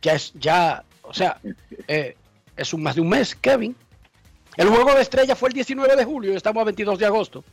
Ya 0.00 0.14
es, 0.14 0.32
ya, 0.34 0.82
o 1.02 1.14
sea, 1.14 1.38
eh, 1.86 2.16
es 2.56 2.74
un 2.74 2.82
más 2.82 2.96
de 2.96 3.00
un 3.00 3.08
mes, 3.08 3.36
Kevin. 3.36 3.76
El 4.56 4.68
juego 4.68 4.92
de 4.94 5.02
estrella 5.02 5.36
fue 5.36 5.50
el 5.50 5.54
19 5.54 5.94
de 5.94 6.04
julio 6.04 6.32
y 6.32 6.36
estamos 6.36 6.60
a 6.60 6.64
22 6.64 6.98
de 6.98 7.06
agosto. 7.06 7.44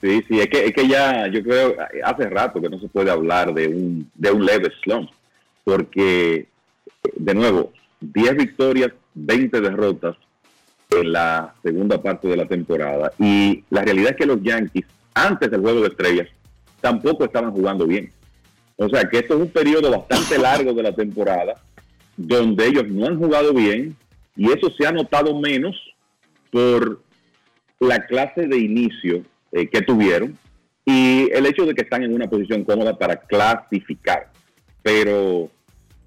Sí, 0.00 0.24
sí, 0.28 0.40
es 0.40 0.48
que, 0.48 0.66
es 0.66 0.72
que 0.72 0.88
ya, 0.88 1.28
yo 1.28 1.42
creo, 1.42 1.76
hace 2.04 2.28
rato 2.28 2.60
que 2.60 2.68
no 2.68 2.80
se 2.80 2.88
puede 2.88 3.10
hablar 3.10 3.54
de 3.54 3.68
un, 3.68 4.10
de 4.14 4.30
un 4.32 4.44
leve 4.44 4.72
slump, 4.82 5.10
porque, 5.62 6.48
de 7.14 7.34
nuevo, 7.34 7.72
10 8.00 8.36
victorias, 8.36 8.90
20 9.14 9.60
derrotas 9.60 10.16
en 10.90 11.12
la 11.12 11.54
segunda 11.62 12.00
parte 12.02 12.28
de 12.28 12.36
la 12.36 12.46
temporada, 12.46 13.12
y 13.18 13.64
la 13.70 13.82
realidad 13.82 14.10
es 14.12 14.16
que 14.16 14.26
los 14.26 14.42
Yankees, 14.42 14.86
antes 15.14 15.50
del 15.50 15.60
juego 15.60 15.80
de 15.80 15.88
estrellas, 15.88 16.28
tampoco 16.80 17.24
estaban 17.24 17.52
jugando 17.52 17.86
bien. 17.86 18.10
O 18.76 18.88
sea, 18.88 19.04
que 19.04 19.18
esto 19.18 19.34
es 19.34 19.40
un 19.40 19.50
periodo 19.50 19.90
bastante 19.90 20.38
largo 20.42 20.72
de 20.72 20.82
la 20.82 20.92
temporada, 20.92 21.54
donde 22.16 22.66
ellos 22.66 22.88
no 22.88 23.06
han 23.06 23.18
jugado 23.18 23.52
bien, 23.52 23.96
y 24.36 24.50
eso 24.50 24.70
se 24.78 24.86
ha 24.86 24.92
notado 24.92 25.38
menos 25.38 25.76
por 26.50 27.00
la 27.80 28.06
clase 28.06 28.46
de 28.46 28.58
inicio 28.58 29.22
eh, 29.52 29.68
que 29.68 29.82
tuvieron 29.82 30.36
y 30.84 31.30
el 31.32 31.46
hecho 31.46 31.66
de 31.66 31.74
que 31.74 31.82
están 31.82 32.02
en 32.02 32.14
una 32.14 32.28
posición 32.28 32.64
cómoda 32.64 32.96
para 32.96 33.16
clasificar. 33.16 34.30
Pero 34.82 35.50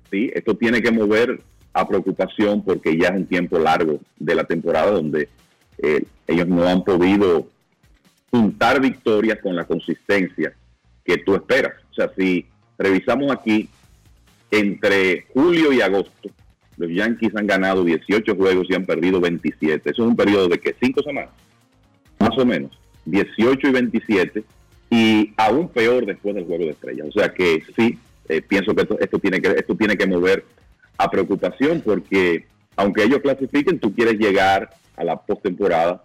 sí, 0.10 0.32
esto 0.34 0.56
tiene 0.56 0.82
que 0.82 0.92
mover 0.92 1.40
a 1.74 1.88
preocupación 1.88 2.64
porque 2.64 2.98
ya 2.98 3.10
es 3.10 3.20
un 3.20 3.26
tiempo 3.26 3.58
largo 3.60 4.00
de 4.18 4.36
la 4.36 4.44
temporada 4.44 4.92
donde 4.92 5.30
eh, 5.78 6.04
ellos 6.28 6.48
no 6.48 6.68
han 6.68 6.84
podido 6.84 7.48
juntar 8.30 8.82
victorias 8.82 9.40
con 9.42 9.56
la 9.56 9.66
consistencia 9.66 10.54
que 11.04 11.18
tú 11.18 11.36
esperas. 11.36 11.74
O 11.92 11.94
sea, 11.94 12.12
si 12.16 12.46
revisamos 12.78 13.32
aquí, 13.32 13.70
entre 14.50 15.28
julio 15.34 15.72
y 15.72 15.82
agosto, 15.82 16.30
los 16.78 16.90
Yankees 16.90 17.36
han 17.36 17.48
ganado 17.48 17.84
18 17.84 18.36
juegos 18.36 18.68
y 18.70 18.76
han 18.76 18.86
perdido 18.86 19.20
27. 19.20 19.90
Eso 19.90 20.04
es 20.04 20.08
un 20.08 20.16
periodo 20.16 20.48
de 20.48 20.60
que 20.60 20.76
cinco 20.82 21.02
semanas, 21.04 21.32
más 22.20 22.38
o 22.38 22.46
menos, 22.46 22.72
18 23.06 23.68
y 23.68 23.72
27, 23.72 24.44
y 24.90 25.34
aún 25.38 25.70
peor 25.70 26.06
después 26.06 26.36
del 26.36 26.46
juego 26.46 26.66
de 26.66 26.72
estrellas. 26.72 27.08
O 27.10 27.12
sea 27.12 27.34
que 27.34 27.64
sí, 27.76 27.98
eh, 28.28 28.42
pienso 28.42 28.74
que 28.76 28.82
esto, 28.82 29.00
esto 29.00 29.20
tiene 29.20 29.42
que 29.42 29.50
esto 29.50 29.76
tiene 29.76 29.98
que 29.98 30.08
mover 30.08 30.46
a 30.98 31.10
preocupación 31.10 31.82
porque 31.82 32.48
aunque 32.76 33.04
ellos 33.04 33.20
clasifiquen, 33.20 33.80
tú 33.80 33.94
quieres 33.94 34.16
llegar 34.16 34.70
a 34.96 35.04
la 35.04 35.18
postemporada 35.22 36.04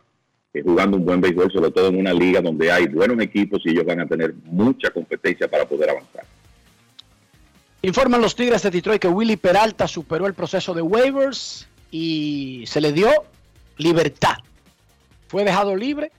eh, 0.53 0.63
jugando 0.63 0.97
un 0.97 1.05
buen 1.05 1.21
béisbol, 1.21 1.53
sobre 1.53 1.71
todo 1.71 1.89
en 1.89 1.97
una 1.99 2.13
liga 2.13 2.41
donde 2.41 2.71
hay 2.71 2.87
buenos 2.87 3.21
equipos 3.21 3.61
y 3.65 3.71
ellos 3.71 3.85
van 3.85 4.01
a 4.01 4.07
tener 4.07 4.35
mucha 4.45 4.91
competencia 4.91 5.49
para 5.49 5.67
poder 5.67 5.91
avanzar. 5.91 6.25
Informan 7.83 8.21
los 8.21 8.35
Tigres 8.35 8.63
de 8.63 8.71
Detroit 8.71 9.01
que 9.01 9.09
Willy 9.09 9.37
Peralta 9.37 9.87
superó 9.87 10.27
el 10.27 10.35
proceso 10.35 10.75
de 10.75 10.83
waivers 10.83 11.69
y 11.91 12.65
se 12.67 12.81
le 12.81 12.93
dio 12.93 13.11
libertad. 13.77 14.37
Fue 15.29 15.45
dejado 15.45 15.77
libre 15.77 16.11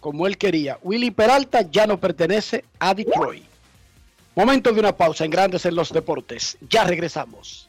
como 0.00 0.26
él 0.26 0.36
quería. 0.36 0.78
Willy 0.82 1.10
Peralta 1.10 1.62
ya 1.62 1.86
no 1.86 1.98
pertenece 1.98 2.64
a 2.78 2.94
Detroit. 2.94 3.44
Momento 4.34 4.72
de 4.72 4.80
una 4.80 4.94
pausa 4.94 5.24
en 5.24 5.30
Grandes 5.30 5.64
en 5.64 5.74
los 5.74 5.92
Deportes. 5.92 6.58
Ya 6.68 6.84
regresamos. 6.84 7.68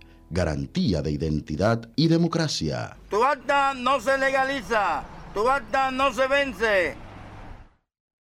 Garantía 0.31 1.01
de 1.01 1.11
identidad 1.11 1.89
y 1.97 2.07
democracia. 2.07 2.95
Tu 3.09 3.21
acta 3.21 3.73
no 3.73 3.99
se 3.99 4.17
legaliza, 4.17 5.03
tu 5.33 5.49
acta 5.49 5.91
no 5.91 6.13
se 6.13 6.25
vence. 6.27 6.95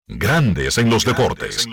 Grandes 0.08 0.76
en 0.78 0.90
los 0.90 1.04
deportes. 1.04 1.68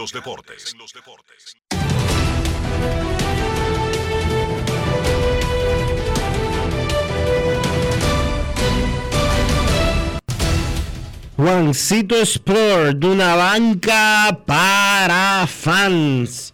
Juancito 11.35 12.15
Sport, 12.15 12.97
de 12.97 13.07
una 13.07 13.35
banca 13.35 14.39
para 14.45 15.47
fans. 15.47 16.53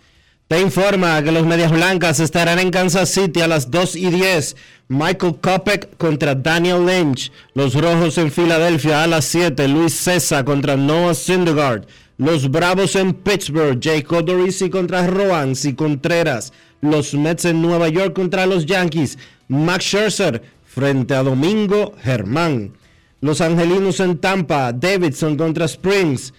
Te 0.54 0.62
informa 0.62 1.24
que 1.24 1.32
los 1.32 1.48
Medias 1.48 1.72
Blancas 1.72 2.20
estarán 2.20 2.60
en 2.60 2.70
Kansas 2.70 3.10
City 3.10 3.42
a 3.42 3.48
las 3.48 3.72
2 3.72 3.96
y 3.96 4.12
10. 4.12 4.56
Michael 4.88 5.38
Kopek 5.42 5.98
contra 5.98 6.36
Daniel 6.36 6.86
Lynch. 6.86 7.32
Los 7.56 7.74
Rojos 7.74 8.20
en 8.20 8.32
Filadelfia 8.32 9.02
a 9.02 9.08
las 9.08 9.26
7. 9.26 9.68
Luis 9.68 9.96
César 9.96 10.46
contra 10.46 10.78
Noah 10.78 11.16
Syndergaard. 11.16 11.88
Los 12.20 12.52
Bravos 12.52 12.96
en 12.96 13.16
Pittsburgh. 13.16 13.80
Jake 13.80 14.06
Odorizzi 14.16 14.70
contra 14.70 15.08
Roans 15.08 15.66
y 15.66 15.74
Contreras. 15.74 16.54
Los 16.82 17.16
Mets 17.16 17.46
en 17.46 17.60
Nueva 17.60 17.90
York 17.90 18.14
contra 18.14 18.46
los 18.46 18.68
Yankees. 18.68 19.18
Max 19.48 19.86
Scherzer 19.86 20.44
frente 20.64 21.16
a 21.16 21.24
Domingo 21.24 21.96
Germán. 22.04 22.74
Los 23.22 23.42
Angelinos 23.42 24.00
en 24.00 24.20
Tampa. 24.20 24.72
Davidson 24.72 25.36
contra 25.36 25.66
Springs. 25.66 26.32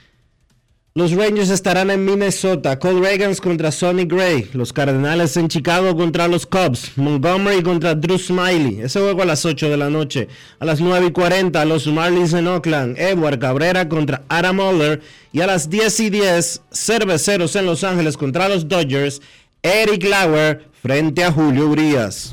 Los 0.97 1.11
Rangers 1.11 1.51
estarán 1.51 1.91
en 1.91 2.05
Minnesota. 2.05 2.79
Cole 2.79 3.01
Regans 3.01 3.41
contra 3.41 3.73
Sonny 3.73 4.05
Gray. 4.05 4.49
Los 4.53 4.73
Cardenales 4.73 5.37
en 5.37 5.49
Chicago 5.49 5.97
contra 5.97 6.29
los 6.29 6.47
Cubs. 6.47 6.93
Montgomery 6.95 7.65
contra 7.65 7.97
Drew 7.97 8.17
Smiley. 8.17 8.81
Ese 8.81 9.01
juego 9.01 9.23
a 9.23 9.25
las 9.25 9.45
8 9.45 9.71
de 9.71 9.77
la 9.77 9.91
noche. 9.91 10.29
A 10.61 10.65
las 10.65 10.81
9 10.81 11.07
y 11.07 11.11
40, 11.11 11.65
los 11.65 11.89
Marlins 11.89 12.33
en 12.33 12.47
Oakland. 12.47 12.97
Edward 12.97 13.41
Cabrera 13.41 13.89
contra 13.89 14.23
Adam 14.29 14.61
Oller. 14.61 15.03
Y 15.33 15.41
a 15.41 15.49
las 15.49 15.69
10 15.69 15.99
y 15.99 16.11
10, 16.11 16.63
Cerveceros 16.71 17.57
en 17.57 17.67
Los 17.67 17.83
Ángeles 17.83 18.17
contra 18.17 18.49
los 18.49 18.69
Dodgers. 18.69 19.21
Eric 19.65 20.05
Lauer 20.05 20.69
frente 20.81 21.25
a 21.25 21.33
Julio 21.33 21.67
Urias. 21.67 22.33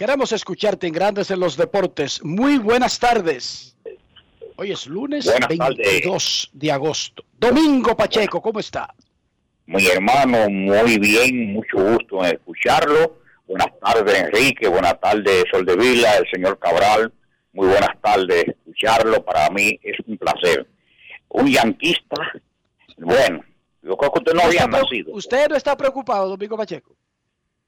Queremos 0.00 0.32
escucharte 0.32 0.86
en 0.86 0.94
Grandes 0.94 1.30
en 1.30 1.40
los 1.40 1.58
Deportes. 1.58 2.24
Muy 2.24 2.56
buenas 2.56 2.98
tardes. 2.98 3.76
Hoy 4.56 4.72
es 4.72 4.86
lunes 4.86 5.26
Buenas 5.26 5.46
22 5.50 6.48
de 6.54 6.72
agosto. 6.72 7.22
Domingo 7.38 7.94
Pacheco, 7.94 8.40
¿cómo 8.40 8.60
está? 8.60 8.94
Mi 9.66 9.86
hermano, 9.88 10.48
muy 10.48 10.98
bien, 10.98 11.52
mucho 11.52 11.76
gusto 11.76 12.24
en 12.24 12.32
escucharlo. 12.36 13.18
Buenas 13.46 13.78
tardes, 13.78 14.22
Enrique. 14.22 14.68
Buenas 14.68 14.98
tardes, 14.98 15.44
Sol 15.50 15.66
de 15.66 15.76
Vila, 15.76 16.16
el 16.16 16.26
señor 16.30 16.58
Cabral. 16.58 17.12
Muy 17.52 17.66
buenas 17.68 18.00
tardes, 18.00 18.46
escucharlo. 18.48 19.22
Para 19.22 19.50
mí 19.50 19.78
es 19.82 19.98
un 20.06 20.16
placer. 20.16 20.66
Un 21.28 21.46
yanquista, 21.46 22.16
bueno, 22.96 23.44
yo 23.82 23.98
creo 23.98 24.12
que 24.12 24.18
usted 24.20 24.32
no 24.32 24.40
había 24.44 24.60
¿Está 24.60 24.70
pre- 24.70 24.80
nacido. 24.80 25.12
¿Usted 25.12 25.48
no 25.50 25.56
está 25.56 25.76
preocupado, 25.76 26.26
Domingo 26.30 26.56
Pacheco? 26.56 26.96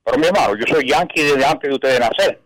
Pero 0.05 0.19
mi 0.19 0.27
hermano, 0.27 0.57
yo 0.57 0.65
soy 0.66 0.89
yanqui 0.89 1.23
desde 1.23 1.45
antes 1.45 1.69
de 1.69 1.74
ustedes 1.74 2.01
nacer. 2.01 2.41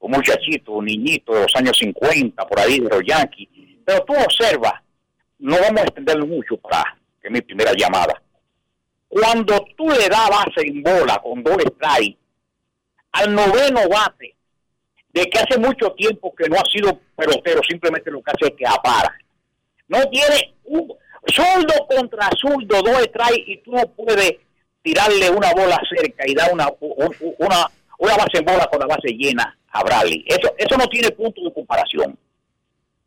Un 0.00 0.10
muchachito, 0.10 0.72
un 0.72 0.84
niñito 0.84 1.34
de 1.34 1.42
los 1.42 1.56
años 1.56 1.78
50, 1.78 2.46
por 2.46 2.58
ahí 2.58 2.80
de 2.80 2.88
los 2.88 3.02
yanquis. 3.06 3.48
Pero 3.84 4.04
tú 4.04 4.14
observa, 4.14 4.82
no 5.38 5.56
vamos 5.60 5.80
a 5.80 5.84
extenderlo 5.84 6.26
mucho 6.26 6.56
para 6.56 6.96
que 7.22 7.30
mi 7.30 7.40
primera 7.40 7.72
llamada. 7.76 8.20
Cuando 9.08 9.64
tú 9.76 9.88
le 9.88 10.08
das 10.08 10.28
base 10.28 10.66
en 10.66 10.82
bola 10.82 11.20
con 11.22 11.42
dos 11.42 11.56
strikes 11.56 12.18
al 13.12 13.34
noveno 13.34 13.88
bate, 13.88 14.34
de 15.10 15.26
que 15.26 15.38
hace 15.38 15.56
mucho 15.58 15.92
tiempo 15.92 16.34
que 16.34 16.48
no 16.48 16.56
ha 16.56 16.64
sido 16.64 16.98
pelotero, 17.14 17.60
simplemente 17.62 18.10
lo 18.10 18.20
que 18.20 18.32
hace 18.32 18.46
es 18.46 18.58
que 18.58 18.66
apara. 18.66 19.16
No 19.86 20.02
tiene 20.10 20.54
un 20.64 20.92
zurdo 21.32 21.86
contra 21.88 22.28
zurdo, 22.36 22.82
dos 22.82 23.02
strikes 23.04 23.44
y 23.46 23.58
tú 23.58 23.72
no 23.72 23.86
puedes 23.94 24.38
tirarle 24.84 25.30
una 25.30 25.50
bola 25.54 25.80
cerca 25.96 26.24
y 26.28 26.34
dar 26.34 26.52
una, 26.52 26.68
un- 26.80 26.94
un- 27.20 27.34
una, 27.38 27.70
una 27.98 28.16
base 28.16 28.38
en 28.38 28.44
bola 28.44 28.66
con 28.70 28.78
la 28.80 28.86
base 28.86 29.08
llena 29.16 29.56
a 29.72 29.82
Bradley. 29.82 30.24
Eso, 30.28 30.54
eso 30.58 30.76
no 30.76 30.86
tiene 30.88 31.10
punto 31.10 31.42
de 31.42 31.52
comparación 31.52 32.16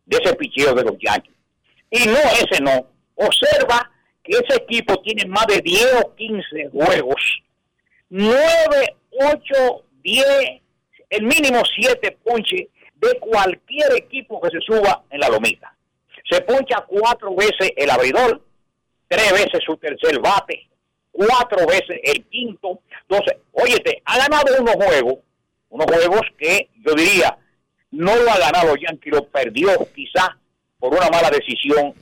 de 0.06 0.18
ese 0.18 0.36
picheo 0.36 0.74
de 0.74 0.84
los 0.84 0.96
Yankees. 1.00 1.34
Y 1.92 2.00
no, 2.08 2.18
ese 2.18 2.62
no. 2.62 2.88
Observa 3.16 3.92
que 4.24 4.32
ese 4.34 4.58
equipo 4.64 5.00
tiene 5.02 5.26
más 5.26 5.46
de 5.48 5.62
10 5.62 6.02
o 6.04 6.16
15 6.16 6.70
juegos. 6.74 7.22
9, 8.10 8.96
8, 9.12 9.84
10, 10.04 10.26
el 11.10 11.24
mínimo 11.24 11.62
7 11.80 12.18
ponches 12.24 12.68
de 12.96 13.20
cualquier 13.20 13.94
equipo 13.96 14.42
que 14.42 14.50
se 14.50 14.60
suba 14.62 15.04
en 15.12 15.20
la 15.20 15.30
lomita. 15.30 15.74
Se 16.30 16.42
poncha 16.42 16.84
cuatro 16.88 17.36
veces 17.36 17.72
el 17.76 17.90
abridor, 17.90 18.42
tres 19.08 19.32
veces 19.32 19.62
su 19.66 19.78
tercer 19.78 20.20
bate, 20.20 20.68
cuatro 21.18 21.66
veces 21.66 22.00
el 22.04 22.24
quinto. 22.26 22.80
Entonces, 23.10 23.38
óyete, 23.52 24.02
ha 24.06 24.18
ganado 24.20 24.56
unos 24.60 24.76
juegos, 24.76 25.16
unos 25.70 25.88
juegos 25.88 26.22
que 26.38 26.70
yo 26.86 26.94
diría, 26.94 27.38
no 27.92 28.16
lo 28.16 28.30
ha 28.30 28.38
ganado 28.38 28.76
Yankee, 28.76 29.10
lo 29.10 29.28
perdió 29.28 29.70
quizá 29.96 30.38
por 30.80 30.94
una 30.94 31.10
mala 31.10 31.32
decisión 31.32 31.94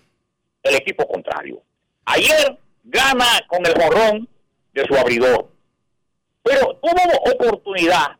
el 0.63 0.75
equipo 0.75 1.07
contrario. 1.07 1.61
Ayer 2.05 2.57
gana 2.83 3.25
con 3.47 3.65
el 3.65 3.73
jorrón 3.73 4.27
de 4.73 4.85
su 4.85 4.95
abridor. 4.95 5.49
pero 6.43 6.77
tuvo 6.81 7.33
oportunidad 7.33 8.17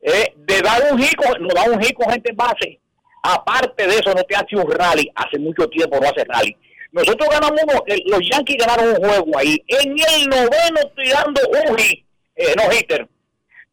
eh, 0.00 0.32
de 0.36 0.60
dar 0.62 0.92
un 0.92 1.00
hijo, 1.00 1.38
no 1.40 1.48
da 1.48 1.64
un 1.64 1.82
hijo 1.82 2.08
gente 2.08 2.30
en 2.30 2.36
base. 2.36 2.80
Aparte 3.22 3.86
de 3.86 3.94
eso, 3.94 4.14
no 4.14 4.22
te 4.24 4.34
hace 4.34 4.56
un 4.56 4.70
rally, 4.70 5.10
hace 5.14 5.38
mucho 5.38 5.68
tiempo 5.68 5.98
no 6.00 6.08
hace 6.08 6.24
rally. 6.24 6.56
Nosotros 6.92 7.28
ganamos, 7.30 7.58
uno, 7.62 7.84
los 8.06 8.20
Yankees 8.30 8.58
ganaron 8.58 8.90
un 8.90 8.96
juego 8.96 9.38
ahí, 9.38 9.62
en 9.66 9.90
el 9.90 10.28
noveno 10.28 10.80
tirando 10.94 11.40
un 11.48 11.78
hit, 11.78 12.04
eh, 12.36 12.54
no 12.56 12.72
hitter. 12.72 13.08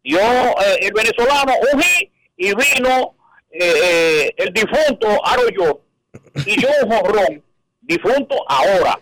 Dio 0.04 0.20
eh, 0.20 0.78
el 0.82 0.94
venezolano 0.94 1.54
un 1.74 1.82
hit 1.82 2.10
y 2.38 2.54
vino 2.56 3.16
eh, 3.52 3.74
eh, 3.84 4.34
el 4.38 4.54
difunto 4.54 5.26
Arroyo 5.26 5.82
y 6.46 6.62
yo 6.62 6.70
un 6.84 6.92
jorrón, 6.92 7.44
difunto 7.82 8.36
ahora, 8.48 9.00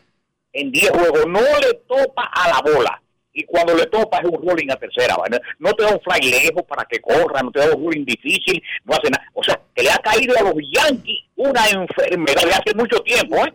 en 0.53 0.72
10 0.72 0.89
juegos, 0.91 1.26
no 1.27 1.41
le 1.41 1.73
topa 1.88 2.31
a 2.34 2.49
la 2.49 2.61
bola. 2.61 3.02
Y 3.34 3.44
cuando 3.44 3.76
le 3.76 3.85
topa 3.85 4.18
es 4.18 4.26
un 4.26 4.48
rolling 4.48 4.72
a 4.72 4.76
tercera. 4.77 5.15
¿vale? 5.15 5.39
No 5.60 5.72
te 5.73 5.84
da 5.84 5.91
un 5.91 6.02
fly 6.02 6.31
lejos 6.31 6.64
para 6.64 6.85
que 6.85 6.99
corra, 6.99 7.44
no 7.44 7.52
te 7.52 7.60
da 7.60 7.76
un 7.76 7.85
rolling 7.85 8.06
difícil, 8.06 8.61
no 8.85 8.95
hace 8.95 9.11
nada. 9.11 9.23
O 9.34 9.44
sea, 9.44 9.60
que 9.76 9.84
le 9.84 9.91
ha 9.91 9.98
caído 9.98 10.35
a 10.39 10.41
los 10.41 10.56
Yankees 10.56 11.19
una 11.35 11.68
enfermedad 11.68 12.44
de 12.44 12.53
hace 12.53 12.73
mucho 12.76 12.99
tiempo. 13.02 13.35
¿eh? 13.45 13.53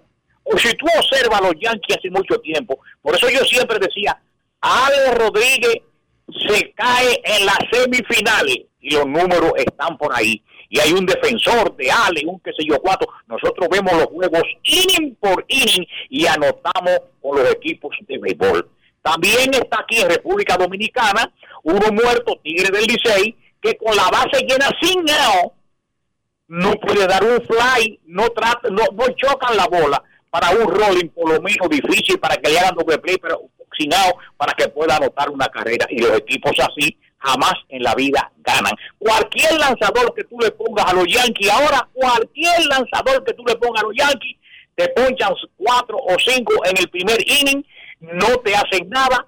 Si 0.56 0.72
tú 0.74 0.86
observas 0.98 1.40
a 1.40 1.44
los 1.44 1.54
Yankees 1.60 1.96
hace 1.98 2.10
mucho 2.10 2.38
tiempo, 2.40 2.78
por 3.00 3.14
eso 3.14 3.28
yo 3.30 3.40
siempre 3.40 3.78
decía, 3.78 4.20
Ale 4.60 5.14
Rodríguez 5.14 5.82
se 6.48 6.72
cae 6.72 7.20
en 7.24 7.46
las 7.46 7.58
semifinales 7.70 8.58
y 8.80 8.90
los 8.90 9.06
números 9.06 9.52
están 9.56 9.96
por 9.96 10.14
ahí. 10.14 10.42
Y 10.68 10.80
hay 10.80 10.92
un 10.92 11.04
defensor 11.04 11.76
de 11.76 11.90
Ale, 11.90 12.22
un 12.26 12.40
qué 12.40 12.50
sé 12.56 12.64
yo 12.66 12.80
cuatro. 12.80 13.08
Nosotros 13.26 13.68
vemos 13.70 13.92
los 13.92 14.06
juegos 14.06 14.42
inning 14.64 15.14
por 15.16 15.44
inning 15.48 15.86
y 16.08 16.26
anotamos 16.26 16.98
con 17.20 17.38
los 17.38 17.50
equipos 17.52 17.94
de 18.08 18.18
béisbol. 18.18 18.70
También 19.02 19.52
está 19.52 19.80
aquí 19.80 20.00
en 20.00 20.08
República 20.08 20.56
Dominicana 20.56 21.30
uno 21.64 21.92
muerto, 21.92 22.40
Tigre 22.42 22.70
del 22.70 22.86
Licey, 22.86 23.36
que 23.60 23.76
con 23.76 23.94
la 23.94 24.08
base 24.10 24.44
llena 24.46 24.68
sin 24.80 25.00
out, 25.10 25.52
no 26.48 26.72
puede 26.72 27.06
dar 27.06 27.22
un 27.22 27.40
fly, 27.42 28.00
no 28.06 28.28
trata, 28.30 28.68
no, 28.68 28.84
no 28.92 29.06
chocan 29.16 29.56
la 29.56 29.66
bola 29.66 30.02
para 30.32 30.50
un 30.50 30.66
rolling 30.66 31.08
por 31.08 31.30
lo 31.30 31.42
menos 31.42 31.68
difícil 31.68 32.18
para 32.18 32.38
que 32.38 32.50
le 32.50 32.58
hagan 32.58 32.74
doble 32.74 32.96
play, 32.98 33.18
pero 33.18 33.36
out 33.36 34.16
para 34.38 34.54
que 34.54 34.68
pueda 34.68 34.96
anotar 34.96 35.28
una 35.28 35.46
carrera. 35.48 35.86
Y 35.90 35.98
los 35.98 36.16
equipos 36.18 36.52
así 36.58 36.96
jamás 37.18 37.52
en 37.68 37.82
la 37.82 37.94
vida 37.94 38.32
ganan. 38.38 38.72
Cualquier 38.98 39.58
lanzador 39.58 40.14
que 40.14 40.24
tú 40.24 40.38
le 40.40 40.50
pongas 40.52 40.86
a 40.86 40.94
los 40.94 41.06
Yankees 41.06 41.50
ahora, 41.50 41.86
cualquier 41.92 42.64
lanzador 42.64 43.22
que 43.24 43.34
tú 43.34 43.44
le 43.46 43.56
pongas 43.56 43.82
a 43.82 43.86
los 43.86 43.94
Yankees, 43.94 44.38
te 44.74 44.88
ponchan 44.88 45.34
cuatro 45.58 45.98
o 45.98 46.16
cinco 46.18 46.54
en 46.64 46.78
el 46.78 46.88
primer 46.88 47.18
inning, 47.26 47.62
no 48.00 48.28
te 48.38 48.54
hacen 48.54 48.88
nada. 48.88 49.26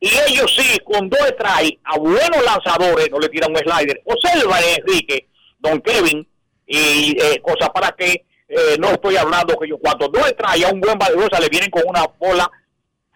Y 0.00 0.10
ellos 0.28 0.54
sí, 0.54 0.78
con 0.80 1.08
dos 1.08 1.20
strikes 1.30 1.80
a 1.84 1.98
buenos 1.98 2.44
lanzadores, 2.44 3.08
no 3.10 3.18
le 3.20 3.28
tiran 3.30 3.52
un 3.52 3.56
slider. 3.56 4.02
Observa, 4.04 4.58
Enrique, 4.76 5.28
Don 5.60 5.80
Kevin, 5.80 6.26
y 6.66 7.16
eh, 7.18 7.40
cosas 7.40 7.70
para 7.70 7.92
que 7.92 8.24
eh, 8.54 8.76
no 8.78 8.88
estoy 8.88 9.16
hablando 9.16 9.56
que 9.58 9.66
yo 9.66 9.78
cuando 9.78 10.08
dos 10.08 10.28
strikes 10.28 10.66
a 10.66 10.72
un 10.72 10.80
buen 10.80 10.98
bateador 10.98 11.40
le 11.40 11.48
vienen 11.48 11.70
con 11.70 11.84
una 11.86 12.04
bola 12.18 12.50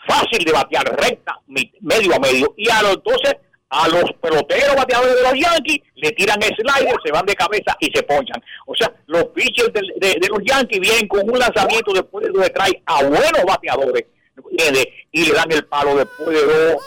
fácil 0.08 0.42
de 0.42 0.50
batear, 0.50 0.84
recta, 0.98 1.38
medio 1.46 2.14
a 2.14 2.18
medio. 2.18 2.54
Y 2.56 2.70
a 2.70 2.80
los, 2.80 2.94
entonces 2.94 3.36
a 3.68 3.86
los 3.88 4.04
peloteros 4.22 4.76
bateadores 4.76 5.14
de 5.14 5.22
los 5.22 5.34
Yankees 5.34 5.82
le 5.96 6.10
tiran 6.12 6.40
slider, 6.40 6.94
se 7.04 7.12
van 7.12 7.26
de 7.26 7.34
cabeza 7.34 7.76
y 7.80 7.90
se 7.94 8.02
ponchan. 8.04 8.42
O 8.64 8.74
sea, 8.74 8.90
los 9.08 9.24
pitchers 9.26 9.72
de, 9.74 10.18
los 10.26 10.40
Yankees 10.42 10.80
vienen 10.80 11.06
con 11.06 11.28
un 11.28 11.38
lanzamiento 11.38 11.92
después 11.92 12.24
de 12.24 12.32
dos 12.32 12.46
strikes 12.46 12.82
a 12.86 13.02
buenos 13.02 13.44
bateadores 13.46 14.06
¿entiendes? 14.50 14.86
y 15.12 15.26
le 15.26 15.34
dan 15.34 15.52
el 15.52 15.66
palo 15.66 15.96
después 15.96 16.28
de 16.28 16.46
dos 16.46 16.82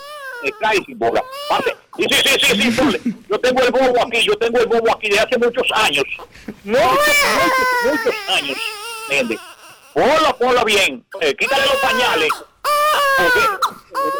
strikes 0.48 0.86
sin 0.86 1.00
bola. 1.00 1.24
Pase. 1.50 1.76
Sí, 1.98 2.06
sí, 2.10 2.30
sí, 2.40 2.72
sí, 2.72 2.72
sí. 2.72 3.16
Yo 3.30 3.40
tengo 3.40 3.62
el 3.62 3.72
bobo 3.72 4.06
aquí, 4.06 4.22
yo 4.22 4.36
tengo 4.38 4.60
el 4.60 4.68
bobo 4.68 4.92
aquí 4.96 5.10
de 5.10 5.20
hace 5.20 5.38
muchos 5.38 5.68
años. 5.74 6.06
Muchos, 6.64 6.84
muchos, 6.84 7.92
muchos 7.92 8.16
años. 8.30 8.58
¿Entiendes? 9.10 9.40
Ponlo, 9.94 10.38
ponlo 10.38 10.64
bien. 10.64 11.04
Eh, 11.20 11.36
quítale 11.36 11.64
los 11.66 11.76
pañales. 11.76 12.30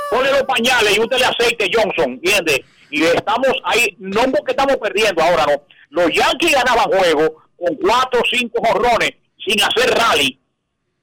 Ponle 0.10 0.32
los 0.32 0.44
pañales 0.44 0.98
y 0.98 1.00
útele 1.00 1.26
aceite 1.26 1.70
Johnson, 1.74 2.14
¿entiendes? 2.14 2.62
Y 2.92 3.04
estamos 3.04 3.54
ahí, 3.64 3.96
no 4.00 4.24
porque 4.24 4.52
estamos 4.52 4.76
perdiendo 4.78 5.24
ahora, 5.24 5.46
no. 5.46 5.62
Los 5.92 6.12
Yankees 6.14 6.54
ganaban 6.54 6.86
juego 6.86 7.44
con 7.58 7.76
cuatro 7.76 8.22
o 8.22 8.24
cinco 8.30 8.62
jorrones 8.66 9.12
sin 9.38 9.62
hacer 9.62 9.90
rally. 9.92 10.40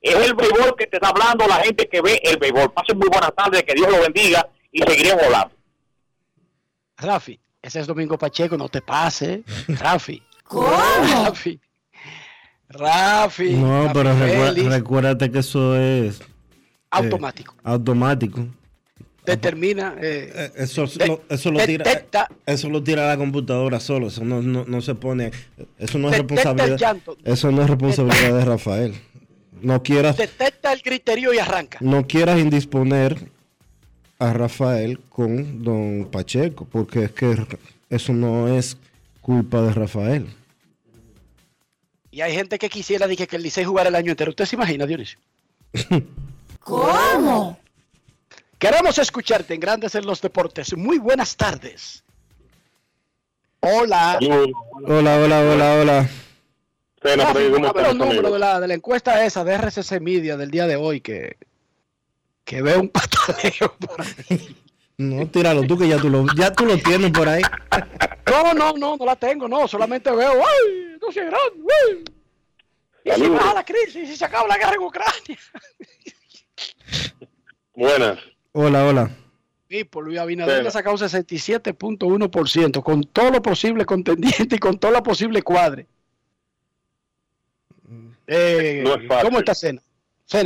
Es 0.03 0.15
el 0.15 0.35
béisbol 0.35 0.77
que 0.77 0.87
te 0.87 0.97
está 0.97 1.09
hablando 1.09 1.47
la 1.47 1.57
gente 1.65 1.89
que 1.89 2.01
ve 2.01 2.21
el 2.23 2.37
béisbol. 2.37 2.73
Pasen 2.73 2.99
muy 2.99 3.09
buenas 3.09 3.35
tardes, 3.35 3.63
que 3.63 3.75
Dios 3.75 3.91
lo 3.91 4.01
bendiga 4.01 4.47
y 4.77 4.91
seguiremos 4.91 5.25
volando. 5.25 5.51
Rafi, 6.99 7.39
ese 7.63 7.81
es 7.81 7.87
Domingo 7.87 8.17
Pacheco, 8.19 8.57
no 8.57 8.69
te 8.69 8.81
pase. 8.81 9.43
Rafi. 9.69 10.23
¿Cómo? 10.45 10.69
Rafi. 10.69 11.61
Rafi. 12.69 13.51
No, 13.55 13.85
Rafi 13.85 13.95
pero 13.95 14.17
Félix, 14.17 14.67
recuérdate 14.69 15.31
que 15.31 15.39
eso 15.41 15.77
es... 15.77 16.21
eh, 16.21 16.25
automático. 16.91 17.55
automático. 17.63 18.47
Determina. 19.25 19.97
eh, 20.01 20.53
Eso, 20.55 20.87
de- 20.87 21.07
lo, 21.09 21.23
eso, 21.29 21.51
lo 21.51 21.65
tira, 21.67 21.85
detecta- 21.85 22.29
eso 22.47 22.69
lo 22.69 22.83
tira 22.83 23.07
la 23.09 23.17
computadora 23.17 23.81
solo. 23.81 24.07
Eso 24.07 24.25
no, 24.25 24.41
no, 24.41 24.65
no 24.67 24.81
se 24.81 24.95
pone... 24.95 25.33
Eso 25.79 25.99
no 25.99 26.09
es 26.11 26.17
responsabilidad... 26.19 26.77
llanto. 26.79 27.17
Eso 27.25 27.51
no 27.51 27.63
es 27.63 27.69
responsabilidad 27.71 28.39
de 28.39 28.45
Rafael. 28.45 28.95
No 29.63 29.83
quieras, 29.83 30.17
detecta 30.17 30.73
el 30.73 30.83
criterio 30.83 31.33
y 31.33 31.39
arranca. 31.39 31.79
no 31.81 32.07
quieras 32.07 32.39
indisponer 32.39 33.31
a 34.19 34.33
Rafael 34.33 35.01
con 35.09 35.63
don 35.63 36.09
Pacheco, 36.11 36.65
porque 36.65 37.05
es 37.05 37.13
que 37.13 37.37
eso 37.91 38.13
no 38.13 38.49
es 38.49 38.77
culpa 39.21 39.61
de 39.63 39.73
Rafael. 39.73 40.27
Y 42.11 42.21
hay 42.23 42.35
gente 42.35 42.59
que 42.59 42.69
quisiera 42.69 43.07
dije, 43.07 43.27
que 43.27 43.37
el 43.37 43.43
Licey 43.43 43.65
jugara 43.65 43.89
el 43.89 43.95
año 43.95 44.11
entero. 44.11 44.31
¿Usted 44.31 44.47
se 44.47 44.57
imagina, 44.57 44.87
Dionisio? 44.87 45.19
¿Cómo? 46.61 47.59
Queremos 48.59 48.99
escucharte 48.99 49.55
en 49.55 49.61
Grandes 49.61 49.95
en 49.95 50.07
los 50.07 50.23
Deportes. 50.23 50.75
Muy 50.77 50.99
buenas 50.99 51.37
tardes. 51.37 52.03
Hola. 53.61 54.19
Hola, 54.87 55.19
hola, 55.19 55.41
hola, 55.41 55.75
hola. 55.75 56.11
Rafi, 57.03 57.39
a 57.39 57.73
ver 57.73 57.87
los 57.87 57.97
números 57.97 58.33
de 58.33 58.39
la, 58.39 58.61
de 58.61 58.69
la 58.69 58.75
encuesta 58.75 59.25
esa 59.25 59.45
de 59.45 59.55
RCC 59.59 60.01
Media 60.01 60.37
del 60.37 60.51
día 60.51 60.67
de 60.67 60.77
hoy 60.77 61.01
que, 61.01 61.37
que 62.47 62.63
ve 62.63 62.77
un 62.79 62.89
pataleo 62.89 63.77
por 63.79 64.01
ahí. 64.01 64.57
No, 64.99 65.27
tíralo 65.29 65.65
tú 65.67 65.77
que 65.77 65.89
ya 65.89 65.99
tú 65.99 66.09
lo, 66.09 66.25
ya 66.35 66.51
tú 66.53 66.65
lo 66.65 66.79
tienes 66.79 67.11
por 67.11 67.29
ahí. 67.29 67.43
No, 68.31 68.55
no, 68.55 68.73
no, 68.73 68.97
no 68.97 69.05
la 69.05 69.17
tengo, 69.17 69.47
no, 69.47 69.69
solamente 69.69 70.11
veo, 70.11 70.33
¡ay! 70.33 70.97
No 71.03 71.13
se 71.13 71.21
grande, 71.21 71.75
¡ay! 71.91 72.05
Y 73.05 73.11
si 73.13 73.29
baja 73.29 73.53
la 73.55 73.65
crisis, 73.65 73.97
y 73.97 74.07
si 74.07 74.17
se 74.17 74.25
acaba 74.25 74.49
la 74.49 74.57
guerra 74.57 74.73
en 74.75 74.81
Ucrania. 74.83 75.39
Buenas. 77.75 78.19
Hola, 78.53 78.87
hola. 78.87 79.11
Y 79.69 79.85
por 79.85 80.05
Luis 80.05 80.19
Abinader 80.19 80.55
Bueno. 80.55 80.63
le 80.63 80.69
ha 80.69 80.73
sacado 80.73 80.97
67.1%, 80.97 82.83
con 82.83 83.03
todo 83.05 83.31
lo 83.31 83.43
posible 83.43 83.85
contendiente 83.85 84.57
y 84.57 84.59
con 84.59 84.79
toda 84.79 84.93
la 84.95 85.03
posible 85.03 85.43
cuadre. 85.43 85.87
Eh, 88.29 88.81
No 88.85 88.95
es 88.95 89.07
fácil. 89.07 89.25
¿Cómo 89.29 89.39
está 89.41 89.55
Cena? 89.55 89.83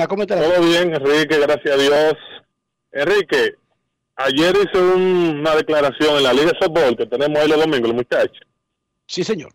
¿Cómo 0.09 0.23
está? 0.23 0.37
Todo 0.41 0.61
bien, 0.63 0.95
Enrique, 0.95 1.39
gracias 1.39 1.75
a 1.75 1.77
Dios. 1.79 2.15
Enrique, 2.93 3.55
ayer 4.17 4.55
hice 4.57 4.79
un- 4.79 5.39
una 5.41 5.55
declaración 5.57 6.17
en 6.17 6.23
la 6.25 6.33
Liga 6.33 6.53
de 6.53 6.59
Softball 6.59 6.97
que 6.97 7.07
tenemos 7.07 7.39
ahí 7.41 7.49
los 7.49 7.59
domingos, 7.61 7.89
los 7.89 7.95
muchachos. 7.95 8.41
Sí, 9.07 9.25
señor. 9.25 9.53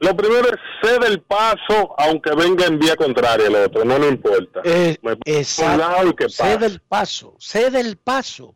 Lo 0.00 0.14
primero 0.14 0.46
es 0.48 0.58
cede 0.82 1.06
el 1.08 1.22
paso, 1.22 1.94
aunque 1.98 2.34
venga 2.34 2.66
en 2.66 2.78
vía 2.78 2.96
contraria 2.96 3.46
el 3.46 3.54
otro, 3.56 3.84
no 3.84 3.98
me 3.98 4.08
importa. 4.08 4.60
Eh, 4.64 4.96
Me 5.02 5.16
pongo 5.16 5.68
a 5.68 5.72
un 5.72 5.78
lado 5.78 6.08
y 6.08 6.14
que 6.14 6.24
pase. 6.24 6.36
Cede 6.42 6.66
el 6.66 6.80
paso, 6.80 7.36
cede 7.40 7.80
el 7.80 7.96
paso. 7.96 8.54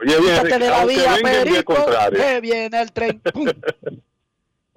Oye, 0.00 0.18
bien, 0.18 0.36
Enrique, 0.36 0.58
de 0.58 0.70
la 0.70 0.78
aunque 0.80 0.94
vía, 0.96 1.14
venga 1.16 1.42
en 1.42 1.48
vía 1.52 1.62
contraria. 1.62 2.24
que 2.34 2.40
viene 2.40 2.80
el 2.82 2.92
tren. 2.92 3.22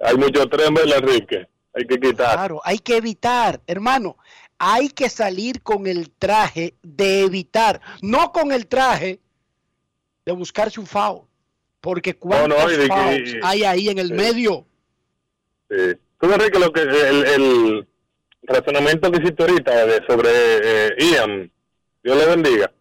Hay 0.00 0.16
mucho 0.16 0.46
tren, 0.48 0.74
¿verdad, 0.74 0.98
Enrique? 0.98 1.48
Hay 1.72 1.86
que 1.86 1.98
quitar. 1.98 2.34
Claro, 2.36 2.60
hay 2.62 2.78
que 2.78 2.96
evitar, 2.98 3.60
hermano, 3.66 4.18
hay 4.58 4.88
que 4.88 5.08
salir 5.08 5.62
con 5.62 5.86
el 5.86 6.10
traje 6.10 6.74
de 6.82 7.20
evitar, 7.22 7.80
no 8.02 8.32
con 8.32 8.52
el 8.52 8.66
traje 8.66 9.20
de 10.24 10.32
buscarse 10.32 10.80
un 10.80 10.86
foul, 10.86 11.22
porque 11.80 12.14
cuántos 12.14 12.58
no, 12.58 12.66
que- 12.68 12.86
fouls 12.86 13.34
hay 13.42 13.64
ahí 13.64 13.88
en 13.88 13.98
el 13.98 14.08
Sí. 14.08 14.14
medio. 14.14 14.66
Sí. 15.70 15.76
Tú, 16.20 16.32
Enrique, 16.32 16.58
lo 16.58 16.72
que, 16.72 16.80
el, 16.82 17.24
el 17.26 17.88
razonamiento 18.44 19.10
que 19.10 19.18
hiciste 19.22 19.42
ahorita 19.42 19.86
de, 19.86 20.02
sobre 20.06 20.28
eh, 20.32 20.90
Ian, 20.98 21.50
Dios 22.02 22.16
le 22.16 22.26
bendiga. 22.26 22.72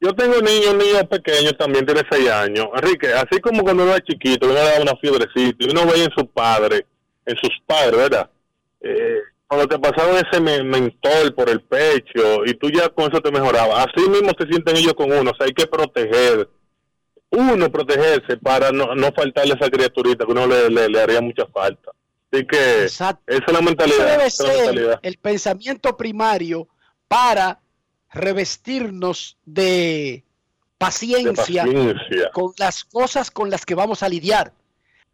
Yo 0.00 0.12
tengo 0.14 0.40
niños, 0.40 0.74
niños 0.74 1.04
pequeños, 1.08 1.56
también 1.58 1.86
tiene 1.86 2.02
6 2.10 2.28
años. 2.30 2.68
Enrique, 2.74 3.12
así 3.14 3.40
como 3.40 3.62
cuando 3.62 3.84
uno 3.84 3.92
era 3.94 4.04
chiquito, 4.04 4.46
uno 4.46 4.54
le 4.54 4.60
da 4.60 4.82
una 4.82 4.94
fiebrecita 5.00 5.56
y 5.64 5.70
uno 5.70 5.86
veía 5.86 6.04
en 6.04 6.10
su 6.16 6.26
padre, 6.28 6.86
en 7.24 7.36
sus 7.36 7.50
padres, 7.66 7.96
¿verdad? 7.96 8.30
Eh, 8.82 9.18
cuando 9.54 9.68
te 9.68 9.78
pasaron 9.78 10.16
ese 10.16 10.40
me- 10.40 10.62
mentol 10.64 11.34
por 11.34 11.48
el 11.48 11.60
pecho 11.62 12.44
y 12.44 12.54
tú 12.54 12.68
ya 12.70 12.88
con 12.88 13.10
eso 13.10 13.20
te 13.20 13.30
mejorabas. 13.30 13.86
Así 13.86 14.08
mismo 14.08 14.30
se 14.38 14.46
sienten 14.46 14.76
ellos 14.76 14.94
con 14.94 15.12
uno, 15.12 15.30
o 15.30 15.36
sea, 15.36 15.46
hay 15.46 15.52
que 15.54 15.66
proteger. 15.66 16.48
uno 17.30 17.70
protegerse 17.72 18.36
para 18.36 18.70
no, 18.70 18.94
no 18.94 19.10
faltarle 19.12 19.54
a 19.54 19.56
esa 19.56 19.68
criaturita 19.70 20.24
que 20.24 20.30
uno 20.32 20.46
le, 20.46 20.70
le, 20.70 20.88
le 20.88 21.00
haría 21.02 21.20
mucha 21.20 21.46
falta. 21.46 21.90
Así 22.30 22.46
que 22.46 22.84
esa 22.84 23.18
es 23.26 23.40
la 23.52 23.60
mentalidad. 23.60 24.06
debe 24.06 24.24
la 24.24 24.30
ser 24.30 24.56
mentalidad. 24.56 25.00
el 25.02 25.16
pensamiento 25.18 25.96
primario 25.96 26.68
para 27.08 27.60
revestirnos 28.12 29.36
de 29.44 30.24
paciencia, 30.78 31.64
De 31.64 31.72
paciencia. 31.72 32.30
con 32.32 32.52
las 32.58 32.84
cosas 32.84 33.30
con 33.30 33.50
las 33.50 33.64
que 33.66 33.74
vamos 33.74 34.02
a 34.02 34.08
lidiar. 34.08 34.52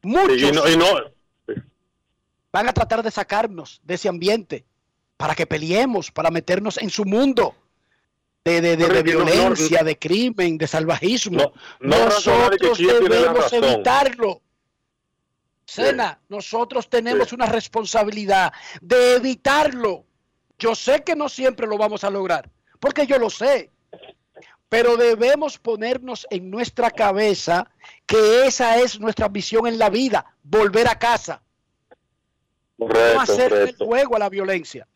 Muchos 0.02 0.38
Sí, 0.40 0.46
y 0.48 0.52
no, 0.52 0.68
y 0.68 0.76
no, 0.76 0.86
van 2.52 2.68
a 2.68 2.72
tratar 2.72 3.02
de 3.02 3.10
sacarnos 3.10 3.80
de 3.84 3.94
ese 3.94 4.08
ambiente 4.08 4.64
para 5.16 5.34
que 5.34 5.46
peleemos, 5.46 6.10
para 6.10 6.30
meternos 6.30 6.78
en 6.78 6.90
su 6.90 7.04
mundo 7.04 7.54
de, 8.44 8.60
de- 8.60 8.76
de- 8.76 8.88
no, 8.88 9.02
violencia, 9.02 9.82
de 9.84 9.98
crimen, 9.98 10.56
de 10.58 10.66
salvajismo. 10.66 11.52
no 11.80 12.04
nosotros 12.06 12.78
debemos 12.78 13.52
evitarlo. 13.52 14.40
Sena, 15.66 16.18
nosotros 16.28 16.88
tenemos 16.88 17.32
una 17.32 17.46
responsabilidad 17.46 18.52
de 18.80 19.14
evitarlo. 19.16 20.04
Yo 20.58 20.74
sé 20.74 21.04
que 21.04 21.14
no 21.14 21.28
siempre 21.28 21.66
lo 21.66 21.78
vamos 21.78 22.02
a 22.02 22.10
lograr, 22.10 22.50
porque 22.80 23.06
yo 23.06 23.18
lo 23.18 23.30
sé. 23.30 23.70
Pero 24.68 24.96
debemos 24.96 25.58
ponernos 25.58 26.26
en 26.30 26.50
nuestra 26.50 26.90
cabeza 26.90 27.70
que 28.06 28.46
esa 28.46 28.78
es 28.78 28.98
nuestra 28.98 29.28
misión 29.28 29.66
en 29.66 29.78
la 29.78 29.90
vida, 29.90 30.24
volver 30.42 30.88
a 30.88 30.98
casa, 30.98 31.42
correcto, 32.86 33.20
hacer 33.20 33.52
el 33.52 33.58
correcto. 33.60 33.84
juego 33.86 34.16
a 34.16 34.18
la 34.18 34.28
violencia. 34.28 34.86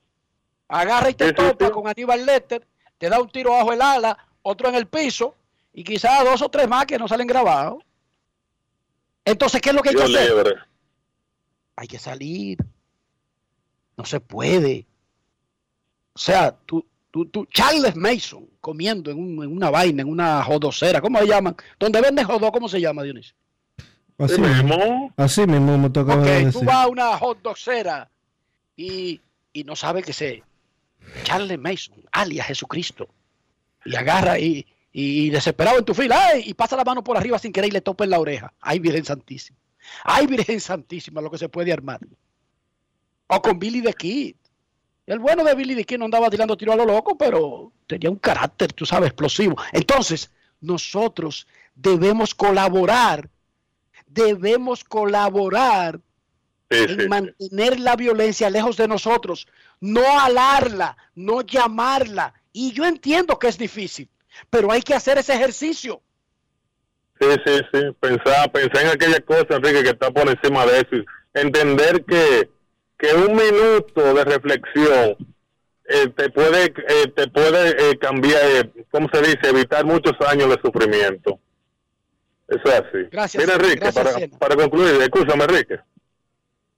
Agarra 0.68 1.10
y 1.10 1.14
te 1.14 1.28
Sí, 1.28 1.34
topa 1.34 1.66
sí. 1.66 1.72
con 1.72 1.86
Aníbal 1.88 2.24
Letter, 2.24 2.66
te 2.98 3.08
da 3.08 3.20
un 3.20 3.28
tiro 3.30 3.50
bajo 3.50 3.72
el 3.72 3.82
ala, 3.82 4.16
otro 4.42 4.68
en 4.68 4.74
el 4.74 4.86
piso, 4.86 5.34
y 5.72 5.84
quizás 5.84 6.24
dos 6.24 6.40
o 6.42 6.48
tres 6.48 6.68
más 6.68 6.86
que 6.86 6.98
no 6.98 7.06
salen 7.08 7.26
grabados. 7.26 7.82
Entonces, 9.24 9.60
¿qué 9.60 9.70
es 9.70 9.74
lo 9.74 9.82
que 9.82 9.90
hay 9.90 9.94
que 9.96 10.02
hacer? 10.02 10.30
libre. 10.34 10.54
hay 11.76 11.88
que 11.88 11.98
salir. 11.98 12.58
No 13.96 14.04
se 14.04 14.20
puede. 14.20 14.86
O 16.14 16.18
sea, 16.18 16.52
tú, 16.66 16.84
tú, 17.10 17.26
tú, 17.26 17.44
Charles 17.46 17.96
Mason 17.96 18.48
comiendo 18.60 19.10
en, 19.10 19.18
un- 19.18 19.44
en 19.44 19.52
una 19.56 19.70
vaina, 19.70 20.02
en 20.02 20.08
una 20.08 20.42
jodocera, 20.44 21.00
¿cómo 21.00 21.18
se 21.18 21.26
llaman? 21.26 21.56
Donde 21.78 22.00
venden 22.00 22.24
jodó, 22.26 22.50
¿cómo 22.52 22.68
se 22.68 22.80
llama, 22.80 23.02
Dionisio? 23.02 23.34
Así 24.18 24.40
mismo, 24.40 25.12
así 25.16 25.46
mismo 25.46 25.76
me 25.76 25.90
toca 25.90 26.14
Ok, 26.14 26.24
decir. 26.24 26.52
tú 26.52 26.64
vas 26.64 26.76
a 26.76 26.88
una 26.88 27.18
hot 27.18 27.38
y, 28.76 29.20
y 29.52 29.64
no 29.64 29.74
sabes 29.76 30.04
que 30.04 30.12
se 30.12 30.42
Charles 31.24 31.58
Mason, 31.58 31.96
alias 32.12 32.46
Jesucristo, 32.46 33.08
y 33.84 33.94
agarra 33.96 34.38
y, 34.38 34.66
y 34.92 35.30
desesperado 35.30 35.78
en 35.78 35.84
tu 35.84 35.94
fila, 35.94 36.28
¡ay! 36.32 36.44
y 36.46 36.54
pasa 36.54 36.76
la 36.76 36.84
mano 36.84 37.02
por 37.02 37.16
arriba 37.16 37.38
sin 37.38 37.52
querer 37.52 37.68
y 37.70 37.72
le 37.72 37.80
topa 37.80 38.04
en 38.04 38.10
la 38.10 38.20
oreja. 38.20 38.52
¡Ay, 38.60 38.78
Virgen 38.78 39.04
Santísima! 39.04 39.58
¡Ay, 40.04 40.26
Virgen 40.26 40.60
Santísima! 40.60 41.20
Lo 41.20 41.30
que 41.30 41.38
se 41.38 41.48
puede 41.48 41.72
armar. 41.72 42.00
O 43.26 43.42
con 43.42 43.58
Billy 43.58 43.82
the 43.82 43.92
Kid. 43.92 44.36
El 45.06 45.18
bueno 45.18 45.44
de 45.44 45.54
Billy 45.54 45.74
the 45.74 45.84
Kid 45.84 45.98
no 45.98 46.06
andaba 46.06 46.30
tirando 46.30 46.56
tiro 46.56 46.72
a 46.72 46.76
lo 46.76 46.86
loco, 46.86 47.18
pero 47.18 47.72
tenía 47.86 48.08
un 48.10 48.16
carácter, 48.16 48.72
tú 48.72 48.86
sabes, 48.86 49.08
explosivo. 49.08 49.56
Entonces, 49.72 50.30
nosotros 50.60 51.46
debemos 51.74 52.34
colaborar, 52.34 53.28
debemos 54.14 54.84
colaborar 54.84 56.00
en 56.70 57.08
mantener 57.08 57.78
la 57.80 57.96
violencia 57.96 58.48
lejos 58.50 58.76
de 58.76 58.88
nosotros, 58.88 59.46
no 59.80 60.20
alarla, 60.20 60.96
no 61.14 61.42
llamarla. 61.42 62.34
Y 62.52 62.72
yo 62.72 62.84
entiendo 62.84 63.38
que 63.38 63.48
es 63.48 63.58
difícil, 63.58 64.08
pero 64.50 64.70
hay 64.72 64.82
que 64.82 64.94
hacer 64.94 65.18
ese 65.18 65.34
ejercicio. 65.34 66.00
Sí, 67.20 67.28
sí, 67.44 67.60
sí. 67.72 67.80
Pensar, 68.00 68.50
pensar 68.50 68.82
en 68.82 68.88
aquella 68.88 69.20
cosa, 69.20 69.56
Enrique, 69.56 69.82
que 69.82 69.90
está 69.90 70.10
por 70.10 70.28
encima 70.28 70.66
de 70.66 70.78
eso. 70.78 71.04
Entender 71.32 72.04
que, 72.04 72.50
que 72.98 73.14
un 73.14 73.36
minuto 73.36 74.14
de 74.14 74.24
reflexión 74.24 75.16
eh, 75.86 76.08
te 76.16 76.30
puede, 76.30 76.64
eh, 76.64 77.08
te 77.14 77.28
puede 77.28 77.90
eh, 77.90 77.98
cambiar, 77.98 78.40
eh, 78.44 78.84
¿cómo 78.90 79.08
se 79.12 79.20
dice? 79.20 79.50
Evitar 79.50 79.84
muchos 79.84 80.14
años 80.26 80.48
de 80.48 80.60
sufrimiento. 80.62 81.38
Eso 82.48 82.62
es 82.64 82.74
así. 82.74 83.08
Gracias, 83.10 83.42
Mira, 83.42 83.54
Enrique, 83.56 83.76
gracias, 83.76 84.04
para, 84.04 84.18
Sena. 84.18 84.38
para 84.38 84.56
concluir, 84.56 85.00
escúchame, 85.02 85.44
Enrique. 85.44 85.78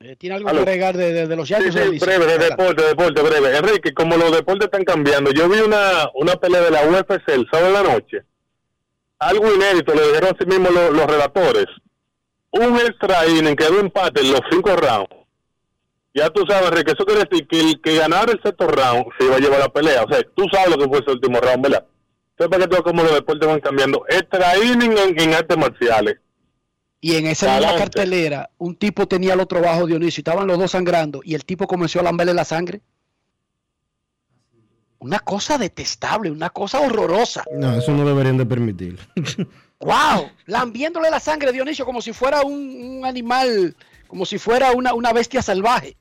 Eh, 0.00 0.14
¿Tiene 0.16 0.36
algo 0.36 0.50
que 0.50 0.56
agregar 0.58 0.96
de, 0.96 1.12
de- 1.12 1.26
de 1.26 1.36
los 1.36 1.48
Sí, 1.48 1.54
Yankees? 1.54 1.74
sí, 1.74 1.90
Licey? 1.92 1.98
breve, 2.18 2.26
de 2.26 2.38
deporte, 2.50 2.82
deporte, 2.84 3.22
breve. 3.22 3.56
Enrique, 3.56 3.94
como 3.94 4.16
los 4.16 4.30
deportes 4.30 4.66
están 4.66 4.84
cambiando, 4.84 5.30
yo 5.32 5.48
vi 5.48 5.58
una, 5.60 6.08
una 6.14 6.36
pelea 6.36 6.60
de 6.62 6.70
la 6.70 6.82
UFC 6.86 7.28
el 7.28 7.46
sábado 7.50 7.68
en 7.68 7.72
la 7.72 7.82
noche. 7.94 8.18
Algo 9.18 9.52
inédito, 9.54 9.94
le 9.94 10.06
dijeron 10.08 10.36
así 10.38 10.46
mismo 10.46 10.68
los, 10.70 10.92
los 10.92 11.06
relatores. 11.06 11.66
Un 12.50 12.76
extra 12.76 13.26
inning, 13.26 13.56
quedó 13.56 13.80
empate 13.80 14.20
en 14.20 14.32
los 14.32 14.40
cinco 14.50 14.76
rounds. 14.76 15.10
Ya 16.14 16.30
tú 16.30 16.44
sabes, 16.48 16.70
Enrique, 16.70 16.92
eso 16.92 17.04
quiere 17.04 17.24
decir 17.28 17.46
que 17.48 17.60
el 17.60 17.80
que 17.82 17.96
ganara 17.96 18.30
el 18.32 18.40
sexto 18.42 18.66
round 18.68 19.06
se 19.18 19.24
iba 19.26 19.36
a 19.36 19.38
llevar 19.40 19.58
la 19.60 19.68
pelea. 19.68 20.04
O 20.04 20.08
sea, 20.12 20.20
tú 20.34 20.44
sabes 20.52 20.70
lo 20.76 20.78
que 20.82 20.88
fue 20.88 20.98
ese 21.00 21.10
último 21.10 21.40
round, 21.40 21.62
¿verdad? 21.62 21.84
Entonces, 22.38 22.50
para 22.50 22.64
que 22.64 22.68
todo 22.68 22.82
como 22.82 23.02
los 23.02 23.14
deportes 23.14 23.48
van 23.48 23.60
cambiando. 23.60 24.04
Extra 24.08 24.58
inning 24.58 24.92
en, 24.92 25.18
en 25.18 25.34
artes 25.34 25.56
marciales. 25.56 26.18
Y 27.00 27.14
en 27.16 27.26
esa 27.26 27.58
misma 27.58 27.76
cartelera, 27.76 28.50
un 28.58 28.76
tipo 28.76 29.06
tenía 29.08 29.32
el 29.34 29.40
otro 29.40 29.62
bajo 29.62 29.86
Dionisio, 29.86 30.20
y 30.20 30.22
estaban 30.22 30.46
los 30.46 30.58
dos 30.58 30.70
sangrando, 30.72 31.20
y 31.24 31.34
el 31.34 31.44
tipo 31.44 31.66
comenzó 31.66 32.00
a 32.00 32.02
lamberle 32.02 32.34
la 32.34 32.44
sangre. 32.44 32.82
Una 34.98 35.18
cosa 35.20 35.56
detestable, 35.56 36.30
una 36.30 36.50
cosa 36.50 36.80
horrorosa. 36.80 37.44
No, 37.52 37.74
eso 37.74 37.92
no 37.92 38.06
deberían 38.06 38.36
de 38.36 38.44
permitir. 38.44 38.98
¡Wow! 39.80 40.30
Lambiéndole 40.46 41.10
la 41.10 41.20
sangre, 41.20 41.52
Dionisio, 41.52 41.86
como 41.86 42.02
si 42.02 42.12
fuera 42.12 42.42
un, 42.42 42.98
un 42.98 43.06
animal, 43.06 43.76
como 44.08 44.26
si 44.26 44.38
fuera 44.38 44.72
una, 44.72 44.92
una 44.92 45.12
bestia 45.12 45.40
salvaje. 45.42 45.96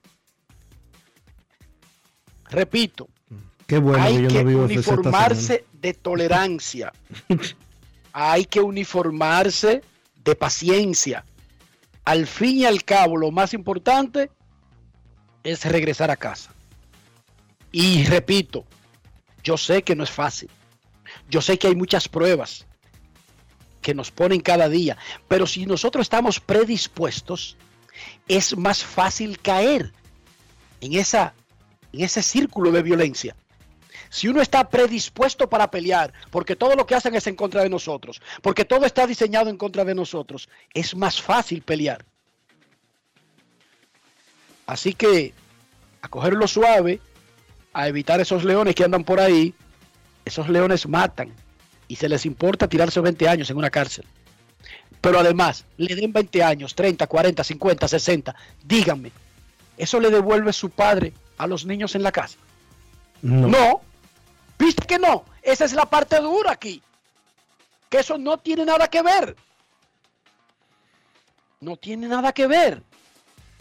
Repito, 2.49 3.07
Qué 3.67 3.77
bueno 3.79 4.03
hay 4.03 4.27
que 4.27 4.43
no 4.43 4.63
uniformarse 4.63 5.65
de 5.73 5.93
tolerancia. 5.93 6.93
hay 8.13 8.45
que 8.45 8.61
uniformarse 8.61 9.81
de 10.23 10.35
paciencia. 10.35 11.25
Al 12.03 12.27
fin 12.27 12.57
y 12.57 12.65
al 12.65 12.83
cabo, 12.83 13.17
lo 13.17 13.31
más 13.31 13.53
importante 13.53 14.29
es 15.43 15.65
regresar 15.65 16.11
a 16.11 16.15
casa. 16.15 16.53
Y 17.71 18.05
repito, 18.05 18.65
yo 19.43 19.57
sé 19.57 19.83
que 19.83 19.95
no 19.95 20.03
es 20.03 20.11
fácil. 20.11 20.49
Yo 21.29 21.41
sé 21.41 21.57
que 21.57 21.67
hay 21.67 21.75
muchas 21.75 22.07
pruebas 22.07 22.65
que 23.81 23.93
nos 23.93 24.11
ponen 24.11 24.41
cada 24.41 24.69
día. 24.69 24.97
Pero 25.27 25.45
si 25.45 25.65
nosotros 25.65 26.03
estamos 26.03 26.39
predispuestos, 26.39 27.57
es 28.27 28.55
más 28.57 28.83
fácil 28.83 29.39
caer 29.39 29.93
en, 30.81 30.93
esa, 30.93 31.33
en 31.91 32.01
ese 32.01 32.23
círculo 32.23 32.71
de 32.71 32.81
violencia. 32.81 33.35
Si 34.09 34.27
uno 34.27 34.41
está 34.41 34.69
predispuesto 34.69 35.49
para 35.49 35.69
pelear, 35.69 36.13
porque 36.31 36.55
todo 36.55 36.75
lo 36.75 36.85
que 36.85 36.95
hacen 36.95 37.15
es 37.15 37.27
en 37.27 37.35
contra 37.35 37.63
de 37.63 37.69
nosotros, 37.69 38.21
porque 38.41 38.65
todo 38.65 38.85
está 38.85 39.07
diseñado 39.07 39.49
en 39.49 39.57
contra 39.57 39.83
de 39.83 39.95
nosotros, 39.95 40.49
es 40.73 40.95
más 40.95 41.21
fácil 41.21 41.61
pelear. 41.61 42.05
Así 44.67 44.93
que 44.93 45.33
a 46.01 46.07
cogerlo 46.07 46.47
suave, 46.47 46.99
a 47.73 47.87
evitar 47.87 48.19
esos 48.19 48.43
leones 48.43 48.75
que 48.75 48.83
andan 48.83 49.03
por 49.03 49.19
ahí, 49.19 49.53
esos 50.23 50.49
leones 50.49 50.87
matan 50.87 51.33
y 51.87 51.95
se 51.95 52.09
les 52.09 52.25
importa 52.25 52.67
tirarse 52.67 52.99
20 52.99 53.27
años 53.27 53.49
en 53.49 53.57
una 53.57 53.69
cárcel. 53.69 54.05
Pero 55.01 55.19
además, 55.19 55.65
le 55.77 55.95
den 55.95 56.11
20 56.11 56.43
años, 56.43 56.73
30, 56.73 57.05
40, 57.05 57.43
50, 57.43 57.87
60, 57.87 58.35
díganme, 58.63 59.11
¿eso 59.77 59.99
le 59.99 60.09
devuelve 60.09 60.51
su 60.51 60.69
padre 60.69 61.13
a 61.37 61.45
los 61.45 61.65
niños 61.65 61.95
en 61.95 62.03
la 62.03 62.11
casa? 62.11 62.37
No. 63.21 63.47
No. 63.47 63.81
¿Viste 64.57 64.85
que 64.87 64.99
no? 64.99 65.25
Esa 65.41 65.65
es 65.65 65.73
la 65.73 65.85
parte 65.85 66.19
dura 66.19 66.51
aquí. 66.51 66.81
Que 67.89 67.99
eso 67.99 68.17
no 68.17 68.37
tiene 68.37 68.65
nada 68.65 68.87
que 68.87 69.01
ver. 69.01 69.35
No 71.59 71.77
tiene 71.77 72.07
nada 72.07 72.31
que 72.31 72.47
ver. 72.47 72.83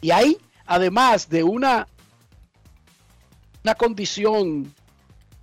Y 0.01 0.11
ahí, 0.11 0.39
además 0.67 1.29
de 1.29 1.43
una, 1.43 1.87
una 3.63 3.75
condición 3.75 4.73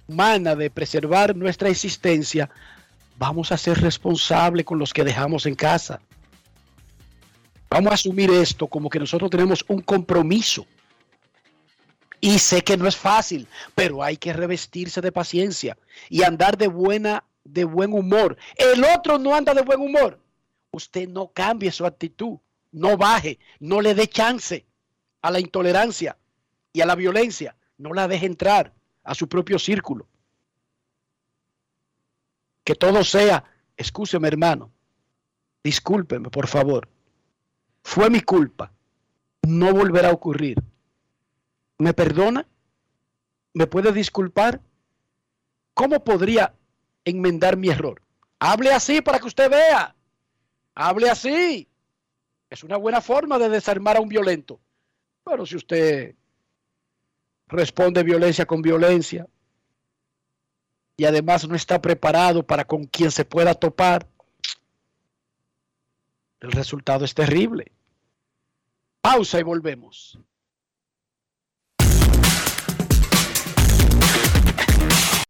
humana 0.07 0.55
de 0.55 0.69
preservar 0.69 1.35
nuestra 1.35 1.69
existencia, 1.69 2.49
vamos 3.17 3.51
a 3.51 3.57
ser 3.57 3.79
responsables 3.79 4.65
con 4.65 4.79
los 4.79 4.93
que 4.93 5.03
dejamos 5.03 5.45
en 5.45 5.55
casa. 5.55 6.01
Vamos 7.69 7.91
a 7.91 7.95
asumir 7.95 8.29
esto 8.29 8.67
como 8.67 8.89
que 8.89 8.99
nosotros 8.99 9.31
tenemos 9.31 9.63
un 9.67 9.81
compromiso. 9.81 10.65
Y 12.23 12.37
sé 12.37 12.63
que 12.63 12.77
no 12.77 12.87
es 12.87 12.95
fácil, 12.95 13.47
pero 13.73 14.03
hay 14.03 14.15
que 14.15 14.31
revestirse 14.31 15.01
de 15.01 15.11
paciencia 15.11 15.75
y 16.07 16.21
andar 16.21 16.55
de 16.55 16.67
buena, 16.67 17.23
de 17.43 17.65
buen 17.65 17.93
humor. 17.93 18.37
El 18.55 18.83
otro 18.83 19.17
no 19.17 19.33
anda 19.33 19.55
de 19.55 19.63
buen 19.63 19.81
humor. 19.81 20.19
Usted 20.71 21.09
no 21.09 21.31
cambie 21.33 21.71
su 21.71 21.83
actitud, 21.83 22.37
no 22.71 22.95
baje, 22.95 23.39
no 23.59 23.81
le 23.81 23.95
dé 23.95 24.07
chance 24.07 24.65
a 25.23 25.31
la 25.31 25.39
intolerancia 25.39 26.15
y 26.71 26.81
a 26.81 26.85
la 26.85 26.93
violencia. 26.93 27.55
No 27.79 27.91
la 27.93 28.07
deje 28.07 28.27
entrar 28.27 28.71
a 29.03 29.15
su 29.15 29.27
propio 29.27 29.57
círculo. 29.57 30.07
Que 32.63 32.75
todo 32.75 33.03
sea, 33.03 33.43
escúcheme 33.75 34.27
hermano, 34.27 34.71
discúlpeme, 35.63 36.29
por 36.29 36.45
favor. 36.45 36.87
Fue 37.81 38.11
mi 38.11 38.21
culpa. 38.21 38.71
No 39.41 39.73
volverá 39.73 40.09
a 40.09 40.13
ocurrir. 40.13 40.61
¿Me 41.81 41.95
perdona? 41.95 42.47
¿Me 43.55 43.65
puede 43.65 43.91
disculpar? 43.91 44.61
¿Cómo 45.73 46.03
podría 46.03 46.53
enmendar 47.03 47.57
mi 47.57 47.69
error? 47.69 48.03
Hable 48.37 48.71
así 48.71 49.01
para 49.01 49.17
que 49.17 49.25
usted 49.25 49.49
vea. 49.49 49.95
Hable 50.75 51.09
así. 51.09 51.67
Es 52.51 52.63
una 52.63 52.77
buena 52.77 53.01
forma 53.01 53.39
de 53.39 53.49
desarmar 53.49 53.97
a 53.97 53.99
un 53.99 54.09
violento. 54.09 54.61
Pero 55.23 55.43
si 55.47 55.55
usted 55.55 56.13
responde 57.47 58.03
violencia 58.03 58.45
con 58.45 58.61
violencia 58.61 59.25
y 60.95 61.05
además 61.05 61.47
no 61.47 61.55
está 61.55 61.81
preparado 61.81 62.45
para 62.45 62.65
con 62.65 62.83
quien 62.83 63.09
se 63.09 63.25
pueda 63.25 63.55
topar, 63.55 64.07
el 66.41 66.51
resultado 66.51 67.05
es 67.05 67.15
terrible. 67.15 67.71
Pausa 69.01 69.39
y 69.39 69.43
volvemos. 69.43 70.19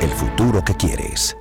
El 0.00 0.10
futuro 0.10 0.64
que 0.64 0.74
quieres. 0.74 1.36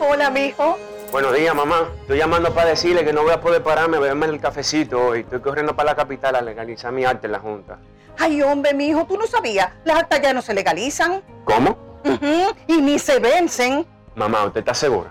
Hola, 0.00 0.30
mijo. 0.30 0.78
Buenos 1.12 1.34
días, 1.34 1.54
mamá. 1.54 1.88
Estoy 2.02 2.18
llamando 2.18 2.52
para 2.52 2.70
decirle 2.70 3.04
que 3.04 3.12
no 3.12 3.22
voy 3.22 3.32
a 3.32 3.40
poder 3.40 3.62
pararme 3.62 3.96
a 3.96 4.00
beberme 4.00 4.26
el 4.26 4.40
cafecito 4.40 5.00
hoy. 5.08 5.20
Estoy 5.20 5.40
corriendo 5.40 5.74
para 5.74 5.90
la 5.90 5.96
capital 5.96 6.36
a 6.36 6.42
legalizar 6.42 6.92
mi 6.92 7.04
arte 7.04 7.26
en 7.26 7.32
la 7.32 7.38
Junta. 7.38 7.78
Ay, 8.18 8.42
hombre, 8.42 8.74
mijo, 8.74 9.04
tú 9.06 9.16
no 9.16 9.26
sabías. 9.26 9.70
Las 9.84 9.98
actas 9.98 10.20
ya 10.22 10.32
no 10.32 10.42
se 10.42 10.54
legalizan. 10.54 11.22
¿Cómo? 11.44 11.76
Ujú, 12.04 12.54
Y 12.66 12.80
ni 12.80 12.98
se 12.98 13.18
vencen. 13.18 13.86
Mamá, 14.14 14.44
¿usted 14.44 14.60
está 14.60 14.74
segura? 14.74 15.10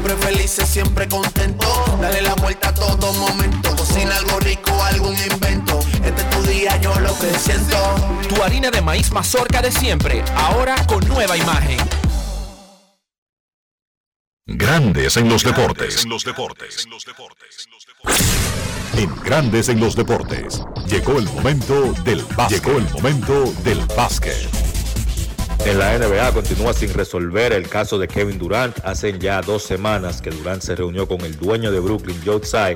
siempre 0.00 0.16
felices, 0.16 0.68
siempre 0.68 1.08
contento. 1.08 1.98
Dale 2.00 2.22
la 2.22 2.34
vuelta 2.34 2.70
a 2.70 2.74
todo 2.74 3.12
momento. 3.12 3.76
Cocina 3.76 4.16
algo 4.16 4.38
rico, 4.40 4.82
algún 4.84 5.14
invento. 5.30 5.78
Este 6.04 6.22
es 6.22 6.30
tu 6.30 6.42
día, 6.42 6.76
yo 6.80 6.98
lo 7.00 7.18
que 7.18 7.38
siento. 7.38 7.76
Tu 8.28 8.42
harina 8.42 8.70
de 8.70 8.80
maíz 8.80 9.12
mazorca 9.12 9.60
de 9.60 9.70
siempre, 9.70 10.24
ahora 10.36 10.74
con 10.86 11.06
nueva 11.06 11.36
imagen. 11.36 11.78
Grandes 14.46 15.16
en 15.16 15.28
los 15.28 15.44
deportes. 15.44 16.06
En 18.96 19.14
Grandes 19.22 19.68
en 19.68 19.80
los 19.80 19.94
deportes. 19.94 20.62
Llegó 20.86 21.18
el 21.18 21.26
momento 21.26 21.92
del 22.04 22.22
básquet. 22.36 22.64
Llegó 22.64 22.78
el 22.78 22.90
momento 22.90 23.52
del 23.62 23.84
básquet. 23.96 24.59
En 25.66 25.78
la 25.78 25.96
NBA 25.98 26.32
continúa 26.32 26.72
sin 26.72 26.92
resolver 26.94 27.52
el 27.52 27.68
caso 27.68 27.98
de 27.98 28.08
Kevin 28.08 28.38
Durant. 28.38 28.78
Hacen 28.82 29.20
ya 29.20 29.42
dos 29.42 29.62
semanas 29.62 30.22
que 30.22 30.30
Durant 30.30 30.62
se 30.62 30.74
reunió 30.74 31.06
con 31.06 31.20
el 31.20 31.38
dueño 31.38 31.70
de 31.70 31.80
Brooklyn, 31.80 32.18
Joe 32.24 32.40
Tsai, 32.40 32.74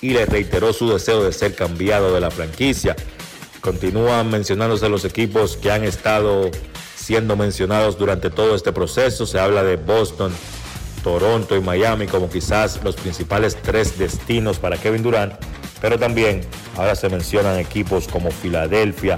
y 0.00 0.10
le 0.10 0.26
reiteró 0.26 0.72
su 0.72 0.90
deseo 0.90 1.22
de 1.22 1.32
ser 1.32 1.54
cambiado 1.54 2.12
de 2.12 2.20
la 2.20 2.30
franquicia. 2.30 2.96
Continúan 3.60 4.28
mencionándose 4.28 4.88
los 4.88 5.04
equipos 5.04 5.56
que 5.56 5.70
han 5.70 5.84
estado 5.84 6.50
siendo 6.96 7.36
mencionados 7.36 7.96
durante 7.96 8.28
todo 8.28 8.56
este 8.56 8.72
proceso. 8.72 9.24
Se 9.24 9.38
habla 9.38 9.62
de 9.62 9.76
Boston, 9.76 10.32
Toronto 11.04 11.56
y 11.56 11.60
Miami 11.60 12.08
como 12.08 12.28
quizás 12.28 12.82
los 12.82 12.96
principales 12.96 13.56
tres 13.62 13.98
destinos 13.98 14.58
para 14.58 14.76
Kevin 14.76 15.04
Durant, 15.04 15.34
pero 15.80 15.96
también 15.96 16.40
ahora 16.76 16.96
se 16.96 17.08
mencionan 17.08 17.60
equipos 17.60 18.08
como 18.08 18.32
Filadelfia, 18.32 19.16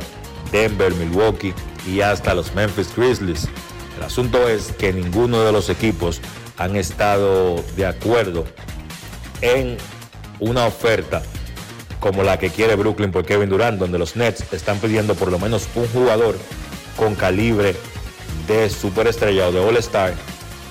Denver, 0.52 0.94
Milwaukee 0.94 1.54
y 1.88 2.00
hasta 2.02 2.34
los 2.34 2.54
Memphis 2.54 2.94
Grizzlies. 2.94 3.48
El 3.96 4.04
asunto 4.04 4.48
es 4.48 4.72
que 4.72 4.92
ninguno 4.92 5.42
de 5.42 5.52
los 5.52 5.70
equipos 5.70 6.20
han 6.56 6.76
estado 6.76 7.62
de 7.76 7.86
acuerdo 7.86 8.44
en 9.40 9.76
una 10.40 10.66
oferta 10.66 11.22
como 12.00 12.22
la 12.22 12.38
que 12.38 12.50
quiere 12.50 12.76
Brooklyn 12.76 13.10
por 13.10 13.24
Kevin 13.24 13.48
Durant, 13.48 13.78
donde 13.78 13.98
los 13.98 14.14
Nets 14.16 14.44
están 14.52 14.78
pidiendo 14.78 15.14
por 15.14 15.32
lo 15.32 15.38
menos 15.38 15.68
un 15.74 15.88
jugador 15.88 16.36
con 16.96 17.14
calibre 17.14 17.74
de 18.46 18.70
superestrella 18.70 19.48
o 19.48 19.52
de 19.52 19.60
All-Star 19.60 20.14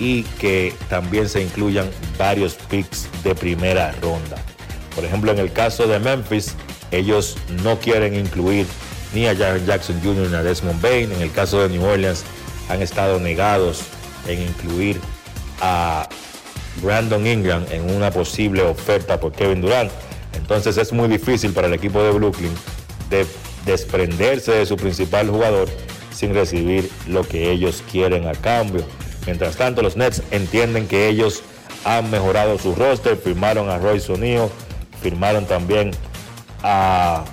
y 0.00 0.22
que 0.22 0.74
también 0.88 1.28
se 1.28 1.42
incluyan 1.42 1.90
varios 2.18 2.54
picks 2.54 3.08
de 3.24 3.34
primera 3.34 3.92
ronda. 4.00 4.36
Por 4.94 5.04
ejemplo, 5.04 5.32
en 5.32 5.38
el 5.38 5.52
caso 5.52 5.86
de 5.86 5.98
Memphis, 5.98 6.54
ellos 6.90 7.36
no 7.62 7.78
quieren 7.78 8.14
incluir 8.14 8.66
ni 9.14 9.26
a 9.26 9.32
Jackson 9.32 10.00
Jr. 10.02 10.28
ni 10.28 10.36
a 10.36 10.42
Desmond 10.42 10.80
Bain. 10.80 11.12
En 11.12 11.22
el 11.22 11.32
caso 11.32 11.62
de 11.62 11.68
New 11.68 11.84
Orleans, 11.84 12.24
han 12.68 12.82
estado 12.82 13.18
negados 13.18 13.82
en 14.26 14.42
incluir 14.42 15.00
a 15.60 16.08
Brandon 16.82 17.26
Ingram 17.26 17.64
en 17.70 17.90
una 17.94 18.10
posible 18.10 18.62
oferta 18.62 19.18
por 19.18 19.32
Kevin 19.32 19.60
Durant. 19.60 19.90
Entonces 20.34 20.76
es 20.76 20.92
muy 20.92 21.08
difícil 21.08 21.52
para 21.52 21.66
el 21.66 21.74
equipo 21.74 22.02
de 22.02 22.10
Brooklyn 22.10 22.52
de 23.10 23.26
desprenderse 23.64 24.52
de 24.52 24.66
su 24.66 24.76
principal 24.76 25.28
jugador 25.28 25.68
sin 26.12 26.34
recibir 26.34 26.90
lo 27.06 27.22
que 27.22 27.50
ellos 27.50 27.82
quieren 27.90 28.26
a 28.26 28.32
cambio. 28.32 28.84
Mientras 29.26 29.56
tanto, 29.56 29.82
los 29.82 29.96
Nets 29.96 30.22
entienden 30.30 30.88
que 30.88 31.08
ellos 31.08 31.42
han 31.84 32.10
mejorado 32.10 32.58
su 32.58 32.74
roster, 32.74 33.16
firmaron 33.16 33.70
a 33.70 33.78
Royce 33.78 34.12
O'Neal, 34.12 34.48
firmaron 35.00 35.46
también 35.46 35.92
a, 36.62 37.24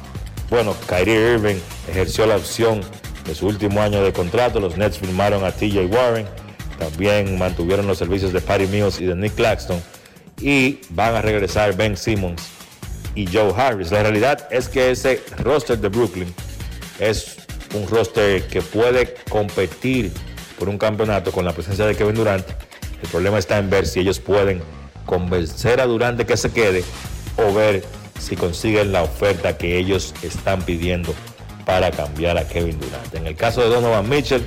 bueno, 0.49 0.75
Kyrie 0.87 1.33
Irving 1.33 1.57
ejerció 1.89 2.25
la 2.25 2.35
opción 2.35 2.81
de 3.25 3.33
su 3.33 3.47
último 3.47 3.81
año 3.81 4.03
de 4.03 4.13
contrato, 4.13 4.59
los 4.59 4.77
Nets 4.77 4.99
firmaron 4.99 5.43
a 5.43 5.51
TJ 5.51 5.87
Warren, 5.87 6.27
también 6.77 7.37
mantuvieron 7.37 7.87
los 7.87 7.97
servicios 7.97 8.33
de 8.33 8.41
Patty 8.41 8.67
Mills 8.67 8.99
y 9.01 9.05
de 9.05 9.15
Nick 9.15 9.35
Claxton 9.35 9.81
y 10.39 10.79
van 10.89 11.15
a 11.15 11.21
regresar 11.21 11.75
Ben 11.75 11.95
Simmons 11.97 12.41
y 13.15 13.25
Joe 13.27 13.53
Harris. 13.55 13.91
La 13.91 14.03
realidad 14.03 14.47
es 14.51 14.67
que 14.67 14.91
ese 14.91 15.23
roster 15.37 15.77
de 15.79 15.87
Brooklyn 15.87 16.33
es 16.99 17.37
un 17.73 17.87
roster 17.87 18.45
que 18.47 18.61
puede 18.61 19.15
competir 19.29 20.11
por 20.59 20.69
un 20.69 20.77
campeonato 20.77 21.31
con 21.31 21.45
la 21.45 21.53
presencia 21.53 21.85
de 21.85 21.95
Kevin 21.95 22.15
Durant. 22.15 22.45
El 23.01 23.09
problema 23.09 23.37
está 23.37 23.57
en 23.57 23.69
ver 23.69 23.85
si 23.87 24.01
ellos 24.01 24.19
pueden 24.19 24.61
convencer 25.05 25.79
a 25.79 25.85
Durant 25.85 26.17
de 26.17 26.25
que 26.25 26.37
se 26.37 26.51
quede 26.51 26.83
o 27.37 27.53
ver 27.53 27.83
si 28.19 28.35
consiguen 28.35 28.91
la 28.91 29.03
oferta 29.03 29.57
que 29.57 29.77
ellos 29.77 30.13
están 30.23 30.61
pidiendo 30.61 31.13
para 31.65 31.91
cambiar 31.91 32.37
a 32.37 32.47
Kevin 32.47 32.79
Durant. 32.79 33.13
En 33.13 33.27
el 33.27 33.35
caso 33.35 33.61
de 33.61 33.69
Donovan 33.69 34.07
Mitchell, 34.07 34.45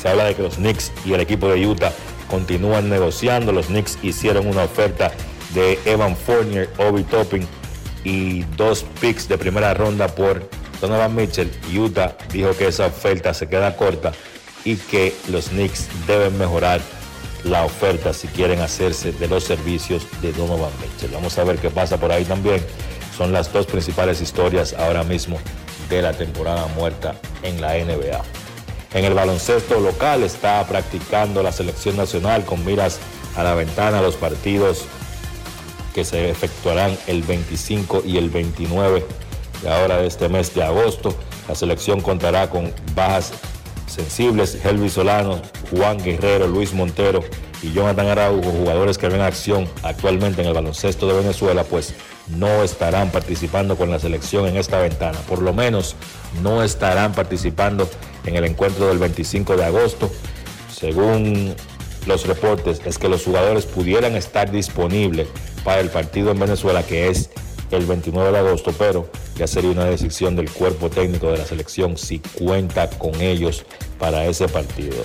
se 0.00 0.08
habla 0.08 0.24
de 0.24 0.34
que 0.34 0.42
los 0.42 0.56
Knicks 0.56 0.92
y 1.04 1.12
el 1.12 1.20
equipo 1.20 1.48
de 1.48 1.66
Utah 1.66 1.92
continúan 2.28 2.88
negociando. 2.88 3.52
Los 3.52 3.66
Knicks 3.66 3.98
hicieron 4.02 4.46
una 4.46 4.64
oferta 4.64 5.12
de 5.54 5.78
Evan 5.84 6.16
Fournier, 6.16 6.68
Obi 6.78 7.04
Topping 7.04 7.46
y 8.02 8.42
dos 8.56 8.84
picks 9.00 9.28
de 9.28 9.38
primera 9.38 9.72
ronda 9.72 10.08
por 10.08 10.48
Donovan 10.80 11.14
Mitchell. 11.14 11.50
Utah 11.74 12.16
dijo 12.32 12.56
que 12.56 12.68
esa 12.68 12.86
oferta 12.86 13.32
se 13.34 13.48
queda 13.48 13.76
corta 13.76 14.12
y 14.64 14.76
que 14.76 15.14
los 15.28 15.48
Knicks 15.48 15.88
deben 16.06 16.36
mejorar 16.38 16.80
la 17.44 17.64
oferta 17.64 18.12
si 18.12 18.26
quieren 18.28 18.60
hacerse 18.60 19.12
de 19.12 19.28
los 19.28 19.44
servicios 19.44 20.06
de 20.22 20.32
Donovan 20.32 20.72
Mitchell. 20.80 21.10
Vamos 21.12 21.38
a 21.38 21.44
ver 21.44 21.58
qué 21.58 21.70
pasa 21.70 21.98
por 21.98 22.10
ahí 22.10 22.24
también. 22.24 22.64
Son 23.16 23.32
las 23.32 23.52
dos 23.52 23.66
principales 23.66 24.20
historias 24.20 24.72
ahora 24.74 25.04
mismo 25.04 25.38
de 25.88 26.02
la 26.02 26.12
temporada 26.12 26.66
muerta 26.68 27.14
en 27.42 27.60
la 27.60 27.74
NBA. 27.74 28.22
En 28.94 29.04
el 29.04 29.14
baloncesto 29.14 29.80
local 29.80 30.22
está 30.22 30.64
practicando 30.66 31.42
la 31.42 31.52
selección 31.52 31.96
nacional 31.96 32.44
con 32.44 32.64
miras 32.64 32.98
a 33.36 33.42
la 33.42 33.54
ventana 33.54 34.00
los 34.00 34.14
partidos 34.16 34.84
que 35.94 36.04
se 36.04 36.30
efectuarán 36.30 36.96
el 37.06 37.22
25 37.22 38.02
y 38.06 38.18
el 38.18 38.30
29 38.30 39.04
de 39.62 39.68
ahora 39.68 39.98
de 39.98 40.06
este 40.06 40.28
mes 40.28 40.54
de 40.54 40.62
agosto. 40.62 41.14
La 41.48 41.54
selección 41.54 42.00
contará 42.00 42.50
con 42.50 42.72
bajas 42.94 43.32
sensibles, 43.94 44.58
Helvi 44.64 44.90
Solano, 44.90 45.40
Juan 45.70 45.98
Guerrero, 45.98 46.46
Luis 46.46 46.72
Montero 46.72 47.22
y 47.62 47.72
Jonathan 47.72 48.08
Araujo, 48.08 48.50
jugadores 48.50 48.98
que 48.98 49.08
ven 49.08 49.20
acción 49.20 49.68
actualmente 49.82 50.42
en 50.42 50.48
el 50.48 50.54
baloncesto 50.54 51.06
de 51.06 51.14
Venezuela, 51.14 51.64
pues 51.64 51.94
no 52.28 52.62
estarán 52.62 53.10
participando 53.10 53.76
con 53.76 53.90
la 53.90 53.98
selección 53.98 54.46
en 54.46 54.56
esta 54.56 54.78
ventana. 54.78 55.18
Por 55.28 55.40
lo 55.40 55.52
menos 55.52 55.96
no 56.42 56.62
estarán 56.62 57.12
participando 57.12 57.88
en 58.26 58.36
el 58.36 58.44
encuentro 58.44 58.88
del 58.88 58.98
25 58.98 59.56
de 59.56 59.64
agosto. 59.64 60.10
Según 60.74 61.54
los 62.06 62.26
reportes, 62.26 62.80
es 62.84 62.98
que 62.98 63.08
los 63.08 63.24
jugadores 63.24 63.66
pudieran 63.66 64.16
estar 64.16 64.50
disponibles 64.50 65.28
para 65.62 65.80
el 65.80 65.88
partido 65.88 66.30
en 66.30 66.38
Venezuela, 66.38 66.82
que 66.82 67.08
es 67.08 67.30
el 67.76 67.86
29 67.86 68.32
de 68.32 68.38
agosto, 68.38 68.72
pero 68.78 69.08
ya 69.36 69.46
sería 69.46 69.70
una 69.70 69.84
decisión 69.84 70.36
del 70.36 70.50
cuerpo 70.50 70.90
técnico 70.90 71.30
de 71.30 71.38
la 71.38 71.44
selección 71.44 71.96
si 71.96 72.18
cuenta 72.18 72.88
con 72.90 73.20
ellos 73.20 73.64
para 73.98 74.26
ese 74.26 74.48
partido. 74.48 74.96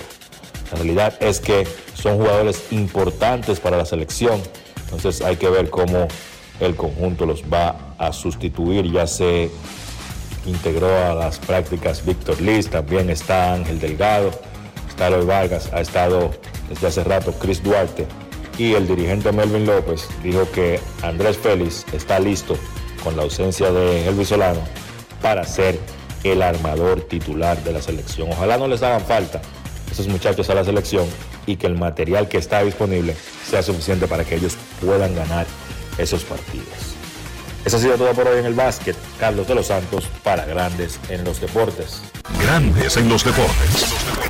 La 0.70 0.78
realidad 0.78 1.14
es 1.20 1.40
que 1.40 1.66
son 1.94 2.16
jugadores 2.18 2.64
importantes 2.70 3.60
para 3.60 3.76
la 3.76 3.84
selección, 3.84 4.40
entonces 4.84 5.20
hay 5.22 5.36
que 5.36 5.48
ver 5.48 5.70
cómo 5.70 6.08
el 6.60 6.76
conjunto 6.76 7.26
los 7.26 7.42
va 7.42 7.94
a 7.98 8.12
sustituir. 8.12 8.90
Ya 8.92 9.06
se 9.06 9.50
integró 10.46 10.88
a 10.88 11.14
las 11.14 11.38
prácticas 11.38 12.04
Víctor 12.04 12.40
Liz, 12.40 12.68
también 12.68 13.10
está 13.10 13.54
Ángel 13.54 13.80
Delgado, 13.80 14.30
está 14.88 15.10
Loy 15.10 15.26
Vargas, 15.26 15.70
ha 15.72 15.80
estado 15.80 16.30
desde 16.68 16.86
hace 16.86 17.04
rato 17.04 17.32
Chris 17.32 17.62
Duarte 17.62 18.06
y 18.58 18.74
el 18.74 18.86
dirigente 18.86 19.32
Melvin 19.32 19.66
López 19.66 20.08
dijo 20.22 20.50
que 20.50 20.80
Andrés 21.02 21.38
Félix 21.38 21.86
está 21.92 22.18
listo 22.18 22.56
con 23.02 23.16
la 23.16 23.22
ausencia 23.22 23.70
de 23.72 24.08
Elvis 24.08 24.28
Solano 24.28 24.60
para 25.22 25.44
ser 25.44 25.78
el 26.24 26.42
armador 26.42 27.02
titular 27.02 27.62
de 27.64 27.72
la 27.72 27.82
selección. 27.82 28.30
Ojalá 28.30 28.58
no 28.58 28.68
les 28.68 28.82
hagan 28.82 29.00
falta 29.00 29.40
esos 29.90 30.06
muchachos 30.08 30.48
a 30.50 30.54
la 30.54 30.64
selección 30.64 31.06
y 31.46 31.56
que 31.56 31.66
el 31.66 31.76
material 31.76 32.28
que 32.28 32.38
está 32.38 32.62
disponible 32.62 33.16
sea 33.48 33.62
suficiente 33.62 34.06
para 34.06 34.24
que 34.24 34.36
ellos 34.36 34.56
puedan 34.84 35.14
ganar 35.14 35.46
esos 35.98 36.24
partidos. 36.24 36.66
Eso 37.64 37.76
ha 37.76 37.80
sido 37.80 37.96
todo 37.96 38.12
por 38.12 38.26
hoy 38.26 38.38
en 38.38 38.46
el 38.46 38.54
básquet. 38.54 38.96
Carlos 39.18 39.46
de 39.46 39.54
los 39.54 39.66
Santos 39.66 40.08
para 40.22 40.46
Grandes 40.46 40.98
en 41.10 41.24
los 41.24 41.40
Deportes. 41.40 42.00
Grandes 42.42 42.96
en 42.96 43.08
los 43.08 43.24
Deportes. 43.24 44.29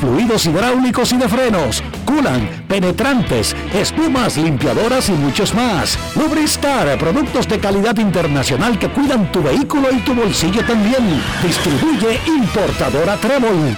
fluidos 0.00 0.46
hidráulicos 0.46 1.12
y 1.12 1.16
de 1.16 1.28
frenos, 1.28 1.82
culan, 2.04 2.64
penetrantes, 2.68 3.54
espumas, 3.74 4.36
limpiadoras 4.36 5.08
y 5.08 5.12
muchos 5.12 5.54
más. 5.54 5.98
Lubristar, 6.16 6.98
productos 6.98 7.48
de 7.48 7.58
calidad 7.58 7.96
internacional 7.98 8.78
que 8.78 8.88
cuidan 8.88 9.30
tu 9.32 9.42
vehículo 9.42 9.88
y 9.92 9.98
tu 10.00 10.14
bolsillo 10.14 10.64
también. 10.64 11.22
Distribuye 11.42 12.20
importadora 12.26 13.16
Trébol. 13.16 13.76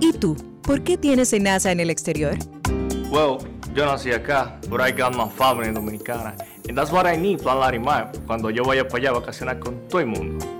¿Y 0.00 0.12
tú? 0.12 0.36
¿Por 0.62 0.82
qué 0.82 0.96
tienes 0.96 1.32
NASA 1.40 1.72
en 1.72 1.80
el 1.80 1.90
exterior? 1.90 2.36
Well, 3.10 3.38
yo 3.74 3.86
nací 3.86 4.12
acá, 4.12 4.58
but 4.68 4.80
I 4.80 4.92
got 4.92 5.16
my 5.16 5.28
family 5.28 5.72
dominicana. 5.72 6.34
And 6.68 6.76
that's 6.76 6.92
what 6.92 7.06
I 7.06 7.16
need, 7.16 7.40
Plan 7.42 7.58
Larimar, 7.58 8.12
cuando 8.26 8.50
yo 8.50 8.62
vaya 8.62 8.86
para 8.86 8.98
allá 8.98 9.10
a 9.10 9.20
vacacionar 9.20 9.58
con 9.58 9.88
todo 9.88 10.00
el 10.00 10.06
mundo. 10.06 10.59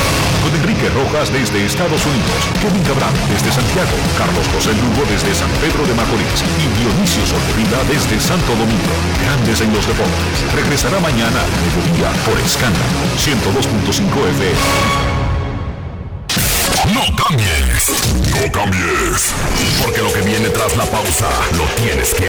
Rojas 0.89 1.31
desde 1.31 1.65
Estados 1.65 2.01
Unidos, 2.05 2.41
Kevin 2.61 2.83
Cabral 2.83 3.13
desde 3.29 3.51
Santiago, 3.51 3.95
Carlos 4.17 4.45
José 4.53 4.73
Lugo 4.73 5.05
desde 5.07 5.33
San 5.35 5.49
Pedro 5.61 5.85
de 5.85 5.93
Macorís 5.93 6.41
y 6.57 6.65
Dionisio 6.81 7.23
Solterida 7.25 7.79
desde 7.85 8.19
Santo 8.19 8.51
Domingo. 8.57 8.93
Grandes 9.23 9.61
en 9.61 9.73
los 9.73 9.85
Deportes. 9.87 10.35
Regresará 10.53 10.99
mañana 10.99 11.39
a 11.39 11.57
mediodía 11.61 12.09
por 12.25 12.39
Escándalo 12.41 12.97
102.5 13.15 14.09
FM. 14.33 15.21
No 16.93 17.05
cambies, 17.15 17.93
no 18.33 18.51
cambies, 18.51 19.33
porque 19.81 20.01
lo 20.01 20.11
que 20.11 20.21
viene 20.21 20.49
tras 20.49 20.75
la 20.75 20.85
pausa 20.85 21.29
lo 21.55 21.63
tienes 21.81 22.13
que 22.13 22.19